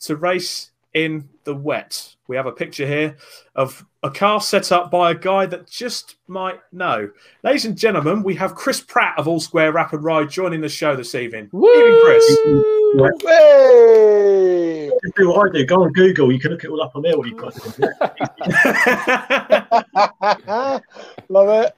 to 0.00 0.16
race 0.16 0.72
in 0.94 1.28
the 1.44 1.54
wet? 1.54 2.16
We 2.26 2.36
have 2.36 2.46
a 2.46 2.52
picture 2.52 2.86
here 2.86 3.16
of 3.54 3.84
a 4.02 4.10
car 4.10 4.40
set 4.40 4.72
up 4.72 4.90
by 4.90 5.10
a 5.10 5.14
guy 5.14 5.46
that 5.46 5.68
just 5.68 6.16
might 6.26 6.60
know. 6.72 7.10
Ladies 7.42 7.66
and 7.66 7.76
gentlemen, 7.76 8.22
we 8.22 8.34
have 8.36 8.54
Chris 8.54 8.80
Pratt 8.80 9.18
of 9.18 9.28
All 9.28 9.40
Square 9.40 9.72
Wrap 9.72 9.92
and 9.92 10.02
Ride 10.02 10.30
joining 10.30 10.60
the 10.60 10.68
show 10.68 10.96
this 10.96 11.14
evening. 11.14 11.50
Evening, 11.52 12.00
Chris. 12.04 12.38
Hey! 13.22 14.90
Do 15.16 15.30
what 15.30 15.48
I 15.48 15.52
do. 15.52 15.66
Go 15.66 15.82
on 15.82 15.92
Google. 15.92 16.32
You 16.32 16.38
can 16.38 16.52
look 16.52 16.64
it 16.64 16.70
all 16.70 16.82
up 16.82 16.96
on 16.96 17.02
there. 17.02 17.18
What 17.18 17.28
you've 17.28 17.36
got. 17.36 17.54
Love 21.28 21.64
it. 21.64 21.76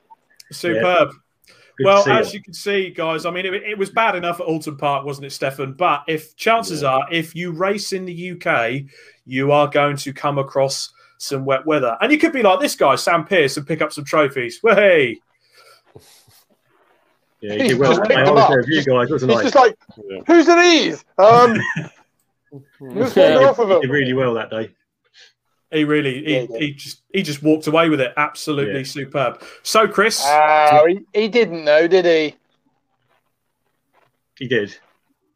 Superb. 0.53 1.11
Good 1.11 1.22
well, 1.85 2.09
as 2.09 2.33
you. 2.33 2.39
you 2.39 2.43
can 2.45 2.53
see, 2.55 2.91
guys, 2.91 3.25
I 3.27 3.31
mean, 3.31 3.47
it, 3.47 3.55
it 3.55 3.79
was 3.79 3.91
bad 3.91 4.15
enough 4.17 4.41
at 4.41 4.47
Oulton 4.47 4.77
Park, 4.79 5.05
wasn't 5.05 5.27
it, 5.27 5.31
Stefan? 5.31 5.73
But 5.75 6.05
if 6.09 6.35
chances 6.37 6.83
are, 6.83 7.07
if 7.11 7.35
you 7.35 7.53
race 7.53 7.93
in 7.93 8.05
the 8.05 8.31
UK, 8.33 8.83
you 9.27 9.53
are 9.53 9.69
going 9.69 9.97
to 9.99 10.13
come 10.13 10.39
across 10.39 10.93
some 11.19 11.45
wet 11.45 11.65
weather, 11.67 11.97
and 12.01 12.11
you 12.11 12.19
could 12.19 12.33
be 12.33 12.43
like 12.43 12.61
this 12.61 12.75
guy, 12.77 12.95
Sam 12.97 13.25
Pierce, 13.25 13.57
and 13.57 13.67
pick 13.67 13.81
up 13.83 13.93
some 13.93 14.05
trophies. 14.05 14.59
Hey, 14.63 15.19
Yeah, 17.41 17.55
you 17.55 17.69
did 17.69 17.79
well. 17.79 17.91
Just 17.97 18.03
picked 18.03 18.19
I 18.21 18.25
them 18.25 18.37
up. 18.39 18.51
you 18.67 18.85
guys, 18.85 19.11
wasn't 19.11 19.33
He's 19.33 19.41
I? 19.41 19.43
just 19.45 19.55
like, 19.55 19.77
Yeah. 20.09 20.19
whose 20.27 20.49
are 20.49 20.63
these? 20.63 21.05
Um, 21.19 21.57
who's 22.79 23.15
walking 23.17 23.37
off 23.47 23.59
of 23.59 23.69
You 23.69 23.75
them? 23.75 23.81
did 23.83 23.91
really 23.91 24.13
well 24.13 24.35
that 24.35 24.51
day. 24.51 24.71
He 25.73 25.85
really, 25.85 26.25
he, 26.25 26.35
Yeah, 26.35 26.47
he 26.59 26.67
he 26.67 26.73
just, 26.75 27.03
he 27.13 27.23
just 27.23 27.43
walked 27.43 27.67
away 27.67 27.89
with 27.89 28.01
it. 28.01 28.13
Absolutely 28.17 28.79
Yeah. 28.81 28.85
superb. 28.85 29.43
So, 29.63 29.89
Chris, 29.89 30.23
Oh, 30.25 30.87
he, 30.87 31.01
he 31.21 31.29
didn't 31.29 31.65
know, 31.65 31.87
did 31.87 32.05
he? 32.05 32.37
He 34.39 34.49
did. 34.49 34.77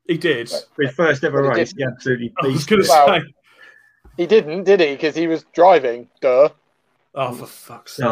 he 0.06 0.16
did. 0.18 0.48
For 0.48 0.82
his 0.84 0.94
first 0.94 1.24
ever 1.24 1.42
But 1.42 1.54
he 1.54 1.60
race, 1.60 1.74
he 1.76 1.84
absolutely 1.84 2.32
I 2.42 2.46
was 2.46 2.64
going 2.64 2.80
it. 2.80 2.84
to 2.84 2.88
Well, 2.90 3.08
say, 3.20 3.34
He 4.16 4.26
didn't, 4.26 4.64
did 4.64 4.80
he? 4.80 4.92
Because 4.92 5.14
he 5.14 5.26
was 5.26 5.44
driving. 5.54 6.08
Duh. 6.20 6.48
oh, 7.14 7.32
for 7.32 7.46
fuck's 7.46 7.92
sake. 7.96 8.06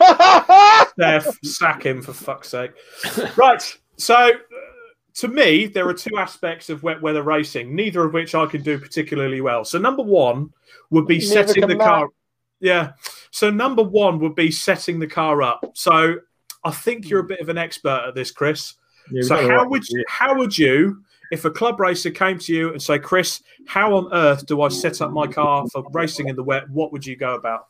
Oh, 0.00 0.86
Steph, 0.98 1.38
sack 1.44 1.84
him 1.86 2.02
for 2.02 2.12
fuck's 2.12 2.48
sake. 2.48 2.72
Right. 3.36 3.78
So, 3.98 4.14
uh, 4.14 4.30
to 5.14 5.28
me, 5.28 5.66
there 5.66 5.88
are 5.88 5.94
two 5.94 6.16
aspects 6.16 6.70
of 6.70 6.82
wet 6.82 7.00
weather 7.02 7.22
racing, 7.22 7.74
neither 7.74 8.04
of 8.04 8.12
which 8.12 8.34
I 8.34 8.46
can 8.46 8.62
do 8.62 8.78
particularly 8.78 9.40
well. 9.40 9.64
So, 9.64 9.78
number 9.78 10.02
one 10.02 10.52
would 10.90 11.06
be 11.06 11.18
Neither 11.18 11.46
setting 11.46 11.66
the 11.66 11.76
Matt. 11.76 11.86
car. 11.86 12.08
Yeah. 12.60 12.92
So, 13.30 13.50
number 13.50 13.82
one 13.82 14.18
would 14.20 14.34
be 14.34 14.50
setting 14.50 14.98
the 14.98 15.06
car 15.06 15.42
up. 15.42 15.64
So, 15.74 16.16
I 16.64 16.70
think 16.70 17.08
you're 17.08 17.20
a 17.20 17.22
hmm. 17.22 17.28
bit 17.28 17.40
of 17.40 17.48
an 17.48 17.58
expert 17.58 18.04
at 18.08 18.14
this, 18.14 18.30
Chris. 18.30 18.74
yeah, 19.10 19.22
So, 19.22 19.36
how 19.36 19.56
right 19.58 19.68
would 19.68 19.88
you, 19.88 20.04
how 20.08 20.36
would 20.36 20.56
you, 20.56 21.02
if 21.30 21.44
a 21.44 21.50
club 21.50 21.80
racer 21.80 22.10
came 22.10 22.38
to 22.38 22.54
you 22.54 22.72
and 22.72 22.80
say, 22.80 22.98
Chris, 22.98 23.42
how 23.66 23.94
on 23.96 24.12
earth 24.12 24.46
do 24.46 24.62
I 24.62 24.68
set 24.68 25.00
up 25.00 25.12
my 25.12 25.26
car 25.26 25.66
for 25.72 25.84
racing 25.92 26.28
in 26.28 26.36
the 26.36 26.42
wet? 26.42 26.68
What 26.70 26.92
would 26.92 27.04
you 27.04 27.16
go 27.16 27.34
about? 27.34 27.68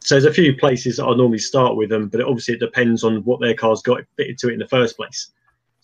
So 0.00 0.14
there's 0.14 0.24
a 0.24 0.32
few 0.32 0.54
places 0.56 0.98
that 0.98 1.04
I 1.04 1.14
normally 1.16 1.38
start 1.38 1.76
with 1.76 1.88
them, 1.88 2.08
but 2.08 2.20
obviously 2.20 2.54
it 2.54 2.60
depends 2.60 3.02
on 3.02 3.24
what 3.24 3.40
their 3.40 3.54
car's 3.54 3.82
got 3.82 4.02
fitted 4.16 4.38
to 4.38 4.50
it 4.50 4.52
in 4.52 4.58
the 4.58 4.68
first 4.68 4.96
place. 4.96 5.30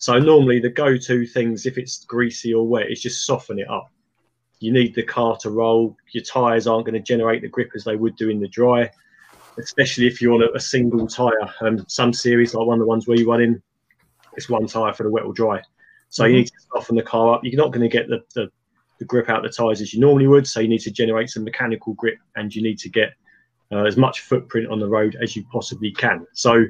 So 0.03 0.19
normally 0.19 0.59
the 0.59 0.69
go-to 0.69 1.25
things, 1.25 1.65
if 1.65 1.77
it's 1.77 2.03
greasy 2.03 2.53
or 2.53 2.67
wet, 2.67 2.91
is 2.91 3.01
just 3.01 3.25
soften 3.25 3.57
it 3.57 3.69
up. 3.69 3.89
You 4.59 4.73
need 4.73 4.93
the 4.93 5.03
car 5.03 5.37
to 5.37 5.49
roll. 5.49 5.95
Your 6.11 6.25
tyres 6.25 6.67
aren't 6.67 6.85
going 6.85 6.95
to 6.95 6.99
generate 6.99 7.41
the 7.41 7.47
grip 7.47 7.69
as 7.73 7.85
they 7.85 7.95
would 7.95 8.17
do 8.17 8.29
in 8.29 8.41
the 8.41 8.49
dry, 8.49 8.91
especially 9.57 10.05
if 10.05 10.21
you're 10.21 10.33
on 10.33 10.43
a, 10.43 10.51
a 10.55 10.59
single 10.59 11.07
tyre. 11.07 11.49
Um, 11.61 11.85
some 11.87 12.11
series, 12.11 12.53
like 12.53 12.67
one 12.67 12.79
of 12.79 12.81
the 12.81 12.85
ones 12.85 13.07
where 13.07 13.17
you 13.17 13.31
run 13.31 13.41
in, 13.41 13.63
it's 14.33 14.49
one 14.49 14.67
tyre 14.67 14.93
for 14.93 15.03
the 15.03 15.09
wet 15.09 15.23
or 15.23 15.31
dry. 15.31 15.61
So 16.09 16.25
you 16.25 16.35
need 16.35 16.47
to 16.47 16.53
soften 16.73 16.97
the 16.97 17.03
car 17.03 17.35
up. 17.35 17.39
You're 17.45 17.55
not 17.55 17.71
going 17.71 17.89
to 17.89 17.97
get 17.97 18.09
the, 18.09 18.21
the, 18.35 18.51
the 18.99 19.05
grip 19.05 19.29
out 19.29 19.45
of 19.45 19.49
the 19.49 19.55
tyres 19.55 19.79
as 19.79 19.93
you 19.93 20.01
normally 20.01 20.27
would. 20.27 20.45
So 20.45 20.59
you 20.59 20.67
need 20.67 20.81
to 20.81 20.91
generate 20.91 21.29
some 21.29 21.45
mechanical 21.45 21.93
grip 21.93 22.17
and 22.35 22.53
you 22.53 22.61
need 22.61 22.79
to 22.79 22.89
get 22.89 23.13
uh, 23.71 23.85
as 23.85 23.95
much 23.95 24.19
footprint 24.19 24.67
on 24.69 24.79
the 24.79 24.89
road 24.89 25.15
as 25.21 25.37
you 25.37 25.45
possibly 25.49 25.93
can. 25.93 26.27
So 26.33 26.65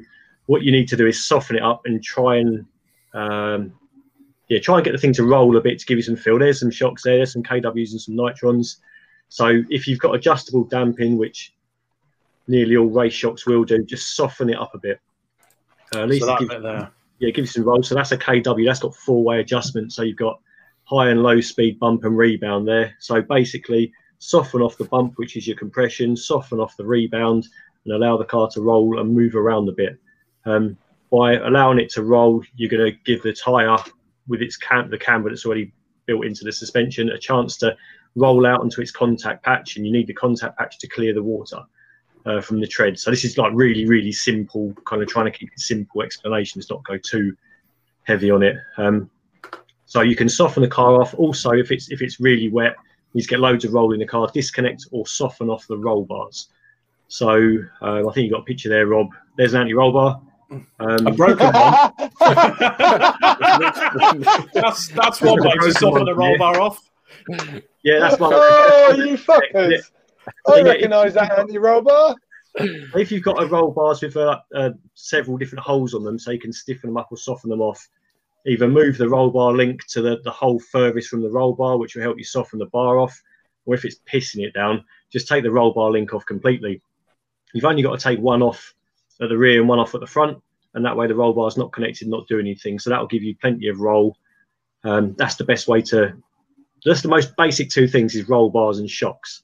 what 0.46 0.62
you 0.62 0.70
need 0.70 0.86
to 0.86 0.96
do 0.96 1.08
is 1.08 1.24
soften 1.24 1.56
it 1.56 1.64
up 1.64 1.80
and 1.84 2.00
try 2.00 2.36
and 2.36 2.64
um, 3.14 3.72
yeah, 4.48 4.58
try 4.60 4.76
and 4.76 4.84
get 4.84 4.92
the 4.92 4.98
thing 4.98 5.14
to 5.14 5.24
roll 5.24 5.56
a 5.56 5.60
bit 5.60 5.78
to 5.78 5.86
give 5.86 5.96
you 5.96 6.02
some 6.02 6.16
feel. 6.16 6.38
There's 6.38 6.60
some 6.60 6.70
shocks 6.70 7.02
there, 7.02 7.16
there's 7.16 7.32
some 7.32 7.42
KWs 7.42 7.92
and 7.92 8.00
some 8.00 8.14
nitrons. 8.14 8.76
So 9.28 9.62
if 9.70 9.88
you've 9.88 9.98
got 10.00 10.14
adjustable 10.14 10.64
damping, 10.64 11.16
which 11.16 11.54
nearly 12.46 12.76
all 12.76 12.86
race 12.86 13.14
shocks 13.14 13.46
will 13.46 13.64
do, 13.64 13.82
just 13.84 14.14
soften 14.14 14.50
it 14.50 14.58
up 14.58 14.74
a 14.74 14.78
bit. 14.78 15.00
Uh, 15.94 16.02
at 16.02 16.08
least 16.08 16.24
So 16.24 16.28
it 16.28 16.32
that 16.32 16.38
gives, 16.40 16.50
bit 16.50 16.62
there. 16.62 16.90
yeah, 17.20 17.28
it 17.28 17.34
gives 17.34 17.48
you 17.56 17.62
some 17.62 17.64
roll. 17.64 17.82
So 17.82 17.94
that's 17.94 18.12
a 18.12 18.18
KW. 18.18 18.66
That's 18.66 18.80
got 18.80 18.94
four-way 18.94 19.40
adjustment. 19.40 19.92
So 19.92 20.02
you've 20.02 20.18
got 20.18 20.40
high 20.84 21.08
and 21.08 21.22
low 21.22 21.40
speed 21.40 21.78
bump 21.78 22.04
and 22.04 22.16
rebound 22.16 22.68
there. 22.68 22.94
So 23.00 23.22
basically, 23.22 23.92
soften 24.18 24.60
off 24.60 24.76
the 24.76 24.84
bump, 24.84 25.14
which 25.16 25.36
is 25.36 25.46
your 25.46 25.56
compression, 25.56 26.16
soften 26.16 26.60
off 26.60 26.76
the 26.76 26.84
rebound, 26.84 27.46
and 27.84 27.94
allow 27.94 28.16
the 28.16 28.24
car 28.24 28.48
to 28.50 28.60
roll 28.60 29.00
and 29.00 29.14
move 29.14 29.34
around 29.34 29.68
a 29.68 29.72
bit. 29.72 29.98
Um, 30.44 30.76
by 31.14 31.34
allowing 31.34 31.78
it 31.78 31.90
to 31.90 32.02
roll, 32.02 32.42
you're 32.56 32.68
going 32.68 32.92
to 32.92 32.98
give 33.04 33.22
the 33.22 33.32
tyre 33.32 33.78
with 34.26 34.42
its 34.42 34.56
cam, 34.56 34.90
the 34.90 34.98
camber 34.98 35.30
that's 35.30 35.46
already 35.46 35.72
built 36.06 36.24
into 36.24 36.42
the 36.42 36.50
suspension, 36.50 37.08
a 37.10 37.18
chance 37.18 37.56
to 37.58 37.76
roll 38.16 38.44
out 38.44 38.60
onto 38.60 38.80
its 38.80 38.90
contact 38.90 39.44
patch, 39.44 39.76
and 39.76 39.86
you 39.86 39.92
need 39.92 40.08
the 40.08 40.14
contact 40.14 40.58
patch 40.58 40.78
to 40.78 40.88
clear 40.88 41.14
the 41.14 41.22
water 41.22 41.60
uh, 42.26 42.40
from 42.40 42.60
the 42.60 42.66
tread. 42.66 42.98
So 42.98 43.12
this 43.12 43.24
is 43.24 43.38
like 43.38 43.52
really, 43.54 43.86
really 43.86 44.10
simple, 44.10 44.74
kind 44.86 45.02
of 45.02 45.08
trying 45.08 45.26
to 45.26 45.38
keep 45.38 45.52
it 45.52 45.60
simple 45.60 46.02
explanations, 46.02 46.68
not 46.68 46.84
go 46.84 46.98
too 46.98 47.36
heavy 48.02 48.32
on 48.32 48.42
it. 48.42 48.56
Um, 48.76 49.08
so 49.86 50.00
you 50.00 50.16
can 50.16 50.28
soften 50.28 50.64
the 50.64 50.68
car 50.68 51.00
off. 51.00 51.14
Also, 51.14 51.52
if 51.52 51.70
it's 51.70 51.92
if 51.92 52.02
it's 52.02 52.18
really 52.18 52.48
wet, 52.48 52.74
you 53.12 53.22
get 53.22 53.38
loads 53.38 53.64
of 53.64 53.72
roll 53.72 53.92
in 53.92 54.00
the 54.00 54.06
car. 54.06 54.28
Disconnect 54.34 54.86
or 54.90 55.06
soften 55.06 55.48
off 55.48 55.64
the 55.68 55.78
roll 55.78 56.04
bars. 56.04 56.48
So 57.06 57.36
um, 57.82 58.08
I 58.08 58.12
think 58.12 58.24
you 58.24 58.30
got 58.30 58.40
a 58.40 58.44
picture 58.44 58.68
there, 58.68 58.88
Rob. 58.88 59.10
There's 59.36 59.54
an 59.54 59.60
anti-roll 59.60 59.92
bar. 59.92 60.20
Um, 60.50 61.06
A 61.06 61.12
broken 61.12 61.46
one. 61.52 61.92
that's 64.54 64.88
that's 64.88 65.20
one 65.22 65.42
way 65.42 65.54
to 65.60 65.72
soften 65.72 66.04
the 66.04 66.14
roll 66.14 66.36
bar 66.38 66.60
off. 66.60 66.80
yeah, 67.82 68.00
that's 68.00 68.18
one. 68.18 68.32
oh, 68.34 68.94
you 68.96 69.16
fuckers. 69.16 69.90
I 70.46 70.56
Yeah, 70.56 70.62
recognise 70.62 71.14
that 71.14 71.38
anti-roll 71.38 71.82
bar. 71.82 72.16
if 72.56 73.10
you've 73.10 73.22
got 73.22 73.42
a 73.42 73.46
roll 73.46 73.72
bars 73.72 74.02
with 74.02 74.16
uh, 74.16 74.40
uh, 74.54 74.70
several 74.94 75.36
different 75.36 75.64
holes 75.64 75.94
on 75.94 76.04
them, 76.04 76.18
so 76.18 76.30
you 76.30 76.38
can 76.40 76.52
stiffen 76.52 76.90
them 76.90 76.96
up 76.96 77.08
or 77.10 77.16
soften 77.16 77.50
them 77.50 77.60
off, 77.60 77.88
either 78.46 78.68
move 78.68 78.96
the 78.98 79.08
roll 79.08 79.30
bar 79.30 79.52
link 79.52 79.86
to 79.88 80.02
the, 80.02 80.20
the 80.24 80.30
hole 80.30 80.58
furthest 80.60 81.08
from 81.08 81.22
the 81.22 81.30
roll 81.30 81.54
bar, 81.54 81.78
which 81.78 81.94
will 81.94 82.02
help 82.02 82.18
you 82.18 82.24
soften 82.24 82.58
the 82.58 82.66
bar 82.66 82.98
off, 82.98 83.20
or 83.66 83.74
if 83.74 83.84
it's 83.84 84.00
pissing 84.10 84.44
it 84.44 84.54
down, 84.54 84.84
just 85.12 85.28
take 85.28 85.42
the 85.42 85.50
roll 85.50 85.72
bar 85.72 85.90
link 85.90 86.14
off 86.14 86.24
completely. 86.26 86.80
You've 87.52 87.64
only 87.64 87.82
got 87.82 87.98
to 87.98 88.02
take 88.02 88.18
one 88.18 88.42
off 88.42 88.74
at 89.20 89.28
the 89.28 89.38
rear 89.38 89.60
and 89.60 89.68
one 89.68 89.78
off 89.78 89.94
at 89.94 90.00
the 90.00 90.06
front, 90.06 90.38
and 90.74 90.84
that 90.84 90.96
way 90.96 91.06
the 91.06 91.14
roll 91.14 91.32
bar 91.32 91.48
is 91.48 91.56
not 91.56 91.72
connected, 91.72 92.08
not 92.08 92.26
doing 92.28 92.46
anything. 92.46 92.78
So 92.78 92.90
that 92.90 93.00
will 93.00 93.06
give 93.06 93.22
you 93.22 93.36
plenty 93.36 93.68
of 93.68 93.80
roll. 93.80 94.16
Um, 94.82 95.14
that's 95.16 95.36
the 95.36 95.44
best 95.44 95.68
way 95.68 95.82
to. 95.82 96.14
That's 96.84 97.02
the 97.02 97.08
most 97.08 97.34
basic 97.36 97.70
two 97.70 97.88
things 97.88 98.14
is 98.14 98.28
roll 98.28 98.50
bars 98.50 98.78
and 98.78 98.90
shocks. 98.90 99.42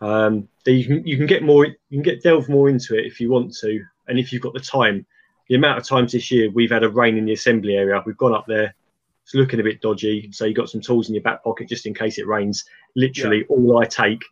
Um, 0.00 0.48
you 0.66 0.84
can 0.84 1.06
you 1.06 1.16
can 1.16 1.26
get 1.26 1.42
more 1.42 1.66
you 1.66 1.74
can 1.90 2.02
get 2.02 2.22
delve 2.22 2.48
more 2.48 2.68
into 2.68 2.96
it 2.96 3.06
if 3.06 3.20
you 3.20 3.30
want 3.30 3.54
to, 3.56 3.82
and 4.06 4.18
if 4.18 4.32
you've 4.32 4.42
got 4.42 4.54
the 4.54 4.60
time. 4.60 5.06
The 5.48 5.54
amount 5.54 5.78
of 5.78 5.86
times 5.86 6.12
this 6.12 6.30
year 6.30 6.50
we've 6.50 6.70
had 6.70 6.84
a 6.84 6.90
rain 6.90 7.16
in 7.16 7.24
the 7.24 7.32
assembly 7.32 7.74
area, 7.74 8.02
we've 8.04 8.18
gone 8.18 8.34
up 8.34 8.44
there. 8.46 8.74
It's 9.24 9.34
looking 9.34 9.60
a 9.60 9.62
bit 9.62 9.80
dodgy, 9.80 10.30
so 10.30 10.44
you've 10.44 10.56
got 10.56 10.68
some 10.68 10.82
tools 10.82 11.08
in 11.08 11.14
your 11.14 11.22
back 11.22 11.42
pocket 11.42 11.70
just 11.70 11.86
in 11.86 11.94
case 11.94 12.18
it 12.18 12.26
rains. 12.26 12.66
Literally, 12.96 13.38
yeah. 13.38 13.44
all 13.48 13.78
I 13.78 13.86
take 13.86 14.22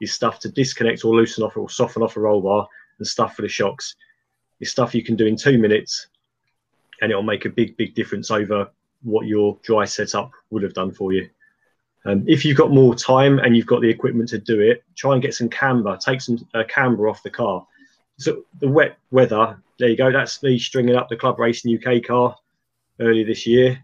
is 0.00 0.12
stuff 0.12 0.40
to 0.40 0.48
disconnect 0.48 1.04
or 1.04 1.14
loosen 1.14 1.44
off 1.44 1.56
or 1.56 1.70
soften 1.70 2.02
off 2.02 2.16
a 2.16 2.20
roll 2.20 2.40
bar, 2.40 2.66
and 2.98 3.06
stuff 3.06 3.36
for 3.36 3.42
the 3.42 3.48
shocks. 3.48 3.94
It's 4.60 4.70
stuff 4.70 4.94
you 4.94 5.02
can 5.02 5.16
do 5.16 5.26
in 5.26 5.36
two 5.36 5.58
minutes, 5.58 6.08
and 7.00 7.10
it'll 7.10 7.22
make 7.22 7.44
a 7.44 7.50
big, 7.50 7.76
big 7.76 7.94
difference 7.94 8.30
over 8.30 8.70
what 9.02 9.26
your 9.26 9.58
dry 9.62 9.84
setup 9.84 10.30
would 10.50 10.62
have 10.62 10.74
done 10.74 10.92
for 10.92 11.12
you. 11.12 11.28
Um, 12.06 12.24
if 12.26 12.44
you've 12.44 12.56
got 12.56 12.70
more 12.70 12.94
time 12.94 13.38
and 13.38 13.56
you've 13.56 13.66
got 13.66 13.80
the 13.80 13.88
equipment 13.88 14.28
to 14.30 14.38
do 14.38 14.60
it, 14.60 14.84
try 14.94 15.14
and 15.14 15.22
get 15.22 15.34
some 15.34 15.48
camber. 15.48 15.96
Take 15.96 16.20
some 16.20 16.38
uh, 16.54 16.64
camber 16.68 17.08
off 17.08 17.22
the 17.22 17.30
car. 17.30 17.66
So 18.18 18.44
the 18.60 18.68
wet 18.68 18.98
weather, 19.10 19.58
there 19.78 19.88
you 19.88 19.96
go. 19.96 20.12
That's 20.12 20.42
me 20.42 20.58
stringing 20.58 20.96
up 20.96 21.08
the 21.08 21.16
Club 21.16 21.38
Racing 21.38 21.76
UK 21.76 22.04
car 22.04 22.36
earlier 23.00 23.24
this 23.24 23.46
year. 23.46 23.82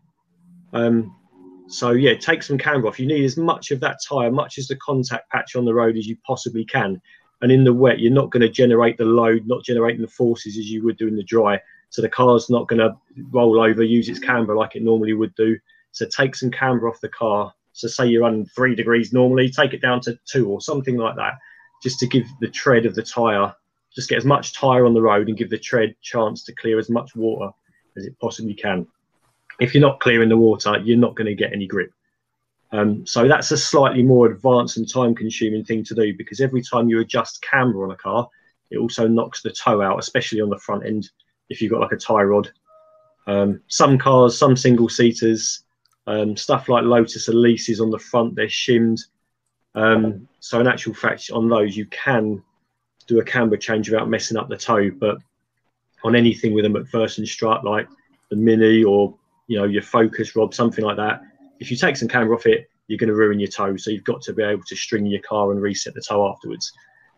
Um, 0.72 1.16
so 1.66 1.92
yeah, 1.92 2.14
take 2.14 2.42
some 2.42 2.58
camber 2.58 2.88
off. 2.88 3.00
You 3.00 3.06
need 3.06 3.24
as 3.24 3.36
much 3.36 3.70
of 3.70 3.80
that 3.80 3.98
tyre, 4.06 4.30
much 4.30 4.58
as 4.58 4.68
the 4.68 4.76
contact 4.76 5.30
patch 5.30 5.56
on 5.56 5.64
the 5.64 5.74
road 5.74 5.96
as 5.96 6.06
you 6.06 6.16
possibly 6.26 6.64
can. 6.64 7.00
And 7.42 7.50
in 7.50 7.64
the 7.64 7.72
wet, 7.72 8.00
you're 8.00 8.12
not 8.12 8.30
going 8.30 8.42
to 8.42 8.48
generate 8.48 8.98
the 8.98 9.04
load, 9.04 9.46
not 9.46 9.64
generating 9.64 10.02
the 10.02 10.08
forces 10.08 10.58
as 10.58 10.70
you 10.70 10.84
would 10.84 10.98
do 10.98 11.08
in 11.08 11.16
the 11.16 11.22
dry. 11.22 11.60
So 11.88 12.02
the 12.02 12.08
car's 12.08 12.50
not 12.50 12.68
going 12.68 12.80
to 12.80 12.96
roll 13.30 13.60
over, 13.60 13.82
use 13.82 14.08
its 14.08 14.18
camber 14.18 14.54
like 14.54 14.76
it 14.76 14.82
normally 14.82 15.14
would 15.14 15.34
do. 15.34 15.58
So 15.92 16.06
take 16.06 16.36
some 16.36 16.50
camber 16.50 16.88
off 16.88 17.00
the 17.00 17.08
car, 17.08 17.52
so 17.72 17.88
say 17.88 18.06
you're 18.06 18.22
running 18.22 18.46
three 18.46 18.74
degrees 18.74 19.12
normally, 19.12 19.50
take 19.50 19.72
it 19.72 19.82
down 19.82 20.00
to 20.02 20.18
two 20.24 20.48
or 20.48 20.60
something 20.60 20.96
like 20.96 21.16
that, 21.16 21.38
just 21.82 21.98
to 22.00 22.06
give 22.06 22.26
the 22.40 22.48
tread 22.48 22.86
of 22.86 22.94
the 22.94 23.02
tyre, 23.02 23.54
just 23.94 24.08
get 24.08 24.18
as 24.18 24.24
much 24.24 24.54
tyre 24.54 24.86
on 24.86 24.94
the 24.94 25.02
road 25.02 25.28
and 25.28 25.36
give 25.36 25.50
the 25.50 25.58
tread 25.58 25.94
chance 26.00 26.44
to 26.44 26.54
clear 26.54 26.78
as 26.78 26.90
much 26.90 27.16
water 27.16 27.50
as 27.96 28.04
it 28.04 28.18
possibly 28.20 28.54
can. 28.54 28.86
If 29.58 29.74
you're 29.74 29.80
not 29.80 30.00
clearing 30.00 30.28
the 30.28 30.36
water, 30.36 30.78
you're 30.78 30.96
not 30.96 31.16
going 31.16 31.26
to 31.26 31.34
get 31.34 31.52
any 31.52 31.66
grip. 31.66 31.92
Um, 32.72 33.04
so 33.04 33.26
that's 33.26 33.50
a 33.50 33.56
slightly 33.56 34.02
more 34.02 34.26
advanced 34.26 34.76
and 34.76 34.88
time-consuming 34.88 35.64
thing 35.64 35.82
to 35.84 35.94
do 35.94 36.16
because 36.16 36.40
every 36.40 36.62
time 36.62 36.88
you 36.88 37.00
adjust 37.00 37.42
camber 37.42 37.84
on 37.84 37.90
a 37.90 37.96
car, 37.96 38.28
it 38.70 38.78
also 38.78 39.08
knocks 39.08 39.42
the 39.42 39.50
toe 39.50 39.82
out, 39.82 39.98
especially 39.98 40.40
on 40.40 40.50
the 40.50 40.58
front 40.58 40.86
end 40.86 41.10
if 41.48 41.60
you've 41.60 41.72
got 41.72 41.80
like 41.80 41.92
a 41.92 41.96
tie 41.96 42.22
rod. 42.22 42.50
Um, 43.26 43.60
some 43.66 43.98
cars, 43.98 44.38
some 44.38 44.56
single 44.56 44.88
seaters, 44.88 45.64
um, 46.06 46.36
stuff 46.36 46.68
like 46.68 46.84
Lotus 46.84 47.28
Elises 47.28 47.80
on 47.80 47.90
the 47.90 47.98
front, 47.98 48.34
they're 48.34 48.48
shimmed. 48.48 49.02
Um, 49.74 50.28
so 50.40 50.60
in 50.60 50.66
actual 50.66 50.94
fact, 50.94 51.30
on 51.32 51.48
those 51.48 51.76
you 51.76 51.86
can 51.86 52.42
do 53.06 53.18
a 53.18 53.24
camber 53.24 53.56
change 53.56 53.90
without 53.90 54.08
messing 54.08 54.36
up 54.36 54.48
the 54.48 54.56
toe. 54.56 54.90
But 54.90 55.18
on 56.04 56.14
anything 56.14 56.54
with 56.54 56.64
a 56.64 56.68
MacPherson 56.68 57.26
strut 57.26 57.64
like 57.64 57.88
the 58.30 58.36
Mini 58.36 58.84
or 58.84 59.14
you 59.48 59.58
know 59.58 59.64
your 59.64 59.82
Focus 59.82 60.34
Rob, 60.36 60.54
something 60.54 60.84
like 60.84 60.96
that, 60.96 61.22
if 61.60 61.70
you 61.70 61.76
take 61.76 61.96
some 61.96 62.08
camber 62.08 62.34
off 62.34 62.46
it, 62.46 62.68
you're 62.88 62.98
going 62.98 63.08
to 63.08 63.14
ruin 63.14 63.38
your 63.38 63.48
toe. 63.48 63.76
So 63.76 63.90
you've 63.90 64.04
got 64.04 64.20
to 64.22 64.32
be 64.32 64.42
able 64.42 64.64
to 64.64 64.74
string 64.74 65.06
your 65.06 65.20
car 65.22 65.52
and 65.52 65.62
reset 65.62 65.94
the 65.94 66.00
toe 66.00 66.28
afterwards. 66.28 66.72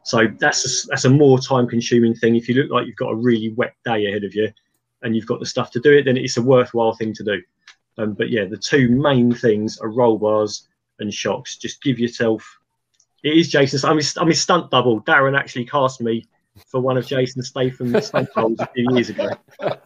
So 0.04 0.26
that's 0.38 0.84
a, 0.84 0.88
that's 0.88 1.04
a 1.04 1.10
more 1.10 1.38
time 1.38 1.66
consuming 1.68 2.14
thing. 2.14 2.36
If 2.36 2.48
you 2.48 2.56
look 2.56 2.70
like 2.70 2.86
you've 2.86 2.96
got 2.96 3.12
a 3.12 3.14
really 3.14 3.50
wet 3.50 3.74
day 3.84 4.06
ahead 4.06 4.24
of 4.24 4.34
you 4.34 4.52
and 5.02 5.16
you've 5.16 5.26
got 5.26 5.40
the 5.40 5.46
stuff 5.46 5.70
to 5.70 5.80
do 5.80 5.92
it, 5.92 6.04
then 6.04 6.16
it's 6.16 6.36
a 6.36 6.42
worthwhile 6.42 6.94
thing 6.94 7.14
to 7.14 7.24
do. 7.24 7.40
Um, 7.98 8.14
but 8.14 8.30
yeah, 8.30 8.44
the 8.44 8.56
two 8.56 8.88
main 8.88 9.32
things 9.32 9.78
are 9.78 9.88
roll 9.88 10.18
bars 10.18 10.68
and 10.98 11.12
shocks. 11.14 11.56
Just 11.56 11.82
give 11.82 11.98
yourself. 11.98 12.58
It 13.22 13.36
is 13.36 13.48
Jason. 13.48 13.88
I'm 13.88 13.96
his, 13.96 14.16
I'm 14.16 14.26
his 14.26 14.40
stunt 14.40 14.70
double. 14.70 15.00
Darren 15.02 15.38
actually 15.38 15.64
cast 15.64 16.00
me 16.00 16.26
for 16.66 16.80
one 16.80 16.96
of 16.96 17.06
Jason 17.06 17.42
Statham's 17.42 18.06
stunt 18.06 18.28
roles 18.36 18.58
a 18.58 18.66
few 18.74 18.86
years 18.92 19.08
ago. 19.08 19.30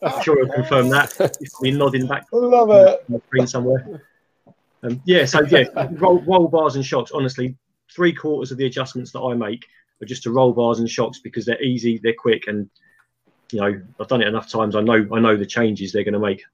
I'm 0.03 0.23
sure 0.23 0.37
he'll 0.37 0.53
confirm 0.53 0.89
that. 0.89 1.37
He's 1.63 1.77
nodding 1.77 2.07
back. 2.07 2.27
I 2.33 2.37
love 2.37 2.71
it. 2.71 3.23
Screen 3.27 3.47
somewhere. 3.47 4.03
Um, 4.87 5.03
yeah, 5.05 5.25
so 5.25 5.43
yeah, 5.43 5.65
roll, 5.93 6.21
roll 6.23 6.49
bars 6.49 6.77
and 6.77 6.85
shocks. 6.85 7.11
Honestly, 7.13 7.57
three 7.95 8.13
quarters 8.13 8.53
of 8.53 8.59
the 8.59 8.67
adjustments 8.67 9.13
that 9.13 9.21
I 9.21 9.35
make 9.35 9.67
are 10.01 10.07
just 10.07 10.23
to 10.25 10.31
roll 10.31 10.53
bars 10.53 10.79
and 10.79 10.89
shocks 10.89 11.19
because 11.19 11.45
they're 11.45 11.63
easy, 11.63 11.99
they're 12.03 12.15
quick, 12.15 12.47
and 12.47 12.69
you 13.51 13.61
know 13.61 13.81
I've 14.01 14.09
done 14.09 14.23
it 14.23 14.29
enough 14.29 14.51
times. 14.51 14.77
I 14.77 14.81
know 14.81 15.07
I 15.13 15.21
know 15.21 15.37
the 15.37 15.47
changes 15.47 15.93
they're 15.93 16.05
going 16.05 16.15
to 16.15 16.21
make. 16.21 16.45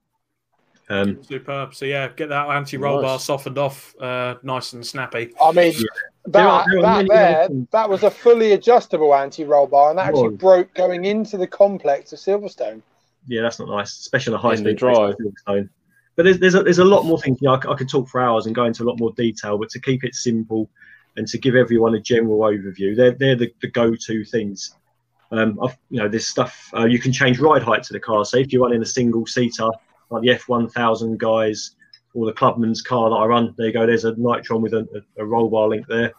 Um, 0.89 1.23
Superb. 1.23 1.73
So 1.75 1.85
yeah, 1.85 2.09
get 2.09 2.29
that 2.29 2.49
anti-roll 2.49 3.01
nice. 3.01 3.09
bar 3.09 3.19
softened 3.19 3.57
off, 3.57 3.95
uh, 4.01 4.35
nice 4.43 4.73
and 4.73 4.85
snappy. 4.85 5.33
I 5.41 5.51
mean, 5.51 5.73
yeah. 5.73 5.81
that 6.25 6.31
there 6.33 6.47
are, 6.47 6.65
there 6.69 6.81
that 6.81 7.07
there, 7.07 7.47
that 7.71 7.89
was 7.89 8.03
a 8.03 8.11
fully 8.11 8.51
adjustable 8.51 9.15
anti-roll 9.15 9.67
bar, 9.67 9.91
and 9.91 9.99
that 9.99 10.07
actually 10.07 10.29
was. 10.29 10.37
broke 10.37 10.73
going 10.73 11.05
into 11.05 11.37
the 11.37 11.47
complex 11.47 12.11
of 12.13 12.19
Silverstone. 12.19 12.81
Yeah, 13.27 13.41
that's 13.41 13.59
not 13.59 13.69
nice, 13.69 13.97
especially 13.99 14.33
on 14.33 14.39
a 14.39 14.41
high 14.41 14.55
speed 14.55 14.77
drive. 14.77 15.15
Silverstone. 15.15 15.69
But 16.15 16.23
there's 16.23 16.39
there's 16.39 16.55
a, 16.55 16.63
there's 16.63 16.79
a 16.79 16.85
lot 16.85 17.05
more 17.05 17.19
things. 17.19 17.39
I, 17.47 17.55
I 17.55 17.75
could 17.75 17.89
talk 17.89 18.07
for 18.07 18.21
hours 18.21 18.45
and 18.45 18.55
go 18.55 18.65
into 18.65 18.83
a 18.83 18.85
lot 18.85 18.99
more 18.99 19.11
detail, 19.13 19.57
but 19.57 19.69
to 19.69 19.79
keep 19.79 20.03
it 20.03 20.15
simple 20.15 20.69
and 21.15 21.27
to 21.27 21.37
give 21.37 21.55
everyone 21.55 21.95
a 21.95 21.99
general 21.99 22.39
overview, 22.39 22.95
they're 22.95 23.11
they're 23.11 23.35
the, 23.35 23.53
the 23.61 23.69
go-to 23.69 24.23
things. 24.25 24.75
Um, 25.31 25.59
I've, 25.63 25.75
you 25.89 25.99
know, 25.99 26.07
there's 26.07 26.27
stuff 26.27 26.69
uh, 26.75 26.85
you 26.85 26.99
can 26.99 27.11
change 27.11 27.39
ride 27.39 27.63
height 27.63 27.83
to 27.83 27.93
the 27.93 27.99
car. 27.99 28.23
So 28.25 28.37
if 28.37 28.53
you're 28.53 28.61
running 28.61 28.81
a 28.81 28.85
single 28.85 29.25
seater 29.25 29.69
like 30.13 30.21
the 30.21 30.29
F1000 30.29 31.17
guys 31.17 31.75
or 32.13 32.25
the 32.25 32.33
Clubman's 32.33 32.81
car 32.81 33.09
that 33.09 33.15
I 33.15 33.25
run. 33.25 33.53
There 33.57 33.67
you 33.67 33.73
go. 33.73 33.85
There's 33.85 34.05
a 34.05 34.13
Nitron 34.13 34.61
with 34.61 34.73
a, 34.73 34.87
a, 35.17 35.23
a 35.23 35.25
roll 35.25 35.49
bar 35.49 35.67
link 35.67 35.87
there. 35.87 36.13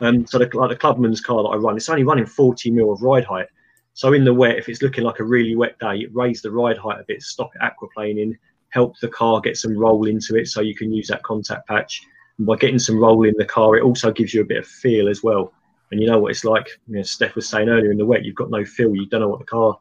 Um, 0.00 0.26
so 0.26 0.38
the, 0.38 0.48
like 0.56 0.70
the 0.70 0.76
Clubman's 0.76 1.20
car 1.20 1.42
that 1.42 1.48
I 1.48 1.56
run, 1.56 1.76
it's 1.76 1.88
only 1.88 2.04
running 2.04 2.26
40 2.26 2.70
mil 2.70 2.92
of 2.92 3.02
ride 3.02 3.24
height. 3.24 3.48
So 3.94 4.12
in 4.12 4.24
the 4.24 4.32
wet, 4.32 4.56
if 4.56 4.68
it's 4.68 4.80
looking 4.80 5.02
like 5.02 5.18
a 5.18 5.24
really 5.24 5.56
wet 5.56 5.76
day, 5.80 6.06
raise 6.12 6.40
the 6.40 6.52
ride 6.52 6.78
height 6.78 7.00
a 7.00 7.04
bit, 7.08 7.20
stop 7.22 7.50
aquaplaning, 7.60 8.34
help 8.70 8.98
the 9.00 9.08
car 9.08 9.40
get 9.40 9.56
some 9.56 9.76
roll 9.76 10.06
into 10.06 10.36
it 10.36 10.48
so 10.48 10.60
you 10.60 10.74
can 10.74 10.92
use 10.92 11.08
that 11.08 11.22
contact 11.22 11.66
patch. 11.68 12.02
And 12.38 12.46
by 12.46 12.56
getting 12.56 12.78
some 12.78 12.98
roll 12.98 13.24
in 13.24 13.34
the 13.38 13.44
car, 13.44 13.76
it 13.76 13.82
also 13.82 14.12
gives 14.12 14.34
you 14.34 14.42
a 14.42 14.46
bit 14.46 14.58
of 14.58 14.66
feel 14.66 15.08
as 15.08 15.22
well. 15.22 15.52
And 15.90 16.00
you 16.00 16.06
know 16.06 16.18
what 16.18 16.30
it's 16.30 16.44
like, 16.44 16.68
you 16.86 16.96
know, 16.96 17.02
Steph 17.02 17.34
was 17.34 17.48
saying 17.48 17.68
earlier 17.68 17.90
in 17.90 17.98
the 17.98 18.04
wet, 18.04 18.24
you've 18.24 18.34
got 18.34 18.50
no 18.50 18.64
feel, 18.64 18.94
you 18.94 19.06
don't 19.06 19.20
know 19.20 19.28
what 19.28 19.38
the 19.38 19.46
car 19.46 19.78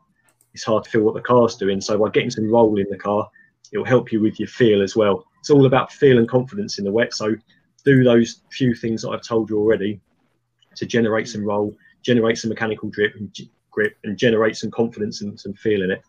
it's 0.58 0.64
hard 0.64 0.84
to 0.84 0.90
feel 0.90 1.04
what 1.04 1.14
the 1.14 1.22
car's 1.22 1.56
doing. 1.56 1.80
So 1.80 2.00
by 2.00 2.10
getting 2.10 2.32
some 2.32 2.50
roll 2.50 2.80
in 2.80 2.88
the 2.90 2.98
car, 2.98 3.30
it 3.72 3.78
will 3.78 3.86
help 3.86 4.12
you 4.12 4.20
with 4.20 4.40
your 4.40 4.48
feel 4.48 4.82
as 4.82 4.96
well. 4.96 5.24
It's 5.40 5.52
all 5.52 5.68
about 5.68 5.94
feel 5.94 6.18
and 6.18 6.28
confidence 6.28 6.80
in 6.80 6.84
the 6.84 6.92
wet. 6.92 7.14
So 7.14 7.36
do 7.86 8.04
those 8.04 8.42
few 8.52 8.74
things 8.74 9.04
that 9.04 9.10
I've 9.10 9.22
told 9.22 9.52
you 9.52 9.60
already 9.60 10.02
to 10.76 10.88
generate 10.88 11.28
some 11.28 11.46
roll, 11.46 11.76
generate 12.02 12.40
some 12.40 12.50
mechanical 12.50 12.90
grip 12.90 13.14
and 13.18 13.32
grip, 13.70 13.98
and 14.04 14.18
generate 14.18 14.58
some 14.58 14.72
confidence 14.72 15.22
and 15.22 15.40
some 15.40 15.54
feel 15.54 15.84
in 15.84 15.92
it. 15.92 16.02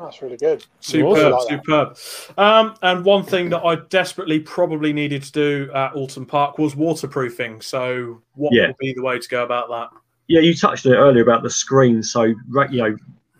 That's 0.00 0.22
really 0.22 0.36
good. 0.36 0.64
Superb, 0.80 1.32
like 1.32 1.48
superb. 1.48 1.98
Um, 2.38 2.76
and 2.82 3.04
one 3.04 3.24
thing 3.24 3.50
that 3.50 3.64
I 3.64 3.76
desperately 3.88 4.38
probably 4.38 4.92
needed 4.92 5.22
to 5.24 5.32
do 5.32 5.70
at 5.74 5.92
Oulton 5.94 6.26
Park 6.26 6.58
was 6.58 6.76
waterproofing. 6.76 7.60
So, 7.60 8.22
what 8.34 8.54
yeah. 8.54 8.68
would 8.68 8.78
be 8.78 8.94
the 8.94 9.02
way 9.02 9.18
to 9.18 9.28
go 9.28 9.42
about 9.42 9.68
that? 9.70 9.98
yeah, 10.28 10.40
you 10.40 10.54
touched 10.54 10.86
on 10.86 10.92
it 10.92 10.96
earlier 10.96 11.22
about 11.22 11.42
the 11.42 11.50
screen. 11.50 12.02
So, 12.02 12.22
you 12.24 12.36
know, 12.70 12.96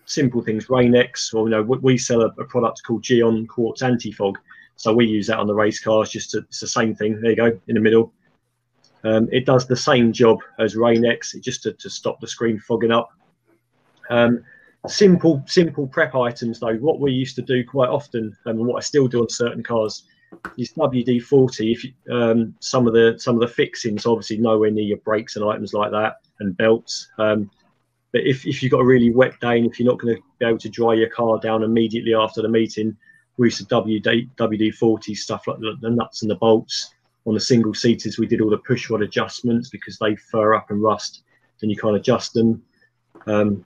simple 0.07 0.43
things, 0.43 0.69
Rain-X, 0.71 1.35
or, 1.35 1.45
you 1.45 1.51
know, 1.51 1.63
we 1.63 1.99
sell 1.99 2.23
a, 2.23 2.29
a 2.39 2.45
product 2.45 2.83
called 2.85 3.03
Gyeon 3.03 3.47
Quartz 3.47 3.83
Anti-Fog. 3.83 4.39
So 4.77 4.95
we 4.95 5.07
use 5.07 5.27
that 5.27 5.39
on 5.39 5.47
the 5.47 5.55
race 5.55 5.81
cars, 5.81 6.11
just 6.11 6.31
to, 6.31 6.39
it's 6.39 6.61
the 6.61 6.69
same 6.69 6.95
thing. 6.95 7.21
There 7.21 7.31
you 7.31 7.37
go, 7.37 7.61
in 7.69 7.75
the 7.75 7.81
middle. 7.81 8.13
Um, 9.05 9.29
it 9.31 9.45
does 9.45 9.69
the 9.69 9.77
same 9.77 10.13
job 10.13 10.39
as 10.59 10.77
Rain-X, 10.77 11.35
just 11.41 11.63
to, 11.65 11.75
to 11.75 11.91
stop 11.91 12.21
the 12.21 12.27
screen 12.27 12.59
fogging 12.59 12.91
up. 12.91 13.11
Um, 14.09 14.43
simple, 14.89 15.43
simple 15.47 15.87
prep 15.87 16.15
items, 16.15 16.61
though. 16.61 16.77
What 16.77 17.01
we 17.01 17.13
used 17.13 17.37
to 17.37 17.43
do 17.43 17.65
quite 17.65 17.89
often, 17.89 18.37
um, 18.47 18.59
and 18.59 18.67
what 18.67 18.77
I 18.77 18.81
still 18.81 19.09
do 19.09 19.21
on 19.21 19.29
certain 19.29 19.63
cars, 19.63 20.05
is 20.57 20.73
WD-40. 20.73 21.73
If 21.73 21.85
you, 21.85 21.93
um, 22.11 22.55
some 22.61 22.87
of 22.87 22.93
the 22.93 23.17
some 23.19 23.35
of 23.35 23.41
the 23.41 23.49
fixings, 23.49 24.07
obviously 24.07 24.39
nowhere 24.39 24.71
near 24.71 24.85
your 24.85 24.99
brakes 24.99 25.37
and 25.37 25.45
items 25.45 25.73
like 25.73 25.91
that 25.91 26.17
and 26.41 26.57
belts. 26.57 27.09
Um, 27.19 27.51
but 28.13 28.23
if, 28.23 28.47
if 28.47 28.63
you've 28.63 28.73
got 28.73 28.81
a 28.81 28.87
really 28.87 29.11
wet 29.11 29.39
day 29.41 29.59
and 29.59 29.67
if 29.67 29.79
you're 29.79 29.89
not 29.89 29.99
going 29.99 30.17
to 30.17 30.23
be 30.39 30.47
able 30.47 30.59
to 30.59 30.69
dry 30.69 30.95
your 30.95 31.11
car 31.11 31.39
down 31.39 31.63
immediately 31.63 32.15
after 32.15 32.41
the 32.41 32.49
meeting, 32.49 32.97
we 33.37 33.49
used 33.49 33.59
to 33.59 33.65
WD, 33.67 34.31
WD-40 34.37 35.17
stuff 35.17 35.47
like 35.47 35.59
the, 35.59 35.77
the 35.81 35.91
nuts 35.91 36.23
and 36.23 36.31
the 36.31 36.37
bolts. 36.37 36.95
On 37.27 37.35
the 37.35 37.41
single 37.41 37.75
seaters, 37.75 38.19
we 38.19 38.27
did 38.27 38.41
all 38.41 38.49
the 38.49 38.59
push 38.59 38.89
rod 38.89 39.03
adjustments 39.03 39.69
because 39.69 39.99
they 39.99 40.17
fur 40.17 40.55
up 40.55 40.71
and 40.71 40.83
rust. 40.83 41.23
Then 41.61 41.69
you 41.69 41.77
can't 41.77 41.97
adjust 41.97 42.33
them. 42.33 42.63
Um, 43.27 43.65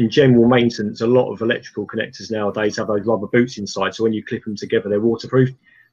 in 0.00 0.08
general 0.08 0.48
maintenance, 0.48 1.02
a 1.02 1.06
lot 1.06 1.30
of 1.30 1.42
electrical 1.42 1.86
connectors 1.86 2.30
nowadays 2.30 2.78
have 2.78 2.86
those 2.86 3.04
rubber 3.04 3.26
boots 3.26 3.58
inside. 3.58 3.94
So 3.94 4.02
when 4.02 4.14
you 4.14 4.24
clip 4.24 4.44
them 4.44 4.56
together, 4.56 4.88
they're 4.88 4.98
waterproof. 4.98 5.50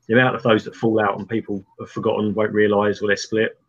the 0.08 0.14
amount 0.14 0.34
of 0.34 0.44
those 0.44 0.64
that 0.64 0.78
fall 0.78 1.02
out 1.02 1.20
and 1.20 1.28
people 1.28 1.62
have 1.82 1.92
forgotten, 1.92 2.34
won't 2.34 2.54
realise, 2.54 3.02
or 3.02 3.08
they're 3.08 3.18
split. 3.18 3.60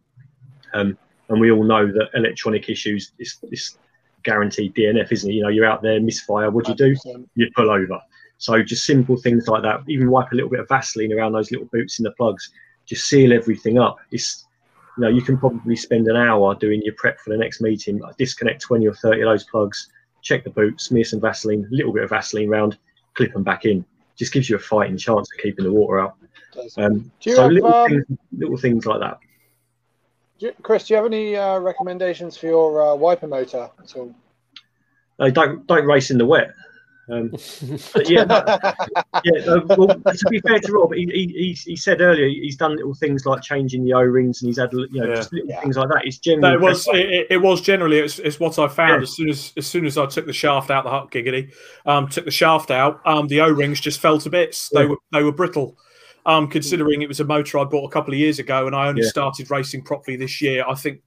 Um, 0.75 0.97
and 1.29 1.41
we 1.41 1.51
all 1.51 1.65
know 1.65 1.89
that 1.89 2.11
electronic 2.15 2.69
issues 2.69 3.11
is, 3.19 3.37
is 3.51 3.79
guaranteed 4.23 4.77
DNF, 4.77 5.11
isn't 5.11 5.29
it? 5.29 5.35
You 5.35 5.43
know, 5.43 5.49
you're 5.49 5.67
out 5.67 5.83
there, 5.83 6.01
misfire. 6.01 6.53
What 6.53 6.67
do 6.67 6.71
you 6.71 6.95
do? 6.95 7.25
You 7.35 7.51
pull 7.57 7.69
over. 7.69 8.01
So 8.37 8.63
just 8.63 8.85
simple 8.85 9.17
things 9.17 9.49
like 9.49 9.63
that. 9.65 9.81
Even 9.89 10.09
wipe 10.09 10.31
a 10.31 10.37
little 10.37 10.51
bit 10.51 10.61
of 10.61 10.69
Vaseline 10.69 11.13
around 11.13 11.33
those 11.33 11.51
little 11.51 11.67
boots 11.73 11.99
in 11.99 12.05
the 12.05 12.13
plugs. 12.13 12.49
Just 12.87 13.09
seal 13.09 13.33
everything 13.33 13.81
up. 13.81 13.99
It's 14.13 14.47
you 14.97 15.03
know 15.03 15.09
you 15.09 15.23
can 15.23 15.37
probably 15.37 15.75
spend 15.75 16.07
an 16.07 16.17
hour 16.17 16.55
doing 16.55 16.81
your 16.85 16.95
prep 16.95 17.19
for 17.19 17.31
the 17.31 17.37
next 17.37 17.61
meeting. 17.61 18.01
Disconnect 18.19 18.63
twenty 18.63 18.87
or 18.87 18.95
thirty 18.95 19.23
of 19.23 19.27
those 19.27 19.43
plugs. 19.43 19.91
Check 20.23 20.45
the 20.45 20.51
boot, 20.51 20.81
Smear 20.81 21.05
some 21.05 21.21
Vaseline. 21.21 21.65
A 21.71 21.75
little 21.75 21.93
bit 21.93 22.05
of 22.05 22.11
Vaseline 22.11 22.49
round. 22.49 22.79
Clip 23.15 23.33
them 23.33 23.43
back 23.45 23.65
in. 23.65 23.85
Just 24.17 24.33
gives 24.33 24.51
you 24.51 24.57
a 24.57 24.59
fighting 24.61 24.97
chance 24.97 25.29
of 25.33 25.43
keeping 25.43 25.65
the 25.65 25.73
water 25.73 26.01
out. 26.01 26.17
Um, 26.77 27.11
so 27.21 27.43
have, 27.43 27.53
little 27.53 27.73
um, 27.73 27.89
things, 27.89 28.05
little 28.37 28.57
things 28.57 28.85
like 28.87 29.01
that. 29.01 29.19
Do 30.39 30.47
you- 30.47 30.55
Chris, 30.63 30.87
do 30.87 30.95
you 30.95 30.97
have 30.97 31.07
any 31.07 31.37
uh, 31.37 31.59
recommendations 31.59 32.37
for 32.37 32.47
your 32.47 32.83
uh, 32.83 32.95
wiper 32.95 33.27
motor 33.27 33.71
at 33.83 33.97
all? 33.97 34.15
Uh, 35.21 35.31
don't 35.31 35.67
don't 35.67 35.85
race 35.85 36.11
in 36.11 36.19
the 36.19 36.27
wet. 36.27 36.53
Um, 37.11 37.31
but 37.95 38.11
yeah, 38.11 38.25
no, 38.25 38.43
yeah. 39.25 39.53
Uh, 39.53 39.61
well, 39.77 39.89
to 39.89 40.27
be 40.31 40.41
fair 40.41 40.59
to 40.59 40.73
Rob, 40.73 40.93
he, 40.93 41.07
he, 41.07 41.53
he, 41.53 41.77
said 41.77 42.01
earlier 42.01 42.29
he's 42.29 42.57
done 42.57 42.77
little 42.77 42.95
things 42.95 43.25
like 43.25 43.43
changing 43.43 43.85
the 43.85 43.95
O 43.95 44.01
rings, 44.01 44.43
and 44.43 44.49
he's 44.49 44.59
had 44.59 44.73
you 44.73 44.89
know 44.93 45.09
Yeah. 45.09 45.15
just 45.15 45.33
little 45.33 45.49
Yeah. 45.49 45.61
things 45.61 45.77
like 45.77 45.89
that. 45.89 46.05
It's 46.05 46.21
No, 46.27 46.53
it 46.53 46.61
was 46.61 46.87
it, 46.89 47.27
it- 47.31 47.43
was 47.43 47.61
generally 47.61 47.99
it's, 47.99 48.19
it's 48.19 48.39
what 48.39 48.59
I 48.59 48.69
found 48.69 49.01
Yeah. 49.01 49.03
as 49.03 49.17
soon 49.17 49.29
as 49.31 49.53
as 49.57 49.67
soon 49.67 49.87
as 49.87 49.97
I 49.97 50.07
took 50.07 50.27
the 50.27 50.33
shaft 50.33 50.71
out 50.71 50.85
the 50.85 50.91
hut 50.91 51.11
giggity, 51.11 51.53
um, 51.87 52.09
took 52.09 52.25
the 52.25 52.31
shaft 52.31 52.71
out, 52.71 53.01
um, 53.07 53.27
the 53.29 53.41
O 53.41 53.49
rings 53.49 53.81
just 53.81 54.01
fell 54.01 54.19
to 54.19 54.31
bits. 54.31 54.69
They 54.71 54.87
were 54.87 54.99
they 55.13 55.23
were 55.23 55.33
brittle. 55.33 55.77
Um, 56.27 56.47
considering 56.49 57.01
it 57.01 57.09
was 57.09 57.21
a 57.21 57.25
motor 57.25 57.59
I 57.59 57.65
bought 57.65 57.89
a 57.89 57.93
couple 57.93 58.13
of 58.13 58.19
years 58.19 58.39
ago 58.39 58.67
and 58.67 58.77
I 58.77 58.89
only 58.89 59.03
started 59.03 59.51
racing 59.51 59.83
properly 59.83 60.19
this 60.19 60.43
year, 60.43 60.63
I 60.69 60.75
think 60.75 61.01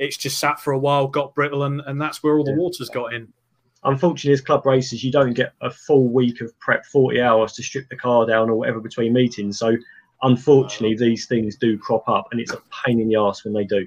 it's 0.00 0.16
just 0.16 0.40
sat 0.40 0.58
for 0.58 0.72
a 0.72 0.78
while, 0.78 1.06
got 1.06 1.32
brittle, 1.34 1.62
and, 1.62 1.80
and 1.82 2.00
that's 2.00 2.24
where 2.24 2.36
all 2.36 2.42
the 2.44 2.54
water's 2.54 2.88
got 2.88 3.14
in. 3.14 3.32
Unfortunately, 3.84 4.32
as 4.32 4.40
club 4.40 4.64
races, 4.66 5.04
you 5.04 5.10
don't 5.12 5.32
get 5.34 5.52
a 5.60 5.70
full 5.70 6.08
week 6.08 6.40
of 6.40 6.58
prep, 6.58 6.84
40 6.86 7.20
hours 7.20 7.52
to 7.54 7.62
strip 7.62 7.88
the 7.88 7.96
car 7.96 8.26
down 8.26 8.48
or 8.50 8.56
whatever 8.56 8.80
between 8.80 9.12
meetings. 9.12 9.58
So, 9.58 9.76
unfortunately, 10.22 10.96
these 10.96 11.26
things 11.26 11.56
do 11.56 11.78
crop 11.78 12.08
up, 12.08 12.28
and 12.32 12.40
it's 12.40 12.52
a 12.52 12.60
pain 12.84 13.00
in 13.00 13.08
the 13.08 13.16
ass 13.16 13.44
when 13.44 13.54
they 13.54 13.64
do. 13.64 13.86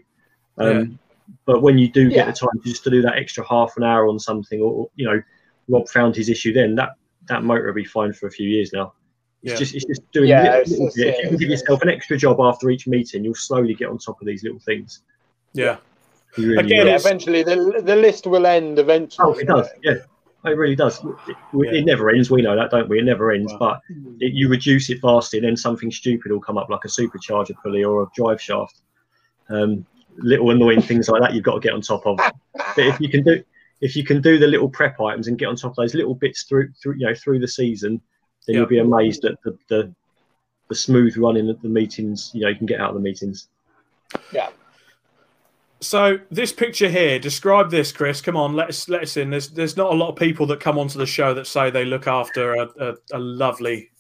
Um, 0.58 1.00
But 1.46 1.62
when 1.62 1.78
you 1.78 1.90
do 1.90 2.08
get 2.08 2.16
Yeah. 2.26 2.26
the 2.32 2.32
time 2.32 2.62
just 2.66 2.86
to 2.86 2.90
do 2.90 3.02
that 3.02 3.18
extra 3.18 3.46
half 3.46 3.76
an 3.76 3.84
hour 3.84 4.08
on 4.08 4.18
something, 4.18 4.62
or 4.62 4.90
you 4.96 5.06
know, 5.06 5.22
Rob 5.68 5.90
found 5.90 6.16
his 6.16 6.30
issue 6.30 6.54
then 6.54 6.76
that 6.76 6.92
that 7.28 7.44
motor 7.44 7.66
will 7.68 7.74
be 7.74 7.84
fine 7.84 8.14
for 8.14 8.28
a 8.28 8.32
few 8.32 8.48
years 8.48 8.72
now. 8.72 8.94
It's 9.44 9.52
Yeah. 9.52 9.58
just 9.60 9.76
it's 9.76 9.84
just 9.86 10.10
doing 10.14 10.30
Yeah, 10.30 10.44
little, 10.44 10.56
it's- 10.62 10.70
little 10.72 10.88
it's- 10.88 10.96
bit. 10.96 11.08
If 11.16 11.24
you 11.24 11.30
can 11.32 11.38
give 11.38 11.50
yourself 11.50 11.82
an 11.82 11.90
extra 11.90 12.16
job 12.18 12.40
after 12.40 12.70
each 12.70 12.88
meeting, 12.88 13.26
you'll 13.26 13.36
slowly 13.36 13.74
get 13.74 13.90
on 13.90 13.98
top 13.98 14.22
of 14.22 14.26
these 14.26 14.42
little 14.44 14.60
things. 14.60 15.02
Yeah. 15.54 15.78
You 16.38 16.50
really 16.52 16.64
Again, 16.66 16.86
will. 16.86 16.96
eventually 16.96 17.44
the 17.44 17.82
the 17.84 17.96
list 17.96 18.28
will 18.28 18.46
end. 18.46 18.80
Eventually, 18.80 19.26
Oh, 19.28 19.38
it 19.40 19.48
does. 19.48 19.68
Yeah, 19.84 19.94
it 20.46 20.50
really 20.58 20.76
does. 20.76 21.04
It, 21.28 21.36
it 21.54 21.86
never 21.86 22.10
ends. 22.10 22.30
We 22.30 22.42
know 22.42 22.56
that, 22.56 22.70
don't 22.72 22.88
we? 22.88 23.00
It 23.00 23.06
never 23.06 23.32
ends. 23.32 23.52
Wow. 23.54 23.60
But 23.60 23.82
it, 24.20 24.34
you 24.34 24.48
reduce 24.50 24.90
it 24.90 25.02
vastly, 25.02 25.40
and 25.40 25.48
then 25.48 25.58
something 25.58 25.92
stupid 25.92 26.32
will 26.32 26.40
come 26.40 26.58
up, 26.58 26.70
like 26.70 26.86
a 26.86 26.88
supercharger 26.90 27.56
pulley 27.64 27.84
or 27.84 28.04
a 28.04 28.08
drive 28.16 28.42
shaft. 28.42 28.82
Um, 29.50 29.86
little 30.20 30.50
annoying 30.52 30.82
things 30.82 31.08
like 31.10 31.22
that 31.22 31.34
you've 31.34 31.44
got 31.44 31.54
to 31.56 31.60
get 31.60 31.74
on 31.74 31.82
top 31.82 32.06
of. 32.06 32.18
But 32.18 32.34
if 32.78 33.00
you 33.00 33.10
can 33.10 33.24
do, 33.24 33.44
if 33.82 33.96
you 33.96 34.04
can 34.04 34.22
do 34.22 34.38
the 34.40 34.48
little 34.48 34.70
prep 34.70 35.00
items 35.00 35.28
and 35.28 35.38
get 35.38 35.48
on 35.48 35.56
top 35.56 35.72
of 35.72 35.76
those 35.78 35.94
little 35.94 36.16
bits 36.16 36.44
through, 36.44 36.72
through 36.82 36.96
you 36.98 37.06
know, 37.08 37.14
through 37.16 37.40
the 37.40 37.48
season, 37.48 38.02
then 38.46 38.54
Yeah. 38.56 38.60
you'll 38.62 38.70
be 38.70 38.80
amazed 38.80 39.26
at 39.26 39.36
the, 39.44 39.58
the 39.70 39.94
the 40.70 40.76
smooth 40.76 41.16
running 41.18 41.50
of 41.50 41.62
the 41.62 41.70
meetings. 41.70 42.32
You 42.34 42.42
know, 42.42 42.50
you 42.50 42.56
can 42.56 42.66
get 42.66 42.80
out 42.82 42.90
of 42.90 42.96
the 42.96 43.02
meetings. 43.02 43.48
Yeah. 44.32 44.50
So 45.80 46.18
this 46.32 46.52
picture 46.52 46.90
here, 46.90 47.20
describe 47.20 47.70
this, 47.70 47.92
Chris. 47.92 48.20
Come 48.20 48.36
on, 48.36 48.54
let 48.54 48.70
us 48.70 48.90
let 48.90 49.04
us 49.04 49.16
in. 49.16 49.30
There's 49.30 49.50
there's 49.50 49.78
not 49.78 49.92
a 49.92 49.96
lot 49.96 50.10
of 50.10 50.16
people 50.16 50.48
that 50.48 50.60
come 50.60 50.80
onto 50.80 50.98
the 50.98 51.06
show 51.06 51.34
that 51.36 51.46
say 51.46 51.70
they 51.70 51.86
look 51.86 52.08
after 52.08 52.56
a, 52.56 52.68
a, 52.80 52.94
a 53.14 53.20
lovely 53.20 53.92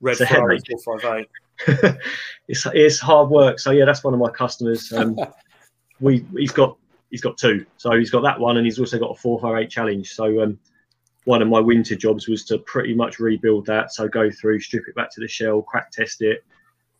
red 0.00 0.20
It's 0.20 0.30
Ferrari 0.30 0.58
458. 0.84 1.96
it's 2.48 2.66
it's 2.74 2.98
hard 2.98 3.30
work. 3.30 3.58
So 3.58 3.70
yeah, 3.70 3.86
that's 3.86 4.04
one 4.04 4.12
of 4.12 4.20
my 4.20 4.30
customers. 4.30 4.92
Um, 4.92 5.16
we 6.00 6.26
he's 6.36 6.52
got 6.52 6.76
he's 7.10 7.22
got 7.22 7.38
two. 7.38 7.64
So 7.78 7.92
he's 7.92 8.10
got 8.10 8.22
that 8.22 8.38
one, 8.38 8.58
and 8.58 8.66
he's 8.66 8.78
also 8.78 8.98
got 8.98 9.12
a 9.12 9.14
458 9.14 9.70
challenge. 9.70 10.10
So 10.10 10.42
um, 10.42 10.58
one 11.24 11.40
of 11.40 11.48
my 11.48 11.60
winter 11.60 11.96
jobs 11.96 12.28
was 12.28 12.44
to 12.46 12.58
pretty 12.58 12.94
much 12.94 13.18
rebuild 13.18 13.64
that. 13.66 13.92
So 13.92 14.06
go 14.06 14.30
through, 14.30 14.60
strip 14.60 14.86
it 14.86 14.94
back 14.94 15.10
to 15.12 15.20
the 15.20 15.28
shell, 15.28 15.62
crack 15.62 15.90
test 15.92 16.20
it, 16.20 16.44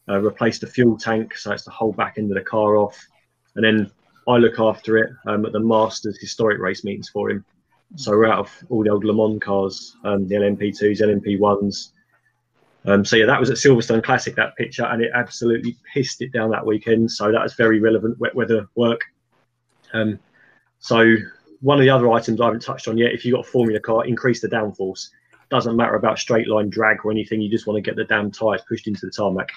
uh, 0.08 0.20
replace 0.20 0.58
the 0.58 0.66
fuel 0.66 0.96
tank, 0.96 1.36
so 1.36 1.52
it's 1.52 1.64
the 1.64 1.70
whole 1.70 1.92
back 1.92 2.14
end 2.16 2.30
of 2.30 2.36
the 2.36 2.44
car 2.44 2.76
off, 2.76 3.04
and 3.56 3.64
then 3.64 3.90
I 4.28 4.36
look 4.36 4.58
after 4.58 4.98
it 4.98 5.10
um, 5.26 5.44
at 5.46 5.52
the 5.52 5.60
Masters 5.60 6.18
historic 6.20 6.60
race 6.60 6.84
meetings 6.84 7.08
for 7.08 7.30
him. 7.30 7.44
So 7.96 8.12
we're 8.12 8.26
out 8.26 8.38
of 8.38 8.50
all 8.70 8.82
the 8.82 8.90
old 8.90 9.04
Le 9.04 9.12
Mans 9.12 9.42
cars, 9.42 9.96
um, 10.04 10.26
the 10.26 10.36
LMP2s, 10.36 11.00
LMP1s. 11.00 11.90
Um, 12.84 13.04
so 13.04 13.16
yeah, 13.16 13.26
that 13.26 13.38
was 13.38 13.50
at 13.50 13.56
Silverstone 13.56 14.02
Classic 14.02 14.34
that 14.36 14.56
picture, 14.56 14.84
and 14.84 15.02
it 15.02 15.10
absolutely 15.14 15.76
pissed 15.92 16.22
it 16.22 16.32
down 16.32 16.50
that 16.50 16.64
weekend. 16.64 17.10
So 17.10 17.30
that 17.30 17.42
was 17.42 17.54
very 17.54 17.80
relevant 17.80 18.18
wet 18.18 18.34
weather 18.34 18.66
work. 18.74 19.00
Um, 19.92 20.18
so 20.78 21.16
one 21.60 21.78
of 21.78 21.82
the 21.82 21.90
other 21.90 22.10
items 22.10 22.40
I 22.40 22.46
haven't 22.46 22.62
touched 22.62 22.88
on 22.88 22.98
yet, 22.98 23.12
if 23.12 23.24
you've 23.24 23.34
got 23.34 23.46
a 23.46 23.50
Formula 23.50 23.78
car, 23.78 24.04
increase 24.04 24.40
the 24.40 24.48
downforce. 24.48 25.08
Doesn't 25.50 25.76
matter 25.76 25.94
about 25.94 26.18
straight 26.18 26.48
line 26.48 26.70
drag 26.70 27.04
or 27.04 27.10
anything. 27.10 27.40
You 27.40 27.50
just 27.50 27.66
want 27.66 27.76
to 27.76 27.82
get 27.82 27.94
the 27.94 28.04
damn 28.04 28.30
tyres 28.30 28.62
pushed 28.66 28.88
into 28.88 29.06
the 29.06 29.12
tarmac. 29.12 29.50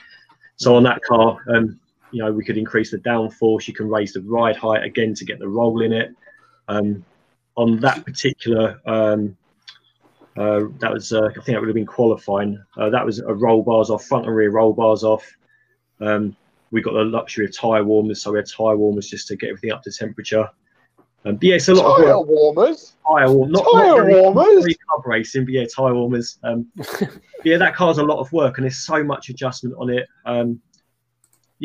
So 0.58 0.76
on 0.76 0.84
that 0.84 1.02
car, 1.04 1.38
um, 1.54 1.80
you 2.12 2.24
know, 2.24 2.32
we 2.32 2.44
could 2.44 2.58
increase 2.58 2.92
the 2.92 2.98
downforce. 3.00 3.68
You 3.68 3.74
can 3.74 3.90
raise 3.90 4.14
the 4.14 4.22
ride 4.22 4.56
height 4.56 4.84
again 4.84 5.14
to 5.16 5.26
get 5.26 5.40
the 5.40 5.48
roll 5.48 5.82
in 5.82 5.92
it. 5.94 6.16
Um, 6.68 7.04
on 7.56 7.80
that 7.80 8.06
particular, 8.06 8.80
um, 8.86 9.38
uh, 10.38 10.64
that 10.80 10.92
was 10.92 11.14
uh, 11.14 11.26
I 11.30 11.34
think 11.34 11.46
that 11.46 11.60
would 11.60 11.70
have 11.70 11.76
been 11.76 11.86
qualifying. 11.86 12.62
Uh, 12.78 12.90
that 12.90 13.06
was 13.06 13.20
a 13.20 13.34
roll 13.34 13.64
bars 13.64 13.90
off, 13.90 14.04
front 14.06 14.26
and 14.26 14.36
rear 14.36 14.52
roll 14.52 14.74
bars 14.74 15.04
off. 15.04 15.26
Um, 16.02 16.36
we 16.72 16.82
got 16.82 16.94
the 16.94 17.04
luxury 17.06 17.46
of 17.46 17.56
tyre 17.56 17.84
warmers, 17.84 18.22
so 18.22 18.32
we 18.32 18.40
had 18.40 18.48
tyre 18.50 18.76
warmers 18.76 19.10
just 19.10 19.28
to 19.30 19.36
get 19.38 19.50
everything 19.50 19.72
up 19.72 19.84
to 19.84 19.92
temperature. 19.92 20.50
Um, 21.24 21.36
but 21.36 21.44
yeah, 21.44 21.56
it's 21.56 21.70
a 21.70 21.74
lot 21.74 21.98
of 22.00 22.06
Tire 22.06 22.20
work. 22.20 22.28
warmers. 22.28 22.94
Tyre 23.08 23.32
warm, 23.32 23.52
not, 23.52 23.64
Tyre 23.72 23.88
not 23.88 23.96
very, 23.98 24.22
warmers? 24.22 24.64
very 24.64 24.76
club 24.76 25.06
racing, 25.08 25.46
but 25.46 25.54
yeah, 25.54 25.66
tyre 25.76 25.96
warmers. 25.96 26.38
Um, 26.44 26.68
yeah, 27.44 27.58
that 27.58 27.76
car's 27.76 27.98
a 27.98 28.04
lot 28.04 28.20
of 28.20 28.32
work, 28.32 28.58
and 28.58 28.66
there's 28.66 28.78
so 28.78 29.04
much 29.04 29.30
adjustment 29.30 29.76
on 29.80 29.90
it. 29.90 30.08
Um, 30.26 30.62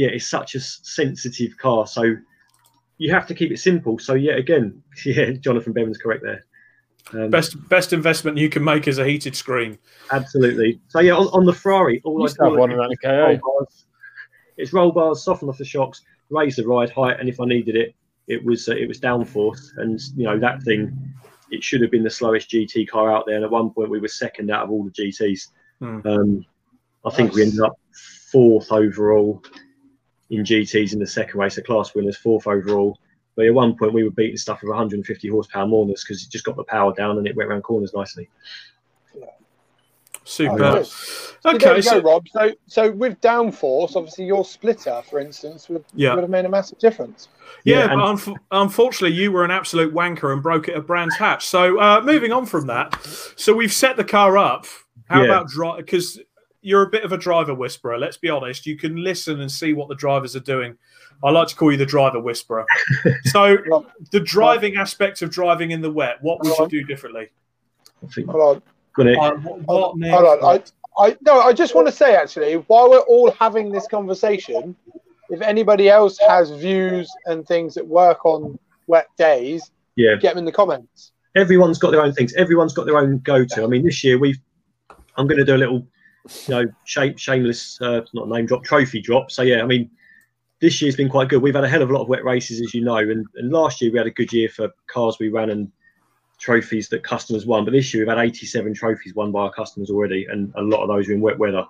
yeah, 0.00 0.08
it's 0.08 0.28
such 0.28 0.54
a 0.54 0.60
sensitive 0.60 1.58
car, 1.58 1.86
so 1.86 2.16
you 2.96 3.12
have 3.12 3.26
to 3.26 3.34
keep 3.34 3.52
it 3.52 3.58
simple. 3.58 3.98
So 3.98 4.14
yeah, 4.14 4.32
again, 4.32 4.82
yeah, 5.04 5.32
Jonathan 5.32 5.74
Bevan's 5.74 5.98
correct 5.98 6.22
there. 6.22 6.42
Um, 7.12 7.28
Best 7.28 7.68
best 7.68 7.92
investment 7.92 8.38
you 8.38 8.48
can 8.48 8.64
make 8.64 8.88
is 8.88 8.96
a 8.96 9.04
heated 9.04 9.36
screen. 9.36 9.78
Absolutely. 10.10 10.80
So 10.88 11.00
yeah, 11.00 11.12
on, 11.12 11.26
on 11.28 11.44
the 11.44 11.52
Ferrari, 11.52 12.00
all 12.04 12.26
I 12.26 12.30
have 12.30 12.56
one 12.56 12.70
is 12.70 12.78
around 12.78 12.96
the 13.02 13.08
roll 13.08 13.38
bars. 13.58 13.84
It's 14.56 14.72
roll 14.72 14.90
bars, 14.90 15.22
soften 15.22 15.50
off 15.50 15.58
the 15.58 15.66
shocks, 15.66 16.00
raise 16.30 16.56
the 16.56 16.66
ride 16.66 16.88
height, 16.88 17.20
and 17.20 17.28
if 17.28 17.38
I 17.38 17.44
needed 17.44 17.76
it, 17.76 17.94
it 18.26 18.42
was 18.42 18.70
uh, 18.70 18.76
it 18.76 18.88
was 18.88 18.98
downforce, 18.98 19.76
and 19.76 20.00
you 20.16 20.24
know 20.24 20.38
that 20.38 20.62
thing. 20.62 20.96
It 21.50 21.62
should 21.62 21.82
have 21.82 21.90
been 21.90 22.04
the 22.04 22.10
slowest 22.10 22.48
GT 22.48 22.88
car 22.88 23.12
out 23.12 23.26
there, 23.26 23.34
and 23.36 23.44
at 23.44 23.50
one 23.50 23.68
point 23.68 23.90
we 23.90 24.00
were 24.00 24.08
second 24.08 24.50
out 24.50 24.64
of 24.64 24.70
all 24.70 24.84
the 24.84 24.92
GTs. 24.92 25.48
Hmm. 25.80 26.00
Um, 26.06 26.46
I 27.04 27.10
think 27.10 27.34
we 27.34 27.42
ended 27.42 27.60
up 27.60 27.78
fourth 28.30 28.70
overall 28.70 29.42
in 30.30 30.42
GTs 30.44 30.92
in 30.92 30.98
the 30.98 31.06
second 31.06 31.38
race. 31.38 31.56
The 31.56 31.62
class 31.62 31.94
winners 31.94 32.16
fourth 32.16 32.46
overall. 32.46 32.98
But 33.36 33.46
at 33.46 33.54
one 33.54 33.76
point 33.76 33.92
we 33.92 34.04
were 34.04 34.10
beating 34.10 34.36
stuff 34.36 34.60
with 34.62 34.68
150 34.70 35.28
horsepower 35.28 35.66
more 35.66 35.86
than 35.86 35.94
us 35.94 36.02
because 36.04 36.22
it 36.24 36.30
just 36.30 36.44
got 36.44 36.56
the 36.56 36.64
power 36.64 36.92
down 36.94 37.18
and 37.18 37.26
it 37.26 37.36
went 37.36 37.48
around 37.50 37.62
corners 37.62 37.92
nicely. 37.94 38.28
Super. 40.24 40.52
Oh, 40.64 40.74
nice. 40.74 40.90
So 40.92 41.34
there 41.44 41.54
okay, 41.54 41.66
you 41.68 41.74
go, 41.76 41.80
so 41.80 41.98
Rob. 42.02 42.28
So, 42.28 42.52
so 42.66 42.90
with 42.90 43.20
downforce, 43.20 43.96
obviously 43.96 44.26
your 44.26 44.44
splitter, 44.44 45.02
for 45.08 45.18
instance, 45.18 45.68
would, 45.68 45.84
Yeah. 45.94 46.14
would 46.14 46.20
have 46.22 46.30
made 46.30 46.44
a 46.44 46.48
massive 46.48 46.78
difference. 46.78 47.28
yeah, 47.64 47.78
Yeah, 47.80 47.86
but 47.86 47.92
and- 47.92 48.18
unf- 48.18 48.36
unfortunately, 48.52 49.16
you 49.16 49.32
were 49.32 49.44
an 49.44 49.50
absolute 49.50 49.92
wanker 49.94 50.32
and 50.32 50.42
broke 50.42 50.68
it 50.68 50.74
at 50.76 50.86
Brands 50.86 51.16
Hatch. 51.16 51.46
So 51.46 51.80
uh, 51.80 52.02
moving 52.04 52.32
on 52.32 52.46
from 52.46 52.66
that, 52.66 53.02
so 53.36 53.52
we've 53.54 53.72
set 53.72 53.96
the 53.96 54.04
car 54.04 54.36
up. 54.38 54.66
How 55.08 55.20
Yeah. 55.22 55.26
about 55.26 55.48
drive? 55.48 55.78
Because 55.78 56.20
you're 56.62 56.82
a 56.82 56.88
bit 56.88 57.04
of 57.04 57.12
a 57.12 57.16
driver 57.16 57.54
whisperer. 57.54 57.98
Let's 57.98 58.16
be 58.16 58.28
honest. 58.28 58.66
You 58.66 58.76
can 58.76 58.96
listen 58.96 59.40
and 59.40 59.50
see 59.50 59.72
what 59.72 59.88
the 59.88 59.94
drivers 59.94 60.36
are 60.36 60.40
doing. 60.40 60.76
I 61.22 61.30
like 61.30 61.48
to 61.48 61.56
call 61.56 61.70
you 61.70 61.78
the 61.78 61.86
driver 61.86 62.20
whisperer. 62.20 62.66
so 63.24 63.58
Well, 63.68 63.86
the 64.10 64.20
driving 64.20 64.76
aspect 64.76 65.22
of 65.22 65.30
driving 65.30 65.70
in 65.70 65.80
the 65.80 65.90
wet, 65.90 66.22
what 66.22 66.42
would 66.42 66.56
you 66.58 66.68
do 66.68 66.84
differently? 66.84 67.28
I 68.02 68.22
Hold 68.22 68.56
on. 68.56 68.62
gonna, 68.94 69.12
Uh, 69.12 69.36
what, 69.36 69.60
what, 69.62 70.08
Hold 70.10 70.42
on. 70.42 70.62
I, 70.98 71.04
I 71.04 71.16
no. 71.22 71.40
I 71.40 71.52
just 71.52 71.74
want 71.74 71.86
to 71.86 71.92
say 71.92 72.14
actually, 72.14 72.54
while 72.54 72.90
we're 72.90 72.98
all 73.00 73.30
having 73.32 73.70
this 73.70 73.86
conversation, 73.86 74.74
if 75.28 75.40
anybody 75.42 75.88
else 75.88 76.18
has 76.26 76.50
views 76.50 77.10
and 77.26 77.46
things 77.46 77.74
that 77.74 77.86
work 77.86 78.24
on 78.24 78.58
wet 78.86 79.08
days, 79.18 79.70
yeah, 79.96 80.16
get 80.16 80.30
them 80.30 80.38
in 80.38 80.44
the 80.44 80.52
comments. 80.52 81.12
everyone's 81.36 81.78
got 81.78 81.90
their 81.90 82.02
own 82.02 82.12
things. 82.12 82.34
Everyone's 82.34 82.72
got 82.72 82.86
their 82.86 82.96
own 82.98 83.18
go-to. 83.18 83.62
I 83.62 83.66
mean, 83.66 83.84
this 83.84 84.02
year 84.02 84.18
we've. 84.18 84.38
I'm 85.16 85.26
going 85.26 85.38
to 85.38 85.44
do 85.44 85.56
a 85.56 85.58
little 85.58 85.86
you 86.46 86.54
know, 86.54 86.64
shame, 86.84 87.16
shameless, 87.16 87.80
uh, 87.80 88.02
not 88.12 88.28
name 88.28 88.46
drop, 88.46 88.64
trophy 88.64 89.00
drop. 89.00 89.30
So 89.30 89.42
yeah, 89.42 89.62
I 89.62 89.66
mean, 89.66 89.90
this 90.60 90.80
year's 90.82 90.96
been 90.96 91.08
quite 91.08 91.28
good. 91.28 91.42
We've 91.42 91.54
had 91.54 91.64
a 91.64 91.68
hell 91.68 91.82
of 91.82 91.90
a 91.90 91.92
lot 91.92 92.02
of 92.02 92.08
wet 92.08 92.24
races, 92.24 92.60
as 92.60 92.74
you 92.74 92.82
know, 92.82 92.98
and, 92.98 93.26
and 93.36 93.50
last 93.50 93.80
year 93.80 93.90
we 93.90 93.98
had 93.98 94.06
a 94.06 94.12
good 94.12 94.32
year 94.32 94.48
for 94.48 94.68
cars 94.86 95.16
we 95.18 95.30
ran 95.30 95.50
and 95.50 95.72
trophies 96.38 96.88
that 96.88 97.02
customers 97.02 97.46
won. 97.46 97.64
But 97.64 97.72
this 97.72 97.92
year 97.92 98.02
we've 98.02 98.16
had 98.16 98.22
87 98.22 98.74
trophies 98.74 99.14
won 99.14 99.32
by 99.32 99.42
our 99.42 99.52
customers 99.52 99.90
already, 99.90 100.26
and 100.30 100.52
a 100.56 100.62
lot 100.62 100.82
of 100.82 100.88
those 100.88 101.08
are 101.08 101.12
in 101.12 101.20
wet 101.20 101.38
weather. 101.38 101.64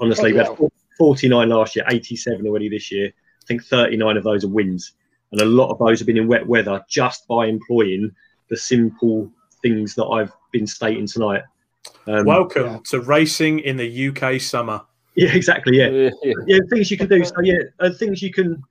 Honestly, 0.00 0.32
we 0.32 0.38
had 0.38 0.56
49 0.98 1.48
last 1.48 1.76
year, 1.76 1.84
87 1.88 2.46
already 2.46 2.68
this 2.68 2.90
year. 2.90 3.08
I 3.08 3.46
think 3.46 3.64
39 3.64 4.16
of 4.16 4.24
those 4.24 4.44
are 4.44 4.48
wins, 4.48 4.94
and 5.32 5.40
a 5.40 5.44
lot 5.44 5.70
of 5.70 5.78
those 5.78 5.98
have 6.00 6.06
been 6.06 6.16
in 6.16 6.28
wet 6.28 6.46
weather 6.46 6.82
just 6.88 7.26
by 7.28 7.46
employing 7.46 8.10
the 8.48 8.56
simple 8.56 9.30
things 9.62 9.94
that 9.94 10.06
I've 10.06 10.32
been 10.52 10.66
stating 10.66 11.06
tonight. 11.06 11.42
Um, 12.06 12.24
Welcome 12.24 12.66
yeah. 12.66 12.78
to 12.90 13.00
racing 13.00 13.60
in 13.60 13.76
the 13.76 14.08
UK 14.08 14.40
summer. 14.40 14.82
Yeah, 15.14 15.32
exactly. 15.32 15.78
Yeah, 15.78 16.10
yeah, 16.22 16.32
yeah 16.46 16.58
things 16.70 16.90
you 16.90 16.96
can 16.96 17.08
do. 17.08 17.24
So 17.24 17.40
yeah, 17.42 17.58
uh, 17.80 17.90
things 17.90 18.22
you 18.22 18.32
can 18.32 18.62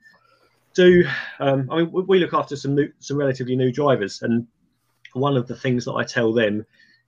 do. 0.73 1.03
Um, 1.39 1.69
I 1.71 1.83
mean, 1.83 2.05
we 2.07 2.19
look 2.19 2.33
after 2.33 2.55
some 2.55 2.75
new, 2.75 2.91
some 2.99 3.17
relatively 3.17 3.55
new 3.55 3.71
drivers, 3.71 4.21
and 4.21 4.47
one 5.13 5.37
of 5.37 5.47
the 5.47 5.55
things 5.55 5.85
that 5.85 5.93
I 5.93 6.03
tell 6.03 6.33
them 6.33 6.65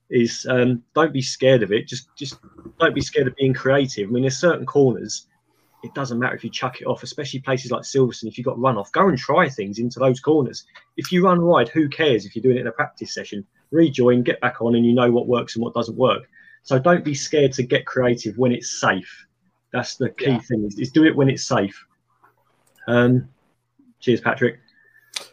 is 0.10 0.46
um, 0.50 0.84
don't 0.94 1.14
be 1.14 1.22
scared 1.22 1.64
of 1.64 1.72
it. 1.72 1.88
Just 1.88 2.16
just 2.16 2.38
don't 2.80 2.96
be 2.96 3.02
scared 3.02 3.28
of 3.28 3.36
being 3.36 3.54
creative. 3.54 4.10
I 4.10 4.12
mean, 4.12 4.24
there's 4.24 4.38
certain 4.38 4.66
corners. 4.66 5.28
It 5.84 5.94
doesn't 5.94 6.18
matter 6.18 6.36
if 6.36 6.44
you 6.46 6.50
chuck 6.50 6.80
it 6.80 6.86
off, 6.86 7.04
especially 7.04 7.42
places 7.42 7.70
like 7.70 7.82
Silverstone. 7.82 8.30
If 8.30 8.38
you've 8.38 8.46
got 8.46 8.60
run 8.60 8.78
off, 8.78 8.92
go 8.94 9.10
and 9.10 9.18
try 9.18 9.50
things 9.50 9.80
into 9.80 10.00
those 10.00 10.22
corners. 10.22 10.66
If 10.96 11.12
you 11.12 11.26
run 11.26 11.42
wide, 11.42 11.68
who 11.68 11.90
cares 11.90 12.26
if 12.26 12.36
you're 12.36 12.44
doing 12.44 12.58
it 12.58 12.62
in 12.62 12.68
a 12.68 12.72
practice 12.72 13.14
session? 13.14 13.46
Rejoin, 13.72 14.24
get 14.24 14.40
back 14.40 14.62
on, 14.62 14.76
and 14.76 14.86
you 14.86 14.94
know 14.94 15.12
what 15.12 15.28
works 15.28 15.56
and 15.56 15.64
what 15.64 15.74
doesn't 15.74 15.98
work. 15.98 16.24
So 16.64 16.80
don't 16.80 17.04
be 17.04 17.14
scared 17.14 17.52
to 17.54 17.64
get 17.64 17.86
creative 17.86 18.38
when 18.38 18.54
it's 18.54 18.80
safe. 18.80 19.28
That's 19.74 19.98
the 19.98 20.10
key 20.12 20.28
yeah. 20.28 20.40
thing. 20.40 20.66
Is, 20.66 20.80
is, 20.80 20.92
do 20.92 21.04
it 21.04 21.16
when 21.16 21.30
it's 21.30 21.44
safe. 21.44 21.86
Um, 22.88 23.28
cheers, 24.00 24.22
Patrick. 24.22 24.60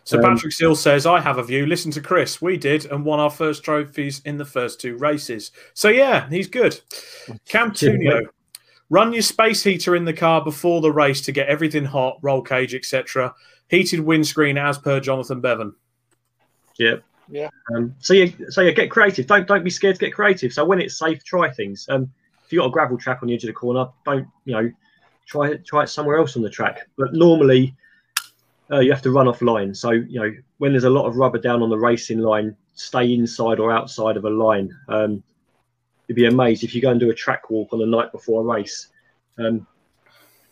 So 0.04 0.18
um, 0.18 0.24
Patrick 0.24 0.52
Seal 0.52 0.74
says, 0.74 1.06
"I 1.06 1.20
have 1.20 1.38
a 1.38 1.44
view. 1.44 1.66
Listen 1.66 1.92
to 1.92 2.00
Chris. 2.00 2.42
We 2.42 2.56
did 2.56 2.86
and 2.86 3.04
won 3.04 3.20
our 3.20 3.30
first 3.30 3.62
trophies 3.62 4.20
in 4.24 4.36
the 4.36 4.44
first 4.44 4.80
two 4.80 4.96
races. 4.96 5.52
So 5.74 5.88
yeah, 5.88 6.28
he's 6.28 6.48
good." 6.48 6.80
Cam 7.46 7.70
Tunio, 7.70 8.26
run 8.90 9.12
your 9.12 9.22
space 9.22 9.62
heater 9.62 9.96
in 9.96 10.04
the 10.04 10.12
car 10.12 10.44
before 10.44 10.80
the 10.80 10.92
race 10.92 11.22
to 11.22 11.32
get 11.32 11.48
everything 11.48 11.84
hot, 11.84 12.18
roll 12.20 12.42
cage, 12.42 12.74
etc. 12.74 13.34
Heated 13.68 14.00
windscreen, 14.00 14.58
as 14.58 14.76
per 14.76 15.00
Jonathan 15.00 15.40
Bevan. 15.40 15.74
Yep. 16.78 17.02
Yeah. 17.30 17.48
Um, 17.74 17.94
so 18.00 18.12
yeah, 18.12 18.32
so 18.48 18.60
you 18.60 18.72
get 18.72 18.90
creative. 18.90 19.26
Don't 19.26 19.46
don't 19.46 19.62
be 19.62 19.70
scared 19.70 19.94
to 19.94 20.00
get 20.04 20.12
creative. 20.12 20.52
So 20.52 20.64
when 20.64 20.80
it's 20.80 20.98
safe, 20.98 21.22
try 21.24 21.48
things. 21.48 21.86
Um, 21.88 22.10
if 22.44 22.52
you've 22.52 22.60
got 22.60 22.66
a 22.66 22.72
gravel 22.72 22.98
track 22.98 23.20
on 23.22 23.28
the 23.28 23.34
edge 23.34 23.44
of 23.44 23.48
the 23.48 23.54
corner, 23.54 23.86
don't 24.04 24.26
you 24.44 24.54
know, 24.54 24.70
try 25.26 25.50
it 25.50 25.64
try 25.64 25.84
it 25.84 25.88
somewhere 25.88 26.18
else 26.18 26.36
on 26.36 26.42
the 26.42 26.50
track. 26.50 26.88
But 26.98 27.14
normally, 27.14 27.76
uh, 28.72 28.80
you 28.80 28.90
have 28.90 29.02
to 29.02 29.12
run 29.12 29.28
off 29.28 29.40
line. 29.42 29.74
So 29.74 29.92
you 29.92 30.18
know, 30.18 30.32
when 30.58 30.72
there's 30.72 30.84
a 30.84 30.90
lot 30.90 31.06
of 31.06 31.16
rubber 31.16 31.38
down 31.38 31.62
on 31.62 31.70
the 31.70 31.78
racing 31.78 32.18
line, 32.18 32.56
stay 32.74 33.14
inside 33.14 33.60
or 33.60 33.70
outside 33.70 34.16
of 34.16 34.24
a 34.24 34.30
line. 34.30 34.76
Um, 34.88 35.22
you'd 36.10 36.16
be 36.16 36.26
amazed 36.26 36.64
if 36.64 36.74
you 36.74 36.82
go 36.82 36.90
and 36.90 36.98
do 36.98 37.10
a 37.10 37.14
track 37.14 37.50
walk 37.50 37.72
on 37.72 37.78
the 37.78 37.86
night 37.86 38.10
before 38.10 38.40
a 38.40 38.44
race. 38.44 38.88
Um, 39.38 39.64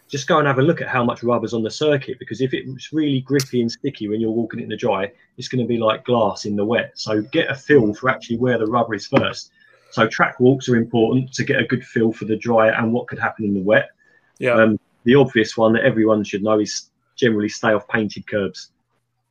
just 0.09 0.29
go 0.29 0.39
and 0.39 0.47
have 0.47 0.61
a 0.61 0.63
look 0.63 0.81
at 0.81 0.87
how 0.87 1.03
much 1.03 1.25
rubber's 1.25 1.53
on 1.53 1.65
the 1.65 1.71
circuit 1.71 2.17
because 2.21 2.41
if 2.41 2.55
it's 2.55 2.93
really 2.93 3.23
grippy 3.23 3.61
and 3.61 3.71
sticky 3.71 4.09
when 4.09 4.21
you're 4.21 4.31
walking 4.31 4.61
it 4.61 4.63
in 4.63 4.69
the 4.69 4.77
dry, 4.77 5.11
it's 5.37 5.49
going 5.49 5.61
to 5.61 5.67
be 5.67 5.77
like 5.77 6.05
glass 6.05 6.45
in 6.45 6.55
the 6.55 6.65
wet. 6.65 6.93
So 6.95 7.23
get 7.23 7.51
a 7.51 7.57
feel 7.57 7.93
for 7.93 8.09
actually 8.09 8.39
where 8.39 8.57
the 8.57 8.67
rubber 8.67 8.95
is 8.95 9.09
first. 9.09 9.51
So 9.91 10.07
track 10.07 10.39
walks 10.39 10.69
are 10.69 10.77
important 10.77 11.33
to 11.33 11.45
get 11.45 11.61
a 11.61 11.67
good 11.67 11.85
feel 11.85 12.13
for 12.13 12.25
the 12.25 12.37
dry 12.37 12.69
and 12.69 12.93
what 12.93 13.09
could 13.09 13.19
happen 13.19 13.45
in 13.45 13.53
the 13.53 13.61
wet. 13.61 13.91
Yeah. 14.39 14.53
Um, 14.53 14.79
the 15.03 15.17
obvious 15.17 15.57
one 15.57 15.73
that 15.73 15.83
everyone 15.83 16.23
should 16.23 16.45
know 16.45 16.61
is 16.61 16.89
generally 17.17 17.49
stay 17.49 17.73
off 17.73 17.89
painted 17.89 18.29
curbs. 18.29 18.71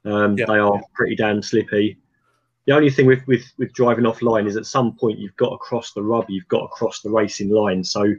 Um, 0.04 0.38
yeah. 0.38 0.46
They 0.46 0.58
are 0.58 0.82
pretty 0.94 1.16
damn 1.16 1.42
slippy. 1.42 1.98
The 2.68 2.76
only 2.76 2.92
thing 2.92 3.06
with, 3.08 3.26
with 3.28 3.46
with 3.58 3.74
driving 3.74 4.04
offline 4.04 4.46
is 4.46 4.58
at 4.58 4.66
some 4.66 4.94
point 4.94 5.18
you've 5.18 5.38
got 5.38 5.50
to 5.50 5.58
cross 5.58 5.94
the 5.94 6.04
rubber, 6.04 6.32
you've 6.32 6.48
got 6.50 6.62
to 6.62 6.68
cross 6.68 7.02
the 7.02 7.10
racing 7.10 7.50
line. 7.50 7.84
So 7.84 8.14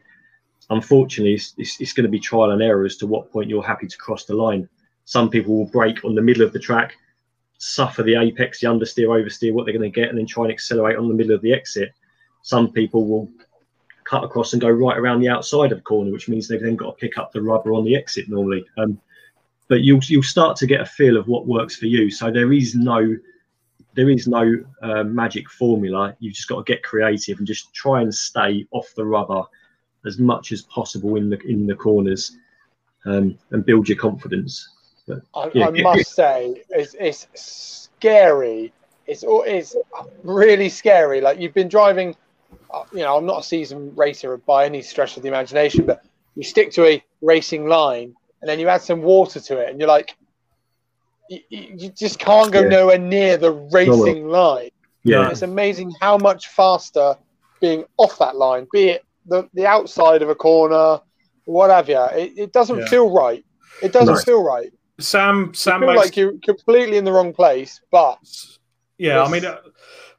unfortunately, 0.71 1.35
it's, 1.35 1.55
it's, 1.59 1.81
it's 1.81 1.93
going 1.93 2.07
to 2.07 2.11
be 2.11 2.19
trial 2.19 2.51
and 2.51 2.63
error 2.63 2.85
as 2.87 2.97
to 2.97 3.07
what 3.07 3.31
point 3.31 3.51
you're 3.51 3.63
happy 3.63 3.87
to 3.87 3.97
cross 3.99 4.25
the 4.25 4.35
line. 4.35 4.69
Some 5.05 5.29
people 5.31 5.57
will 5.57 5.67
break 5.67 6.05
on 6.05 6.15
the 6.15 6.23
middle 6.23 6.43
of 6.43 6.53
the 6.53 6.59
track, 6.59 6.95
suffer 7.59 8.03
the 8.03 8.15
apex, 8.15 8.61
the 8.61 8.69
understeer, 8.69 9.09
oversteer, 9.09 9.53
what 9.53 9.65
they're 9.65 9.79
going 9.79 9.91
to 9.91 10.01
get, 10.01 10.09
and 10.09 10.19
then 10.19 10.27
try 10.27 10.45
and 10.45 10.53
accelerate 10.53 10.97
on 10.97 11.09
the 11.09 11.15
middle 11.15 11.35
of 11.35 11.43
the 11.43 11.53
exit. 11.53 11.93
Some 12.43 12.73
people 12.73 13.07
will 13.07 13.31
cut 14.05 14.25
across 14.25 14.55
and 14.55 14.63
go 14.63 14.71
right 14.71 14.97
around 14.97 15.21
the 15.21 15.29
outside 15.29 15.73
of 15.73 15.79
the 15.79 15.85
corner, 15.85 16.11
which 16.11 16.29
means 16.29 16.49
they've 16.49 16.63
then 16.63 16.77
got 16.77 16.93
to 16.97 17.01
pick 17.01 17.19
up 17.19 17.33
the 17.33 17.43
rubber 17.43 17.75
on 17.75 17.85
the 17.85 17.95
exit 17.95 18.29
normally. 18.29 18.65
Um, 18.79 18.99
but 19.69 19.83
you'll 19.83 20.01
you'll 20.05 20.23
start 20.23 20.57
to 20.57 20.67
get 20.67 20.81
a 20.81 20.87
feel 20.87 21.19
of 21.19 21.29
what 21.29 21.47
works 21.47 21.77
for 21.77 21.85
you. 21.85 22.11
So 22.11 22.31
there 22.31 22.55
is 22.55 22.75
no 22.75 23.15
there 23.99 24.11
is 24.11 24.29
no 24.29 24.65
uh, 24.81 25.03
magic 25.03 25.51
formula. 25.51 26.15
You've 26.21 26.35
just 26.35 26.47
got 26.47 26.65
to 26.65 26.73
get 26.73 26.85
creative 26.85 27.39
and 27.39 27.47
just 27.47 27.75
try 27.75 28.01
and 28.01 28.15
stay 28.15 28.65
off 28.71 28.87
the 28.95 29.05
rubber 29.05 29.43
as 30.07 30.21
much 30.21 30.53
as 30.53 30.63
possible 30.63 31.17
in 31.17 31.29
the 31.29 31.41
in 31.41 31.67
the 31.67 31.75
corners 31.75 32.37
um, 33.07 33.37
and 33.51 33.67
build 33.67 33.89
your 33.89 33.99
confidence. 33.99 34.69
But, 35.09 35.23
I, 35.35 35.51
yeah, 35.53 35.67
I 35.67 35.71
must 35.71 36.15
say, 36.15 36.63
it's, 36.71 36.95
it's 37.01 37.27
scary. 37.35 38.73
It's 39.09 39.25
it's 39.27 39.75
really 40.23 40.69
scary. 40.69 41.21
Like 41.21 41.41
you've 41.41 41.55
been 41.55 41.69
driving. 41.69 42.15
Uh, 42.73 42.85
you 42.93 43.01
know, 43.01 43.17
I'm 43.17 43.27
not 43.27 43.41
a 43.41 43.43
seasoned 43.43 43.99
racer 43.99 44.37
by 44.37 44.65
any 44.65 44.81
stretch 44.81 45.17
of 45.17 45.25
the 45.25 45.29
imagination, 45.29 45.87
but 45.87 46.05
you 46.37 46.45
stick 46.45 46.71
to 46.75 46.87
a 46.87 47.05
racing 47.21 47.67
line 47.67 48.15
and 48.43 48.49
then 48.49 48.61
you 48.61 48.69
add 48.69 48.83
some 48.83 49.03
water 49.03 49.41
to 49.41 49.59
it, 49.59 49.71
and 49.71 49.81
you're 49.81 49.89
like, 49.89 50.15
you, 51.29 51.41
you 51.51 51.89
just 51.91 52.19
can't 52.19 52.53
go 52.53 52.63
yeah. 52.63 52.69
nowhere 52.69 52.99
near 52.99 53.37
the 53.37 53.53
racing 53.53 54.29
line. 54.29 54.71
Yeah, 55.05 55.31
it's 55.31 55.43
amazing 55.43 55.93
how 56.01 56.19
much 56.19 56.49
faster 56.49 57.17
being 57.61 57.85
off 57.97 58.19
that 58.19 58.37
line, 58.37 58.67
be 58.73 58.91
it 58.91 59.05
the, 59.29 59.49
the 59.55 59.67
outside 59.67 60.23
of 60.23 60.29
a 60.29 60.35
corner, 60.35 61.01
what 61.45 61.71
have 61.71 61.89
you. 61.89 62.03
It, 62.13 62.33
it 62.37 62.53
doesn't 62.53 62.79
yeah. 62.79 62.87
feel 62.87 63.11
right. 63.11 63.45
It 63.83 63.93
doesn't 63.93 64.15
no. 64.15 64.21
feel 64.21 64.43
right. 64.43 64.73
Sam, 64.99 65.55
Sam, 65.55 65.83
you 65.83 65.87
feel 65.87 65.95
makes... 65.95 66.07
like 66.07 66.17
you're 66.17 66.39
completely 66.43 66.97
in 66.97 67.05
the 67.05 67.13
wrong 67.13 67.33
place. 67.33 67.81
But 67.91 68.19
yeah, 68.97 69.23
I 69.23 69.31
mean, 69.31 69.45
uh, 69.45 69.59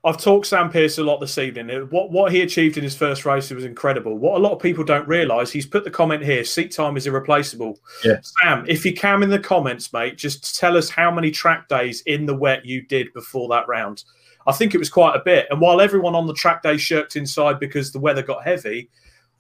I've 0.05 0.17
talked 0.17 0.45
Sam 0.45 0.71
Pierce 0.71 0.97
a 0.97 1.03
lot 1.03 1.19
this 1.19 1.38
evening. 1.38 1.69
Uh, 1.69 1.85
what 1.88 2.09
what 2.11 2.31
he 2.31 2.41
achieved 2.41 2.77
in 2.77 2.84
his 2.84 2.95
first 2.95 3.26
race 3.26 3.49
was 3.49 3.65
incredible. 3.65 4.17
What 4.17 4.38
a 4.38 4.43
lot 4.43 4.53
of 4.53 4.61
people 4.61 4.84
don't 4.84 5.07
realise, 5.07 5.51
he's 5.51 5.65
put 5.65 5.84
the 5.84 5.91
comment 5.91 6.23
here: 6.23 6.43
seat 6.45 6.71
time 6.71 6.95
is 6.95 7.05
irreplaceable. 7.05 7.77
Yeah. 8.03 8.19
Sam, 8.21 8.65
if 8.67 8.85
you 8.85 8.93
can 8.93 9.23
in 9.23 9.30
the 9.30 9.39
comments, 9.39 9.91
mate, 9.91 10.17
just 10.17 10.57
tell 10.57 10.77
us 10.77 10.89
how 10.89 11.11
many 11.11 11.31
track 11.31 11.67
days 11.67 12.01
in 12.05 12.26
the 12.26 12.35
wet 12.35 12.65
you 12.65 12.81
did 12.81 13.11
before 13.13 13.49
that 13.49 13.67
round. 13.67 14.05
I 14.47 14.53
think 14.53 14.73
it 14.73 14.80
was 14.80 14.89
quite 14.89 15.15
a 15.15 15.23
bit. 15.23 15.47
And 15.49 15.59
while 15.59 15.81
everyone 15.81 16.15
on 16.15 16.27
the 16.27 16.34
track 16.34 16.63
day 16.63 16.77
shirked 16.77 17.17
inside 17.17 17.59
because 17.59 17.91
the 17.91 17.99
weather 17.99 18.23
got 18.23 18.43
heavy, 18.43 18.89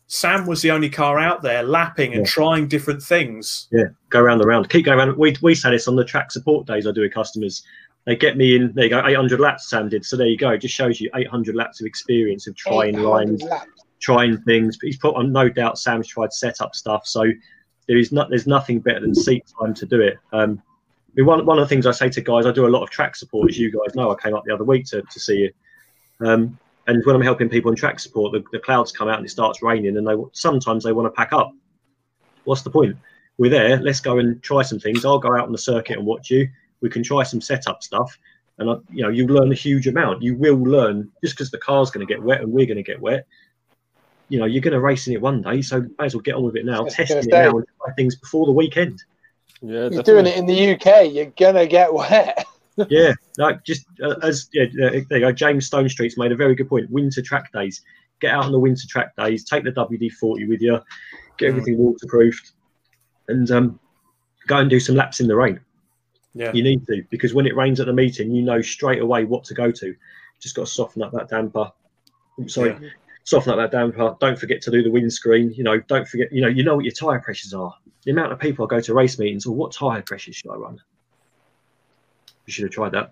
Sam 0.07 0.45
was 0.45 0.61
the 0.61 0.71
only 0.71 0.89
car 0.89 1.19
out 1.19 1.41
there 1.41 1.63
lapping 1.63 2.13
and 2.13 2.25
yeah. 2.25 2.31
trying 2.31 2.67
different 2.67 3.01
things. 3.01 3.67
Yeah, 3.71 3.85
go 4.09 4.19
around 4.19 4.39
the 4.39 4.45
round, 4.45 4.69
keep 4.69 4.85
going 4.85 4.99
around. 4.99 5.17
We, 5.17 5.37
we 5.41 5.55
say 5.55 5.71
this 5.71 5.87
on 5.87 5.95
the 5.95 6.03
track 6.03 6.31
support 6.31 6.67
days 6.67 6.85
I 6.85 6.91
do 6.91 7.01
with 7.01 7.13
customers. 7.13 7.63
They 8.09 8.15
get 8.15 8.37
me 8.37 8.55
in, 8.55 8.73
there 8.73 8.85
you 8.85 8.89
go, 8.89 9.05
800 9.05 9.39
laps, 9.39 9.69
Sam 9.69 9.87
did. 9.87 10.03
So 10.03 10.17
there 10.17 10.25
you 10.25 10.35
go, 10.35 10.49
it 10.49 10.57
just 10.57 10.73
shows 10.73 10.99
you 10.99 11.11
800 11.13 11.53
laps 11.55 11.79
of 11.79 11.85
experience 11.85 12.47
of 12.47 12.55
trying 12.55 12.97
lines, 12.97 13.43
laps. 13.43 13.67
trying 13.99 14.41
things. 14.41 14.77
But 14.77 14.87
he's 14.87 14.97
put 14.97 15.13
on 15.13 15.31
no 15.31 15.47
doubt 15.47 15.77
Sam's 15.77 16.07
tried 16.07 16.33
setup 16.33 16.73
stuff. 16.73 17.05
So 17.05 17.25
there 17.87 17.97
is 17.99 18.11
not, 18.11 18.31
there's 18.31 18.47
nothing 18.47 18.79
better 18.79 18.99
than 18.99 19.13
seat 19.13 19.45
time 19.61 19.75
to 19.75 19.85
do 19.85 20.01
it. 20.01 20.17
Um, 20.33 20.59
mean, 21.19 21.27
one, 21.27 21.45
one 21.45 21.59
of 21.59 21.63
the 21.63 21.69
things 21.69 21.85
I 21.85 21.91
say 21.91 22.09
to 22.09 22.21
guys, 22.21 22.47
I 22.47 22.51
do 22.51 22.65
a 22.65 22.67
lot 22.67 22.81
of 22.81 22.89
track 22.89 23.15
support, 23.15 23.47
as 23.47 23.59
you 23.59 23.71
guys 23.71 23.93
know. 23.93 24.11
I 24.11 24.15
came 24.19 24.33
up 24.33 24.43
the 24.43 24.55
other 24.55 24.63
week 24.63 24.85
to, 24.87 25.03
to 25.03 25.19
see 25.19 25.37
you. 25.37 25.51
Um, 26.27 26.57
and 26.87 27.05
when 27.05 27.15
I'm 27.15 27.21
helping 27.21 27.47
people 27.47 27.69
in 27.69 27.77
track 27.77 27.99
support, 27.99 28.31
the, 28.31 28.43
the, 28.51 28.59
clouds 28.59 28.91
come 28.91 29.07
out 29.07 29.17
and 29.17 29.25
it 29.25 29.29
starts 29.29 29.61
raining, 29.61 29.97
and 29.97 30.07
they 30.07 30.15
sometimes 30.33 30.83
they 30.83 30.93
want 30.93 31.05
to 31.05 31.11
pack 31.11 31.31
up. 31.31 31.51
What's 32.45 32.63
the 32.63 32.71
point? 32.71 32.97
We're 33.37 33.51
there. 33.51 33.79
Let's 33.79 33.99
go 33.99 34.17
and 34.17 34.41
try 34.41 34.63
some 34.63 34.79
things. 34.79 35.05
I'll 35.05 35.19
go 35.19 35.35
out 35.35 35.45
on 35.45 35.51
the 35.51 35.59
circuit 35.59 35.97
and 35.97 36.07
watch 36.07 36.31
you. 36.31 36.49
We 36.81 36.89
can 36.89 37.03
try 37.03 37.23
some 37.23 37.41
setup 37.41 37.83
stuff, 37.83 38.17
and 38.57 38.69
I, 38.69 38.75
you 38.91 39.03
know 39.03 39.09
you 39.09 39.27
learn 39.27 39.51
a 39.51 39.55
huge 39.55 39.87
amount. 39.87 40.21
You 40.21 40.35
will 40.35 40.57
learn 40.57 41.11
just 41.23 41.35
because 41.35 41.51
the 41.51 41.57
car's 41.57 41.91
going 41.91 42.05
to 42.05 42.11
get 42.11 42.21
wet 42.23 42.41
and 42.41 42.51
we're 42.51 42.65
going 42.65 42.77
to 42.77 42.83
get 42.83 43.01
wet. 43.01 43.25
You 44.29 44.39
know 44.39 44.45
you're 44.45 44.61
going 44.61 44.73
to 44.73 44.79
race 44.79 45.07
in 45.07 45.13
it 45.13 45.21
one 45.21 45.41
day, 45.41 45.61
so 45.61 45.81
may 45.81 46.05
as 46.05 46.15
well 46.15 46.21
get 46.21 46.35
on 46.35 46.43
with 46.43 46.55
it 46.55 46.65
now. 46.65 46.85
Testing 46.85 47.17
it 47.17 47.27
now 47.27 47.57
and 47.57 47.65
try 47.83 47.93
things 47.93 48.15
before 48.15 48.45
the 48.45 48.51
weekend. 48.51 49.01
Yeah, 49.61 49.89
you're 49.91 50.03
doing 50.03 50.25
it 50.25 50.37
in 50.37 50.45
the 50.45 50.73
UK. 50.73 51.11
You're 51.11 51.33
gonna 51.37 51.67
get 51.67 51.93
wet. 51.93 52.45
yeah, 52.89 53.13
like 53.37 53.63
just 53.65 53.85
uh, 54.01 54.15
as 54.21 54.49
yeah, 54.53 54.63
uh, 54.63 55.01
there 55.09 55.19
you 55.19 55.19
go. 55.19 55.31
James 55.31 55.69
Stonestreet's 55.69 56.17
made 56.17 56.31
a 56.31 56.35
very 56.35 56.55
good 56.55 56.69
point. 56.69 56.89
Winter 56.89 57.21
track 57.21 57.51
days. 57.51 57.81
Get 58.21 58.33
out 58.33 58.45
on 58.45 58.51
the 58.51 58.59
winter 58.59 58.87
track 58.87 59.15
days. 59.17 59.43
Take 59.43 59.63
the 59.63 59.71
WD 59.71 60.13
forty 60.13 60.47
with 60.47 60.61
you. 60.61 60.79
Get 61.37 61.47
mm. 61.47 61.49
everything 61.49 61.77
waterproofed, 61.77 62.51
and 63.27 63.49
um, 63.51 63.79
go 64.47 64.57
and 64.57 64.69
do 64.69 64.79
some 64.79 64.95
laps 64.95 65.19
in 65.19 65.27
the 65.27 65.35
rain. 65.35 65.59
Yeah, 66.33 66.51
you 66.53 66.63
need 66.63 66.85
to 66.87 67.03
because 67.09 67.33
when 67.33 67.47
it 67.47 67.55
rains 67.55 67.79
at 67.79 67.87
the 67.87 67.93
meeting, 67.93 68.31
you 68.31 68.41
know 68.43 68.61
straight 68.61 69.01
away 69.01 69.25
what 69.25 69.43
to 69.45 69.53
go 69.53 69.71
to. 69.71 69.95
Just 70.39 70.55
got 70.55 70.67
to 70.67 70.71
soften 70.71 71.01
up 71.01 71.11
that 71.13 71.27
damper. 71.29 71.71
I'm 72.37 72.47
sorry. 72.49 72.69
Yeah. 72.69 72.89
soften 73.23 73.51
up 73.51 73.57
that 73.57 73.71
damper. 73.75 74.15
Don't 74.19 74.39
forget 74.39 74.61
to 74.61 74.71
do 74.71 74.81
the 74.83 74.91
windscreen. 74.91 75.51
You 75.53 75.63
know, 75.63 75.79
don't 75.79 76.07
forget. 76.07 76.31
You 76.31 76.41
know, 76.41 76.47
you 76.47 76.63
know 76.63 76.75
what 76.75 76.85
your 76.85 76.93
tire 76.93 77.19
pressures 77.19 77.53
are. 77.53 77.73
The 78.05 78.11
amount 78.11 78.31
of 78.31 78.39
people 78.39 78.65
I 78.65 78.69
go 78.69 78.79
to 78.79 78.93
race 78.93 79.19
meetings, 79.19 79.45
or 79.45 79.53
what 79.55 79.71
tire 79.73 80.01
pressures 80.01 80.35
should 80.37 80.51
I 80.51 80.55
run? 80.55 80.79
You 82.45 82.53
should 82.53 82.63
have 82.63 82.71
tried 82.71 82.93
that. 82.93 83.11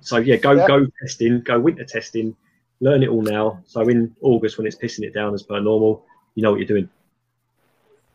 So 0.00 0.18
yeah, 0.18 0.36
go 0.36 0.52
Yeah. 0.52 0.66
go 0.66 0.86
testing, 1.00 1.40
go 1.40 1.58
winter 1.60 1.84
testing, 1.84 2.36
learn 2.80 3.02
it 3.02 3.08
all 3.08 3.22
now. 3.22 3.62
So 3.66 3.82
in 3.88 4.14
August 4.20 4.58
when 4.58 4.66
it's 4.66 4.76
pissing 4.76 5.04
it 5.04 5.14
down 5.14 5.34
as 5.34 5.42
per 5.42 5.60
normal, 5.60 6.04
you 6.34 6.42
know 6.42 6.50
what 6.50 6.58
you're 6.60 6.68
doing. 6.68 6.88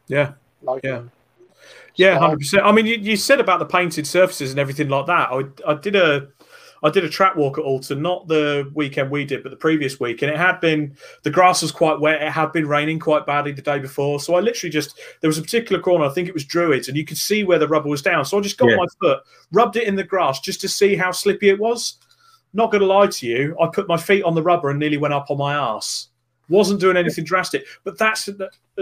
Yeah. 0.07 0.33
Like, 0.61 0.81
Yeah. 0.83 1.03
Yeah, 1.97 2.19
hundred 2.19 2.39
percent. 2.39 2.63
I 2.63 2.71
mean, 2.71 2.85
you, 2.85 2.95
you 2.95 3.17
said 3.17 3.39
about 3.39 3.59
the 3.59 3.65
painted 3.65 4.07
surfaces 4.07 4.51
and 4.51 4.59
everything 4.59 4.89
like 4.89 5.07
that. 5.07 5.29
I, 5.31 5.71
I 5.71 5.73
did 5.73 5.95
a, 5.95 6.27
I 6.83 6.91
did 6.91 7.03
a 7.03 7.09
track 7.09 7.35
walk 7.35 7.57
at 7.57 7.65
Oulton, 7.65 7.99
not 8.01 8.27
the 8.27 8.71
weekend 8.75 9.09
we 9.09 9.25
did, 9.25 9.41
but 9.41 9.49
the 9.49 9.55
previous 9.55 9.99
week, 9.99 10.21
and 10.21 10.31
it 10.31 10.37
had 10.37 10.59
been 10.61 10.95
the 11.23 11.31
grass 11.31 11.63
was 11.63 11.71
quite 11.71 11.99
wet. 11.99 12.21
It 12.21 12.31
had 12.31 12.51
been 12.51 12.67
raining 12.67 12.99
quite 12.99 13.25
badly 13.25 13.51
the 13.51 13.63
day 13.63 13.79
before, 13.79 14.19
so 14.19 14.35
I 14.35 14.41
literally 14.41 14.71
just 14.71 14.99
there 15.21 15.27
was 15.27 15.39
a 15.39 15.41
particular 15.41 15.81
corner. 15.81 16.05
I 16.05 16.09
think 16.09 16.27
it 16.27 16.35
was 16.35 16.45
Druids, 16.45 16.87
and 16.87 16.95
you 16.95 17.03
could 17.03 17.17
see 17.17 17.43
where 17.43 17.59
the 17.59 17.67
rubber 17.67 17.89
was 17.89 18.03
down. 18.03 18.25
So 18.25 18.37
I 18.37 18.41
just 18.41 18.57
got 18.57 18.69
Yeah. 18.69 18.77
my 18.77 18.85
foot, 19.01 19.19
rubbed 19.51 19.75
it 19.75 19.87
in 19.87 19.95
the 19.95 20.03
grass 20.03 20.39
just 20.39 20.61
to 20.61 20.69
see 20.69 20.95
how 20.95 21.11
slippy 21.11 21.49
it 21.49 21.59
was. 21.59 21.97
Not 22.53 22.71
going 22.71 22.81
to 22.81 22.87
lie 22.87 23.07
to 23.07 23.25
you, 23.27 23.57
I 23.61 23.67
put 23.67 23.87
my 23.87 23.97
feet 23.97 24.23
on 24.23 24.33
the 24.35 24.41
rubber 24.43 24.69
and 24.69 24.79
nearly 24.79 24.97
went 24.97 25.13
up 25.13 25.29
on 25.29 25.37
my 25.37 25.53
ass. 25.53 26.07
Wasn't 26.49 26.79
doing 26.79 26.95
anything 26.95 27.25
drastic, 27.25 27.65
but 27.83 27.97
that's 27.97 28.29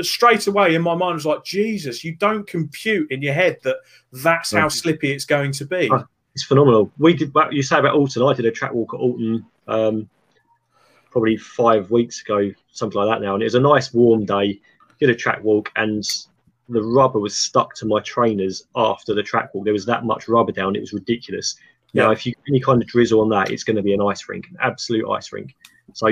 straight 0.03 0.45
away 0.47 0.75
in 0.75 0.81
my 0.81 0.93
mind 0.93 1.15
was 1.15 1.25
like, 1.25 1.43
Jesus, 1.43 2.03
you 2.03 2.15
don't 2.15 2.45
compute 2.45 3.09
in 3.11 3.21
your 3.21 3.33
head 3.33 3.57
that 3.63 3.77
that's 4.11 4.51
how 4.51 4.67
slippy 4.67 5.11
it's 5.11 5.25
going 5.25 5.51
to 5.53 5.65
be. 5.65 5.89
It's 6.33 6.43
phenomenal. 6.43 6.91
We 6.99 7.13
did 7.13 7.33
what 7.33 7.53
you 7.53 7.63
say 7.63 7.79
about 7.79 7.95
Oulton. 7.95 8.29
I 8.29 8.33
did 8.35 8.45
a 8.45 8.51
track 8.51 8.73
walk 8.73 8.93
at 8.93 8.99
Oulton 8.99 9.45
um, 9.67 10.09
probably 11.09 11.37
five 11.37 11.89
weeks 11.91 12.21
ago, 12.21 12.51
something 12.71 12.99
like 12.99 13.09
that 13.09 13.23
now, 13.25 13.33
and 13.33 13.41
it 13.41 13.45
was 13.45 13.55
a 13.55 13.59
nice 13.59 13.93
warm 13.93 14.25
day. 14.25 14.59
Did 14.99 15.09
a 15.09 15.15
track 15.15 15.43
walk, 15.43 15.71
and 15.75 16.03
the 16.69 16.81
rubber 16.81 17.19
was 17.19 17.35
stuck 17.35 17.73
to 17.75 17.85
my 17.85 17.99
trainers 18.01 18.65
after 18.75 19.13
the 19.13 19.23
track 19.23 19.53
walk. 19.53 19.63
There 19.65 19.73
was 19.73 19.85
that 19.85 20.05
much 20.05 20.27
rubber 20.27 20.51
down; 20.51 20.75
it 20.75 20.81
was 20.81 20.93
ridiculous. 20.93 21.55
Now, 21.93 22.07
Yeah. 22.07 22.13
if 22.13 22.25
you 22.25 22.33
any 22.49 22.59
kind 22.59 22.81
of 22.81 22.87
drizzle 22.87 23.21
on 23.21 23.29
that, 23.29 23.49
it's 23.51 23.63
going 23.63 23.77
to 23.77 23.81
be 23.81 23.93
an 23.93 24.01
ice 24.01 24.27
rink, 24.27 24.47
an 24.49 24.57
absolute 24.61 25.09
ice 25.09 25.31
rink. 25.31 25.55
So 25.93 26.09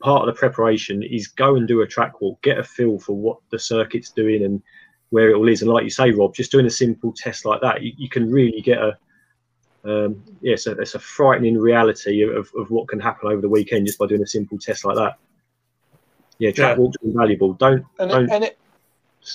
part 0.00 0.26
of 0.26 0.34
the 0.34 0.38
preparation 0.38 1.02
is 1.02 1.28
go 1.28 1.56
and 1.56 1.68
do 1.68 1.82
a 1.82 1.86
track 1.86 2.20
walk, 2.20 2.42
get 2.42 2.58
a 2.58 2.64
feel 2.64 2.98
for 2.98 3.14
what 3.16 3.38
the 3.50 3.58
circuit's 3.58 4.10
doing 4.10 4.44
and 4.44 4.62
where 5.10 5.30
it 5.30 5.34
all 5.36 5.48
is. 5.48 5.62
And 5.62 5.70
like 5.70 5.84
you 5.84 5.90
say, 5.90 6.10
Rob, 6.10 6.34
just 6.34 6.52
doing 6.52 6.66
a 6.66 6.70
simple 6.70 7.12
test 7.16 7.44
like 7.44 7.60
that, 7.60 7.82
you, 7.82 7.92
you 7.96 8.08
can 8.08 8.30
really 8.30 8.60
get 8.60 8.78
a 8.78 8.96
um, 9.82 10.22
yeah, 10.42 10.56
so 10.56 10.72
it's 10.72 10.94
a 10.94 10.98
frightening 10.98 11.56
reality 11.56 12.22
of, 12.22 12.50
of 12.54 12.70
what 12.70 12.86
can 12.88 13.00
happen 13.00 13.30
over 13.32 13.40
the 13.40 13.48
weekend 13.48 13.86
just 13.86 13.98
by 13.98 14.06
doing 14.06 14.22
a 14.22 14.26
simple 14.26 14.58
test 14.58 14.84
like 14.84 14.96
that. 14.96 15.14
Yeah, 16.38 16.50
track 16.50 16.76
Yeah. 16.76 16.82
walks 16.82 16.98
are 17.02 17.08
invaluable. 17.08 17.54
Don't 17.54 17.86
and, 17.98 18.10
don't 18.10 18.24
it, 18.24 18.30
and 18.30 18.44
it 18.44 18.58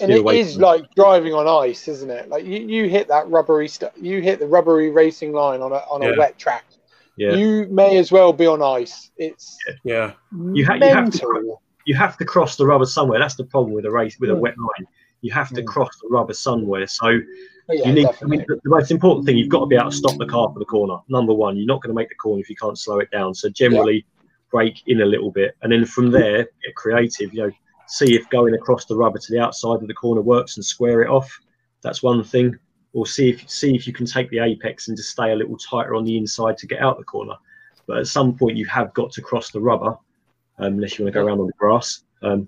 and 0.02 0.12
it 0.12 0.20
away 0.20 0.42
it. 0.42 0.58
like 0.58 0.94
driving 0.96 1.34
on 1.34 1.48
ice, 1.48 1.88
isn't 1.88 2.10
it? 2.10 2.30
Like 2.30 2.46
you, 2.46 2.60
you 2.60 2.90
hit 2.90 3.08
that 3.08 3.28
rubbery 3.30 3.68
stuff. 3.68 3.94
You 3.96 4.22
hit 4.22 4.40
the 4.40 4.48
rubbery 4.48 4.92
racing 4.92 5.32
line 5.34 5.62
on 5.62 5.72
a 5.72 5.78
on 5.90 6.02
a 6.04 6.10
Yeah. 6.10 6.18
wet 6.18 6.38
track. 6.38 6.66
Yeah. 7.18 7.34
You 7.34 7.68
may 7.70 7.98
as 7.98 8.12
well 8.12 8.34
be 8.34 8.46
on 8.48 8.62
ice. 8.62 9.12
It's 9.18 9.58
Yeah, 9.84 10.14
You 10.54 10.66
ha- 10.66 10.76
you 10.76 10.90
have 10.90 11.12
to- 11.12 11.58
you 11.86 11.96
have 11.96 12.18
to 12.18 12.26
cross 12.26 12.56
the 12.56 12.66
rubber 12.66 12.86
somewhere. 12.86 13.20
That's 13.20 13.36
the 13.36 13.44
problem 13.46 13.74
with 13.74 13.86
a 13.86 13.92
race 13.92 14.18
with 14.20 14.32
a 14.32 14.34
Mm. 14.34 14.40
wet 14.40 14.56
line. 14.58 14.88
You 15.22 15.32
have 15.34 15.50
to 15.54 15.62
Mm. 15.62 15.68
cross 15.68 15.90
the 16.02 16.08
rubber 16.10 16.34
somewhere. 16.34 16.88
So 16.88 17.10
yeah, 17.70 17.88
you 17.88 17.94
need. 17.94 18.08
I 18.22 18.26
mean, 18.26 18.44
the, 18.48 18.56
the 18.64 18.70
most 18.70 18.90
important 18.92 19.26
thing 19.26 19.38
you've 19.38 19.50
got 19.50 19.62
to 19.62 19.66
be 19.68 19.76
able 19.76 19.92
to 19.92 19.96
stop 19.96 20.18
the 20.18 20.26
car 20.26 20.52
for 20.52 20.60
the 20.60 20.66
corner. 20.66 20.98
Number 21.10 21.34
one, 21.34 21.58
you're 21.58 21.68
not 21.68 21.82
going 21.82 21.90
to 21.94 21.96
make 21.96 22.10
the 22.10 22.16
corner 22.16 22.42
if 22.42 22.50
you 22.50 22.56
can't 22.56 22.78
slow 22.78 23.00
it 23.00 23.10
down. 23.12 23.34
So 23.34 23.50
generally, 23.50 24.06
brake 24.52 24.82
in 24.88 25.02
a 25.02 25.06
little 25.06 25.32
bit, 25.32 25.56
and 25.62 25.72
then 25.72 25.86
from 25.86 26.12
there, 26.12 26.38
get 26.64 26.76
creative. 26.76 27.34
You 27.34 27.44
know, 27.48 27.52
see 27.88 28.16
if 28.16 28.28
going 28.30 28.54
across 28.56 28.86
the 28.86 28.96
rubber 28.96 29.20
to 29.20 29.32
the 29.32 29.40
outside 29.40 29.82
of 29.82 29.88
the 29.88 29.94
corner 29.94 30.22
works 30.22 30.58
and 30.58 30.66
square 30.66 31.02
it 31.04 31.10
off. 31.10 31.30
That's 31.82 32.02
one 32.02 32.24
thing. 32.24 32.56
Or 32.96 33.06
see 33.06 33.30
if 33.30 33.48
see 33.50 33.76
if 33.76 33.86
you 33.86 33.94
can 33.94 34.06
take 34.06 34.30
the 34.30 34.40
apex 34.40 34.88
and 34.88 34.98
just 34.98 35.12
stay 35.12 35.34
a 35.34 35.36
little 35.36 35.58
tighter 35.58 35.96
on 35.96 36.06
the 36.06 36.18
inside 36.18 36.58
to 36.60 36.66
get 36.66 36.80
out 36.80 36.98
the 36.98 37.04
corner. 37.04 37.36
But 37.88 37.98
at 38.00 38.08
some 38.08 38.36
point, 38.36 38.58
you 38.58 38.66
have 38.68 38.94
got 38.94 39.12
to 39.12 39.22
cross 39.22 39.52
the 39.52 39.60
rubber, 39.60 39.98
um, 40.58 40.74
unless 40.74 40.98
you 40.98 41.06
want 41.06 41.14
to 41.14 41.20
go 41.20 41.26
around 41.26 41.40
on 41.40 41.48
the 41.48 41.54
grass. 41.58 42.04
Um, 42.24 42.48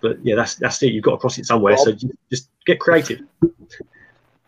but 0.00 0.18
yeah, 0.22 0.34
that's 0.34 0.56
that's 0.56 0.82
it. 0.82 0.92
You've 0.92 1.04
got 1.04 1.12
to 1.12 1.16
cross 1.18 1.38
it 1.38 1.46
somewhere. 1.46 1.76
So 1.76 1.92
just 2.28 2.50
get 2.66 2.80
creative. 2.80 3.20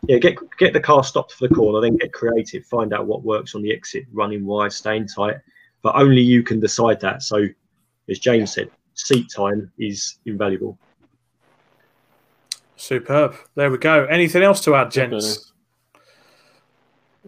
Yeah, 0.09 0.19
get 0.19 0.37
get 0.59 0.73
the 0.73 0.81
car 0.81 1.05
stopped 1.05 1.33
for 1.33 1.49
the 1.49 1.55
corner, 1.55 1.81
then 1.81 1.97
get 1.97 2.13
creative. 2.13 2.67
Find 2.67 2.93
out 2.93 3.07
what 3.07 3.23
works 3.23 3.55
on 3.55 3.63
the 3.63 3.73
exit, 3.73 4.05
running 4.13 4.45
wide, 4.45 4.73
staying 4.73 5.07
tight. 5.07 5.37
But 5.81 5.95
only 5.95 6.21
you 6.21 6.43
can 6.43 6.61
decide 6.61 7.01
that. 7.01 7.23
So, 7.23 7.47
as 8.09 8.19
James 8.19 8.53
said, 8.53 8.71
seat 8.95 9.31
time 9.35 9.71
is 9.79 10.19
invaluable. 10.27 10.79
Superb. 12.85 13.35
There 13.55 13.71
we 13.71 13.79
go. 13.79 14.05
Anything 14.07 14.43
else 14.43 14.61
to 14.63 14.75
add, 14.75 14.91
gents? 14.91 15.25
Definitely. 15.25 15.51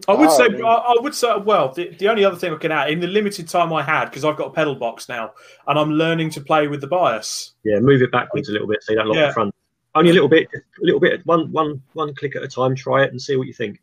I 0.07 0.13
would 0.13 0.29
Oh, 0.29 0.37
say, 0.37 0.61
I 0.61 0.67
I, 0.67 0.75
I 0.93 0.95
would 1.01 1.15
say, 1.15 1.37
well, 1.39 1.73
the, 1.73 1.89
the 1.89 2.07
only 2.07 2.23
other 2.23 2.35
thing 2.35 2.53
I 2.53 2.57
can 2.57 2.71
add 2.71 2.91
in 2.91 2.99
the 2.99 3.07
limited 3.07 3.47
time 3.47 3.73
I 3.73 3.81
had, 3.81 4.05
because 4.05 4.23
I've 4.23 4.37
got 4.37 4.47
a 4.47 4.51
pedal 4.51 4.75
box 4.75 5.09
now 5.09 5.31
and 5.67 5.79
I'm 5.79 5.91
learning 5.91 6.29
to 6.31 6.41
play 6.41 6.67
with 6.67 6.81
the 6.81 6.87
bias. 6.87 7.53
Yeah, 7.63 7.79
move 7.79 8.01
it 8.03 8.11
backwards 8.11 8.47
a 8.47 8.51
little 8.51 8.67
bit 8.67 8.83
so 8.83 8.91
you 8.93 8.99
don't 8.99 9.07
lock 9.07 9.17
Yeah. 9.17 9.27
the 9.27 9.33
front. 9.33 9.55
Only 9.95 10.11
a 10.11 10.13
little 10.13 10.29
bit, 10.29 10.47
a 10.53 10.59
little 10.85 10.99
bit, 10.99 11.25
one 11.25 11.51
one 11.51 11.81
one 11.93 12.13
click 12.13 12.35
at 12.35 12.43
a 12.43 12.47
time. 12.47 12.75
Try 12.75 13.03
it 13.03 13.09
and 13.11 13.19
see 13.19 13.35
what 13.35 13.47
you 13.47 13.53
think. 13.53 13.79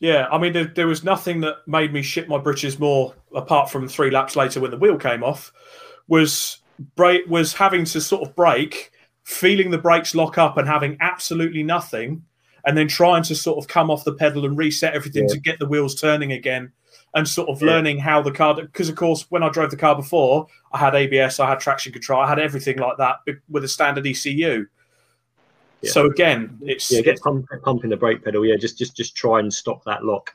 Yeah, 0.00 0.28
I 0.30 0.36
mean, 0.36 0.52
there, 0.52 0.66
there 0.66 0.86
was 0.86 1.02
nothing 1.04 1.40
that 1.40 1.66
made 1.66 1.92
me 1.94 2.02
shit 2.02 2.28
my 2.28 2.36
britches 2.36 2.78
more, 2.78 3.14
apart 3.34 3.70
from 3.70 3.88
three 3.88 4.10
laps 4.10 4.36
later 4.36 4.60
when 4.60 4.70
the 4.70 4.76
wheel 4.76 4.98
came 4.98 5.22
off, 5.24 5.50
was 6.08 6.58
break 6.96 7.26
was 7.28 7.54
having 7.54 7.86
to 7.86 8.00
sort 8.02 8.28
of 8.28 8.36
brake, 8.36 8.90
feeling 9.24 9.70
the 9.70 9.78
brakes 9.78 10.14
lock 10.14 10.38
up 10.38 10.56
and 10.56 10.68
having 10.68 10.96
absolutely 11.00 11.62
nothing, 11.62 12.22
and 12.66 12.76
then 12.76 12.88
trying 12.88 13.22
to 13.24 13.34
sort 13.34 13.58
of 13.58 13.68
come 13.68 13.90
off 13.90 14.04
the 14.04 14.14
pedal 14.14 14.44
and 14.46 14.56
reset 14.56 14.94
everything 14.94 15.24
Yeah. 15.24 15.34
to 15.34 15.40
get 15.40 15.58
the 15.58 15.66
wheels 15.66 15.94
turning 16.00 16.32
again, 16.32 16.72
and 17.14 17.28
sort 17.28 17.48
of 17.48 17.60
Yeah. 17.60 17.68
learning 17.68 17.98
how 17.98 18.22
the 18.22 18.30
car. 18.30 18.54
Because 18.54 18.88
of 18.88 18.96
course, 18.96 19.26
when 19.30 19.42
I 19.42 19.48
drove 19.48 19.70
the 19.70 19.76
car 19.76 19.94
before, 19.96 20.46
I 20.72 20.78
had 20.78 20.94
ABS, 20.94 21.40
I 21.40 21.48
had 21.48 21.60
traction 21.60 21.92
control, 21.92 22.20
I 22.20 22.28
had 22.28 22.38
everything 22.38 22.78
like 22.78 22.96
that 22.98 23.16
with 23.48 23.64
a 23.64 23.68
standard 23.68 24.06
ECU. 24.06 24.66
Yeah. 25.82 25.90
So 25.90 26.06
again, 26.06 26.58
it's 26.62 26.90
Yeah, 26.90 27.02
get 27.02 27.20
pump, 27.20 27.46
pumping 27.62 27.90
the 27.90 27.96
brake 27.96 28.24
pedal. 28.24 28.44
Yeah, 28.46 28.56
just 28.56 28.78
just 28.78 28.96
just 28.96 29.14
try 29.14 29.40
and 29.40 29.52
stop 29.52 29.84
that 29.84 30.04
lock. 30.04 30.34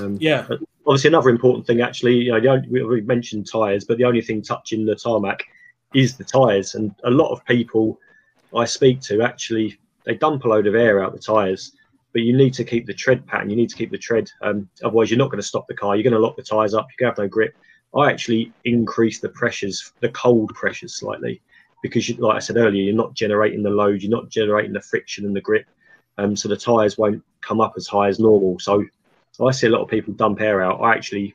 Um, 0.00 0.16
yeah, 0.20 0.46
obviously 0.86 1.08
another 1.08 1.30
important 1.30 1.66
thing 1.66 1.80
actually 1.80 2.16
you 2.16 2.32
know 2.32 2.50
only, 2.50 2.82
we 2.82 3.00
mentioned 3.02 3.48
tires 3.50 3.84
but 3.84 3.96
the 3.96 4.04
only 4.04 4.20
thing 4.20 4.42
touching 4.42 4.84
the 4.84 4.94
tarmac 4.94 5.44
is 5.94 6.16
the 6.16 6.24
tires 6.24 6.74
and 6.74 6.92
a 7.04 7.10
lot 7.10 7.30
of 7.30 7.44
people 7.46 7.98
i 8.56 8.64
speak 8.64 9.00
to 9.00 9.22
actually 9.22 9.78
they 10.04 10.14
dump 10.14 10.44
a 10.44 10.48
load 10.48 10.66
of 10.66 10.74
air 10.74 11.02
out 11.02 11.12
the 11.12 11.18
tires 11.18 11.72
but 12.12 12.22
you 12.22 12.36
need 12.36 12.54
to 12.54 12.64
keep 12.64 12.86
the 12.86 12.94
tread 12.94 13.26
pattern 13.26 13.50
you 13.50 13.56
need 13.56 13.68
to 13.68 13.76
keep 13.76 13.90
the 13.90 13.98
tread 13.98 14.30
um, 14.42 14.68
otherwise 14.82 15.10
you're 15.10 15.18
not 15.18 15.30
going 15.30 15.40
to 15.40 15.46
stop 15.46 15.66
the 15.66 15.74
car 15.74 15.96
you're 15.96 16.02
going 16.02 16.12
to 16.12 16.18
lock 16.18 16.36
the 16.36 16.42
tires 16.42 16.74
up 16.74 16.86
you're 16.90 17.06
going 17.06 17.14
to 17.14 17.20
have 17.20 17.26
no 17.26 17.28
grip 17.28 17.54
i 17.96 18.10
actually 18.10 18.52
increase 18.64 19.20
the 19.20 19.28
pressures 19.30 19.92
the 20.00 20.08
cold 20.10 20.52
pressures 20.54 20.96
slightly 20.96 21.40
because 21.82 22.08
you, 22.08 22.16
like 22.16 22.36
i 22.36 22.38
said 22.38 22.56
earlier 22.56 22.82
you're 22.82 22.94
not 22.94 23.14
generating 23.14 23.62
the 23.62 23.70
load 23.70 24.02
you're 24.02 24.10
not 24.10 24.28
generating 24.28 24.72
the 24.72 24.80
friction 24.80 25.24
and 25.24 25.34
the 25.34 25.40
grip 25.40 25.66
um, 26.16 26.36
so 26.36 26.48
the 26.48 26.56
tires 26.56 26.96
won't 26.96 27.22
come 27.40 27.60
up 27.60 27.74
as 27.76 27.88
high 27.88 28.08
as 28.08 28.20
normal 28.20 28.58
so 28.60 28.84
I 29.40 29.50
see 29.50 29.66
a 29.66 29.70
lot 29.70 29.82
of 29.82 29.88
people 29.88 30.14
dump 30.14 30.40
air 30.40 30.62
out. 30.62 30.80
I 30.80 30.94
actually 30.94 31.34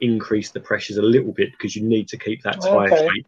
increase 0.00 0.50
the 0.50 0.60
pressures 0.60 0.96
a 0.96 1.02
little 1.02 1.32
bit 1.32 1.52
because 1.52 1.76
you 1.76 1.84
need 1.84 2.08
to 2.08 2.18
keep 2.18 2.42
that 2.42 2.60
tire 2.60 2.92
Okay. 2.92 3.24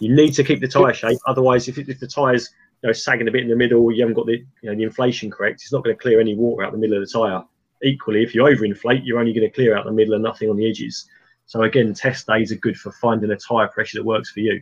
You 0.00 0.14
need 0.14 0.32
to 0.34 0.44
keep 0.44 0.60
the 0.60 0.68
tire 0.68 0.94
shape. 0.94 1.18
Otherwise, 1.26 1.68
if, 1.68 1.78
it- 1.78 1.88
if 1.88 1.98
the 2.00 2.06
tires 2.06 2.50
you 2.82 2.88
know 2.88 2.92
sagging 2.92 3.26
a 3.28 3.30
bit 3.30 3.42
in 3.42 3.48
the 3.48 3.56
middle, 3.56 3.90
you 3.90 4.02
haven't 4.02 4.14
got 4.14 4.26
the 4.26 4.38
you 4.62 4.70
know 4.70 4.74
the 4.76 4.82
inflation 4.84 5.30
correct. 5.30 5.62
It's 5.62 5.72
not 5.72 5.82
going 5.84 5.96
to 5.96 6.00
clear 6.00 6.20
any 6.20 6.34
water 6.36 6.64
out 6.64 6.72
the 6.72 6.78
middle 6.78 6.96
of 7.02 7.06
the 7.06 7.12
tire. 7.12 7.42
Equally, 7.82 8.22
if 8.22 8.34
you 8.34 8.42
overinflate, 8.42 9.02
you're 9.04 9.18
only 9.20 9.32
going 9.32 9.48
to 9.48 9.54
clear 9.54 9.76
out 9.76 9.84
the 9.84 9.92
middle 9.92 10.14
and 10.14 10.22
nothing 10.22 10.50
on 10.50 10.56
the 10.56 10.68
edges. 10.68 11.08
So 11.46 11.62
again, 11.62 11.94
test 11.94 12.26
days 12.26 12.52
are 12.52 12.56
good 12.56 12.76
for 12.76 12.92
finding 12.92 13.30
a 13.30 13.36
tire 13.36 13.68
pressure 13.68 13.98
that 13.98 14.04
works 14.04 14.30
for 14.30 14.40
you. 14.40 14.60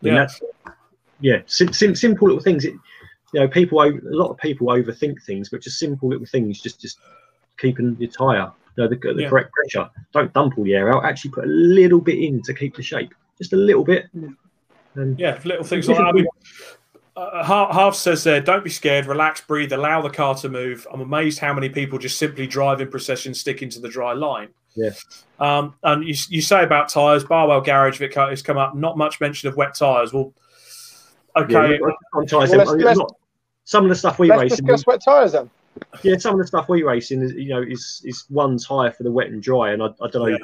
Yeah. 0.00 0.14
that's 0.14 0.40
yeah, 1.20 1.42
sim- 1.46 1.72
sim- 1.72 1.94
simple 1.94 2.26
little 2.28 2.42
things. 2.42 2.64
It, 2.64 2.74
you 3.32 3.40
know, 3.40 3.48
people 3.48 3.80
a 3.80 3.92
lot 4.02 4.30
of 4.30 4.38
people 4.38 4.66
overthink 4.68 5.22
things, 5.24 5.48
but 5.48 5.62
just 5.62 5.78
simple 5.78 6.08
little 6.08 6.26
things, 6.26 6.60
just 6.60 6.80
just 6.80 6.98
keeping 7.58 7.96
your 7.98 8.10
tire, 8.10 8.50
you 8.76 8.82
know, 8.84 8.88
the, 8.88 8.96
the 8.96 9.22
Yeah. 9.22 9.28
correct 9.28 9.52
pressure. 9.52 9.88
Don't 10.12 10.32
dump 10.34 10.58
all 10.58 10.64
the 10.64 10.74
air 10.74 10.94
out. 10.94 11.04
Actually, 11.04 11.30
put 11.32 11.44
a 11.44 11.48
little 11.48 12.00
bit 12.00 12.18
in 12.18 12.42
to 12.42 12.52
keep 12.54 12.74
the 12.76 12.82
shape, 12.82 13.14
just 13.38 13.52
a 13.52 13.56
little 13.56 13.84
bit. 13.84 14.06
And 14.94 15.18
Yeah, 15.18 15.38
little 15.44 15.64
things 15.64 15.88
like 15.88 15.98
that. 15.98 16.04
I 16.06 16.12
mean, 16.12 16.26
uh, 17.16 17.44
Half, 17.44 17.72
Half 17.72 17.94
says 17.94 18.24
there, 18.24 18.40
don't 18.40 18.64
be 18.64 18.70
scared, 18.70 19.06
relax, 19.06 19.40
breathe, 19.42 19.72
allow 19.72 20.00
the 20.02 20.10
car 20.10 20.34
to 20.36 20.48
move. 20.48 20.86
I'm 20.92 21.00
amazed 21.00 21.38
how 21.38 21.52
many 21.52 21.68
people 21.68 21.98
just 21.98 22.18
simply 22.18 22.46
drive 22.46 22.80
in 22.80 22.88
procession, 22.88 23.34
stick 23.34 23.62
into 23.62 23.80
the 23.80 23.88
dry 23.88 24.12
line. 24.12 24.48
Yeah. 24.74 24.90
Um, 25.38 25.74
and 25.82 26.02
you, 26.06 26.14
you 26.28 26.40
say 26.40 26.62
about 26.64 26.88
tyres, 26.88 27.24
Barwell 27.24 27.60
Garage, 27.60 27.98
Vic 27.98 28.14
has 28.14 28.42
come 28.42 28.56
up, 28.56 28.74
not 28.74 28.96
much 28.96 29.20
mention 29.20 29.48
of 29.48 29.56
wet 29.56 29.74
tyres. 29.74 30.12
Well, 30.12 30.32
okay. 31.36 31.72
yeah, 31.72 31.78
on 32.14 32.26
tires, 32.26 32.50
Well, 32.50 32.58
let's- 32.58 32.70
I 32.70 32.74
mean, 32.76 32.84
let's- 32.84 32.98
not- 32.98 33.14
some 33.64 33.84
of 33.84 33.90
the 33.90 33.94
stuff 33.94 34.18
we 34.18 34.28
Let's 34.28 34.42
race, 34.42 34.58
in, 34.58 34.64
discuss 34.66 34.86
wet 34.86 35.00
tyres 35.04 35.32
then. 35.32 35.48
yeah, 36.02 36.16
some 36.18 36.32
of 36.34 36.40
the 36.40 36.46
stuff 36.46 36.68
we 36.68 36.82
racing 36.82 37.22
is 37.22 37.32
you 37.34 37.48
know 37.50 37.62
is 37.62 38.02
is 38.04 38.24
one 38.28 38.58
tire 38.58 38.90
for 38.90 39.04
the 39.04 39.10
wet 39.10 39.28
and 39.28 39.40
dry, 39.40 39.70
and 39.70 39.80
I, 39.82 39.86
I 39.86 40.08
don't 40.08 40.14
know. 40.14 40.26
Yeah. 40.26 40.38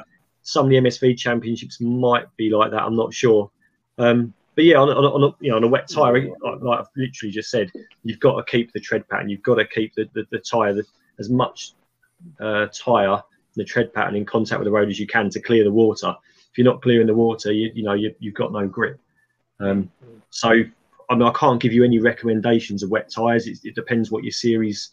Some 0.49 0.65
of 0.65 0.71
the 0.71 0.77
MSV 0.77 1.15
championships 1.17 1.79
might 1.79 2.25
be 2.35 2.49
like 2.49 2.71
that. 2.71 2.81
I'm 2.81 2.95
not 2.95 3.13
sure. 3.13 3.51
Um, 3.99 4.33
but 4.55 4.65
yeah, 4.65 4.77
on, 4.77 4.89
on, 4.89 5.05
on 5.05 5.23
a, 5.23 5.35
you 5.39 5.51
know 5.51 5.57
on 5.57 5.63
a 5.63 5.67
wet 5.67 5.87
tire, 5.87 6.27
like, 6.41 6.61
like 6.61 6.79
I've 6.79 6.87
literally 6.97 7.31
just 7.31 7.51
said, 7.51 7.71
you've 8.03 8.19
got 8.19 8.35
to 8.35 8.51
keep 8.51 8.73
the 8.73 8.79
tread 8.79 9.07
pattern. 9.07 9.29
You've 9.29 9.43
got 9.43 9.55
to 9.55 9.65
keep 9.65 9.93
the 9.93 10.09
the, 10.13 10.25
the 10.31 10.39
tire 10.39 10.73
the, 10.73 10.83
as 11.19 11.29
much 11.29 11.73
uh, 12.39 12.65
tire 12.73 13.21
the 13.55 13.63
tread 13.63 13.93
pattern 13.93 14.15
in 14.15 14.25
contact 14.25 14.59
with 14.59 14.65
the 14.65 14.71
road 14.71 14.89
as 14.89 14.99
you 14.99 15.05
can 15.05 15.29
to 15.29 15.39
clear 15.39 15.63
the 15.63 15.71
water. 15.71 16.15
If 16.51 16.57
you're 16.57 16.65
not 16.65 16.81
clearing 16.81 17.07
the 17.07 17.13
water, 17.13 17.51
you, 17.51 17.71
you 17.75 17.83
know 17.83 17.93
you, 17.93 18.13
you've 18.19 18.33
got 18.33 18.51
no 18.51 18.67
grip. 18.67 18.99
Um, 19.59 19.91
so 20.31 20.49
I 20.49 21.15
mean, 21.15 21.27
I 21.27 21.31
can't 21.31 21.61
give 21.61 21.73
you 21.73 21.83
any 21.83 21.99
recommendations 21.99 22.81
of 22.81 22.89
wet 22.89 23.11
tires. 23.11 23.45
It, 23.45 23.59
it 23.63 23.75
depends 23.75 24.09
what 24.09 24.23
your 24.23 24.31
series, 24.31 24.91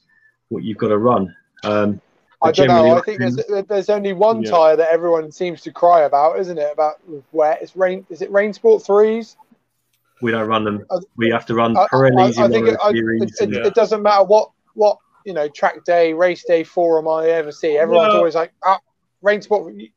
what 0.48 0.64
you've 0.64 0.78
got 0.78 0.88
to 0.88 0.98
run. 0.98 1.34
Um, 1.64 2.00
I 2.42 2.52
don't 2.52 2.68
know. 2.68 2.96
I 2.96 3.00
think 3.00 3.18
there's, 3.18 3.36
there's 3.66 3.88
only 3.88 4.12
one 4.12 4.42
Yeah. 4.42 4.50
tire 4.50 4.76
that 4.76 4.90
everyone 4.90 5.32
seems 5.32 5.62
to 5.62 5.72
cry 5.72 6.02
about, 6.02 6.38
isn't 6.38 6.58
it? 6.58 6.70
About 6.72 6.96
wet. 7.32 7.60
It's 7.62 7.74
rain. 7.76 8.06
Is 8.10 8.20
it 8.22 8.30
Rain 8.30 8.52
Sport 8.52 8.84
threes? 8.84 9.36
we 10.22 10.30
don't 10.30 10.48
run 10.48 10.64
them. 10.64 10.82
I- 10.90 10.98
We 11.16 11.28
have 11.28 11.44
to 11.46 11.54
run 11.54 11.76
I, 11.76 11.82
I, 11.82 11.86
Pirellis 11.88 12.38
I 12.38 12.46
in 12.46 12.50
think 12.52 12.68
it, 12.68 12.78
I, 12.82 12.88
it, 12.90 12.94
it, 13.40 13.50
Yeah. 13.52 13.66
it 13.66 13.74
doesn't 13.74 14.02
matter 14.02 14.24
what 14.24 14.50
what 14.74 14.96
you 15.26 15.34
know 15.34 15.46
track 15.48 15.84
day, 15.84 16.12
race 16.14 16.42
day 16.44 16.64
forum 16.64 17.06
I 17.08 17.28
ever 17.28 17.52
see. 17.52 17.76
Everyone's 17.76 18.08
Well- 18.08 18.16
always 18.18 18.34
like, 18.34 18.52
ah, 18.64 18.78
Rain 19.22 19.42
Sport, 19.42 19.74
U- 19.74 19.90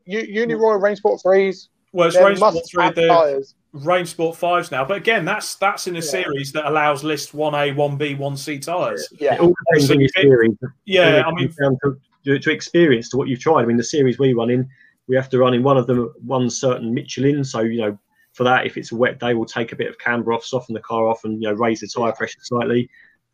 Uniroyal 0.47 0.81
Rain 0.81 0.95
Sport 0.97 1.21
threes. 1.21 1.69
Well, 1.93 2.07
it's 2.09 2.17
Rain 2.17 2.35
Sport 2.35 2.53
must 2.55 2.71
three, 2.71 2.89
the 2.91 3.07
tires. 3.07 3.55
Rain 3.71 4.05
Sport 4.05 4.35
fives 4.35 4.71
now, 4.71 4.83
but 4.83 4.97
again, 4.97 5.23
that's 5.25 5.55
that's 5.55 5.87
in 5.87 5.95
a 5.95 5.99
Yeah. 5.99 6.01
series 6.05 6.51
that 6.53 6.65
allows 6.65 7.03
list 7.03 7.33
one 7.33 7.55
A, 7.55 7.71
one 7.71 7.95
B, 7.95 8.15
one 8.15 8.35
C 8.35 8.59
tires. 8.59 9.07
Yeah, 9.19 9.35
It 9.35 9.39
all 9.41 9.53
depends 9.71 9.89
on 9.91 9.99
your 10.01 10.09
Obviously, 10.17 10.21
series. 10.21 10.57
Yeah, 10.85 11.19
It 11.19 11.25
I 11.25 11.31
mean, 11.33 11.53
down 11.61 11.77
to, 11.83 11.97
to, 12.25 12.39
to 12.39 12.51
experience 12.51 13.09
to 13.09 13.17
what 13.17 13.27
you've 13.27 13.39
tried. 13.39 13.63
I 13.63 13.65
mean, 13.65 13.77
the 13.77 13.83
series 13.83 14.19
we 14.19 14.33
run 14.33 14.49
in, 14.49 14.67
we 15.07 15.15
have 15.15 15.29
to 15.29 15.39
run 15.39 15.53
in 15.53 15.63
one 15.63 15.77
of 15.77 15.87
them 15.87 16.13
one 16.25 16.49
certain 16.49 16.93
Michelin. 16.93 17.43
So 17.43 17.61
you 17.61 17.81
know, 17.81 17.99
for 18.33 18.43
that, 18.43 18.65
if 18.65 18.77
it's 18.77 18.91
a 18.91 18.95
wet 18.95 19.19
day, 19.19 19.33
we'll 19.33 19.45
take 19.45 19.71
a 19.71 19.75
bit 19.75 19.89
of 19.89 19.97
camber 19.97 20.33
off, 20.33 20.43
soften 20.43 20.73
the 20.73 20.81
car 20.81 21.07
off, 21.07 21.23
and 21.23 21.41
you 21.41 21.49
know, 21.49 21.55
raise 21.55 21.79
the 21.79 21.87
tire 21.87 22.11
pressure 22.11 22.39
slightly. 22.41 22.89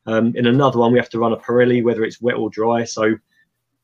Um, 0.08 0.34
in 0.36 0.48
another 0.48 0.80
one, 0.80 0.92
we 0.92 1.00
have 1.00 1.10
to 1.10 1.20
run 1.20 1.34
a 1.34 1.38
Pirelli, 1.38 1.84
whether 1.84 2.04
it's 2.04 2.22
wet 2.22 2.36
or 2.36 2.50
dry. 2.50 2.84
So 2.84 3.16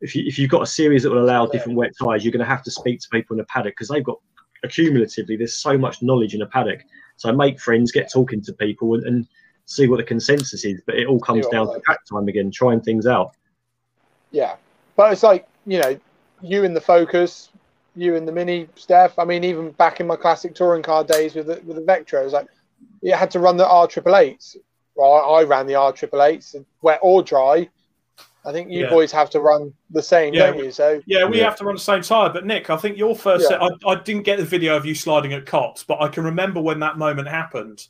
if 0.02 0.16
you 0.16 0.24
if 0.26 0.38
you've 0.38 0.52
got 0.52 0.62
a 0.62 0.68
series 0.68 1.04
that 1.04 1.12
will 1.12 1.24
allow 1.24 1.46
different 1.46 1.78
wet 1.78 1.94
tires, 2.02 2.24
you're 2.24 2.32
going 2.32 2.46
to 2.46 2.46
have 2.46 2.64
to 2.64 2.72
speak 2.72 3.00
to 3.02 3.10
people 3.10 3.34
in 3.36 3.40
the 3.40 3.46
paddock 3.46 3.74
because 3.74 3.88
they've 3.88 4.04
got 4.04 4.20
accumulatively 4.66 5.38
there's 5.38 5.58
so 5.58 5.78
much 5.78 6.02
knowledge 6.02 6.36
in 6.36 6.42
a 6.42 6.48
paddock. 6.48 6.82
So 7.18 7.32
make 7.32 7.60
friends, 7.60 7.92
get 7.92 8.12
talking 8.12 8.42
to 8.44 8.54
people, 8.54 8.96
and, 8.96 9.04
and 9.04 9.28
see 9.66 9.88
what 9.88 9.98
the 9.98 10.04
consensus 10.04 10.66
is. 10.66 10.82
But 10.86 10.96
it 10.96 11.08
all 11.08 11.20
comes 11.20 11.48
down 11.48 11.68
to 11.68 11.80
track 11.82 12.00
time 12.12 12.28
again, 12.28 12.52
trying 12.52 12.82
things 12.82 13.06
out. 13.06 13.36
yeah. 14.32 14.56
But 15.02 15.14
it's 15.14 15.24
like 15.24 15.48
you 15.66 15.80
know, 15.80 16.00
you 16.44 16.64
in 16.64 16.76
the 16.76 16.80
Focus, 16.80 17.50
you 17.96 18.14
in 18.14 18.24
the 18.24 18.32
Mini, 18.32 18.68
Steph. 18.76 19.18
I 19.18 19.26
mean, 19.26 19.44
even 19.44 19.72
back 19.72 20.00
in 20.00 20.06
my 20.06 20.16
classic 20.16 20.54
touring 20.54 20.84
car 20.84 21.04
days 21.04 21.34
with 21.34 21.48
the, 21.48 21.60
with 21.66 21.76
the 21.78 21.82
Vectra, 21.82 22.22
it 22.22 22.26
was 22.26 22.34
like 22.34 22.46
you 23.02 23.14
had 23.14 23.32
to 23.32 23.40
run 23.40 23.58
the 23.58 23.68
R 23.68 23.88
triple 23.88 24.16
eights. 24.16 24.56
Well, 24.94 25.12
I, 25.12 25.40
I 25.40 25.44
ran 25.44 25.66
the 25.66 25.74
R 25.74 25.92
triple 25.92 26.22
eights, 26.22 26.56
wet 26.84 27.00
or 27.02 27.24
dry. 27.24 27.68
I 28.46 28.52
think 28.52 28.70
you 28.70 28.84
Yeah. 28.84 28.92
boys 28.92 29.12
have 29.12 29.32
to 29.32 29.40
run 29.40 29.74
the 29.90 30.04
same, 30.04 30.36
Yeah. 30.36 30.52
don't 30.52 30.66
you? 30.66 30.72
So 30.72 31.02
Yeah, 31.08 31.26
we 31.26 31.40
Yeah. 31.40 31.46
have 31.46 31.56
to 31.58 31.66
run 31.66 31.74
the 31.74 31.82
same 31.82 32.04
tire. 32.04 32.30
But 32.30 32.46
Nick, 32.46 32.70
I 32.70 32.78
think 32.78 32.96
your 32.96 33.16
first 33.16 33.50
Yeah. 33.50 33.60
set, 33.60 33.62
I, 33.64 33.92
I 33.92 33.96
didn't 33.96 34.22
get 34.22 34.38
the 34.38 34.46
video 34.46 34.78
of 34.78 34.86
you 34.86 34.94
sliding 34.94 35.34
at 35.34 35.48
Copse, 35.48 35.84
but 35.84 36.00
I 36.00 36.10
can 36.10 36.24
remember 36.26 36.62
when 36.62 36.80
that 36.82 37.00
moment 37.00 37.28
happened. 37.28 37.88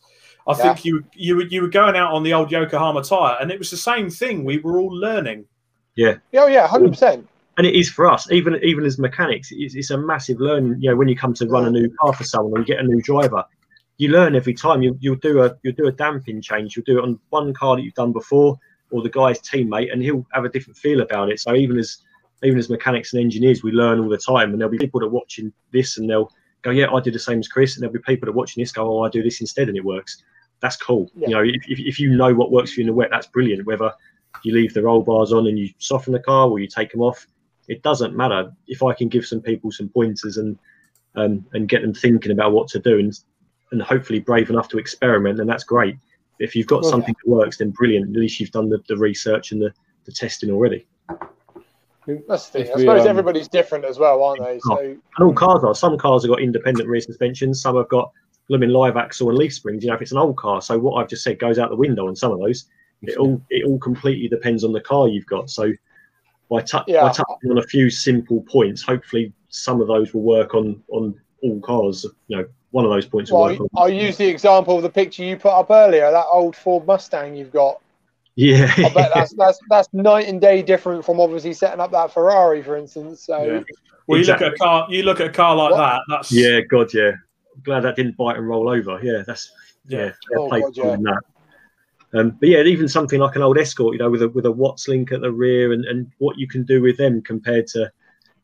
I 0.48 0.54
Yeah. 0.54 0.62
think 0.64 0.86
you 0.86 1.04
you 1.14 1.36
were 1.36 1.44
you 1.44 1.62
were 1.62 1.68
going 1.68 1.98
out 1.98 2.14
on 2.14 2.24
the 2.24 2.32
old 2.34 2.52
Yokohama 2.52 3.04
tire, 3.04 3.36
and 3.42 3.52
it 3.52 3.60
was 3.60 3.70
the 3.70 3.76
same 3.76 4.10
thing. 4.10 4.46
We 4.46 4.60
were 4.60 4.80
all 4.80 4.96
learning. 4.96 5.48
Yeah, 5.95 6.41
oh, 6.41 6.47
yeah, 6.47 6.68
hundred 6.68 6.89
percent. 6.89 7.27
and 7.57 7.68
it 7.68 7.76
is 7.76 7.89
for 7.89 8.09
us 8.09 8.31
even 8.31 8.57
even 8.63 8.85
as 8.85 8.97
mechanics 8.97 9.49
it's, 9.51 9.76
it's 9.76 9.91
a 9.91 9.97
massive 9.97 10.39
learning 10.39 10.76
you 10.80 10.89
know 10.89 10.95
when 10.95 11.07
you 11.07 11.15
come 11.15 11.34
to 11.34 11.45
run 11.47 11.65
a 11.65 11.72
new 11.72 11.89
car 11.99 12.13
for 12.13 12.23
someone 12.23 12.53
or 12.53 12.59
you 12.59 12.65
get 12.65 12.80
a 12.80 12.84
new 12.84 13.01
driver. 13.01 13.43
You 13.97 14.09
learn 14.09 14.35
every 14.35 14.55
time. 14.55 14.81
You, 14.81 14.97
you'll 14.99 15.18
do 15.18 15.43
a 15.43 15.55
you'll 15.61 15.76
do 15.76 15.88
a 15.88 15.91
damping 15.91 16.41
change. 16.41 16.76
You'll 16.76 16.85
do 16.85 16.97
it 16.97 17.03
on 17.03 17.19
one 17.30 17.53
car 17.53 17.76
that 17.76 17.84
you've 17.84 17.93
done 17.93 18.11
before 18.11 18.57
or 18.89 19.01
the 19.01 19.09
guy's 19.09 19.39
teammate 19.41 19.91
and 19.91 20.01
he'll 20.01 20.26
have 20.34 20.43
a 20.43 20.49
different 20.49 20.77
feel 20.77 21.01
about 21.01 21.30
it. 21.30 21.39
So 21.39 21.55
even 21.55 21.77
as 21.77 21.97
even 22.43 22.57
as 22.57 22.69
mechanics 22.69 23.13
and 23.13 23.22
engineers 23.22 23.63
we 23.63 23.72
learn 23.72 23.99
all 23.99 24.09
the 24.09 24.18
time 24.18 24.51
and 24.51 24.59
there'll 24.59 24.72
be 24.72 24.77
people 24.77 24.99
that 24.99 25.07
are 25.07 25.09
watching 25.09 25.51
this 25.72 25.97
and 25.97 26.09
they'll 26.09 26.31
go 26.63 26.72
yeah 26.72 26.91
i 26.91 26.99
do 26.99 27.11
the 27.11 27.19
same 27.19 27.39
as 27.39 27.47
chris 27.47 27.76
and 27.76 27.84
there'll 27.84 27.93
be 27.93 27.99
people 27.99 28.26
that 28.26 28.31
are 28.31 28.35
watching 28.35 28.61
this 28.61 28.72
go 28.72 28.99
oh 28.99 29.03
i 29.03 29.09
do 29.09 29.23
this 29.23 29.41
instead 29.41 29.68
and 29.68 29.77
it 29.77 29.85
works. 29.85 30.23
That's 30.59 30.77
cool. 30.77 31.09
Yeah. 31.15 31.27
you 31.27 31.35
know 31.35 31.43
if, 31.43 31.63
if, 31.68 31.80
if 31.80 31.99
you 31.99 32.15
know 32.15 32.34
what 32.34 32.51
works 32.51 32.73
for 32.73 32.81
you 32.81 32.84
in 32.84 32.88
the 32.88 32.93
wet 32.93 33.09
that's 33.11 33.27
brilliant. 33.27 33.65
Whether 33.65 33.91
you 34.44 34.53
leave 34.53 34.74
the 34.74 34.82
roll 34.82 35.02
bars 35.02 35.32
on 35.32 35.48
and 35.48 35.60
you 35.60 35.70
soften 35.78 36.14
the 36.14 36.20
car 36.20 36.49
or 36.49 36.60
you 36.60 36.68
take 36.68 36.91
them 36.91 37.02
off 37.02 37.28
it 37.68 37.84
doesn't 37.84 38.16
matter 38.16 38.52
if 38.68 38.84
I 38.84 38.94
can 38.94 39.08
give 39.08 39.26
some 39.26 39.41
people 39.41 39.72
some 39.72 39.90
pointers 39.90 40.38
and 40.38 40.58
um, 41.16 41.45
and 41.53 41.68
get 41.68 41.82
them 41.82 41.94
thinking 41.94 42.32
about 42.32 42.53
what 42.53 42.68
to 42.70 42.80
do 42.80 42.99
and 42.99 43.18
and 43.72 43.82
hopefully 43.82 44.20
brave 44.20 44.49
enough 44.49 44.68
to 44.70 44.78
experiment, 44.78 45.38
then 45.38 45.48
that's 45.48 45.64
great. 45.64 45.95
If 46.40 46.56
you've 46.56 46.68
got 46.68 46.82
Well, 46.82 46.91
something 46.91 47.16
that 47.24 47.30
works, 47.30 47.58
then 47.58 47.70
brilliant. 47.72 48.10
At 48.10 48.20
least 48.20 48.40
you've 48.40 48.52
done 48.52 48.68
the, 48.68 48.84
the 48.88 48.98
research 48.98 49.52
and 49.52 49.62
the, 49.62 49.74
the 50.06 50.12
testing 50.12 50.52
already. 50.52 50.86
That's 52.28 52.49
the 52.49 52.52
thing. 52.52 52.62
If 52.64 52.72
I 52.72 52.76
we, 52.76 52.82
suppose 52.82 53.02
um, 53.02 53.08
everybody's 53.08 53.48
different 53.48 53.86
as 53.86 53.98
well, 53.98 54.24
aren't 54.24 54.44
they? 54.44 54.60
So 54.60 54.78
And 54.80 54.99
all 55.22 55.34
cars 55.34 55.64
are. 55.64 55.74
Some 55.76 55.98
cars 55.98 56.24
have 56.24 56.32
got 56.32 56.41
independent 56.41 56.90
rear 56.90 56.99
suspensions. 56.99 57.62
Some 57.62 57.78
have 57.78 57.88
got 57.88 58.12
blooming 58.49 58.72
live 58.72 58.98
axle 58.98 59.30
and 59.30 59.38
leaf 59.38 59.53
springs. 59.53 59.84
You 59.84 59.90
know, 59.90 59.95
if 59.95 60.02
it's 60.02 60.12
an 60.12 60.18
old 60.18 60.36
car, 60.36 60.62
so 60.62 60.78
what 60.78 60.95
I've 61.02 61.08
just 61.08 61.24
said 61.24 61.40
goes 61.40 61.60
out 61.60 61.70
the 61.70 61.76
window 61.76 62.08
on 62.08 62.16
some 62.16 62.32
of 62.32 62.40
those. 62.40 62.66
It 63.03 63.18
all 63.18 63.41
it 63.49 63.65
all 63.65 63.80
completely 63.80 64.28
depends 64.28 64.64
on 64.64 64.73
the 64.73 64.82
car 64.82 65.07
you've 65.07 65.26
got. 65.26 65.49
So 65.49 65.72
by, 66.49 66.61
tou- 66.61 66.80
Yeah. 66.88 67.02
by 67.02 67.10
touching 67.10 67.52
on 67.52 67.57
a 67.57 67.64
few 67.64 67.90
simple 67.90 68.41
points, 68.41 68.82
hopefully 68.82 69.34
some 69.49 69.82
of 69.82 69.88
those 69.88 70.14
will 70.14 70.22
work 70.22 70.53
on 70.53 70.82
on 70.90 71.19
all 71.41 71.60
cars. 71.61 72.06
You 72.28 72.38
know, 72.38 72.45
one 72.72 72.86
of 72.86 72.91
those 72.91 73.06
points 73.06 73.32
will 73.32 73.41
well, 73.41 73.52
work 73.52 73.61
on. 73.61 73.68
I'll 73.76 73.90
use 73.90 74.18
the 74.18 74.28
example 74.28 74.78
of 74.78 74.84
the 74.84 74.90
picture 74.90 75.23
you 75.23 75.38
put 75.38 75.52
up 75.52 75.72
earlier, 75.72 76.11
that 76.11 76.26
old 76.30 76.56
Ford 76.56 76.86
Mustang 76.86 77.36
you've 77.36 77.52
got. 77.52 77.80
Yeah, 78.36 78.72
I 78.78 78.94
bet 78.94 79.11
that's 79.14 79.34
that's 79.34 79.60
that's 79.69 79.90
night 79.94 80.28
and 80.28 80.40
day 80.40 80.61
different 80.61 81.03
from 81.03 81.19
obviously 81.19 81.53
setting 81.53 81.82
up 81.82 81.91
that 81.91 82.14
Ferrari, 82.14 82.61
for 82.64 82.78
instance. 82.78 83.26
So 83.26 83.44
Yeah. 83.44 83.64
Well, 84.07 84.19
you 84.19 84.26
look 84.26 84.41
at 84.41 84.53
a 84.53 84.57
car, 84.57 84.88
you 84.90 85.03
look 85.03 85.19
at 85.19 85.28
a 85.28 85.32
car 85.32 85.56
like 85.56 85.72
What? 85.72 85.78
that. 85.78 86.02
That's 86.10 86.32
yeah, 86.32 86.61
God, 86.61 86.94
yeah. 86.94 87.11
I'm 87.56 87.61
glad 87.64 87.82
that 87.82 87.95
didn't 87.95 88.18
bite 88.18 88.38
and 88.38 88.48
roll 88.48 88.69
over. 88.69 88.99
Yeah, 89.03 89.23
that's 89.26 89.52
yeah, 89.88 89.99
Yeah. 89.99 90.11
fair 90.30 90.40
Oh, 90.40 90.49
God, 90.49 90.76
for 90.76 90.91
them, 90.91 91.03
that. 91.03 91.22
Um, 92.14 92.32
but 92.40 92.50
yeah, 92.50 92.62
even 92.64 92.88
something 92.88 93.20
like 93.20 93.36
an 93.36 93.42
old 93.42 93.58
Escort, 93.58 93.94
you 93.94 94.00
know, 94.00 94.10
with 94.10 94.22
a 94.22 94.30
with 94.30 94.46
a 94.46 94.52
Watts 94.52 94.88
link 94.88 95.12
at 95.12 95.22
the 95.22 95.32
rear, 95.32 95.72
and, 95.72 95.86
and 95.86 96.12
what 96.18 96.38
you 96.38 96.48
can 96.48 96.64
do 96.64 96.82
with 96.82 96.98
them 96.98 97.22
compared 97.22 97.68
to 97.68 97.92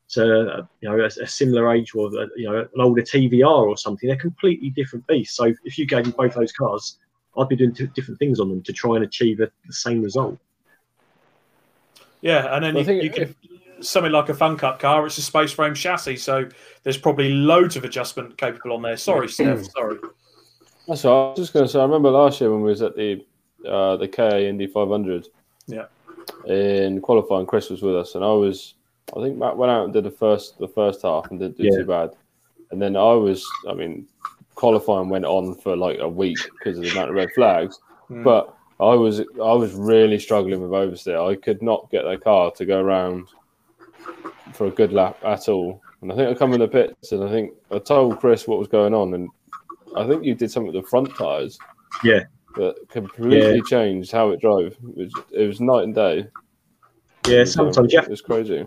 to 0.10 0.50
uh, 0.50 0.66
you 0.82 0.90
know 0.90 1.00
a, 1.00 1.06
a 1.06 1.28
similar 1.28 1.74
age 1.74 1.94
or 1.94 2.08
uh, 2.08 2.28
you 2.36 2.50
know 2.50 2.60
an 2.60 2.82
older 2.82 3.02
TVR 3.02 3.68
or 3.68 3.78
something, 3.78 4.08
they're 4.08 4.18
completely 4.18 4.70
different 4.70 5.06
beasts. 5.08 5.36
So 5.36 5.54
if 5.66 5.78
you 5.78 5.86
gave 5.86 6.06
me 6.06 6.14
both 6.18 6.34
those 6.34 6.54
cars, 6.54 6.98
I'd 7.38 7.50
be 7.50 7.56
doing 7.58 7.74
t- 7.74 7.88
different 7.88 8.20
things 8.20 8.40
on 8.40 8.50
them 8.50 8.64
to 8.64 8.74
try 8.74 8.96
and 8.96 9.04
achieve 9.04 9.42
a, 9.42 9.52
the 9.66 9.74
same 9.74 10.02
result. 10.02 10.38
Yeah, 12.22 12.56
and 12.56 12.64
then 12.64 12.74
Well, 12.74 12.84
you, 12.84 13.00
I 13.00 13.00
think 13.00 13.04
you 13.04 13.10
can 13.10 13.36
something 13.82 14.12
like 14.12 14.30
a 14.30 14.34
Fun 14.34 14.58
Cup 14.58 14.80
car. 14.80 15.06
It's 15.06 15.18
a 15.18 15.22
space 15.22 15.52
frame 15.52 15.76
chassis, 15.76 16.18
so 16.18 16.48
there's 16.84 16.98
probably 16.98 17.30
loads 17.30 17.76
of 17.76 17.84
adjustment 17.84 18.38
capable 18.38 18.74
on 18.74 18.82
there. 18.82 18.98
Sorry, 18.98 19.28
Steph. 19.28 19.66
Sorry. 19.76 19.98
That's 20.88 21.04
what 21.04 21.12
I 21.12 21.30
was 21.30 21.38
just 21.38 21.54
going 21.54 21.66
to 21.66 21.72
say. 21.72 21.80
I 21.80 21.84
remember 21.84 22.10
last 22.10 22.40
year 22.40 22.52
when 22.52 22.62
we 22.62 22.70
was 22.70 22.82
at 22.82 22.96
the 22.96 23.26
uh, 23.66 23.98
the 23.98 24.08
KA 24.08 24.38
Indy 24.38 24.68
500. 24.68 25.28
Yeah. 25.68 25.86
In 26.46 27.02
qualifying, 27.02 27.46
Chris 27.46 27.70
was 27.70 27.82
with 27.82 27.96
us, 27.96 28.16
and 28.16 28.24
I 28.24 28.32
was. 28.32 28.74
I 29.16 29.22
think 29.22 29.38
Matt 29.38 29.56
went 29.56 29.72
out 29.72 29.86
and 29.86 29.94
did 29.94 30.04
the 30.04 30.12
first 30.12 30.58
the 30.60 30.68
first 30.68 31.02
half 31.04 31.32
and 31.32 31.40
didn't 31.40 31.58
do 31.58 31.64
Yeah. 31.64 31.78
too 31.78 31.86
bad, 31.86 32.12
and 32.72 32.82
then 32.82 32.96
I 32.98 33.14
was. 33.14 33.46
I 33.70 33.74
mean, 33.74 34.08
qualifying 34.56 35.10
went 35.10 35.26
on 35.26 35.56
for 35.56 35.76
like 35.78 36.00
a 36.00 36.08
week 36.10 36.38
because 36.58 36.78
of 36.78 36.84
the 36.84 36.92
amount 36.92 37.10
of 37.10 37.16
red 37.16 37.30
flags, 37.34 37.80
Hmm. 38.08 38.24
but. 38.24 38.54
I 38.80 38.94
was 38.94 39.22
I 39.22 39.54
was 39.54 39.74
really 39.74 40.20
struggling 40.20 40.62
with 40.62 40.70
oversteer. 40.70 41.28
I 41.32 41.36
could 41.36 41.64
not 41.64 41.90
get 41.90 42.04
the 42.04 42.16
car 42.16 42.52
to 42.52 42.64
go 42.64 42.80
around 42.80 43.28
for 44.54 44.68
a 44.68 44.70
good 44.70 44.94
lap 44.94 45.18
at 45.26 45.50
all. 45.50 45.82
And 46.04 46.12
I 46.12 46.16
think 46.16 46.30
I 46.30 46.36
come 46.36 46.54
in 46.54 46.60
the 46.60 46.68
pits 46.68 47.12
and 47.12 47.24
I 47.24 47.30
think 47.32 47.54
I 47.72 47.80
told 47.80 48.20
Chris 48.20 48.48
what 48.48 48.60
was 48.60 48.68
going 48.68 48.94
on, 48.94 49.16
and 49.16 49.30
I 49.96 50.06
think 50.06 50.24
you 50.24 50.36
did 50.36 50.52
something 50.52 50.72
with 50.72 50.84
the 50.84 50.88
front 50.88 51.10
tires. 51.18 51.58
Yeah. 52.04 52.26
That 52.58 52.90
completely 52.90 53.62
changed 53.64 54.12
how 54.12 54.30
it 54.32 54.42
drove. 54.42 54.74
It 54.74 54.98
was 54.98 55.14
it 55.32 55.48
was 55.48 55.62
night 55.62 55.84
and 55.84 55.96
day. 55.96 56.28
Yeah, 57.28 57.40
was, 57.40 57.58
um, 57.58 57.66
sometimes 57.74 57.94
you 57.94 58.00
have 58.00 58.08
it 58.08 58.12
was 58.12 58.22
crazy. 58.22 58.66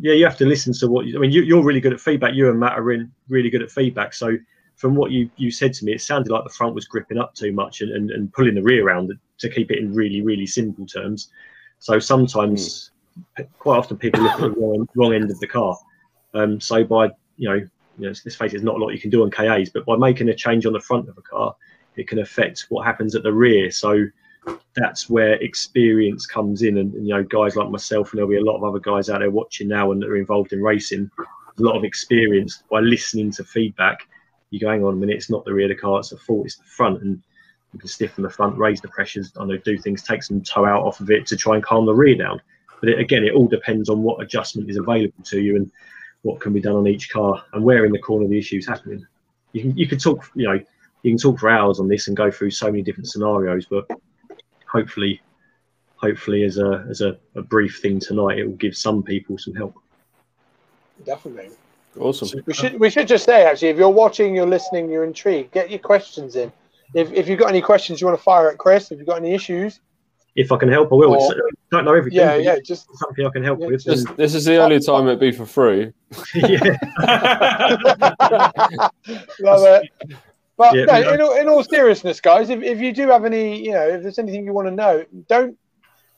yeah, 0.00 0.14
you 0.14 0.24
have 0.24 0.36
to 0.38 0.46
listen 0.46 0.72
to 0.74 0.88
what 0.88 1.06
you, 1.06 1.16
I 1.16 1.20
mean. 1.20 1.30
You, 1.30 1.42
you're 1.42 1.64
really 1.64 1.80
good 1.80 1.92
at 1.92 2.00
feedback. 2.00 2.34
You 2.34 2.50
and 2.50 2.58
Matt 2.58 2.78
are 2.78 2.92
in 2.92 3.10
really 3.28 3.50
good 3.50 3.62
at 3.62 3.70
feedback. 3.70 4.14
So 4.14 4.36
from 4.76 4.94
what 4.94 5.10
you 5.10 5.30
you 5.36 5.50
said 5.50 5.72
to 5.74 5.84
me, 5.84 5.92
it 5.92 6.00
sounded 6.00 6.30
like 6.30 6.44
the 6.44 6.50
front 6.50 6.74
was 6.74 6.86
gripping 6.86 7.18
up 7.18 7.34
too 7.34 7.52
much 7.52 7.80
and, 7.80 7.90
and, 7.92 8.10
and 8.10 8.32
pulling 8.32 8.54
the 8.54 8.62
rear 8.62 8.86
around 8.86 9.12
to 9.38 9.48
keep 9.48 9.70
it 9.70 9.78
in 9.78 9.94
really 9.94 10.22
really 10.22 10.46
simple 10.46 10.86
terms. 10.86 11.28
So 11.80 11.98
sometimes, 11.98 12.90
quite 13.58 13.78
often, 13.78 13.96
people 13.96 14.22
look 14.22 14.32
at 14.32 14.40
the 14.40 14.50
wrong, 14.50 14.88
wrong 14.94 15.14
end 15.14 15.30
of 15.30 15.38
the 15.40 15.46
car. 15.46 15.76
Um, 16.34 16.60
so 16.60 16.84
by 16.84 17.06
you 17.36 17.48
know, 17.48 17.54
you 17.54 18.06
know, 18.06 18.08
let's 18.08 18.36
face 18.36 18.36
it, 18.38 18.50
there's 18.50 18.62
not 18.62 18.76
a 18.76 18.78
lot 18.78 18.90
you 18.90 19.00
can 19.00 19.10
do 19.10 19.22
on 19.22 19.30
KAs, 19.30 19.70
but 19.70 19.84
by 19.84 19.96
making 19.96 20.28
a 20.28 20.34
change 20.34 20.66
on 20.66 20.72
the 20.72 20.80
front 20.80 21.08
of 21.08 21.18
a 21.18 21.22
car, 21.22 21.54
it 21.98 22.08
can 22.08 22.20
affect 22.20 22.66
what 22.68 22.86
happens 22.86 23.14
at 23.14 23.22
the 23.22 23.32
rear. 23.32 23.70
So 23.70 24.06
that's 24.74 25.10
where 25.10 25.34
experience 25.34 26.26
comes 26.26 26.62
in, 26.62 26.78
and, 26.78 26.94
and 26.94 27.06
you 27.06 27.14
know, 27.14 27.24
guys 27.24 27.56
like 27.56 27.70
myself, 27.70 28.12
and 28.12 28.18
there'll 28.18 28.30
be 28.30 28.36
a 28.36 28.44
lot 28.44 28.56
of 28.56 28.64
other 28.64 28.78
guys 28.78 29.10
out 29.10 29.18
there 29.18 29.30
watching 29.30 29.68
now 29.68 29.92
and 29.92 30.00
that 30.00 30.08
are 30.08 30.16
involved 30.16 30.52
in 30.52 30.62
racing. 30.62 31.10
a 31.18 31.62
lot 31.62 31.76
of 31.76 31.84
experience 31.84 32.62
by 32.70 32.80
listening 32.80 33.30
to 33.32 33.44
feedback. 33.44 34.08
You 34.50 34.60
go, 34.60 34.70
hang 34.70 34.84
on 34.84 34.94
a 34.94 34.96
minute, 34.96 35.16
it's 35.16 35.30
not 35.30 35.44
the 35.44 35.52
rear 35.52 35.70
of 35.70 35.76
the 35.76 35.80
car, 35.80 35.98
it's 35.98 36.10
the 36.10 36.16
fault, 36.16 36.46
it's 36.46 36.56
the 36.56 36.64
front, 36.64 37.02
and 37.02 37.22
you 37.72 37.78
can 37.78 37.88
stiffen 37.88 38.22
the 38.22 38.30
front, 38.30 38.56
raise 38.56 38.80
the 38.80 38.88
pressures. 38.88 39.32
I 39.38 39.44
know 39.44 39.56
do 39.58 39.76
things, 39.76 40.02
take 40.02 40.22
some 40.22 40.40
toe 40.40 40.64
out 40.64 40.84
off 40.84 41.00
of 41.00 41.10
it 41.10 41.26
to 41.26 41.36
try 41.36 41.56
and 41.56 41.64
calm 41.64 41.84
the 41.84 41.94
rear 41.94 42.14
down. 42.14 42.40
But 42.80 42.90
it, 42.90 42.98
again, 42.98 43.24
it 43.24 43.34
all 43.34 43.48
depends 43.48 43.88
on 43.90 44.02
what 44.02 44.22
adjustment 44.22 44.70
is 44.70 44.76
available 44.76 45.22
to 45.24 45.40
you 45.40 45.56
and 45.56 45.70
what 46.22 46.40
can 46.40 46.52
be 46.52 46.60
done 46.60 46.76
on 46.76 46.86
each 46.86 47.10
car 47.10 47.44
and 47.52 47.62
where 47.62 47.84
in 47.84 47.92
the 47.92 47.98
corner 47.98 48.26
the 48.26 48.38
issue 48.38 48.56
is 48.56 48.66
happening. 48.66 49.06
You 49.52 49.62
can 49.62 49.76
you 49.76 49.88
can 49.88 49.98
talk, 49.98 50.30
you 50.34 50.46
know, 50.46 50.60
you 51.02 51.10
can 51.12 51.18
talk 51.18 51.38
for 51.38 51.48
hours 51.48 51.80
on 51.80 51.88
this 51.88 52.08
and 52.08 52.16
go 52.16 52.30
through 52.30 52.50
so 52.50 52.66
many 52.66 52.82
different 52.82 53.08
scenarios, 53.08 53.66
but 53.70 53.86
hopefully, 54.70 55.20
hopefully, 55.96 56.44
as 56.44 56.58
a 56.58 56.84
as 56.90 57.00
a, 57.00 57.16
a 57.34 57.42
brief 57.42 57.80
thing 57.80 58.00
tonight, 58.00 58.38
it 58.38 58.44
will 58.46 58.56
give 58.56 58.76
some 58.76 59.02
people 59.02 59.38
some 59.38 59.54
help. 59.54 59.74
Definitely. 61.04 61.50
Awesome. 61.98 62.42
We 62.46 62.54
should 62.54 62.78
we 62.78 62.90
should 62.90 63.08
just 63.08 63.24
say 63.24 63.44
actually, 63.44 63.68
if 63.68 63.76
you're 63.76 63.88
watching, 63.88 64.34
you're 64.34 64.46
listening, 64.46 64.90
you're 64.90 65.04
intrigued, 65.04 65.52
get 65.52 65.70
your 65.70 65.78
questions 65.80 66.36
in. 66.36 66.52
If 66.94 67.12
if 67.12 67.28
you've 67.28 67.38
got 67.38 67.48
any 67.50 67.60
questions 67.62 68.00
you 68.00 68.06
want 68.06 68.18
to 68.18 68.22
fire 68.22 68.50
at 68.50 68.58
Chris, 68.58 68.90
if 68.90 68.98
you've 68.98 69.06
got 69.06 69.16
any 69.18 69.34
issues, 69.34 69.80
If 70.36 70.52
I 70.52 70.56
can 70.58 70.68
help, 70.68 70.92
I 70.92 70.96
will. 70.96 71.10
Or- 71.12 71.16
It's- 71.16 71.30
uh, 71.30 71.34
I 71.70 71.76
don't 71.76 71.84
know 71.84 71.94
everything. 71.94 72.18
yeah, 72.20 72.36
yeah, 72.36 72.56
just 72.64 72.86
something 72.98 73.26
I 73.26 73.30
can 73.30 73.42
help 73.44 73.60
Yeah, 73.60 73.66
with. 73.66 73.84
This, 73.84 74.04
this 74.16 74.34
is 74.34 74.44
the 74.46 74.56
only 74.56 74.80
time 74.80 75.06
it'd 75.06 75.20
be 75.20 75.32
for 75.32 75.44
free. 75.44 75.92
yeah, 76.34 76.76
love 79.40 79.62
it. 79.64 79.90
But 80.58 80.74
Yeah, 80.74 80.84
no, 80.84 81.12
in, 81.14 81.20
all, 81.22 81.36
in 81.36 81.48
all 81.48 81.64
seriousness, 81.64 82.20
guys, 82.20 82.50
if, 82.50 82.62
if 82.62 82.80
you 82.80 82.92
do 82.92 83.08
have 83.08 83.24
any, 83.24 83.64
you 83.64 83.70
know, 83.70 83.88
if 83.88 84.02
there's 84.02 84.18
anything 84.18 84.44
you 84.44 84.52
want 84.52 84.66
to 84.66 84.74
know, 84.74 85.04
don't 85.28 85.56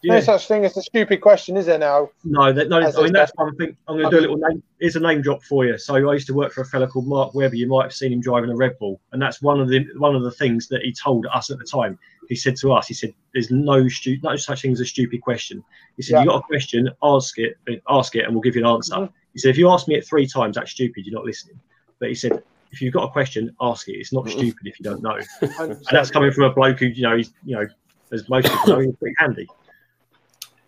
no 0.03 0.15
yeah. 0.15 0.21
such 0.21 0.49
thing 0.49 0.65
as 0.65 0.75
a 0.79 0.83
stupid 0.83 1.21
question, 1.21 1.59
is 1.59 1.67
there 1.67 1.79
now? 1.79 2.09
No, 2.25 2.53
that, 2.55 2.71
no. 2.71 2.79
I 2.79 3.03
mean, 3.03 3.13
that's 3.13 3.33
one 3.35 3.55
thing. 3.57 3.77
I'm 3.87 3.99
going 3.99 4.11
to 4.11 4.17
do 4.17 4.21
a 4.21 4.23
little 4.23 4.39
name. 4.39 4.63
Here's 4.81 4.97
a 4.97 5.01
name 5.01 5.21
drop 5.21 5.43
for 5.43 5.67
you. 5.67 5.77
So 5.77 5.95
I 5.95 6.15
used 6.15 6.27
to 6.29 6.35
work 6.35 6.53
for 6.53 6.63
a 6.63 6.65
fella 6.65 6.89
called 6.89 7.07
Mark 7.07 7.35
Webber. 7.35 7.55
You 7.55 7.69
might 7.69 7.83
have 7.83 7.93
seen 7.93 8.11
him 8.11 8.23
driving 8.23 8.49
a 8.49 8.57
Red 8.57 8.79
Bull, 8.79 8.99
and 9.13 9.21
that's 9.21 9.43
one 9.43 9.61
of 9.61 9.69
the 9.69 9.87
one 9.99 10.17
of 10.17 10.23
the 10.23 10.31
things 10.31 10.69
that 10.69 10.81
he 10.83 10.93
told 10.93 11.27
us 11.27 11.51
at 11.51 11.59
the 11.59 11.67
time. 11.67 11.99
He 12.31 12.35
said 12.35 12.57
to 12.57 12.73
us, 12.73 12.87
he 12.87 12.95
said, 12.95 13.13
"There's 13.35 13.51
no 13.51 13.89
stu- 13.89 14.19
no 14.23 14.37
such 14.37 14.63
thing 14.63 14.73
as 14.73 14.81
a 14.81 14.87
stupid 14.87 15.21
question." 15.21 15.63
He 15.99 16.03
said, 16.03 16.15
Yeah. 16.15 16.21
"You 16.23 16.29
got 16.29 16.45
a 16.45 16.47
question, 16.47 16.89
ask 17.03 17.39
it, 17.39 17.59
ask 17.87 18.17
it, 18.17 18.25
and 18.25 18.33
we'll 18.33 18.43
give 18.43 18.57
you 18.57 18.63
an 18.63 18.71
answer." 18.71 18.95
Mhm. 18.95 19.13
He 19.35 19.39
said, 19.39 19.51
"If 19.51 19.59
you 19.59 19.69
ask 19.69 19.87
me 19.87 19.97
it 19.97 20.07
three 20.07 20.27
times, 20.27 20.57
that's 20.57 20.71
stupid. 20.71 21.05
You're 21.05 21.15
not 21.15 21.27
listening." 21.27 21.61
But 21.99 22.09
he 22.09 22.15
said, 22.15 22.43
"If 22.73 22.81
you've 22.81 22.93
got 22.95 23.05
a 23.05 23.11
question, 23.11 23.55
ask 23.61 23.89
it. 23.89 23.93
It's 23.93 24.13
not 24.13 24.25
Mhm. 24.27 24.31
stupid 24.33 24.67
if 24.67 24.79
you 24.81 24.85
don't 24.85 25.03
know." 25.03 25.19
And 25.61 25.77
that's 25.91 26.11
coming 26.11 26.31
from 26.33 26.45
a 26.45 26.53
bloke 26.53 26.79
who, 26.81 26.87
you 26.87 27.03
know, 27.03 27.17
he's, 27.17 27.33
you 27.45 27.57
know, 27.57 27.67
as 28.13 28.29
most 28.29 28.49
people 28.49 28.67
know, 28.75 28.79
he's 28.81 28.97
pretty 28.97 29.15
handy. 29.19 29.47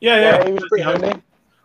yeah, 0.01 0.17
yeah, 0.17 0.21
yeah. 0.39 0.47
he 0.47 0.53
was 0.53 0.65
pretty 0.69 0.85
You 0.85 0.99
know, 0.99 1.01
handy. 1.09 1.23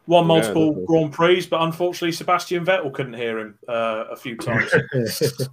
Won 0.10 0.26
multiple 0.26 0.68
definitely. 0.70 0.86
Grand 0.86 1.12
Prix, 1.14 1.48
but 1.48 1.62
unfortunately, 1.64 2.14
Sebastian 2.14 2.66
Vettel 2.66 2.94
couldn't 2.94 3.16
hear 3.16 3.40
him 3.40 3.60
uh, 3.68 4.06
a 4.10 4.16
few 4.16 4.38
times. 4.38 4.72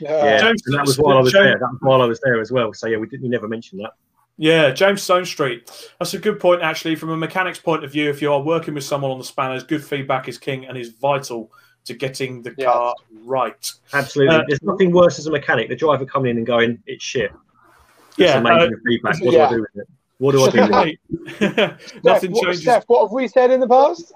Yeah. 0.00 0.38
James- 0.40 0.62
and 0.66 0.74
that 0.76 0.86
was 0.86 0.98
while 0.98 1.18
I 1.18 1.20
was 1.22 1.32
James- 1.32 1.44
there. 1.44 1.58
That 1.58 1.70
was 1.72 1.78
while 1.80 2.02
I 2.02 2.06
was 2.06 2.20
there 2.20 2.40
as 2.40 2.52
well. 2.52 2.72
So 2.72 2.86
yeah, 2.86 2.98
we 2.98 3.06
didn't. 3.08 3.22
We 3.24 3.28
never 3.28 3.48
mentioned 3.48 3.80
that. 3.80 3.92
Yeah, 4.38 4.70
James 4.70 5.02
Stone 5.02 5.24
Street. 5.24 5.70
That's 5.98 6.12
a 6.14 6.18
good 6.18 6.38
point, 6.38 6.60
actually. 6.62 6.94
From 6.94 7.08
a 7.08 7.16
mechanic's 7.16 7.58
point 7.58 7.84
of 7.84 7.90
view, 7.90 8.10
if 8.10 8.20
you 8.20 8.32
are 8.32 8.40
working 8.40 8.74
with 8.74 8.84
someone 8.84 9.10
on 9.10 9.18
the 9.18 9.24
spanners, 9.24 9.64
good 9.64 9.82
feedback 9.82 10.28
is 10.28 10.36
king 10.38 10.66
and 10.66 10.76
is 10.76 10.90
vital 10.90 11.50
to 11.86 11.94
getting 11.94 12.42
the 12.42 12.54
Yeah. 12.58 12.66
car 12.66 12.94
right. 13.24 13.72
Absolutely. 13.92 14.36
Uh, 14.36 14.42
There's 14.48 14.62
nothing 14.62 14.92
worse 14.92 15.18
as 15.18 15.26
a 15.26 15.30
mechanic. 15.30 15.68
The 15.68 15.76
driver 15.76 16.04
coming 16.04 16.32
in 16.32 16.36
and 16.38 16.46
going, 16.46 16.82
"It's 16.86 17.02
shit." 17.02 17.30
That's 17.30 18.18
Yeah, 18.18 18.38
amazing 18.38 18.74
uh, 18.74 18.78
feedback. 18.86 19.20
What 19.20 19.32
yeah. 19.32 19.48
do 19.48 19.54
I 19.54 19.56
do 19.56 19.60
with 19.60 19.76
it? 19.76 19.88
What 20.18 20.32
do 20.32 20.44
I 20.44 20.50
do 20.50 20.60
with 20.60 20.70
it? 20.70 20.98
Right. 21.56 21.80
Steph, 21.80 22.04
Nothing 22.04 22.32
what, 22.32 22.44
changes. 22.44 22.62
Steph, 22.62 22.84
what 22.86 23.04
have 23.04 23.12
we 23.12 23.28
said 23.28 23.50
in 23.50 23.60
the 23.60 23.68
past? 23.68 24.12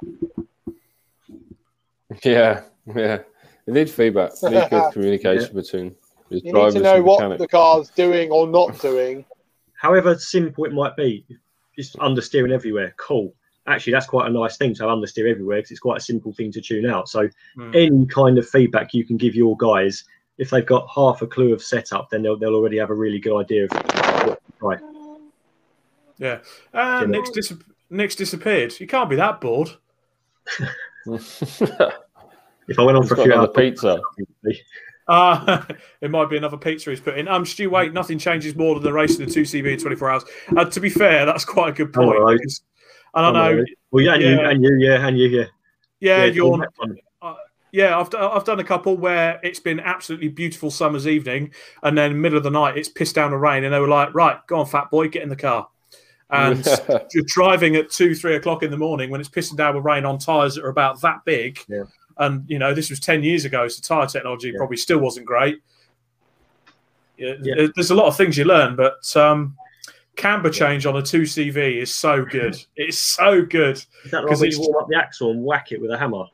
Yeah, 2.25 2.63
yeah. 2.95 3.19
You 3.67 3.75
need 3.75 3.91
feedback. 3.91 4.33
You 4.43 4.51
need 4.51 4.71
good 4.71 4.93
communication 4.93 5.55
between 5.55 5.95
the 6.29 6.37
You 6.37 6.53
need 6.53 6.73
to 6.73 6.81
know 6.81 6.97
and 6.97 7.05
what 7.05 7.39
the 7.39 7.47
car's 7.49 7.91
doing 7.91 8.31
or 8.31 8.47
not 8.47 8.81
doing. 8.81 9.25
However 9.75 10.17
simple 10.19 10.65
it 10.65 10.73
might 10.73 10.97
be, 10.97 11.25
just 11.77 11.97
understeering 11.97 12.53
everywhere. 12.53 12.95
Cool. 12.97 13.33
Actually, 13.71 13.93
that's 13.95 14.07
quite 14.07 14.27
a 14.29 14.31
nice 14.33 14.57
thing 14.57 14.75
to 14.75 14.83
have 14.83 14.91
understeer 14.91 15.31
everywhere 15.31 15.59
because 15.59 15.71
it's 15.71 15.81
quite 15.81 15.99
a 15.99 16.01
simple 16.05 16.33
thing 16.33 16.51
to 16.53 16.61
tune 16.61 16.87
out. 16.87 17.09
So 17.09 17.29
Hmm. 17.57 17.71
any 17.75 18.07
kind 18.07 18.39
of 18.39 18.49
feedback 18.49 18.93
you 18.95 19.05
can 19.05 19.17
give 19.17 19.35
your 19.35 19.57
guys, 19.57 20.05
if 20.39 20.51
they've 20.51 20.65
got 20.67 20.89
half 20.95 21.23
a 21.23 21.27
clue 21.27 21.53
of 21.53 21.63
setup, 21.63 22.11
then 22.11 22.23
they'll, 22.23 22.37
they'll 22.37 22.55
already 22.55 22.79
have 22.79 22.91
a 22.91 22.95
really 22.95 23.19
good 23.19 23.39
idea 23.39 23.65
of 23.65 23.71
what 23.73 24.41
to 24.45 24.53
try. 24.59 24.77
Yeah. 26.19 26.39
Uh, 26.75 27.05
Nick's, 27.09 27.31
dis- 27.31 27.53
Nick's 27.91 28.15
disappeared. 28.15 28.79
You 28.81 28.87
can't 28.87 29.09
be 29.11 29.17
that 29.17 29.41
bored. 29.41 29.71
If 32.69 32.79
I 32.79 32.83
went 32.83 32.97
on 32.97 33.03
He's 33.03 33.09
for 33.09 33.15
a 33.15 33.23
few 33.25 33.33
another 33.33 33.49
hours, 33.49 33.57
pizza. 33.57 34.01
Uh, 35.09 35.65
it 36.01 36.09
might 36.09 36.31
be 36.31 36.37
another 36.37 36.57
pizza 36.57 36.91
he's 36.91 37.01
put 37.01 37.19
in. 37.19 37.27
Um, 37.27 37.45
Stu, 37.45 37.69
wait, 37.69 37.93
nothing 37.93 38.17
changes 38.17 38.55
more 38.55 38.75
than 38.77 38.85
the 38.85 38.93
race 38.93 39.19
in 39.19 39.27
the 39.27 39.31
2CV 39.33 39.73
in 39.73 39.79
24 39.81 40.09
hours. 40.11 40.25
Uh, 40.57 40.65
to 40.67 40.79
be 40.79 40.89
fair, 40.89 41.27
that's 41.27 41.45
quite 41.45 41.71
a 41.71 41.73
good 41.73 41.91
Oh, 41.97 42.05
point. 42.05 42.21
right. 42.21 42.37
because- 42.39 42.63
And 43.15 43.27
I 43.27 43.33
know, 43.33 43.65
Well, 43.91 44.05
yeah, 44.05 44.15
and 44.15 44.23
you, 44.23 44.29
Yeah. 44.29 44.51
and 44.51 44.63
you, 44.65 44.77
yeah, 44.79 45.07
and 45.07 45.19
you, 45.19 45.27
yeah. 45.29 45.45
yeah, 46.01 46.25
yeah, 46.25 46.33
you're 46.33 46.59
that. 46.59 47.37
Yeah, 47.73 48.01
I've, 48.01 48.13
I've 48.17 48.45
done 48.45 48.59
a 48.59 48.65
couple 48.65 48.97
where 48.97 49.39
it's 49.45 49.61
been 49.61 49.79
absolutely 49.79 50.27
beautiful 50.29 50.73
summer's 50.73 51.07
evening, 51.07 51.53
and 51.85 51.97
then 51.97 52.21
middle 52.21 52.37
of 52.37 52.43
the 52.43 52.51
night 52.51 52.77
it's 52.77 52.89
pissed 52.89 53.15
down 53.15 53.31
the 53.31 53.37
rain, 53.37 53.63
and 53.63 53.73
they 53.73 53.79
were 53.79 53.87
like, 53.87 54.13
"Right, 54.13 54.45
go 54.49 54.59
on, 54.59 54.67
fat 54.67 54.91
boy, 54.91 55.07
get 55.09 55.23
in 55.23 55.29
the 55.29 55.37
car." 55.37 55.69
And 56.33 56.65
you're 57.13 57.25
driving 57.27 57.75
at 57.75 57.91
two, 57.91 58.15
three 58.15 58.37
o'clock 58.37 58.63
in 58.63 58.71
the 58.71 58.77
morning 58.77 59.11
when 59.11 59.21
it's 59.21 59.29
pissing 59.29 59.57
down 59.57 59.75
with 59.75 59.85
rain 59.85 60.05
on 60.05 60.17
tires 60.19 60.55
that 60.55 60.65
are 60.65 60.69
about 60.69 61.01
that 61.01 61.25
big. 61.25 61.59
Yeah. 61.69 61.83
And 62.19 62.45
you 62.49 62.59
know, 62.61 62.73
this 62.73 62.89
was 62.91 63.01
ten 63.01 63.23
years 63.25 63.45
ago, 63.45 63.67
so 63.67 63.81
tire 63.83 64.07
technology 64.07 64.49
Yeah. 64.51 64.59
probably 64.59 64.77
still 64.77 64.99
wasn't 64.99 65.27
great. 65.27 65.61
Yeah, 67.19 67.35
Yeah. 67.43 67.67
There's 67.75 67.91
a 67.91 67.95
lot 67.97 68.07
of 68.07 68.17
things 68.17 68.39
you 68.39 68.45
learn, 68.45 68.77
but 68.77 69.15
um, 69.17 69.57
camber 70.17 70.51
change 70.51 70.87
on 70.87 70.97
a 70.97 71.03
two 71.03 71.23
CV 71.23 71.81
is 71.81 71.93
so 71.93 72.25
good. 72.25 72.57
it's 72.77 72.99
so 72.99 73.43
good. 73.45 73.77
Is 74.05 74.11
that 74.11 74.25
'Cause 74.27 74.43
like 74.43 74.53
you 74.53 74.61
warm 74.61 74.83
up 74.83 74.89
the 74.89 74.97
axle 74.97 75.31
and 75.31 75.43
whack 75.45 75.73
it 75.73 75.81
with 75.81 75.91
a 75.91 75.99
hammer? 75.99 76.25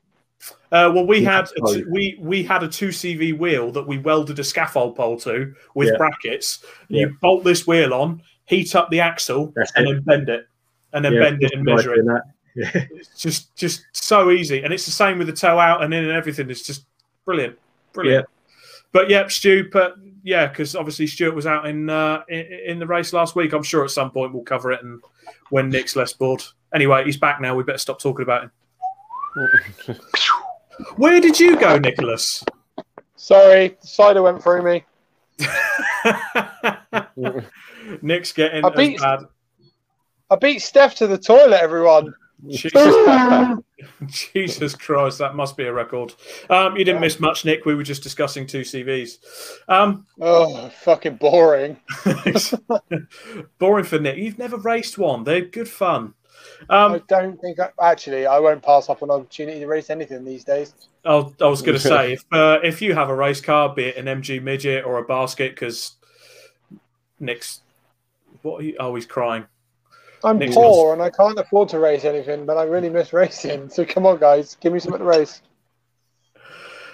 Uh, 0.71 0.91
well, 0.95 1.07
we 1.07 1.19
Yeah, 1.21 1.37
had 1.37 1.51
a 1.59 1.85
we 1.89 2.19
we 2.21 2.43
had 2.43 2.63
a 2.63 2.69
two 2.69 2.89
CV 2.89 3.33
wheel 3.37 3.71
that 3.73 3.87
we 3.87 3.99
welded 3.99 4.39
a 4.39 4.45
scaffold 4.45 4.95
pole 4.97 5.19
to 5.21 5.55
with 5.75 5.89
Yeah. 5.89 5.97
brackets. 5.97 6.65
Yeah. 6.89 7.01
You 7.07 7.17
bolt 7.21 7.43
this 7.45 7.67
wheel 7.67 7.95
on, 7.95 8.23
heat 8.47 8.75
up 8.77 8.91
the 8.91 9.01
axle, 9.01 9.53
That's 9.57 9.73
and 9.77 9.89
it. 9.89 9.93
then 9.93 10.03
bend 10.03 10.29
it, 10.29 10.47
and 10.93 11.05
then 11.05 11.15
bend 11.15 11.43
it 11.43 11.53
and 11.55 11.65
measure 11.65 11.95
it. 11.95 12.05
It's 12.91 13.09
just 13.21 13.55
just 13.57 13.85
so 13.93 14.31
easy, 14.31 14.63
and 14.63 14.73
it's 14.73 14.87
the 14.87 14.93
same 14.93 15.19
with 15.19 15.27
the 15.27 15.33
toe 15.33 15.59
out 15.59 15.83
and 15.85 15.93
in 15.93 16.05
and 16.05 16.13
everything. 16.13 16.49
It's 16.51 16.63
just 16.67 16.87
brilliant, 17.25 17.59
brilliant. 17.93 18.27
But 18.93 19.11
yeah, 19.11 19.27
Stu, 19.29 19.69
but 19.71 19.97
yeah, 20.27 20.49
because 20.49 20.75
obviously 20.75 21.07
Stuart 21.07 21.37
was 21.37 21.47
out 21.47 21.67
in, 21.67 21.89
uh, 21.89 22.25
in 22.29 22.47
in 22.67 22.79
the 22.81 22.87
race 22.87 23.13
last 23.13 23.37
week. 23.37 23.53
I'm 23.53 23.63
sure 23.63 23.85
at 23.85 23.93
some 23.93 24.11
point 24.11 24.35
we'll 24.35 24.43
cover 24.43 24.73
it, 24.73 24.83
and 24.83 25.01
when 25.51 25.71
Nick's 25.71 25.95
less 25.95 26.13
bored. 26.13 26.43
Anyway, 26.75 27.05
he's 27.05 27.17
back 27.17 27.41
now. 27.41 27.55
We 27.55 27.63
better 27.63 27.79
stop 27.79 28.01
talking 28.01 28.25
about 28.25 28.43
him. 28.43 28.51
Where 30.97 31.21
did 31.21 31.39
you 31.39 31.57
go, 31.57 31.79
Nicholas? 31.79 32.43
Sorry, 33.15 33.77
the 33.81 33.87
cider 33.87 34.21
went 34.21 34.43
through 34.43 34.63
me. 34.63 34.85
Nick's 38.03 38.33
getting 38.33 38.65
I 38.65 38.69
as 38.69 38.75
beat- 38.75 38.99
bad. 38.99 39.21
I 40.29 40.35
beat 40.35 40.59
Steph 40.59 40.97
to 40.97 41.07
the 41.07 41.19
toilet, 41.19 41.63
everyone. 41.63 42.13
Jesus, 42.49 42.73
Jesus 44.07 44.75
Christ, 44.75 45.19
that 45.19 45.35
must 45.35 45.57
be 45.57 45.65
a 45.65 45.73
record. 45.73 46.15
Um, 46.51 46.77
you 46.77 46.85
didn't 46.85 47.01
miss 47.01 47.19
much, 47.19 47.45
Nick. 47.45 47.65
We 47.65 47.75
were 47.75 47.83
just 47.83 48.03
discussing 48.03 48.47
two 48.47 48.61
CVs. 48.61 49.19
Um, 49.69 50.07
Oh, 50.21 50.69
fucking 50.69 51.17
boring. 51.17 51.79
boring 53.59 53.85
for 53.85 53.99
Nick. 53.99 54.17
You've 54.19 54.39
never 54.39 54.57
raced 54.59 54.99
one. 54.99 55.25
They're 55.25 55.43
good 55.43 55.69
fun. 55.69 56.15
I 56.71 56.85
Um, 56.85 57.03
don't 57.09 57.39
think 57.41 57.59
I, 57.59 57.71
actually 57.81 58.27
I 58.27 58.39
won't 58.39 58.63
pass 58.63 58.89
up 58.89 59.03
an 59.03 59.11
opportunity 59.11 59.61
to 59.61 59.67
race 59.67 59.91
anything 59.91 60.25
these 60.25 60.45
days. 60.45 60.75
I 61.05 61.15
was, 61.15 61.33
I 61.41 61.47
was 61.47 61.63
going 61.63 61.79
to 61.79 61.81
say 61.81 62.13
if 62.13 62.25
uh, 62.33 62.59
if 62.63 62.83
you 62.83 62.95
have 62.95 63.09
a 63.09 63.15
race 63.15 63.41
car, 63.41 63.75
be 63.75 63.85
it 63.85 63.97
an 63.97 64.07
MG 64.07 64.43
midget 64.43 64.85
or 64.85 64.99
a 64.99 65.05
basket, 65.05 65.55
because 65.55 65.93
Nick's 67.21 67.63
what? 68.43 68.61
Are 68.61 68.65
you, 68.65 68.77
oh, 68.79 68.95
he's 68.95 69.07
crying. 69.07 69.47
I'm 70.27 70.39
Next 70.39 70.57
poor 70.57 70.93
and 70.93 71.01
I 71.01 71.09
can't 71.09 71.39
afford 71.39 71.69
to 71.71 71.79
race 71.79 72.05
anything, 72.05 72.45
but 72.47 72.57
I 72.59 72.65
really 72.65 72.91
miss 72.91 73.13
racing. 73.13 73.69
So 73.71 73.85
come 73.85 74.05
on, 74.07 74.19
guys, 74.19 74.57
give 74.61 74.73
me 74.73 74.81
something 74.81 74.99
to 74.99 75.05
race. 75.05 75.41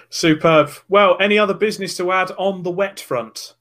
Superb. 0.09 0.69
Well, 0.87 1.17
any 1.19 1.39
other 1.39 1.55
business 1.55 1.97
to 1.97 2.11
add 2.11 2.29
on 2.37 2.61
the 2.61 2.69
wet 2.69 2.99
front? 2.99 3.55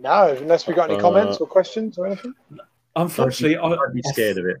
No, 0.00 0.28
unless 0.40 0.66
we 0.66 0.72
got 0.72 0.88
any 0.88 0.98
Uh, 0.98 1.02
comments 1.02 1.36
or 1.38 1.46
questions 1.46 1.98
or 1.98 2.06
anything. 2.06 2.34
Unfortunately, 2.96 3.58
I, 3.58 3.66
I'd 3.66 3.92
be 3.92 4.00
scared 4.04 4.38
of 4.38 4.46
it. 4.46 4.56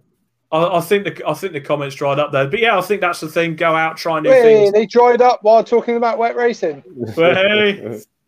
I, 0.52 0.76
I 0.76 0.80
think 0.82 1.04
the 1.04 1.26
I 1.26 1.32
think 1.32 1.54
the 1.54 1.60
comments 1.62 1.96
dried 1.96 2.18
up 2.18 2.32
there. 2.32 2.46
But 2.46 2.60
yeah, 2.60 2.76
I 2.76 2.82
think 2.82 3.00
that's 3.00 3.20
the 3.20 3.28
thing. 3.28 3.56
Go 3.56 3.74
out, 3.74 3.96
try 3.96 4.20
new 4.20 4.28
Hey, 4.30 4.42
things. 4.42 4.72
they 4.72 4.84
dried 4.84 5.22
up 5.22 5.38
while 5.42 5.64
talking 5.64 5.96
about 5.96 6.18
wet 6.18 6.36
racing. 6.36 6.82
Hey, 7.16 8.02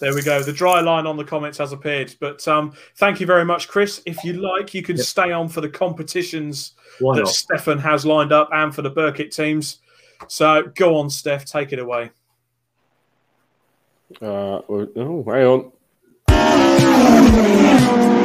there 0.00 0.14
we 0.14 0.22
go. 0.22 0.42
The 0.42 0.52
dry 0.52 0.80
line 0.80 1.06
on 1.06 1.16
the 1.16 1.24
comments 1.24 1.58
has 1.58 1.72
appeared. 1.72 2.14
But 2.20 2.46
um, 2.48 2.72
thank 2.96 3.20
you 3.20 3.26
very 3.26 3.44
much, 3.44 3.68
Chris. 3.68 4.02
If 4.04 4.24
you 4.24 4.34
like, 4.34 4.74
you 4.74 4.82
can 4.82 4.96
Yep. 4.96 5.06
stay 5.06 5.30
on 5.32 5.48
for 5.48 5.60
the 5.60 5.68
competitions 5.68 6.72
Why 6.98 7.14
that 7.16 7.22
not? 7.24 7.28
Stefan 7.32 7.78
has 7.78 8.04
lined 8.04 8.32
up 8.32 8.48
and 8.52 8.74
for 8.74 8.82
the 8.82 8.90
Birkett 8.90 9.30
teams. 9.30 9.78
So 10.28 10.64
go 10.74 10.96
on, 10.98 11.08
Steph, 11.10 11.44
take 11.44 11.72
it 11.72 11.78
away. 11.78 12.10
Uh, 14.20 14.60
oh, 14.68 15.24
hang 15.26 15.72
on. 16.38 18.21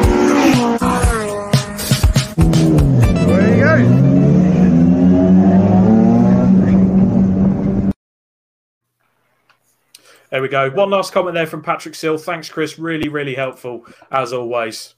There 10.37 10.43
we 10.43 10.49
go. 10.49 10.69
One 10.69 10.91
last 10.91 11.13
comment 11.13 11.33
there 11.33 11.47
from 11.47 11.63
Patrick 11.63 11.95
Sill. 11.95 12.15
Thanks, 12.15 12.47
Chris. 12.47 12.77
Really, 12.77 13.09
really 13.09 13.33
helpful 13.33 13.83
as 14.11 14.33
always. 14.33 14.93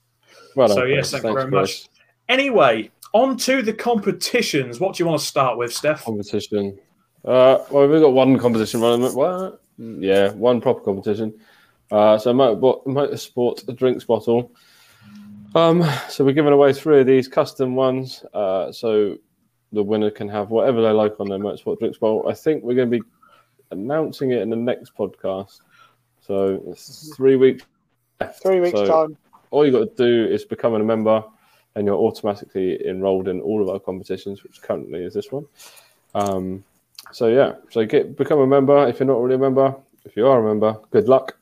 Well 0.53 0.67
done, 0.67 0.75
So, 0.75 0.83
yes, 0.83 1.11
thank 1.11 1.23
you 1.23 1.33
very 1.33 1.49
much. 1.49 1.85
Chris. 1.85 1.89
Anyway, 2.27 2.91
on 3.13 3.37
to 3.37 3.61
the 3.61 3.71
competitions. 3.71 4.81
What 4.81 4.97
do 4.97 5.01
you 5.01 5.07
want 5.07 5.21
to 5.21 5.25
start 5.25 5.57
with, 5.57 5.73
Steph? 5.73 6.03
Competition. 6.03 6.77
Uh, 7.23 7.59
well, 7.71 7.87
we've 7.87 8.01
got 8.01 8.11
one 8.11 8.37
competition 8.37 8.81
running. 8.81 9.15
What? 9.15 9.61
Yeah, 9.77 10.33
one 10.33 10.59
proper 10.59 10.81
competition. 10.81 11.33
Uh, 11.89 12.17
so 12.17 12.33
motorsport, 12.33 13.77
drinks 13.77 14.03
bottle. 14.03 14.51
Um, 15.55 15.89
so 16.09 16.25
we're 16.25 16.33
giving 16.33 16.51
away 16.51 16.73
three 16.73 16.99
of 16.99 17.07
these 17.07 17.29
custom 17.29 17.77
ones. 17.77 18.25
Uh, 18.33 18.73
so 18.73 19.15
the 19.71 19.83
winner 19.83 20.11
can 20.11 20.27
have 20.27 20.49
whatever 20.49 20.81
they 20.81 20.91
like 20.91 21.17
on 21.17 21.29
their 21.29 21.39
motorsport 21.39 21.79
drinks 21.79 21.97
bottle. 21.97 22.27
I 22.27 22.33
think 22.33 22.61
we're 22.61 22.75
going 22.75 22.91
to 22.91 22.99
be 22.99 23.05
announcing 23.71 24.31
it 24.31 24.41
in 24.41 24.49
the 24.49 24.55
next 24.55 24.95
podcast. 24.95 25.61
So 26.21 26.61
it's 26.67 27.15
three 27.15 27.35
weeks. 27.35 27.65
left. 28.19 28.41
Three 28.41 28.59
weeks 28.59 28.77
So 28.77 28.85
time. 28.85 29.17
all 29.51 29.65
you 29.65 29.71
got 29.71 29.95
to 29.97 30.03
do 30.03 30.31
is 30.31 30.45
become 30.45 30.73
a 30.73 30.79
member, 30.79 31.23
and 31.75 31.85
you're 31.85 31.97
automatically 31.97 32.85
enrolled 32.87 33.27
in 33.27 33.41
all 33.41 33.61
of 33.61 33.69
our 33.69 33.79
competitions, 33.79 34.43
which 34.43 34.61
currently 34.61 35.03
is 35.03 35.13
this 35.13 35.31
one. 35.31 35.45
Um, 36.15 36.63
so 37.11 37.27
yeah, 37.27 37.53
so 37.69 37.85
get 37.85 38.15
become 38.17 38.39
a 38.39 38.47
member 38.47 38.87
if 38.87 38.99
you're 38.99 39.07
not 39.07 39.15
already 39.15 39.35
a 39.35 39.39
member. 39.39 39.75
If 40.05 40.15
you 40.15 40.27
are 40.27 40.39
a 40.39 40.47
member, 40.47 40.77
good 40.91 41.07
luck, 41.07 41.37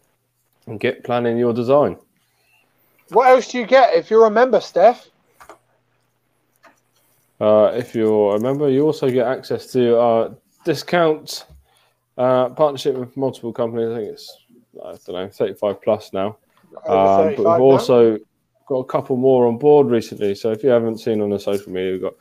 and 0.65 0.79
get 0.79 1.03
planning 1.03 1.37
your 1.37 1.53
design. 1.53 1.97
What 3.09 3.29
else 3.29 3.51
do 3.51 3.57
you 3.59 3.65
get 3.65 3.93
if 3.93 4.09
you're 4.09 4.25
a 4.25 4.31
member, 4.31 4.59
Steph? 4.59 5.09
Uh, 7.39 7.71
if 7.75 7.93
you're 7.93 8.35
a 8.35 8.39
member, 8.39 8.69
you 8.69 8.83
also 8.83 9.09
get 9.09 9.27
access 9.27 9.71
to 9.71 9.97
our 9.97 10.35
discount 10.65 11.45
uh, 12.17 12.49
partnership 12.49 12.95
with 12.95 13.15
multiple 13.15 13.53
companies. 13.53 13.91
I 13.91 13.95
think 13.95 14.11
it's 14.13 14.37
I 14.83 14.95
don't 15.05 15.07
know, 15.09 15.29
35 15.29 15.81
plus 15.81 16.13
now. 16.13 16.37
Um, 16.87 17.35
but 17.35 17.37
we've 17.37 17.45
now? 17.45 17.59
also 17.59 18.17
got 18.67 18.79
a 18.79 18.85
couple 18.85 19.17
more 19.17 19.47
on 19.47 19.57
board 19.57 19.87
recently. 19.87 20.35
So 20.35 20.51
if 20.51 20.63
you 20.63 20.69
haven't 20.69 20.99
seen 20.99 21.21
on 21.21 21.29
the 21.29 21.39
social 21.39 21.71
media, 21.71 21.93
we've 21.93 22.01
got 22.01 22.17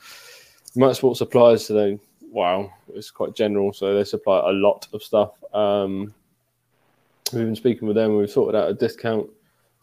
motorsport 0.76 1.16
suppliers. 1.16 1.66
So 1.66 1.74
they, 1.74 1.98
wow, 2.30 2.72
it's 2.94 3.10
quite 3.10 3.34
general. 3.34 3.72
So 3.72 3.94
they 3.94 4.04
supply 4.04 4.38
a 4.38 4.52
lot 4.52 4.86
of 4.92 5.02
stuff. 5.02 5.32
Um, 5.52 6.14
we've 7.32 7.44
been 7.44 7.56
speaking 7.56 7.88
with 7.88 7.96
them. 7.96 8.16
We've 8.16 8.30
sorted 8.30 8.60
out 8.60 8.70
a 8.70 8.74
discount 8.74 9.28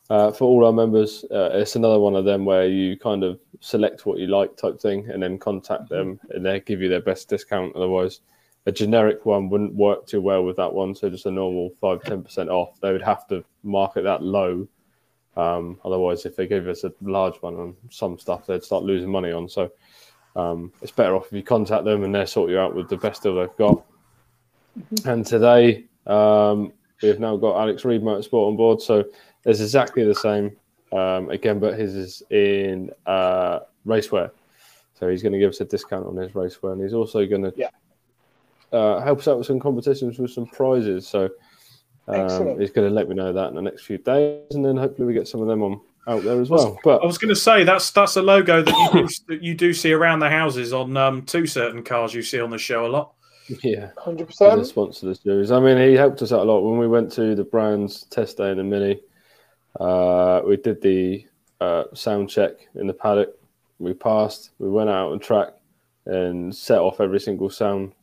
uh, 0.10 0.32
for 0.32 0.46
all 0.46 0.66
our 0.66 0.74
members. 0.74 1.26
Uh, 1.30 1.50
it's 1.54 1.76
another 1.76 2.00
one 2.00 2.16
of 2.16 2.26
them 2.26 2.46
where 2.46 2.68
you 2.68 2.98
kind 2.98 3.24
of 3.24 3.40
select 3.60 4.06
what 4.06 4.20
you 4.20 4.28
like 4.28 4.56
type 4.58 4.80
thing 4.80 5.10
and 5.10 5.22
then 5.22 5.38
contact 5.38 5.90
them 5.90 6.20
and 6.30 6.46
they 6.46 6.60
give 6.62 6.82
you 6.82 6.90
their 6.90 7.02
best 7.02 7.30
discount. 7.30 7.76
Otherwise, 7.76 8.22
a 8.66 8.72
generic 8.72 9.26
one 9.26 9.50
wouldn't 9.50 9.74
work 9.74 10.08
too 10.08 10.22
well 10.22 10.44
with 10.44 10.58
that 10.58 10.74
one. 10.74 10.96
So 10.96 11.10
just 11.10 11.26
a 11.26 11.32
normal 11.32 11.72
5 11.82 12.02
10% 12.02 12.48
off. 12.50 12.80
They 12.80 12.92
would 12.92 13.02
have 13.02 13.28
to 13.28 13.44
market 13.64 14.04
that 14.04 14.24
low. 14.24 14.68
Um, 15.36 15.80
otherwise, 15.84 16.26
if 16.26 16.36
they 16.36 16.48
gave 16.48 16.68
us 16.68 16.84
a 16.84 16.94
large 17.02 17.36
one 17.38 17.56
on 17.56 17.76
some 17.90 18.18
stuff, 18.18 18.46
they'd 18.46 18.64
start 18.64 18.84
losing 18.84 19.10
money 19.10 19.32
on. 19.32 19.50
So 19.50 19.72
um, 20.36 20.72
it's 20.82 20.92
better 20.92 21.16
off 21.16 21.28
if 21.28 21.34
you 21.34 21.44
contact 21.44 21.86
them 21.86 22.04
and 22.04 22.16
they 22.16 22.26
sort 22.26 22.50
you 22.50 22.60
out 22.60 22.76
with 22.76 22.88
the 22.88 22.98
best 22.98 23.24
deal 23.24 23.36
they've 23.36 23.58
got. 23.58 23.84
And 25.06 25.26
today, 25.26 25.86
um, 26.08 26.72
we've 27.02 27.20
now 27.20 27.36
got 27.36 27.60
Alex 27.60 27.84
Reed 27.84 28.02
Motorsport 28.02 28.48
on 28.48 28.56
board. 28.56 28.82
So 28.82 29.04
it's 29.46 29.60
exactly 29.60 30.06
the 30.06 30.16
same 30.16 30.56
um, 30.94 31.30
again, 31.30 31.60
but 31.60 31.78
his 31.78 31.96
is 31.96 32.24
in 32.30 32.92
uh, 33.06 33.60
racewear. 33.86 34.32
So 34.94 35.10
he's 35.10 35.22
going 35.22 35.34
to 35.34 35.40
give 35.40 35.50
us 35.50 35.60
a 35.60 35.66
discount 35.66 36.06
on 36.06 36.16
his 36.16 36.32
racewear, 36.32 36.74
and 36.74 36.82
he's 36.82 36.94
also 36.94 37.26
going 37.26 37.44
to 37.44 37.54
Yeah. 37.58 37.70
Uh, 38.74 39.02
help 39.02 39.20
us 39.20 39.28
out 39.28 39.38
with 39.38 39.48
some 39.48 39.60
competitions 39.60 40.20
with 40.20 40.32
some 40.32 40.48
prizes. 40.48 41.08
So 41.08 41.30
um, 42.08 42.60
he's 42.60 42.72
going 42.72 42.88
to 42.88 42.94
let 42.94 43.08
me 43.08 43.16
know 43.16 43.32
that 43.32 43.50
in 43.50 43.56
the 43.56 43.62
next 43.62 43.86
few 43.86 43.98
days, 43.98 44.44
and 44.52 44.66
then 44.66 44.76
hopefully 44.76 45.08
we 45.08 45.14
get 45.14 45.28
some 45.28 45.42
of 45.42 45.48
them 45.48 45.62
on 45.64 45.80
out 46.08 46.24
there 46.24 46.42
as 46.42 46.50
well. 46.50 46.78
But 46.84 47.02
I 47.02 47.06
was 47.06 47.18
going 47.18 47.30
to 47.30 47.36
say 47.36 47.64
that's 47.64 47.92
that's 47.92 48.18
a 48.18 48.22
logo 48.22 48.62
that 48.62 48.76
you 48.94 49.02
do, 49.02 49.14
that 49.30 49.44
you 49.44 49.56
do 49.56 49.74
see 49.74 49.94
around 49.94 50.20
the 50.20 50.30
houses 50.30 50.74
on 50.74 50.98
um, 50.98 51.22
two 51.22 51.46
certain 51.46 51.84
cars 51.84 52.14
you 52.14 52.22
see 52.22 52.42
on 52.42 52.50
the 52.50 52.58
show 52.58 52.86
a 52.86 52.90
lot. 52.90 53.14
yeah, 53.64 53.92
Hundred 53.98 54.28
He's 54.28 54.42
a 54.42 54.46
percent. 54.46 54.68
sponsor 54.68 55.10
of 55.10 55.16
the 55.16 55.22
series. 55.22 55.52
I 55.52 55.60
mean, 55.60 55.78
he 55.78 55.94
helped 55.96 56.22
us 56.22 56.34
out 56.34 56.42
a 56.42 56.44
lot 56.44 56.62
when 56.62 56.80
we 56.80 56.88
went 56.88 57.12
to 57.14 57.36
the 57.36 57.44
Brands 57.44 58.04
test 58.10 58.38
day 58.38 58.52
in 58.52 58.58
the 58.58 58.64
Mini. 58.64 59.00
Uh, 59.80 60.42
we 60.46 60.58
did 60.58 60.82
the 60.82 61.26
uh, 61.62 61.86
sound 61.94 62.30
check 62.30 62.52
in 62.76 62.88
the 62.88 62.94
paddock. 62.94 63.30
We 63.80 63.94
passed. 63.94 64.52
We 64.60 64.70
went 64.70 64.90
out 64.90 65.12
on 65.12 65.20
track 65.20 65.50
and 66.06 66.54
set 66.54 66.80
off 66.80 67.00
every 67.00 67.20
single 67.20 67.50
sound 67.50 67.94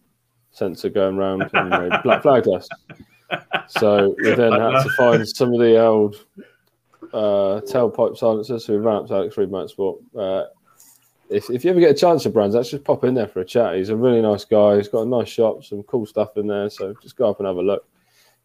sensor 0.53 0.89
going 0.89 1.17
round, 1.17 1.49
and 1.53 1.73
they 1.73 1.97
black 2.03 2.23
flagged 2.23 2.49
us. 2.49 2.69
So 3.69 4.15
we 4.19 4.35
then 4.35 4.53
had 4.53 4.83
to 4.83 4.91
find 4.97 5.27
some 5.29 5.53
of 5.55 5.61
the 5.61 5.79
old 5.79 6.17
uh, 7.13 7.61
tailpipe 7.65 8.17
silencers. 8.17 8.67
So 8.67 8.75
we 8.75 8.79
ran 8.79 8.97
up 8.97 9.07
to 9.09 9.15
Alex 9.15 9.37
Reed 9.37 9.51
Motorsport. 9.51 10.01
Uh, 10.17 10.47
if, 11.29 11.49
if 11.49 11.65
you 11.65 11.71
ever 11.71 11.81
get 11.81 11.93
a 11.93 11.95
chance 11.95 12.25
to 12.25 12.31
Brands, 12.31 12.57
let's 12.57 12.71
just 12.71 12.85
pop 12.85 13.05
in 13.05 13.15
there 13.15 13.29
for 13.29 13.41
a 13.41 13.45
chat. 13.45 13.77
He's 13.77 13.89
a 13.89 13.97
really 13.97 14.21
nice 14.21 14.45
guy. 14.45 14.77
He's 14.77 14.89
got 14.89 15.03
a 15.03 15.07
nice 15.07 15.29
shop, 15.29 15.65
some 15.65 15.85
cool 15.85 16.05
stuff 16.05 16.37
in 16.37 16.49
there. 16.49 16.69
So 16.69 16.95
just 17.01 17.17
go 17.17 17.31
up 17.31 17.39
and 17.39 17.47
have 17.47 17.57
a 17.57 17.63
look. 17.63 17.87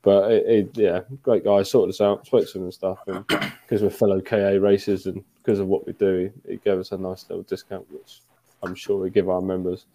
But 0.04 0.32
it, 0.32 0.46
it, 0.46 0.78
yeah, 0.78 1.00
great 1.24 1.44
guy. 1.44 1.64
Sorted 1.64 1.96
us 1.96 2.02
out, 2.02 2.28
spoke 2.28 2.48
to 2.48 2.58
him 2.60 2.66
and 2.66 2.74
stuff. 2.74 3.00
And 3.08 3.26
because 3.28 3.82
we're 3.82 3.90
fellow 3.90 4.22
KA 4.22 4.60
racers 4.60 5.08
and 5.08 5.24
because 5.44 5.60
of 5.60 5.66
what 5.68 5.88
we 5.88 5.94
do, 5.94 6.32
he, 6.46 6.52
he 6.52 6.58
gave 6.58 6.78
us 6.78 6.92
a 6.92 6.98
nice 6.98 7.26
little 7.28 7.42
discount, 7.44 7.92
which 7.92 8.22
I'm 8.62 8.76
sure 8.76 9.00
we 9.00 9.10
give 9.10 9.30
our 9.30 9.42
members. 9.42 9.88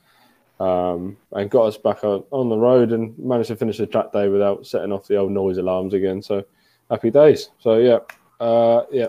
Um, 0.60 1.16
and 1.32 1.50
got 1.50 1.64
us 1.64 1.78
back 1.78 2.04
on, 2.04 2.22
on 2.30 2.50
the 2.50 2.56
road 2.58 2.92
and 2.92 3.18
managed 3.18 3.48
to 3.48 3.56
finish 3.56 3.78
the 3.78 3.86
track 3.86 4.12
day 4.12 4.28
without 4.28 4.66
setting 4.66 4.92
off 4.92 5.08
the 5.08 5.16
old 5.16 5.32
noise 5.32 5.56
alarms 5.56 5.94
again. 5.94 6.20
So 6.20 6.44
happy 6.90 7.10
days. 7.10 7.48
So 7.60 7.78
yeah, 7.78 8.00
uh, 8.44 8.82
yeah, 8.92 9.06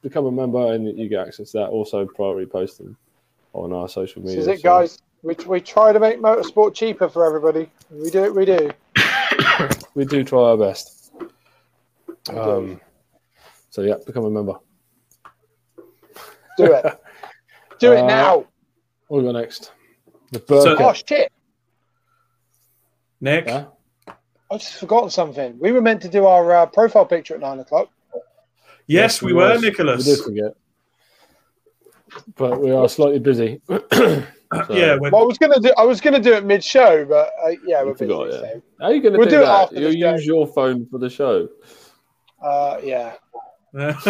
become 0.00 0.24
a 0.24 0.32
member 0.32 0.72
and 0.72 0.98
you 0.98 1.08
get 1.08 1.26
access 1.26 1.50
to 1.50 1.58
that. 1.58 1.66
Also, 1.68 2.06
priority 2.06 2.46
posting 2.46 2.96
on 3.52 3.74
our 3.74 3.90
social 3.90 4.22
media. 4.22 4.36
This 4.36 4.44
is 4.44 4.48
it, 4.48 4.60
so- 4.60 4.62
guys. 4.62 4.98
We, 5.22 5.34
we 5.46 5.60
try 5.60 5.92
to 5.92 5.98
make 5.98 6.18
motorsport 6.20 6.72
cheaper 6.74 7.08
for 7.08 7.26
everybody. 7.26 7.68
We 7.90 8.10
do 8.10 8.24
it. 8.24 8.34
We 8.34 8.44
do. 8.44 8.70
we 9.94 10.04
do 10.04 10.22
try 10.22 10.38
our 10.40 10.56
best. 10.56 11.12
Um, 12.28 12.80
so 13.70 13.82
yeah, 13.82 13.94
become 14.06 14.24
a 14.24 14.30
member. 14.30 14.54
Do 16.56 16.72
it. 16.72 17.00
Do 17.78 17.92
it 17.92 17.98
Uh, 17.98 18.06
now. 18.06 18.46
What 19.08 19.18
we 19.18 19.24
got 19.24 19.38
next? 19.38 19.72
The 20.32 20.38
So- 20.40 20.44
burger. 20.76 20.82
Oh 20.82 20.92
shit! 20.92 21.32
Nick, 23.20 23.46
Yeah? 23.46 23.66
I've 24.50 24.60
just 24.60 24.74
forgotten 24.78 25.10
something. 25.10 25.58
We 25.58 25.72
were 25.72 25.80
meant 25.80 26.02
to 26.02 26.08
do 26.08 26.26
our 26.26 26.52
uh, 26.54 26.66
profile 26.66 27.06
picture 27.06 27.34
at 27.34 27.40
nine 27.40 27.58
o'clock. 27.58 27.90
yes, 28.86 29.20
we 29.22 29.32
were, 29.32 29.48
was. 29.50 29.62
Nicholas. 29.62 30.06
We 30.06 30.14
did 30.14 30.24
forget, 30.24 30.52
but 32.36 32.60
we 32.60 32.70
are 32.70 32.88
slightly 32.88 33.18
busy. 33.18 33.60
So- 33.68 34.74
yeah, 34.74 34.96
we're, 34.96 35.10
Well, 35.10 35.22
I 35.22 35.26
was 35.26 35.38
gonna 35.38 35.58
do. 35.58 35.72
I 35.76 35.82
was 35.84 36.00
gonna 36.00 36.20
do 36.20 36.32
it 36.32 36.44
mid-show, 36.44 37.04
but 37.04 37.32
uh, 37.44 37.48
yeah, 37.66 37.82
we're 37.82 37.94
busy. 37.94 38.04
forgot, 38.06 38.26
yeah. 38.32 38.38
so, 38.38 38.62
How 38.80 38.86
are 38.86 38.94
you 38.94 39.02
going 39.02 39.12
to 39.14 39.18
We'll 39.18 39.28
do, 39.28 39.36
do 39.38 39.42
it 39.42 39.46
that? 39.46 39.62
after 39.64 39.74
You'll 39.80 39.90
the 39.90 40.00
show. 40.00 40.12
use 40.12 40.24
your 40.26 40.46
phone 40.46 40.86
for 40.86 40.98
the 40.98 41.10
show. 41.10 41.48
uh, 42.40 42.78
yeah. 42.80 43.14
I'll 43.76 43.82
let 43.82 44.06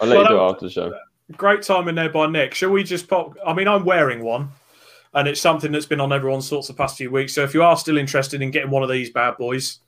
Well, 0.00 0.22
you 0.22 0.28
do 0.28 0.36
it 0.36 0.50
after 0.50 0.66
the 0.66 0.70
show. 0.70 0.92
Great 1.36 1.62
time 1.62 1.88
in 1.88 1.96
there 1.96 2.08
by 2.08 2.28
Nick. 2.28 2.54
Shall 2.54 2.70
we 2.70 2.84
just 2.84 3.08
pop? 3.08 3.36
I 3.44 3.52
mean, 3.52 3.66
I'm 3.66 3.84
wearing 3.84 4.22
one, 4.22 4.50
and 5.14 5.26
it's 5.28 5.40
something 5.40 5.72
that's 5.72 5.86
been 5.86 6.00
on 6.00 6.12
everyone's 6.12 6.48
thoughts 6.48 6.68
the 6.68 6.74
past 6.74 6.96
few 6.96 7.10
weeks. 7.10 7.34
So 7.34 7.42
if 7.42 7.52
you 7.54 7.62
are 7.62 7.76
still 7.76 7.98
interested 7.98 8.42
in 8.42 8.50
getting 8.50 8.70
one 8.70 8.82
of 8.82 8.88
these 8.88 9.10
bad 9.10 9.36
boys, 9.36 9.80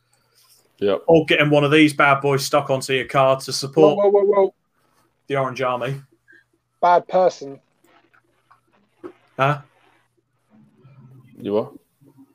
Yep. 0.79 1.03
or 1.07 1.25
getting 1.27 1.49
one 1.51 1.63
of 1.65 1.71
these 1.71 1.93
bad 1.95 2.21
boys 2.21 2.45
stuck 2.45 2.69
onto 2.71 2.93
your 2.93 3.05
car 3.07 3.39
to 3.41 3.53
support 3.53 3.97
whoa, 3.99 4.09
whoa, 4.09 4.25
whoa! 4.25 4.55
the 5.29 5.37
Orange 5.37 5.63
Army, 5.63 6.01
Bad 6.81 7.07
person. 7.07 7.61
huh? 9.39 9.61
You 11.39 11.57
are? 11.59 11.71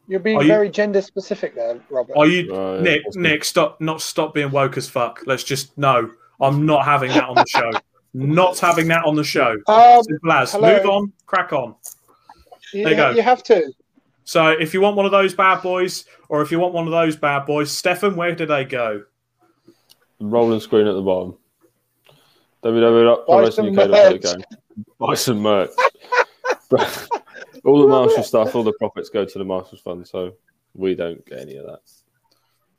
You're 0.08 0.22
being 0.22 0.38
Are 0.38 0.44
you- 0.44 0.48
very 0.48 0.70
gender 0.70 1.02
specific 1.02 1.56
there, 1.56 1.82
Robert. 1.90 2.16
Are 2.18 2.26
you, 2.26 2.54
yeah, 2.54 2.80
Nick? 2.82 3.04
that's 3.04 3.16
good. 3.18 3.22
Nick, 3.24 3.44
stop! 3.44 3.82
Not 3.82 4.02
stop 4.02 4.34
being 4.34 4.52
woke 4.52 4.78
as 4.78 4.88
fuck. 4.90 5.22
Let's 5.26 5.44
just 5.44 5.78
no. 5.78 6.10
I'm 6.40 6.66
not 6.66 6.86
having 6.86 7.12
that 7.12 7.26
on 7.26 7.36
the 7.36 7.46
show. 7.48 7.72
not 8.14 8.58
having 8.60 8.88
that 8.88 9.04
on 9.04 9.16
the 9.16 9.24
show. 9.26 9.58
um, 9.68 10.04
Simple 10.04 10.32
as. 10.32 10.52
hello. 10.54 10.78
Move 10.78 10.86
on. 10.86 11.12
Crack 11.26 11.52
on. 11.52 11.76
You, 12.74 12.84
there 12.84 12.92
you 12.92 12.98
go. 12.98 13.10
you 13.12 13.22
have 13.22 13.44
to. 13.44 13.72
So 14.24 14.50
if 14.50 14.74
you 14.74 14.82
want 14.82 14.98
one 14.98 15.06
of 15.06 15.12
those 15.12 15.34
bad 15.34 15.62
boys, 15.62 16.06
or 16.28 16.42
if 16.42 16.52
you 16.52 16.60
want 16.60 16.74
one 16.74 16.86
of 16.86 16.92
those 16.92 17.16
bad 17.16 17.46
boys, 17.46 17.72
Stefan, 17.72 18.16
where 18.16 18.36
do 18.36 18.46
they 18.46 18.66
go? 18.66 19.04
Rolling 20.20 20.60
screen 20.60 20.88
at 20.88 20.94
the 20.94 21.02
bottom. 21.02 21.38
Buy 22.62 22.70
www.prowrestlinguk.co.uk. 22.70 24.44
Buy 25.00 25.14
some 25.14 25.40
merch. 25.40 25.70
All 27.64 27.80
the 27.80 27.86
Love 27.86 28.08
Marshall 28.08 28.24
stuff, 28.24 28.56
all 28.56 28.64
the 28.64 28.74
profits 28.74 29.10
go 29.10 29.26
to 29.26 29.38
the 29.38 29.46
Marshall 29.46 29.78
Fund, 29.78 30.08
so 30.08 30.34
we 30.74 30.96
don't 30.96 31.26
get 31.26 31.40
any 31.40 31.58
of 31.58 31.66
that. 31.66 31.80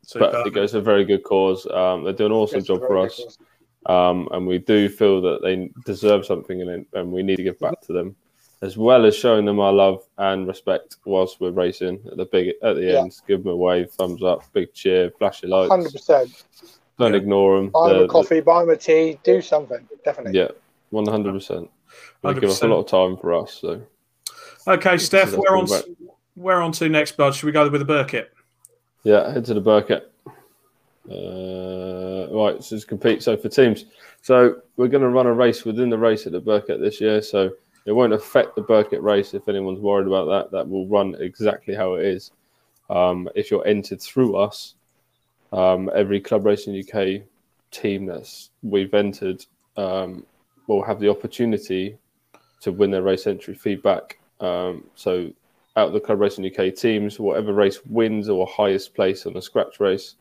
Super. 0.02 0.30
But 0.30 0.46
it 0.46 0.54
goes 0.54 0.72
to 0.72 0.78
a 0.78 0.82
very 0.82 1.04
good 1.04 1.22
cause. 1.22 1.66
Um, 1.66 2.04
they 2.04 2.12
do 2.12 2.26
an 2.26 2.32
awesome 2.32 2.62
job 2.62 2.80
for 2.80 2.98
us, 2.98 3.38
um, 3.86 4.28
and 4.32 4.46
we 4.46 4.58
do 4.58 4.88
feel 4.88 5.20
that 5.22 5.42
they 5.42 5.70
deserve 5.84 6.26
something, 6.26 6.62
and, 6.62 6.86
and 6.92 7.12
we 7.12 7.22
need 7.22 7.36
to 7.36 7.42
give 7.42 7.58
back 7.58 7.80
to 7.82 7.92
them, 7.92 8.16
as 8.60 8.76
well 8.76 9.06
as 9.06 9.14
showing 9.16 9.44
them 9.44 9.60
our 9.60 9.72
love 9.72 10.02
and 10.18 10.46
respect 10.48 10.96
whilst 11.04 11.40
we're 11.40 11.50
racing 11.52 12.00
at 12.10 12.16
the 12.16 12.24
big 12.26 12.54
at 12.62 12.74
the 12.74 12.82
Yeah. 12.82 13.00
end. 13.02 13.16
Give 13.26 13.42
them 13.42 13.52
a 13.52 13.56
wave, 13.56 13.90
thumbs 13.90 14.22
up, 14.22 14.42
big 14.52 14.72
cheer, 14.74 15.10
flash 15.18 15.42
your 15.42 15.50
lights. 15.50 15.70
Hundred 15.70 15.92
percent. 15.92 16.44
Don't 16.98 17.14
ignore 17.14 17.56
them. 17.56 17.70
Buy 17.70 17.92
them 17.92 18.02
a 18.02 18.08
coffee, 18.08 18.40
buy 18.40 18.60
them 18.62 18.70
a 18.70 18.76
tea, 18.76 19.18
do 19.22 19.40
something. 19.40 19.86
Definitely. 20.04 20.38
yeah, 20.38 20.48
one 20.90 21.06
hundred 21.06 21.32
percent. 21.32 21.70
They 22.22 22.34
give 22.34 22.44
us 22.50 22.62
a 22.62 22.66
lot 22.66 22.80
of 22.80 22.86
time 22.86 23.16
for 23.16 23.32
us. 23.34 23.54
So 23.60 23.80
Okay, 24.66 24.98
Steph, 24.98 25.30
That's 25.30 25.36
we're 25.38 25.56
on. 25.56 25.66
all 25.70 25.74
right. 25.76 25.84
We're 26.36 26.60
on 26.60 26.72
to 26.72 26.88
next, 26.88 27.16
bud. 27.16 27.34
Should 27.34 27.46
we 27.46 27.52
go 27.52 27.68
with 27.68 27.80
the 27.80 27.84
Birkett? 27.84 28.32
Yeah, 29.04 29.32
head 29.32 29.44
to 29.46 29.54
the 29.54 29.60
Birkett. 29.60 30.12
Uh, 31.10 32.26
right, 32.30 32.62
so 32.62 32.76
it's 32.76 32.84
compete. 32.84 33.22
So 33.22 33.36
for 33.36 33.48
teams, 33.48 33.86
so 34.22 34.60
we're 34.76 34.88
going 34.88 35.02
to 35.02 35.08
run 35.08 35.26
a 35.26 35.32
race 35.32 35.64
within 35.64 35.88
the 35.90 35.96
race 35.98 36.26
at 36.26 36.32
the 36.32 36.40
Birkett 36.40 36.80
this 36.80 37.00
year. 37.00 37.22
So 37.22 37.52
it 37.88 37.92
won't 37.92 38.12
affect 38.12 38.54
the 38.54 38.60
Birkett 38.60 39.02
race 39.02 39.32
if 39.32 39.48
anyone's 39.48 39.80
worried 39.80 40.06
about 40.06 40.26
that. 40.26 40.50
That 40.50 40.68
will 40.68 40.86
run 40.88 41.16
exactly 41.20 41.74
how 41.74 41.94
it 41.94 42.04
is. 42.04 42.32
Um, 42.90 43.30
if 43.34 43.50
you're 43.50 43.66
entered 43.66 44.02
through 44.02 44.36
us, 44.36 44.74
um, 45.54 45.90
every 45.94 46.20
Club 46.20 46.44
Racing 46.44 46.78
UK 46.78 47.22
team 47.70 48.04
that's 48.04 48.50
we've 48.62 48.92
entered 48.92 49.46
um, 49.78 50.26
will 50.66 50.82
have 50.82 51.00
the 51.00 51.08
opportunity 51.08 51.96
to 52.60 52.72
win 52.72 52.90
their 52.90 53.00
race 53.00 53.26
entry 53.26 53.54
feedback. 53.54 54.18
Um, 54.40 54.84
so 54.94 55.32
out 55.74 55.86
of 55.86 55.94
the 55.94 56.00
Club 56.00 56.20
Racing 56.20 56.44
UK 56.44 56.74
teams, 56.74 57.18
whatever 57.18 57.54
race 57.54 57.80
wins 57.86 58.28
or 58.28 58.46
highest 58.46 58.94
place 58.94 59.24
on 59.24 59.34
a 59.34 59.40
scratch 59.40 59.80
race, 59.80 60.16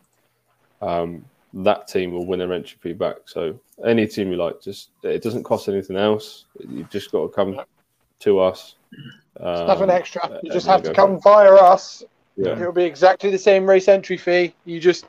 um, 0.82 1.26
that 1.64 1.88
team 1.88 2.12
will 2.12 2.26
win 2.26 2.40
their 2.40 2.54
entry 2.54 2.78
fee 2.82 2.94
back. 2.94 3.18
So 3.26 3.60
any 3.86 4.08
team 4.08 4.32
you 4.32 4.38
like, 4.38 4.62
just 4.62 4.90
it 5.04 5.24
doesn't 5.24 5.44
cost 5.44 5.68
anything 5.68 5.98
else. 5.98 6.46
You've 6.60 6.90
just 6.90 7.12
got 7.12 7.24
to 7.24 7.30
come 7.30 7.60
to 8.20 8.40
us. 8.40 8.76
Um, 9.40 9.68
Nothing 9.68 9.90
extra. 9.90 10.40
You 10.44 10.52
just 10.52 10.68
have 10.68 10.84
to 10.84 10.94
come 10.94 11.20
via 11.22 11.54
us. 11.54 12.04
Yeah. 12.36 12.52
It'll 12.52 12.72
be 12.72 12.84
exactly 12.84 13.32
the 13.32 13.38
same 13.38 13.68
race 13.68 13.88
entry 13.88 14.18
fee. 14.18 14.54
You 14.66 14.80
just 14.80 15.06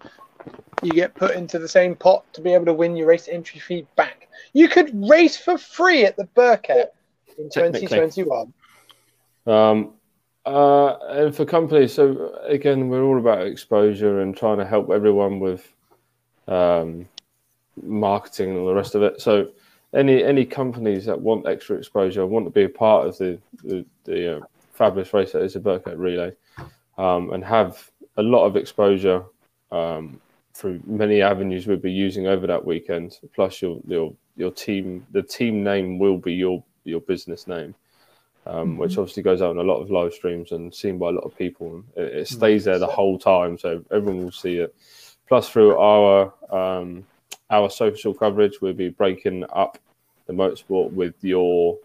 you 0.82 0.92
get 0.92 1.14
put 1.14 1.34
into 1.34 1.58
the 1.58 1.68
same 1.68 1.94
pot 1.94 2.24
to 2.32 2.40
be 2.40 2.54
able 2.54 2.64
to 2.66 2.72
win 2.72 2.96
your 2.96 3.08
race 3.08 3.28
entry 3.28 3.60
fee 3.60 3.86
back. 3.96 4.28
You 4.54 4.68
could 4.68 4.90
race 5.08 5.36
for 5.36 5.58
free 5.58 6.04
at 6.04 6.16
the 6.16 6.24
Birkett 6.24 6.94
in 7.36 7.50
2021. 7.50 8.52
Um, 9.46 9.92
uh, 10.46 10.96
and 11.08 11.34
for 11.34 11.44
companies, 11.44 11.92
so 11.92 12.38
again, 12.46 12.88
we're 12.88 13.02
all 13.02 13.18
about 13.18 13.46
exposure 13.46 14.20
and 14.20 14.34
trying 14.34 14.58
to 14.58 14.64
help 14.64 14.90
everyone 14.90 15.40
with 15.40 15.74
um, 16.48 17.08
marketing 17.82 18.50
and 18.50 18.58
all 18.58 18.66
the 18.66 18.74
rest 18.74 18.94
of 18.94 19.02
it. 19.02 19.20
So, 19.20 19.50
any 19.94 20.22
any 20.22 20.44
companies 20.44 21.06
that 21.06 21.20
want 21.20 21.46
extra 21.46 21.76
exposure, 21.76 22.26
want 22.26 22.46
to 22.46 22.50
be 22.50 22.64
a 22.64 22.68
part 22.68 23.06
of 23.06 23.18
the 23.18 23.38
the, 23.62 23.84
the 24.04 24.36
uh, 24.36 24.40
fabulous 24.72 25.12
race 25.14 25.32
that 25.32 25.42
is 25.42 25.56
a 25.56 25.60
Birkett 25.60 25.98
Relay, 25.98 26.32
um, 26.98 27.32
and 27.32 27.44
have 27.44 27.90
a 28.16 28.22
lot 28.22 28.44
of 28.44 28.56
exposure 28.56 29.24
um, 29.70 30.20
through 30.54 30.80
many 30.86 31.22
avenues 31.22 31.66
we'll 31.66 31.76
be 31.76 31.92
using 31.92 32.26
over 32.26 32.46
that 32.46 32.64
weekend. 32.64 33.18
Plus, 33.34 33.62
your 33.62 33.80
your 33.86 34.12
your 34.36 34.50
team, 34.50 35.06
the 35.12 35.22
team 35.22 35.62
name 35.62 35.98
will 35.98 36.18
be 36.18 36.34
your 36.34 36.64
your 36.84 37.00
business 37.00 37.46
name 37.46 37.74
um, 38.48 38.78
which 38.78 38.96
obviously 38.96 39.22
goes 39.22 39.42
out 39.42 39.50
on 39.50 39.58
a 39.58 39.62
lot 39.62 39.80
of 39.80 39.90
live 39.90 40.12
streams 40.12 40.52
and 40.52 40.74
seen 40.74 40.98
by 40.98 41.10
a 41.10 41.12
lot 41.12 41.24
of 41.24 41.36
people. 41.36 41.82
It, 41.96 42.16
it 42.16 42.28
stays 42.28 42.64
there 42.64 42.78
the 42.78 42.86
whole 42.86 43.18
time, 43.18 43.58
so 43.58 43.84
everyone 43.90 44.24
will 44.24 44.32
see 44.32 44.56
it. 44.56 44.74
Plus, 45.28 45.48
through 45.48 45.76
our 45.78 46.32
um, 46.50 47.05
our 47.50 47.70
social 47.70 48.14
coverage, 48.14 48.60
we'll 48.60 48.72
be 48.72 48.88
breaking 48.88 49.44
up 49.52 49.78
the 50.26 50.32
motorsport 50.32 50.90
with 50.92 51.14
your 51.22 51.78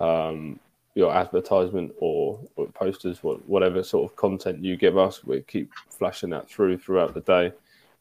um, 0.00 0.58
your 0.94 1.14
advertisement 1.14 1.92
or, 1.98 2.40
or 2.56 2.66
posters, 2.68 3.22
what, 3.22 3.46
whatever 3.46 3.82
sort 3.82 4.10
of 4.10 4.16
content 4.16 4.64
you 4.64 4.76
give 4.76 4.96
us. 4.96 5.22
We 5.24 5.42
keep 5.42 5.70
flashing 5.90 6.30
that 6.30 6.48
through 6.48 6.78
throughout 6.78 7.12
the 7.12 7.20
day 7.20 7.52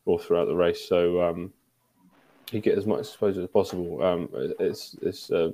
or 0.05 0.17
throughout 0.19 0.45
the 0.45 0.55
race, 0.55 0.87
so 0.87 1.21
um, 1.21 1.51
you 2.51 2.61
get 2.61 2.77
as 2.77 2.85
much 2.85 2.99
exposure 3.01 3.41
as 3.41 3.49
possible. 3.49 4.01
Um, 4.03 4.29
it's 4.59 4.95
it's 5.01 5.31
uh, 5.31 5.51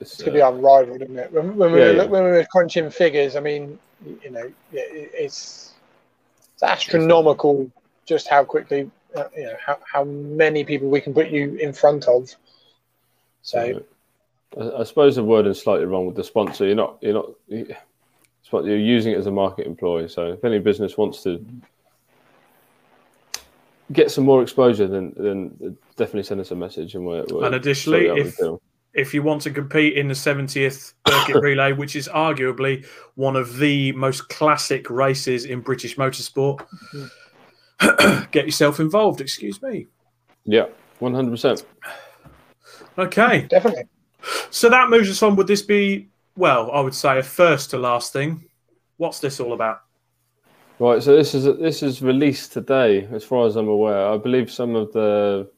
it's, 0.00 0.14
It's 0.14 0.16
to 0.24 0.30
uh, 0.30 0.32
be 0.34 0.40
unrivaled, 0.40 1.02
isn't 1.02 1.18
it? 1.18 1.32
When, 1.32 1.56
when, 1.56 1.72
we 1.72 1.78
Yeah, 1.78 1.86
were, 1.86 1.92
yeah. 1.94 2.04
when 2.04 2.24
we 2.24 2.30
were 2.30 2.46
crunching 2.50 2.90
figures, 2.90 3.36
I 3.36 3.40
mean, 3.40 3.78
you 4.22 4.30
know, 4.30 4.50
it- 4.72 5.10
it's, 5.14 5.74
it's 6.54 6.62
astronomical 6.62 7.70
just 8.10 8.26
how 8.28 8.44
quickly, 8.44 8.90
uh, 9.16 9.24
you 9.36 9.44
know, 9.44 9.54
how, 9.64 9.78
how 9.90 10.02
many 10.04 10.64
people 10.64 10.88
we 10.88 11.00
can 11.00 11.14
put 11.14 11.28
you 11.30 11.54
in 11.54 11.72
front 11.72 12.08
of. 12.08 12.34
So, 13.42 13.80
I, 14.60 14.80
I 14.80 14.82
suppose 14.82 15.14
the 15.14 15.22
word 15.22 15.46
is 15.46 15.60
slightly 15.62 15.86
wrong 15.86 16.06
with 16.06 16.16
the 16.16 16.24
sponsor. 16.24 16.66
You're 16.66 16.74
not. 16.74 16.98
You're 17.00 17.14
not. 17.14 17.30
you- 17.46 17.74
It's 18.42 18.50
what 18.52 18.64
you're 18.64 18.76
using 18.96 19.12
it 19.12 19.18
as 19.18 19.26
a 19.26 19.30
market 19.30 19.64
employee. 19.66 20.08
So 20.08 20.32
if 20.32 20.44
any 20.44 20.58
business 20.58 20.98
wants 20.98 21.22
to 21.22 21.44
get 23.92 24.10
some 24.10 24.24
more 24.24 24.42
exposure, 24.42 24.88
then 24.88 25.12
then 25.16 25.76
definitely 25.96 26.24
send 26.24 26.40
us 26.40 26.50
a 26.50 26.56
message 26.56 26.96
and 26.96 27.06
we're. 27.06 27.24
we're 27.30 27.44
And 27.46 27.54
additionally, 27.54 28.06
if- 28.08 28.36
if 28.92 29.14
you 29.14 29.22
want 29.22 29.40
to 29.42 29.52
compete 29.52 29.96
in 29.96 30.08
the 30.08 30.14
70th 30.14 30.94
Circuit 31.08 31.40
Relay, 31.48 31.72
which 31.72 31.94
is 31.94 32.08
arguably 32.08 32.84
one 33.14 33.36
of 33.36 33.58
the 33.58 33.92
most 33.92 34.28
classic 34.28 34.90
races 34.90 35.44
in 35.44 35.60
British 35.60 35.94
motorsport, 35.96 36.66
get 38.30 38.46
yourself 38.46 38.80
involved. 38.80 39.20
Excuse 39.20 39.60
me. 39.62 39.86
yeah, 40.44 40.66
one 40.98 41.14
hundred 41.14 41.30
percent. 41.30 41.64
Okay, 42.98 43.46
definitely. 43.48 43.84
so 44.50 44.68
that 44.68 44.90
moves 44.90 45.08
us 45.08 45.22
on. 45.22 45.36
Would 45.36 45.46
this 45.46 45.62
be, 45.62 46.08
well, 46.36 46.70
I 46.70 46.80
would 46.80 46.94
say 46.94 47.18
a 47.18 47.22
first 47.22 47.70
to 47.70 47.78
last 47.78 48.12
thing? 48.12 48.44
What's 48.96 49.20
this 49.20 49.40
all 49.40 49.52
about? 49.52 49.80
Right, 50.78 51.02
so 51.02 51.14
this 51.14 51.34
is 51.34 51.44
this 51.58 51.82
is 51.82 52.02
released 52.02 52.52
today, 52.52 53.06
as 53.12 53.24
far 53.24 53.46
as 53.46 53.56
I'm 53.56 53.68
aware. 53.68 54.06
I 54.08 54.16
believe 54.16 54.50
some 54.50 54.74
of 54.74 54.92
the 54.92 55.48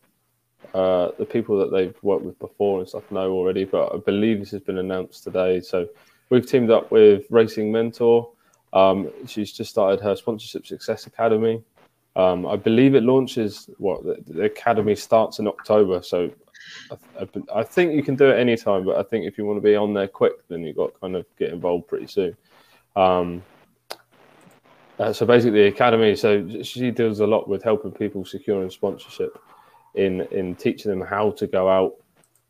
uh, 0.75 1.11
the 1.19 1.25
people 1.25 1.59
that 1.59 1.71
they've 1.71 1.95
worked 2.03 2.25
with 2.25 2.39
before 2.39 2.81
and 2.81 2.89
stuff 2.89 3.11
know 3.11 3.31
already, 3.31 3.65
but 3.65 3.95
I 3.95 3.99
believe 3.99 4.41
this 4.41 4.51
has 4.53 4.63
been 4.63 4.79
announced 4.79 5.23
today. 5.23 5.61
So 5.61 5.89
we've 6.31 6.47
teamed 6.47 6.71
up 6.71 6.91
with 6.91 7.25
Racing 7.31 7.71
Mentor. 7.71 8.31
Um, 8.73 9.11
she's 9.27 9.53
just 9.53 9.71
started 9.71 10.01
her 10.01 10.17
sponsorship 10.17 10.67
success 10.67 11.07
academy. 11.07 11.63
Um, 12.15 12.47
I 12.47 12.57
believe 12.57 12.95
it 12.95 13.03
launches 13.03 13.71
what 13.79 14.05
the, 14.05 14.17
the 14.27 14.45
academy 14.45 14.95
starts 14.95 15.39
in 15.39 15.49
October. 15.49 16.03
So 16.03 16.31
I, 16.91 17.27
I, 17.55 17.63
think 17.63 17.95
you 17.95 18.03
can 18.03 18.17
do 18.17 18.27
it 18.27 18.39
anytime, 18.39 18.85
but 18.85 18.97
I 18.99 19.03
think 19.03 19.25
if 19.25 19.39
you 19.39 19.47
want 19.47 19.57
to 19.57 19.63
be 19.63 19.77
on 19.77 19.95
there 19.95 20.09
quick, 20.09 20.47
then 20.49 20.63
you've 20.63 20.77
got 20.77 20.95
to 20.95 21.01
kind 21.01 21.17
of 21.17 21.25
get 21.39 21.51
involved 21.53 21.89
pretty 21.89 22.07
soon. 22.07 22.37
Um, 22.97 23.43
uh, 24.99 25.13
so 25.13 25.25
basically, 25.25 25.63
the 25.63 25.69
academy. 25.69 26.15
So 26.15 26.63
she 26.63 26.91
deals 26.91 27.21
a 27.21 27.27
lot 27.27 27.49
with 27.49 27.63
helping 27.63 27.93
people 27.93 28.25
securing 28.25 28.71
sponsorship, 28.71 29.39
in 29.95 30.21
in 30.31 30.55
teaching 30.55 30.91
them 30.91 31.01
how 31.01 31.31
to 31.33 31.47
go 31.47 31.69
out 31.69 31.95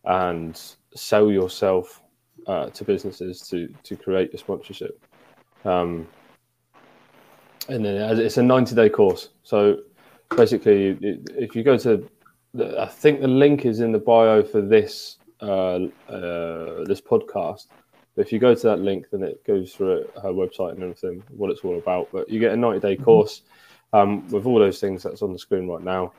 and 0.04 0.60
sell 0.94 1.30
yourself 1.30 2.02
uh, 2.46 2.66
to 2.70 2.84
businesses 2.84 3.40
to 3.48 3.72
to 3.84 3.96
create 3.96 4.32
your 4.32 4.40
sponsorship. 4.40 5.00
Um, 5.64 6.08
and 7.68 7.84
then 7.84 8.18
it's 8.18 8.36
a 8.36 8.42
ninety 8.42 8.74
day 8.74 8.88
course. 8.88 9.30
So 9.42 9.78
basically, 10.36 10.98
if 11.36 11.54
you 11.56 11.62
go 11.62 11.76
to, 11.78 12.08
I 12.78 12.86
think 12.86 13.20
the 13.20 13.28
link 13.28 13.64
is 13.64 13.80
in 13.80 13.92
the 13.92 13.98
bio 13.98 14.42
for 14.42 14.60
this 14.60 15.18
uh, 15.40 15.86
uh, 16.08 16.84
this 16.84 17.00
podcast. 17.00 17.66
If 18.16 18.30
you 18.30 18.38
go 18.38 18.54
to 18.54 18.62
that 18.66 18.80
link, 18.80 19.06
then 19.10 19.22
it 19.22 19.42
goes 19.44 19.72
through 19.72 20.06
her 20.22 20.30
website 20.30 20.72
and 20.72 20.82
everything, 20.82 21.22
what 21.30 21.50
it's 21.50 21.60
all 21.60 21.78
about. 21.78 22.08
But 22.12 22.28
you 22.28 22.38
get 22.40 22.52
a 22.52 22.56
90 22.56 22.80
day 22.80 22.96
course 22.96 23.42
um, 23.92 24.28
with 24.28 24.44
all 24.44 24.58
those 24.58 24.80
things 24.80 25.02
that's 25.02 25.22
on 25.22 25.32
the 25.32 25.38
screen 25.38 25.66
right 25.66 25.82
now. 25.82 26.12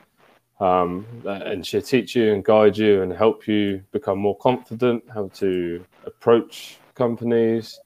Um, 0.60 1.06
and 1.24 1.66
she'll 1.66 1.82
teach 1.82 2.14
you 2.14 2.32
and 2.32 2.44
guide 2.44 2.76
you 2.76 3.02
and 3.02 3.12
help 3.12 3.46
you 3.48 3.82
become 3.92 4.18
more 4.18 4.36
confident, 4.38 5.04
how 5.12 5.28
to 5.34 5.84
approach 6.04 6.78
companies, 6.94 7.78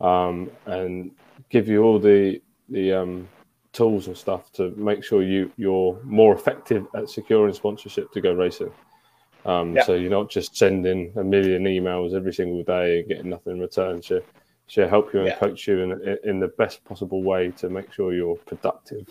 um, 0.00 0.50
and 0.66 1.10
give 1.48 1.68
you 1.68 1.82
all 1.82 1.98
the 1.98 2.40
the 2.70 2.92
um, 2.92 3.28
tools 3.72 4.06
and 4.06 4.16
stuff 4.16 4.50
to 4.52 4.70
make 4.76 5.04
sure 5.04 5.22
you 5.22 5.50
you're 5.56 6.00
more 6.04 6.34
effective 6.34 6.86
at 6.94 7.08
securing 7.08 7.54
sponsorship 7.54 8.10
to 8.12 8.20
go 8.20 8.32
racing. 8.32 8.72
Um, 9.44 9.74
Yeah. 9.74 9.84
So 9.84 9.94
you're 9.94 10.10
not 10.10 10.30
just 10.30 10.56
sending 10.56 11.12
a 11.16 11.24
million 11.24 11.64
emails 11.64 12.14
every 12.14 12.32
single 12.32 12.62
day 12.62 13.00
and 13.00 13.08
getting 13.08 13.30
nothing 13.30 13.54
in 13.54 13.60
return. 13.60 14.02
She'll, 14.02 14.20
she'll 14.66 14.88
help 14.88 15.12
you 15.14 15.20
and 15.20 15.28
Yeah. 15.28 15.36
coach 15.36 15.66
you 15.66 15.80
in, 15.80 15.92
in, 15.92 16.18
in 16.24 16.40
the 16.40 16.48
best 16.48 16.84
possible 16.84 17.22
way 17.22 17.50
to 17.52 17.70
make 17.70 17.92
sure 17.92 18.12
you're 18.12 18.36
productive 18.36 19.06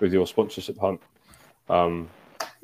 with 0.00 0.12
your 0.12 0.26
sponsorship 0.26 0.78
hunt. 0.78 1.00
Um, 1.68 2.10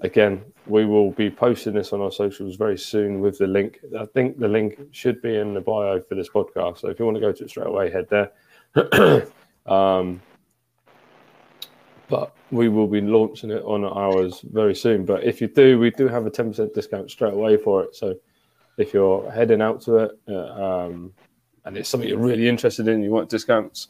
again, 0.01 0.45
we 0.67 0.85
will 0.85 1.13
be 1.13 1.31
posting 1.31 1.75
this 1.75 1.93
on 1.93 2.01
our 2.01 2.13
socials 2.13 2.57
very 2.57 2.79
soon 2.79 3.21
with 3.21 3.39
the 3.39 3.47
link. 3.47 3.81
I 3.99 4.05
think 4.07 4.39
the 4.39 4.49
link 4.49 4.79
should 4.91 5.23
be 5.23 5.37
in 5.37 5.55
the 5.55 5.61
bio 5.61 6.01
for 6.03 6.15
this 6.17 6.29
podcast. 6.29 6.79
So 6.79 6.89
if 6.89 6.99
you 6.99 7.05
want 7.05 7.17
to 7.17 7.21
go 7.21 7.33
to 7.33 7.45
it 7.45 7.51
straight 7.51 7.67
away, 7.69 7.91
head 7.91 8.09
there. 8.11 8.33
um, 9.67 10.21
but 12.09 12.33
we 12.51 12.69
will 12.69 12.87
be 12.87 13.01
launching 13.01 13.51
it 13.51 13.63
on 13.65 13.85
ours 13.85 14.41
very 14.53 14.75
soon. 14.75 15.05
But 15.05 15.25
if 15.25 15.41
you 15.41 15.49
do, 15.49 15.79
we 15.79 15.91
do 15.91 16.09
have 16.09 16.27
a 16.27 16.31
10% 16.31 16.73
discount 16.75 17.11
straight 17.11 17.35
away 17.35 17.57
for 17.57 17.83
it. 17.85 17.97
So 17.97 18.15
if 18.79 18.95
you're 18.95 19.31
heading 19.31 19.61
out 19.61 19.81
to 19.83 19.97
it 19.99 20.19
uh, 20.29 20.85
um, 20.87 21.13
and 21.65 21.77
it's 21.77 21.89
something 21.89 22.09
you're 22.09 22.19
really 22.19 22.49
interested 22.49 22.87
in, 22.89 23.03
you 23.03 23.11
want 23.11 23.29
discounts 23.29 23.89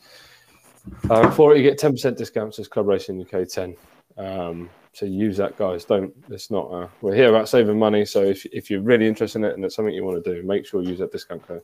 uh, 1.11 1.31
for 1.31 1.55
it, 1.55 1.59
you 1.59 1.63
get 1.63 1.79
10% 1.79 2.17
discounts 2.17 2.59
as 2.59 2.69
Club 2.69 2.87
Racing 2.87 3.21
UK 3.21 3.49
10. 3.49 3.77
Um, 4.17 4.71
so 4.93 5.05
use 5.05 5.37
that, 5.37 5.59
guys. 5.59 5.85
Don't. 5.85 6.15
It's 6.31 6.51
not. 6.51 6.71
Uh, 6.73 6.89
we're 7.03 7.15
here 7.15 7.29
about 7.29 7.51
saving 7.51 7.79
money. 7.79 8.07
So 8.07 8.23
if 8.23 8.47
if 8.47 8.71
you're 8.71 8.81
really 8.81 9.07
interested 9.07 9.41
in 9.41 9.45
it 9.45 9.53
and 9.55 9.63
it's 9.63 9.77
something 9.77 9.93
you 9.95 10.05
want 10.05 10.25
to 10.25 10.35
do, 10.35 10.43
make 10.43 10.65
sure 10.65 10.81
you 10.81 10.89
use 10.89 11.01
that 11.01 11.13
discount 11.13 11.43
code. 11.47 11.63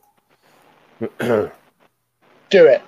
Do 2.51 2.65
it. 2.67 2.83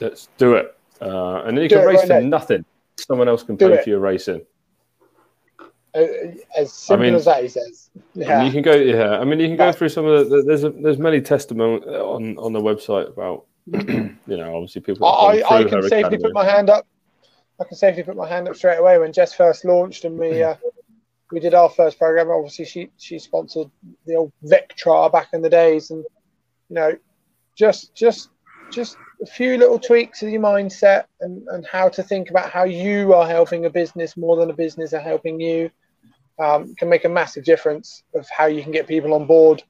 Let's 0.00 0.28
do 0.36 0.54
it. 0.54 0.76
Uh, 1.00 1.42
and 1.44 1.56
then 1.56 1.62
you 1.62 1.68
Do 1.68 1.76
can 1.76 1.86
race 1.86 1.98
right 2.00 2.08
for 2.08 2.20
now. 2.20 2.28
nothing. 2.28 2.64
Someone 3.06 3.28
else 3.28 3.42
can 3.42 3.56
Do 3.56 3.68
pay 3.68 3.74
it. 3.74 3.84
for 3.84 3.90
your 3.90 4.00
racing. 4.00 4.42
As 5.94 6.72
simple 6.72 7.04
mean- 7.04 7.14
as 7.14 7.26
that, 7.26 7.42
he 7.42 7.48
says. 7.48 7.90
Yeah. 8.14 8.44
you 8.44 8.50
can 8.50 8.62
go. 8.62 8.72
Yeah, 8.74 9.18
I 9.18 9.24
mean, 9.24 9.40
you 9.40 9.48
can 9.48 9.56
go 9.56 9.72
through 9.72 9.90
some 9.90 10.06
of 10.06 10.30
the. 10.30 10.42
There's 10.42 10.64
a, 10.64 10.70
there's 10.70 10.98
many 10.98 11.20
testimony 11.20 11.84
on 11.84 12.38
on 12.38 12.52
the 12.52 12.60
website 12.60 13.08
about. 13.08 13.46
you 13.66 14.16
know, 14.26 14.56
obviously 14.56 14.80
people. 14.80 15.06
I, 15.06 15.42
I 15.48 15.64
can 15.64 15.82
safely 15.82 15.98
academy. 16.00 16.18
put 16.22 16.32
my 16.34 16.44
hand 16.44 16.68
up. 16.70 16.86
I 17.60 17.64
can 17.64 17.76
safely 17.76 18.02
put 18.02 18.16
my 18.16 18.26
hand 18.26 18.48
up 18.48 18.56
straight 18.56 18.78
away 18.78 18.98
when 18.98 19.12
Jess 19.12 19.34
first 19.34 19.64
launched 19.64 20.04
and 20.04 20.18
we 20.18 20.42
uh, 20.42 20.56
we 21.30 21.38
did 21.40 21.54
our 21.54 21.68
first 21.68 21.98
program. 21.98 22.30
Obviously, 22.30 22.64
she 22.64 22.90
she 22.96 23.18
sponsored 23.18 23.70
the 24.06 24.14
old 24.16 24.32
Vectra 24.44 25.12
back 25.12 25.28
in 25.32 25.42
the 25.42 25.50
days, 25.50 25.90
and 25.90 26.04
you 26.70 26.74
know, 26.74 26.96
just 27.54 27.94
just 27.94 28.30
just 28.70 28.96
a 29.22 29.26
few 29.26 29.56
little 29.56 29.78
tweaks 29.78 30.22
of 30.22 30.30
your 30.30 30.42
mindset 30.42 31.04
and 31.20 31.46
and 31.48 31.64
how 31.66 31.88
to 31.88 32.02
think 32.02 32.30
about 32.30 32.50
how 32.50 32.64
you 32.64 33.14
are 33.14 33.26
helping 33.26 33.64
a 33.64 33.70
business 33.70 34.16
more 34.16 34.36
than 34.36 34.50
a 34.50 34.54
business 34.54 34.92
are 34.92 35.00
helping 35.00 35.40
you 35.40 35.70
um, 36.42 36.74
can 36.74 36.88
make 36.88 37.04
a 37.04 37.08
massive 37.08 37.44
difference 37.44 38.02
of 38.14 38.28
how 38.28 38.46
you 38.46 38.62
can 38.62 38.72
get 38.72 38.86
people 38.86 39.14
on 39.14 39.26
board. 39.26 39.62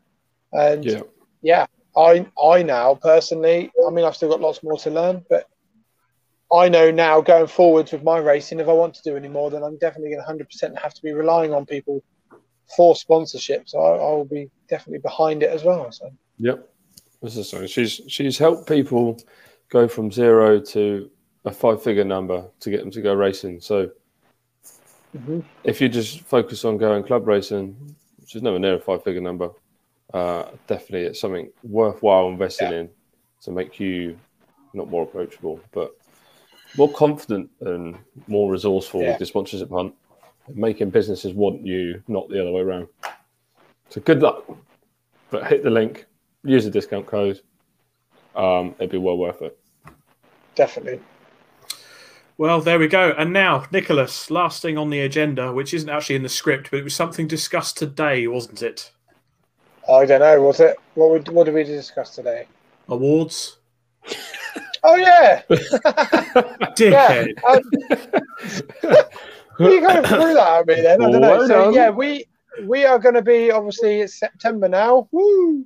And 0.53 0.85
Yeah. 0.85 1.03
yeah, 1.43 1.67
I 1.97 2.27
I 2.43 2.63
now 2.63 2.95
personally, 2.95 3.71
I 3.87 3.91
mean, 3.91 4.05
I've 4.05 4.17
still 4.17 4.31
got 4.31 4.41
lots 4.41 4.63
more 4.63 4.79
to 4.79 4.91
learn, 4.91 5.25
but 5.29 5.47
I 6.53 6.69
know 6.69 6.91
now 6.91 7.21
going 7.21 7.47
forwards 7.47 7.93
with 7.93 8.03
my 8.03 8.19
racing, 8.19 8.61
if 8.61 8.69
I 8.69 8.73
want 8.73 8.95
to 8.95 9.03
do 9.03 9.17
any 9.17 9.29
more, 9.29 9.51
then 9.51 9.63
I'm 9.63 9.79
definitely 9.79 10.15
going 10.15 10.39
to 10.39 10.45
100% 10.45 10.79
have 10.79 10.93
to 10.95 11.03
be 11.03 11.13
relying 11.13 11.55
on 11.55 11.65
people 11.65 12.03
for 12.77 12.95
sponsorship. 12.95 13.69
So 13.69 13.81
I, 13.81 13.97
I 13.97 14.11
will 14.13 14.27
be 14.27 14.51
definitely 14.69 15.01
behind 15.01 15.43
it 15.43 15.51
as 15.51 15.65
well. 15.65 15.91
So 15.93 16.11
Yep. 16.39 16.72
This 17.23 17.37
is 17.37 17.49
so 17.49 17.67
she's 17.67 18.01
she's 18.09 18.37
helped 18.39 18.69
people 18.69 19.19
go 19.69 19.87
from 19.89 20.11
zero 20.11 20.61
to 20.61 21.11
a 21.45 21.53
five 21.53 21.83
figure 21.83 22.05
number 22.05 22.45
to 22.61 22.71
get 22.71 22.81
them 22.81 22.91
to 22.91 23.01
go 23.01 23.15
racing. 23.15 23.61
So 23.61 23.91
if 25.65 25.81
you 25.81 25.89
just 25.89 26.21
focus 26.23 26.65
on 26.65 26.79
going 26.79 27.05
club 27.05 27.27
racing, 27.27 27.77
which 28.19 28.35
is 28.35 28.43
nowhere 28.43 28.61
near 28.61 28.75
a 28.75 28.81
five 28.81 29.05
figure 29.05 29.21
number, 29.21 29.51
uh, 30.15 30.45
definitely 30.67 31.07
it's 31.07 31.21
something 31.21 31.51
worthwhile 31.63 32.29
investing 32.29 32.73
in 32.73 32.89
to 33.43 33.51
make 33.51 33.79
you 33.79 34.19
not 34.75 34.89
more 34.89 35.03
approachable, 35.03 35.61
but 35.73 35.95
more 36.77 36.91
confident 36.93 37.51
and 37.61 37.97
more 38.27 38.51
resourceful 38.51 39.03
Yeah. 39.03 39.13
with 39.13 39.21
your 39.21 39.27
sponsorship 39.27 39.71
hunt, 39.71 39.95
making 40.55 40.91
businesses 40.91 41.35
want 41.35 41.65
you, 41.67 42.03
not 42.09 42.29
the 42.31 42.41
other 42.41 42.51
way 42.51 42.63
around. 42.63 42.89
So 43.91 44.01
good 44.01 44.23
luck, 44.23 44.45
but 45.31 45.47
hit 45.47 45.63
the 45.63 45.71
link, 45.71 46.07
use 46.45 46.65
the 46.65 46.71
discount 46.71 47.07
code. 47.07 47.41
Um, 48.35 48.75
it'd 48.79 48.91
be 48.91 48.99
well 48.99 49.17
worth 49.19 49.43
it. 49.43 49.59
definitely. 50.55 51.01
Well, 52.39 52.61
there 52.61 52.79
we 52.79 52.89
go. 52.89 53.15
And 53.17 53.33
now, 53.33 53.67
Nicholas, 53.71 54.31
last 54.31 54.63
thing 54.63 54.79
on 54.79 54.91
the 54.91 55.01
agenda, 55.01 55.53
which 55.53 55.75
isn't 55.75 55.89
actually 55.89 56.17
in 56.17 56.23
the 56.23 56.29
script, 56.29 56.71
but 56.71 56.79
it 56.81 56.85
was 56.85 56.95
something 56.95 57.29
discussed 57.29 57.77
today, 57.77 58.27
wasn't 58.27 58.63
it? 58.63 58.91
I 59.89 60.07
don't 60.07 60.21
know. 60.21 60.41
Was 60.43 60.59
it? 60.61 60.77
What, 60.95 61.11
would, 61.11 61.29
what 61.29 61.45
did 61.45 61.55
we 61.55 61.65
discuss 61.65 62.15
today? 62.15 62.47
Awards? 62.89 63.59
Oh, 64.85 64.97
yeah. 64.97 65.43
Dickhead. 65.49 67.29
Yeah. 67.39 67.49
Um, 67.49 67.63
you 69.71 69.81
kind 69.81 69.99
of 69.99 70.07
threw 70.07 70.35
that 70.35 70.59
at 70.61 70.67
me 70.67 70.75
then. 70.75 71.01
I 71.01 71.11
don't 71.11 71.21
know. 71.21 71.39
Well 71.39 71.47
So 71.47 71.71
yeah, 71.71 71.89
we 71.89 72.25
we 72.65 72.85
are 72.85 72.99
going 72.99 73.15
to 73.15 73.23
be 73.23 73.53
obviously 73.53 74.01
it's 74.01 74.19
September 74.19 74.69
now. 74.69 75.09
Woo! 75.13 75.65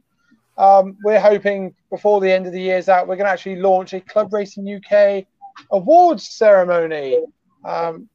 Um, 0.59 0.97
we're 1.05 1.21
hoping 1.21 1.75
before 1.91 2.21
the 2.21 2.33
end 2.33 2.47
of 2.47 2.53
the 2.53 2.61
year's 2.61 2.89
out, 2.89 3.07
we're 3.07 3.17
going 3.17 3.27
to 3.27 3.33
actually 3.33 3.57
launch 3.57 3.93
a 3.93 4.01
Club 4.01 4.33
Racing 4.33 4.67
UK 4.75 5.27
awards 5.71 6.29
ceremony. 6.29 7.19
Um, 7.65 8.09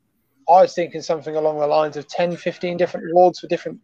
I 0.50 0.62
was 0.62 0.74
thinking 0.74 1.02
something 1.02 1.36
along 1.36 1.60
the 1.60 1.68
lines 1.68 1.98
of 1.98 2.08
10, 2.08 2.36
15 2.36 2.78
different 2.78 3.12
awards 3.12 3.40
for 3.40 3.48
different 3.48 3.80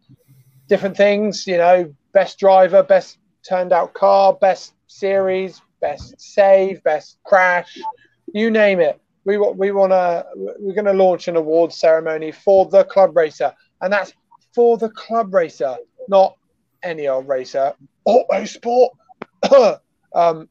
different 0.67 0.97
things. 0.97 1.45
You 1.47 1.57
know, 1.57 1.93
best 2.13 2.39
driver, 2.39 2.83
best 2.83 3.19
turned 3.47 3.71
out 3.71 3.93
car, 3.93 4.33
best 4.33 4.73
series, 4.87 5.61
best 5.81 6.19
save, 6.19 6.83
best 6.83 7.17
crash, 7.23 7.77
you 8.33 8.49
name 8.49 8.79
it. 8.79 8.99
We 9.23 9.37
we 9.37 9.71
want 9.71 9.91
to 9.91 10.25
we're 10.35 10.73
going 10.73 10.85
to 10.85 10.93
launch 10.93 11.27
an 11.27 11.35
awards 11.35 11.75
ceremony 11.77 12.31
for 12.31 12.65
the 12.65 12.83
club 12.85 13.15
racer, 13.15 13.53
and 13.81 13.91
that's 13.91 14.13
for 14.53 14.77
the 14.77 14.89
club 14.89 15.33
racer, 15.33 15.77
not 16.07 16.37
any 16.87 17.07
old 17.07 17.27
racer. 17.27 17.73
Autosport. 18.07 18.89
um, 20.15 20.49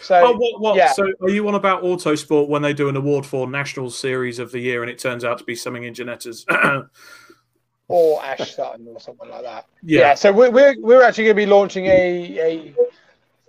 so 0.00 0.14
Oh, 0.14 0.32
what, 0.36 0.60
what? 0.60 0.76
yeah. 0.76 0.92
So, 0.92 1.08
are 1.22 1.28
you 1.28 1.48
on 1.48 1.54
about 1.54 1.82
Autosport 1.82 2.48
when 2.48 2.62
they 2.62 2.72
do 2.72 2.88
an 2.88 2.96
award 2.96 3.26
for 3.26 3.48
National 3.48 3.90
Series 3.90 4.38
of 4.38 4.52
the 4.52 4.60
Year 4.60 4.82
and 4.82 4.90
it 4.90 4.98
turns 4.98 5.24
out 5.24 5.38
to 5.38 5.44
be 5.44 5.54
something 5.56 5.82
in 5.84 5.94
Janetta's? 5.94 6.46
or 7.88 8.22
Ash 8.24 8.54
Sutton 8.54 8.86
or 8.88 9.00
something 9.00 9.28
like 9.28 9.42
that. 9.42 9.66
yeah. 9.82 10.00
Yeah, 10.00 10.14
so 10.14 10.30
we're, 10.32 10.50
we're, 10.50 10.76
we're 10.80 11.02
actually 11.02 11.24
going 11.24 11.36
to 11.36 11.42
be 11.42 11.46
launching 11.46 11.86
a, 11.86 12.38
a 12.38 12.74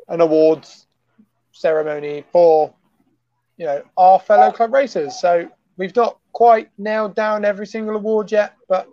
an 0.07 0.21
awards 0.21 0.87
ceremony 1.51 2.23
for 2.31 2.73
you 3.57 3.65
know 3.65 3.83
our 3.97 4.19
fellow 4.19 4.51
club 4.51 4.73
racers. 4.73 5.19
So 5.19 5.47
we've 5.77 5.95
not 5.95 6.17
quite 6.31 6.69
nailed 6.77 7.13
down 7.15 7.45
every 7.45 7.67
single 7.67 7.95
award 7.95 8.31
yet, 8.31 8.55
but 8.67 8.87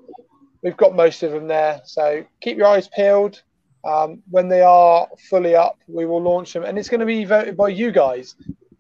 we've 0.67 0.77
got 0.77 0.97
most 0.97 1.23
of 1.23 1.31
them 1.31 1.47
there. 1.47 1.81
So 1.85 2.27
keep 2.41 2.59
your 2.59 2.67
eyes 2.67 2.89
peeled. 2.89 3.41
Um, 3.85 4.21
when 4.29 4.49
they 4.49 4.63
are 4.63 5.07
fully 5.31 5.55
up, 5.55 5.79
we 5.87 6.07
will 6.07 6.21
launch 6.21 6.53
them, 6.53 6.65
and 6.65 6.77
it's 6.77 6.89
going 6.89 6.99
to 6.99 7.07
be 7.07 7.25
voted 7.25 7.57
by 7.57 7.69
you 7.69 7.93
guys. 7.93 8.35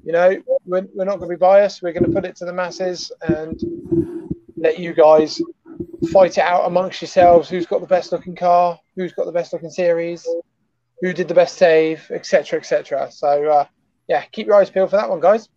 You 0.04 0.10
know, 0.10 0.42
we're, 0.64 0.84
we're 0.92 1.04
not 1.04 1.18
going 1.18 1.30
to 1.30 1.36
be 1.36 1.38
biased. 1.38 1.82
We're 1.82 1.92
going 1.92 2.06
to 2.06 2.10
put 2.10 2.24
it 2.24 2.34
to 2.36 2.44
the 2.44 2.52
masses 2.52 3.12
and 3.22 3.60
let 4.56 4.80
you 4.80 4.94
guys 4.94 5.40
fight 6.12 6.38
it 6.38 6.42
out 6.42 6.66
amongst 6.66 7.02
yourselves. 7.02 7.48
Who's 7.48 7.66
got 7.66 7.82
the 7.82 7.86
best 7.86 8.10
looking 8.10 8.34
car? 8.34 8.80
Who's 8.96 9.12
got 9.12 9.26
the 9.26 9.32
best 9.32 9.52
looking 9.52 9.70
series? 9.70 10.26
Who 11.02 11.12
did 11.12 11.28
the 11.28 11.34
best 11.34 11.56
save, 11.56 12.10
etc., 12.10 12.58
etc. 12.58 13.12
So, 13.12 13.44
uh, 13.48 13.66
yeah, 14.08 14.24
keep 14.32 14.48
your 14.48 14.56
eyes 14.56 14.70
peeled 14.70 14.90
for 14.90 14.96
that 14.96 15.08
one, 15.08 15.20
guys. 15.20 15.48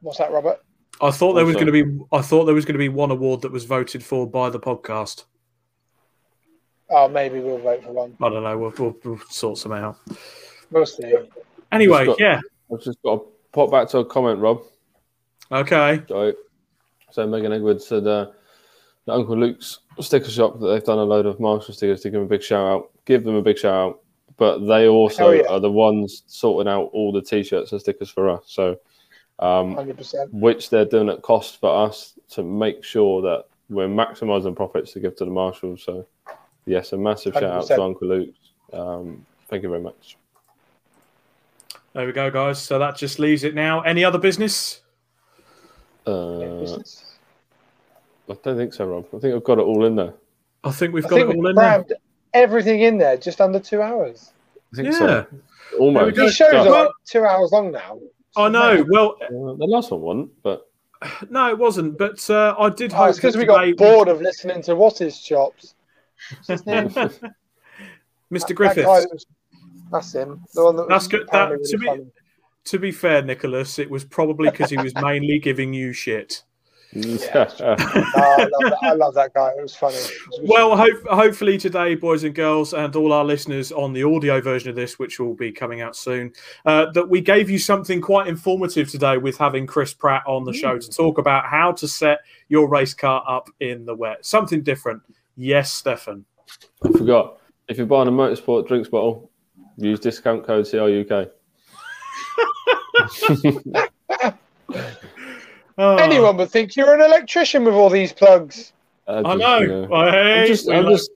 What's 0.00 0.18
that, 0.20 0.32
Robert? 0.32 0.65
I 1.00 1.10
thought 1.10 1.34
there 1.34 1.44
was 1.44 1.54
going 1.54 1.66
to 1.66 1.72
be. 1.72 2.00
I 2.12 2.22
thought 2.22 2.44
there 2.44 2.54
was 2.54 2.64
going 2.64 2.74
to 2.74 2.78
be 2.78 2.88
one 2.88 3.10
award 3.10 3.42
that 3.42 3.52
was 3.52 3.64
voted 3.64 4.02
for 4.02 4.26
by 4.28 4.50
the 4.50 4.60
podcast. 4.60 5.24
Oh, 6.88 7.08
maybe 7.08 7.40
we'll 7.40 7.58
vote 7.58 7.82
for 7.82 7.92
one. 7.92 8.16
I 8.22 8.28
don't 8.28 8.42
know. 8.44 8.56
We'll, 8.56 8.72
we'll, 8.78 8.96
we'll 9.04 9.20
sort 9.28 9.58
some 9.58 9.72
out. 9.72 9.98
We'll 10.70 10.86
see. 10.86 11.12
Anyway, 11.72 12.06
got- 12.06 12.20
yeah. 12.20 12.40
I've 12.72 12.82
just 12.82 13.02
got 13.02 13.16
to 13.16 13.26
pop 13.52 13.70
back 13.70 13.88
to 13.88 13.98
a 13.98 14.04
comment, 14.04 14.40
Rob. 14.40 14.62
Okay. 15.50 16.02
So, 16.08 16.32
so 17.10 17.26
Megan 17.26 17.52
Edwards 17.52 17.86
said 17.86 18.06
uh, 18.06 18.30
the 19.04 19.12
Uncle 19.12 19.36
Luke's 19.36 19.80
sticker 20.00 20.30
shop 20.30 20.60
that 20.60 20.66
they've 20.66 20.84
done 20.84 20.98
a 20.98 21.04
load 21.04 21.26
of 21.26 21.40
Marshall 21.40 21.74
stickers 21.74 22.00
to 22.02 22.08
give 22.08 22.14
them 22.14 22.22
a 22.22 22.28
big 22.28 22.42
shout 22.42 22.66
out. 22.66 22.90
Give 23.04 23.24
them 23.24 23.34
a 23.34 23.42
big 23.42 23.58
shout 23.58 23.74
out. 23.74 24.00
But 24.36 24.66
they 24.66 24.86
also 24.86 25.32
Hell 25.32 25.34
yeah. 25.34 25.48
are 25.48 25.60
the 25.60 25.70
ones 25.70 26.22
sorting 26.26 26.70
out 26.70 26.90
all 26.92 27.10
the 27.10 27.22
t-shirts 27.22 27.72
and 27.72 27.80
stickers 27.80 28.10
for 28.10 28.28
us. 28.28 28.44
So, 28.46 28.78
um, 29.38 29.74
100%. 29.76 30.28
which 30.32 30.70
they're 30.70 30.84
doing 30.84 31.08
at 31.08 31.22
cost 31.22 31.60
for 31.60 31.86
us 31.86 32.14
to 32.30 32.42
make 32.42 32.82
sure 32.84 33.20
that 33.22 33.44
we're 33.68 33.88
maximising 33.88 34.54
profits 34.56 34.92
to 34.92 35.00
give 35.00 35.16
to 35.16 35.24
the 35.24 35.30
marshals. 35.30 35.82
So, 35.82 36.06
yes, 36.66 36.92
a 36.92 36.96
massive 36.96 37.34
shout 37.34 37.44
out 37.44 37.66
to 37.66 37.82
Uncle 37.82 38.08
Luke. 38.08 38.34
Um, 38.72 39.26
thank 39.48 39.62
you 39.62 39.68
very 39.68 39.82
much. 39.82 40.16
There 41.92 42.06
we 42.06 42.12
go, 42.12 42.30
guys. 42.30 42.62
So 42.62 42.78
that 42.78 42.96
just 42.96 43.18
leaves 43.18 43.42
it 43.44 43.54
now. 43.54 43.80
Any 43.80 44.04
other 44.04 44.18
business? 44.18 44.80
Uh, 46.06 46.60
Business. 46.60 47.02
I 48.28 48.34
don't 48.42 48.56
think 48.56 48.74
so, 48.74 48.86
Rob. 48.86 49.06
I 49.14 49.18
think 49.18 49.34
I've 49.34 49.44
got 49.44 49.58
it 49.58 49.62
all 49.62 49.84
in 49.84 49.96
there. 49.96 50.14
I 50.64 50.70
think 50.70 50.92
we've 50.94 51.04
I 51.06 51.08
got 51.08 51.16
think 51.16 51.30
it 51.30 51.36
all 51.36 51.42
we 51.42 51.50
in 51.50 51.56
there. 51.56 51.84
everything 52.34 52.80
in 52.82 52.98
there 52.98 53.16
just 53.16 53.40
under 53.40 53.58
two 53.60 53.82
hours. 53.82 54.32
I 54.72 54.76
think 54.76 54.88
Yeah. 54.92 54.98
so. 54.98 55.26
Almost. 55.78 56.16
There 56.16 56.26
These 56.26 56.36
shows 56.36 56.48
are 56.52 56.64
Just. 56.64 56.70
like 56.70 56.88
two 57.06 57.24
hours 57.24 57.50
long 57.52 57.70
now. 57.72 57.98
I 58.36 58.48
know. 58.48 58.84
Well, 58.88 59.16
Uh, 59.22 59.54
the 59.56 59.66
last 59.66 59.90
one 59.90 60.00
wasn't, 60.00 60.42
but 60.42 60.68
No, 61.30 61.48
it 61.48 61.58
wasn't. 61.58 61.98
But 61.98 62.28
uh, 62.30 62.54
I 62.58 62.68
did 62.70 62.92
Oh, 62.92 62.96
hope 62.96 63.08
it's 63.10 63.18
because 63.18 63.36
we 63.36 63.44
got 63.44 63.60
today- 63.62 63.72
bored 63.72 64.08
of 64.08 64.20
listening 64.20 64.62
to 64.62 64.76
what's 64.76 64.98
his 64.98 65.18
chops. 65.20 65.74
What's 66.36 66.48
his 66.48 66.66
name? 66.66 66.88
Mr. 68.32 68.48
That 68.48 68.54
Griffiths. 68.54 68.86
that 68.86 69.08
was- 69.12 69.26
That's 69.92 70.12
him. 70.14 70.42
The 70.54 70.64
one 70.64 70.76
that 70.76 70.88
That's 70.88 71.06
good. 71.06 71.22
apparently 71.22 71.58
That- 71.58 71.70
to 71.70 71.78
be- 71.78 72.10
To 72.64 72.78
be 72.80 72.90
fair, 72.90 73.22
Nicholas, 73.22 73.78
it 73.78 73.88
was 73.88 74.04
probably 74.04 74.50
because 74.50 74.70
he 74.70 74.76
was 74.76 74.92
mainly 74.96 75.38
giving 75.38 75.72
you 75.72 75.92
shit. 75.92 76.42
Yeah. 76.92 77.50
Oh, 78.18 78.36
I, 78.38 78.44
love 78.44 78.62
that. 78.62 78.78
I 78.82 78.92
love 78.94 79.14
that 79.14 79.34
guy. 79.34 79.50
It 79.58 79.62
was 79.62 79.74
funny. 79.74 79.96
It 79.96 80.12
was 80.28 80.40
Well, 80.42 80.76
hope, 80.76 81.06
hopefully 81.08 81.58
today, 81.58 81.94
boys 81.94 82.24
and 82.24 82.34
girls, 82.34 82.72
and 82.72 82.94
all 82.96 83.12
our 83.12 83.24
listeners 83.24 83.72
on 83.72 83.92
the 83.92 84.02
audio 84.02 84.40
version 84.40 84.70
of 84.70 84.76
this, 84.76 84.98
which 84.98 85.18
will 85.18 85.34
be 85.34 85.52
coming 85.52 85.80
out 85.80 85.96
soon, 85.96 86.32
uh, 86.64 86.90
that 86.92 87.08
we 87.08 87.20
gave 87.20 87.50
you 87.50 87.58
something 87.58 88.00
quite 88.00 88.28
informative 88.28 88.90
today 88.90 89.18
with 89.18 89.36
having 89.36 89.66
Chris 89.66 89.92
Pratt 89.92 90.22
on 90.26 90.44
the 90.44 90.52
show 90.52 90.78
to 90.78 90.90
talk 90.90 91.18
about 91.18 91.46
how 91.46 91.72
to 91.72 91.86
set 91.86 92.20
your 92.48 92.68
race 92.68 92.94
car 92.94 93.22
up 93.28 93.50
in 93.60 93.84
the 93.84 93.94
wet. 93.94 94.24
Something 94.24 94.62
different. 94.62 95.02
Yes, 95.36 95.72
Stefan. 95.72 96.24
I 96.82 96.90
forgot. 96.92 97.40
If 97.68 97.76
you're 97.76 97.86
buying 97.86 98.08
a 98.08 98.12
motorsport 98.12 98.68
drinks 98.68 98.88
bottle, 98.88 99.30
use 99.76 100.00
discount 100.00 100.46
code 100.46 100.64
CRUK. 100.64 101.30
Oh, 105.78 105.96
Anyone 105.96 106.36
would 106.38 106.50
think 106.50 106.74
you're 106.76 106.94
an 106.94 107.00
electrician 107.02 107.64
with 107.64 107.74
all 107.74 107.90
these 107.90 108.12
plugs. 108.12 108.72
I 109.06 109.22
just, 109.22 109.38
know. 109.38 109.58
you 109.60 109.68
know. 109.68 110.10
Hey, 110.10 110.40
I'm 110.42 110.46
just, 110.46 110.70
I'm 110.70 110.84
like- 110.84 110.94
just, 110.96 111.10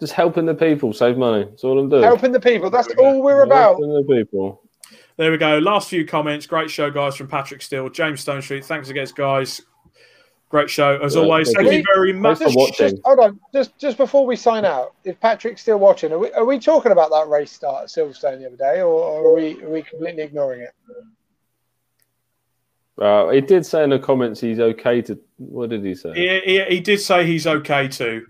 just 0.00 0.12
helping 0.12 0.46
the 0.46 0.54
people 0.54 0.92
save 0.92 1.16
money. 1.16 1.44
That's 1.44 1.64
all 1.64 1.78
I'm 1.78 1.88
doing. 1.88 2.02
Helping 2.02 2.32
the 2.32 2.40
people. 2.40 2.70
That's 2.70 2.88
all 2.98 3.22
we're 3.22 3.42
about. 3.42 3.80
Helping 3.80 3.92
the 3.92 4.02
people. 4.02 4.62
There 5.16 5.30
we 5.30 5.36
go. 5.36 5.58
Last 5.58 5.88
few 5.88 6.04
comments. 6.04 6.46
Great 6.46 6.70
show, 6.70 6.90
guys, 6.90 7.16
from 7.16 7.28
Patrick 7.28 7.62
Steele, 7.62 7.88
James 7.88 8.20
Stone 8.20 8.42
Street. 8.42 8.64
Thanks 8.64 8.88
again, 8.88 9.06
guys. 9.14 9.60
Great 10.48 10.70
show 10.70 10.98
as 11.00 11.14
Yeah, 11.14 11.22
always. 11.22 11.52
thank 11.52 11.68
Thank 11.68 11.78
you 11.86 11.94
very 11.94 12.12
much. 12.12 12.38
Thanks 12.38 12.52
for 12.52 12.58
watching. 12.58 12.90
Just, 12.90 13.02
hold 13.04 13.18
on. 13.18 13.40
Just 13.52 13.76
just 13.78 13.96
before 13.96 14.24
we 14.26 14.36
sign 14.36 14.64
out, 14.64 14.94
if 15.04 15.18
Patrick's 15.20 15.62
still 15.62 15.78
watching, 15.78 16.12
are 16.12 16.18
we, 16.18 16.32
are 16.32 16.44
we 16.44 16.58
talking 16.60 16.92
about 16.92 17.10
that 17.10 17.28
race 17.28 17.50
start 17.50 17.84
at 17.84 17.88
Silverstone 17.88 18.38
the 18.38 18.46
other 18.46 18.56
day, 18.56 18.80
or, 18.80 18.86
or 18.86 19.26
are 19.30 19.34
we 19.34 19.60
are 19.62 19.68
we 19.70 19.82
completely 19.82 20.22
ignoring 20.22 20.60
it? 20.60 20.70
Uh, 23.00 23.28
he 23.30 23.40
did 23.40 23.66
say 23.66 23.82
in 23.82 23.90
the 23.90 23.98
comments 23.98 24.40
he's 24.40 24.60
okay 24.60 25.02
to. 25.02 25.18
What 25.38 25.70
did 25.70 25.84
he 25.84 25.94
say? 25.94 26.12
He, 26.14 26.40
he, 26.40 26.64
he 26.76 26.80
did 26.80 27.00
say 27.00 27.26
he's 27.26 27.46
okay 27.46 27.88
too. 27.88 28.26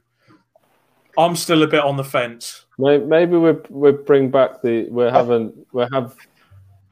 I'm 1.18 1.36
still 1.36 1.62
a 1.62 1.66
bit 1.68 1.80
on 1.84 1.96
the 1.96 2.04
fence. 2.04 2.64
May- 2.78 2.98
Maybe 2.98 3.36
we 3.36 3.52
we 3.68 3.92
bring 3.92 4.30
back 4.30 4.62
the 4.62 4.88
we're 4.88 5.10
having 5.10 5.52
we'll 5.72 5.88
have 5.92 6.16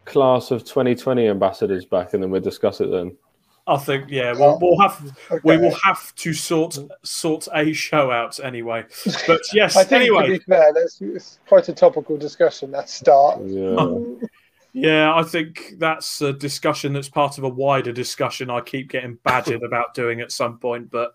class 0.05 0.51
of 0.51 0.65
2020 0.65 1.27
ambassadors 1.28 1.85
back, 1.85 2.12
and 2.15 2.23
then 2.23 2.31
we'll 2.31 2.40
discuss 2.43 2.81
it 2.81 2.90
then. 2.90 3.16
I 3.65 3.77
think, 3.77 4.07
yeah, 4.11 4.32
we'll, 4.32 4.59
we'll 4.61 4.81
have 4.81 5.16
Okay. 5.31 5.40
we 5.44 5.57
will 5.57 5.77
have 5.85 6.12
to 6.16 6.32
sort 6.35 6.77
sort 7.05 7.47
a 7.55 7.73
show 7.73 8.11
out 8.11 8.39
anyway. 8.40 8.85
But 9.27 9.40
yes, 9.55 9.77
I 9.78 9.85
think 9.85 9.89
to 10.05 10.19
anyway, 10.19 10.39
be 10.39 10.44
fair, 10.44 10.73
that's 10.74 11.01
it's 11.01 11.39
quite 11.47 11.69
a 11.69 11.73
topical 11.73 12.16
discussion. 12.16 12.70
That 12.73 12.90
start. 12.90 13.40
Yeah. 13.47 13.77
yeah, 14.73 15.15
I 15.15 15.23
think 15.23 15.74
that's 15.78 16.20
a 16.23 16.32
discussion 16.32 16.93
that's 16.93 17.09
part 17.09 17.39
of 17.39 17.44
a 17.44 17.49
wider 17.49 17.93
discussion. 17.93 18.51
I 18.51 18.61
keep 18.61 18.90
getting 18.90 19.19
badgered 19.24 19.62
about 19.66 19.94
doing 19.94 20.20
at 20.20 20.32
some 20.32 20.59
point, 20.59 20.90
but 20.90 21.15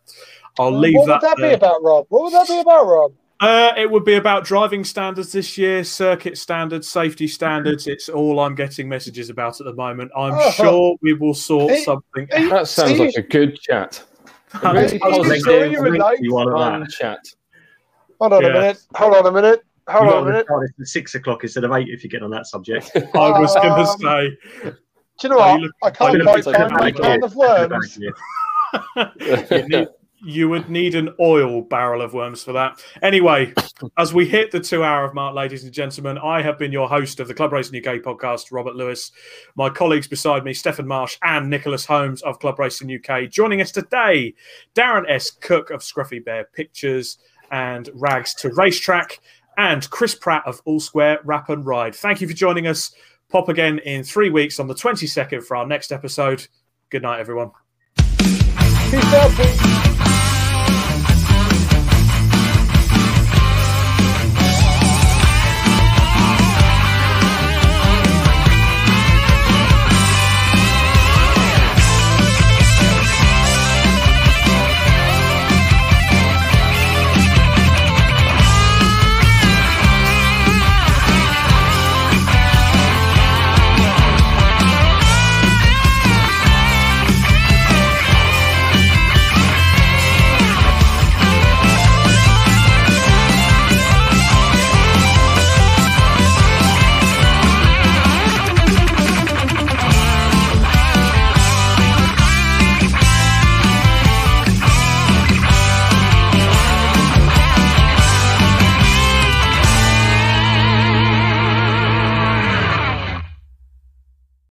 I'll 0.59 0.71
leave 0.77 0.95
what 0.95 1.07
that. 1.07 1.21
What 1.21 1.21
would 1.21 1.29
that 1.29 1.37
there. 1.41 1.49
be 1.51 1.55
about, 1.55 1.83
Rob? 1.83 2.05
What 2.09 2.23
would 2.23 2.33
that 2.33 2.47
be 2.47 2.59
about, 2.59 2.85
Rob? 2.85 3.13
Uh, 3.39 3.71
it 3.77 3.89
would 3.91 4.03
be 4.03 4.15
about 4.15 4.43
driving 4.45 4.83
standards 4.83 5.31
this 5.31 5.59
year, 5.59 5.83
circuit 5.83 6.39
standards, 6.39 6.87
safety 6.87 7.27
standards. 7.27 7.85
It's 7.85 8.09
all 8.09 8.39
I'm 8.39 8.55
getting 8.55 8.89
messages 8.89 9.29
about 9.29 9.59
at 9.61 9.65
the 9.65 9.75
moment. 9.75 10.09
I'm 10.17 10.33
Oh. 10.33 10.51
sure 10.51 10.95
we 11.03 11.13
will 11.13 11.35
sort 11.35 11.71
Hey, 11.71 11.83
something. 11.83 12.27
Are 12.33 12.49
That 12.49 12.67
sounds 12.67 12.93
are 12.93 12.95
you- 12.95 13.05
like 13.05 13.13
a 13.15 13.21
good 13.21 13.55
chat. 13.59 14.03
are 14.63 14.73
Really 14.73 14.83
you 14.93 14.99
sure 14.99 14.99
positive, 15.11 15.71
you 15.71 15.81
would 15.83 15.97
like? 15.99 16.17
You 16.19 16.31
that? 16.31 16.87
chat. 16.89 17.19
Hold 18.19 18.33
on 18.33 18.41
Yeah. 18.41 18.47
a 18.47 18.53
minute. 18.53 18.81
Hold 18.95 19.15
on 19.15 19.25
a 19.27 19.31
minute. 19.31 19.61
Hold 19.89 20.05
You 20.09 20.13
on 20.15 20.23
a 20.23 20.25
minute. 20.31 20.47
to 20.47 20.67
at 20.81 20.87
six 20.87 21.15
o'clock 21.15 21.43
instead 21.43 21.63
of 21.63 21.71
eight 21.71 21.87
if 21.89 22.03
you 22.03 22.09
get 22.09 22.23
on 22.23 22.29
that 22.31 22.45
subject. 22.47 22.91
I 22.95 23.39
was 23.39 23.53
going 23.55 23.71
Um, 23.71 23.85
to 23.85 23.97
say. 23.97 24.71
Do 25.19 25.23
you 25.23 25.29
know 25.29 25.37
what? 25.37 25.59
you 25.59 25.65
look- 25.65 25.75
I 25.83 25.89
can't 25.91 26.13
you 26.17 26.23
quite 26.23 26.45
looking 26.45 26.61
find 26.61 26.73
my 26.73 26.91
can 26.91 27.23
of 27.23 27.35
worms. 27.35 27.97
you, 29.19 29.67
need- 29.67 29.87
you 30.23 30.49
would 30.49 30.67
need 30.69 30.95
an 30.95 31.09
oil 31.19 31.61
barrel 31.61 32.01
of 32.01 32.13
worms 32.13 32.43
for 32.43 32.51
that. 32.53 32.83
Anyway, 33.03 33.53
as 33.99 34.13
we 34.13 34.27
hit 34.27 34.51
the 34.51 34.59
two 34.59 34.83
hour 34.83 35.11
mark, 35.13 35.35
ladies 35.35 35.63
and 35.63 35.71
gentlemen, 35.71 36.17
I 36.17 36.41
have 36.41 36.57
been 36.57 36.71
your 36.71 36.89
host 36.89 37.19
of 37.19 37.27
the 37.27 37.33
Club 37.35 37.53
Racing 37.53 37.77
UK 37.77 38.01
podcast, 38.01 38.51
Robert 38.51 38.75
Lewis. 38.75 39.11
My 39.55 39.69
colleagues 39.69 40.07
beside 40.07 40.43
me, 40.43 40.53
Stefan 40.53 40.87
Marsh 40.87 41.17
and 41.23 41.49
Nicholas 41.49 41.85
Holmes 41.85 42.21
of 42.23 42.39
Club 42.39 42.57
Racing 42.59 42.91
UK. 42.91 43.29
Joining 43.29 43.61
us 43.61 43.71
today, 43.71 44.33
Darren 44.75 45.05
S. 45.07 45.29
Cook 45.31 45.69
of 45.69 45.81
Scruffy 45.81 46.23
Bear 46.23 46.45
Pictures 46.51 47.19
and 47.51 47.89
Rags 47.93 48.33
to 48.35 48.49
Racetrack, 48.49 49.19
and 49.57 49.89
Chris 49.89 50.15
Pratt 50.15 50.43
of 50.45 50.61
All 50.65 50.79
Square 50.79 51.19
Wrap 51.23 51.49
and 51.49 51.65
Ride. 51.65 51.95
Thank 51.95 52.21
you 52.21 52.27
for 52.27 52.33
joining 52.33 52.67
us. 52.67 52.93
Pop 53.29 53.49
again 53.49 53.79
in 53.79 54.03
three 54.03 54.29
weeks 54.29 54.59
on 54.59 54.67
the 54.67 54.75
22nd 54.75 55.43
for 55.43 55.57
our 55.57 55.67
next 55.67 55.91
episode. 55.91 56.47
Good 56.89 57.01
night, 57.01 57.19
everyone. 57.19 57.51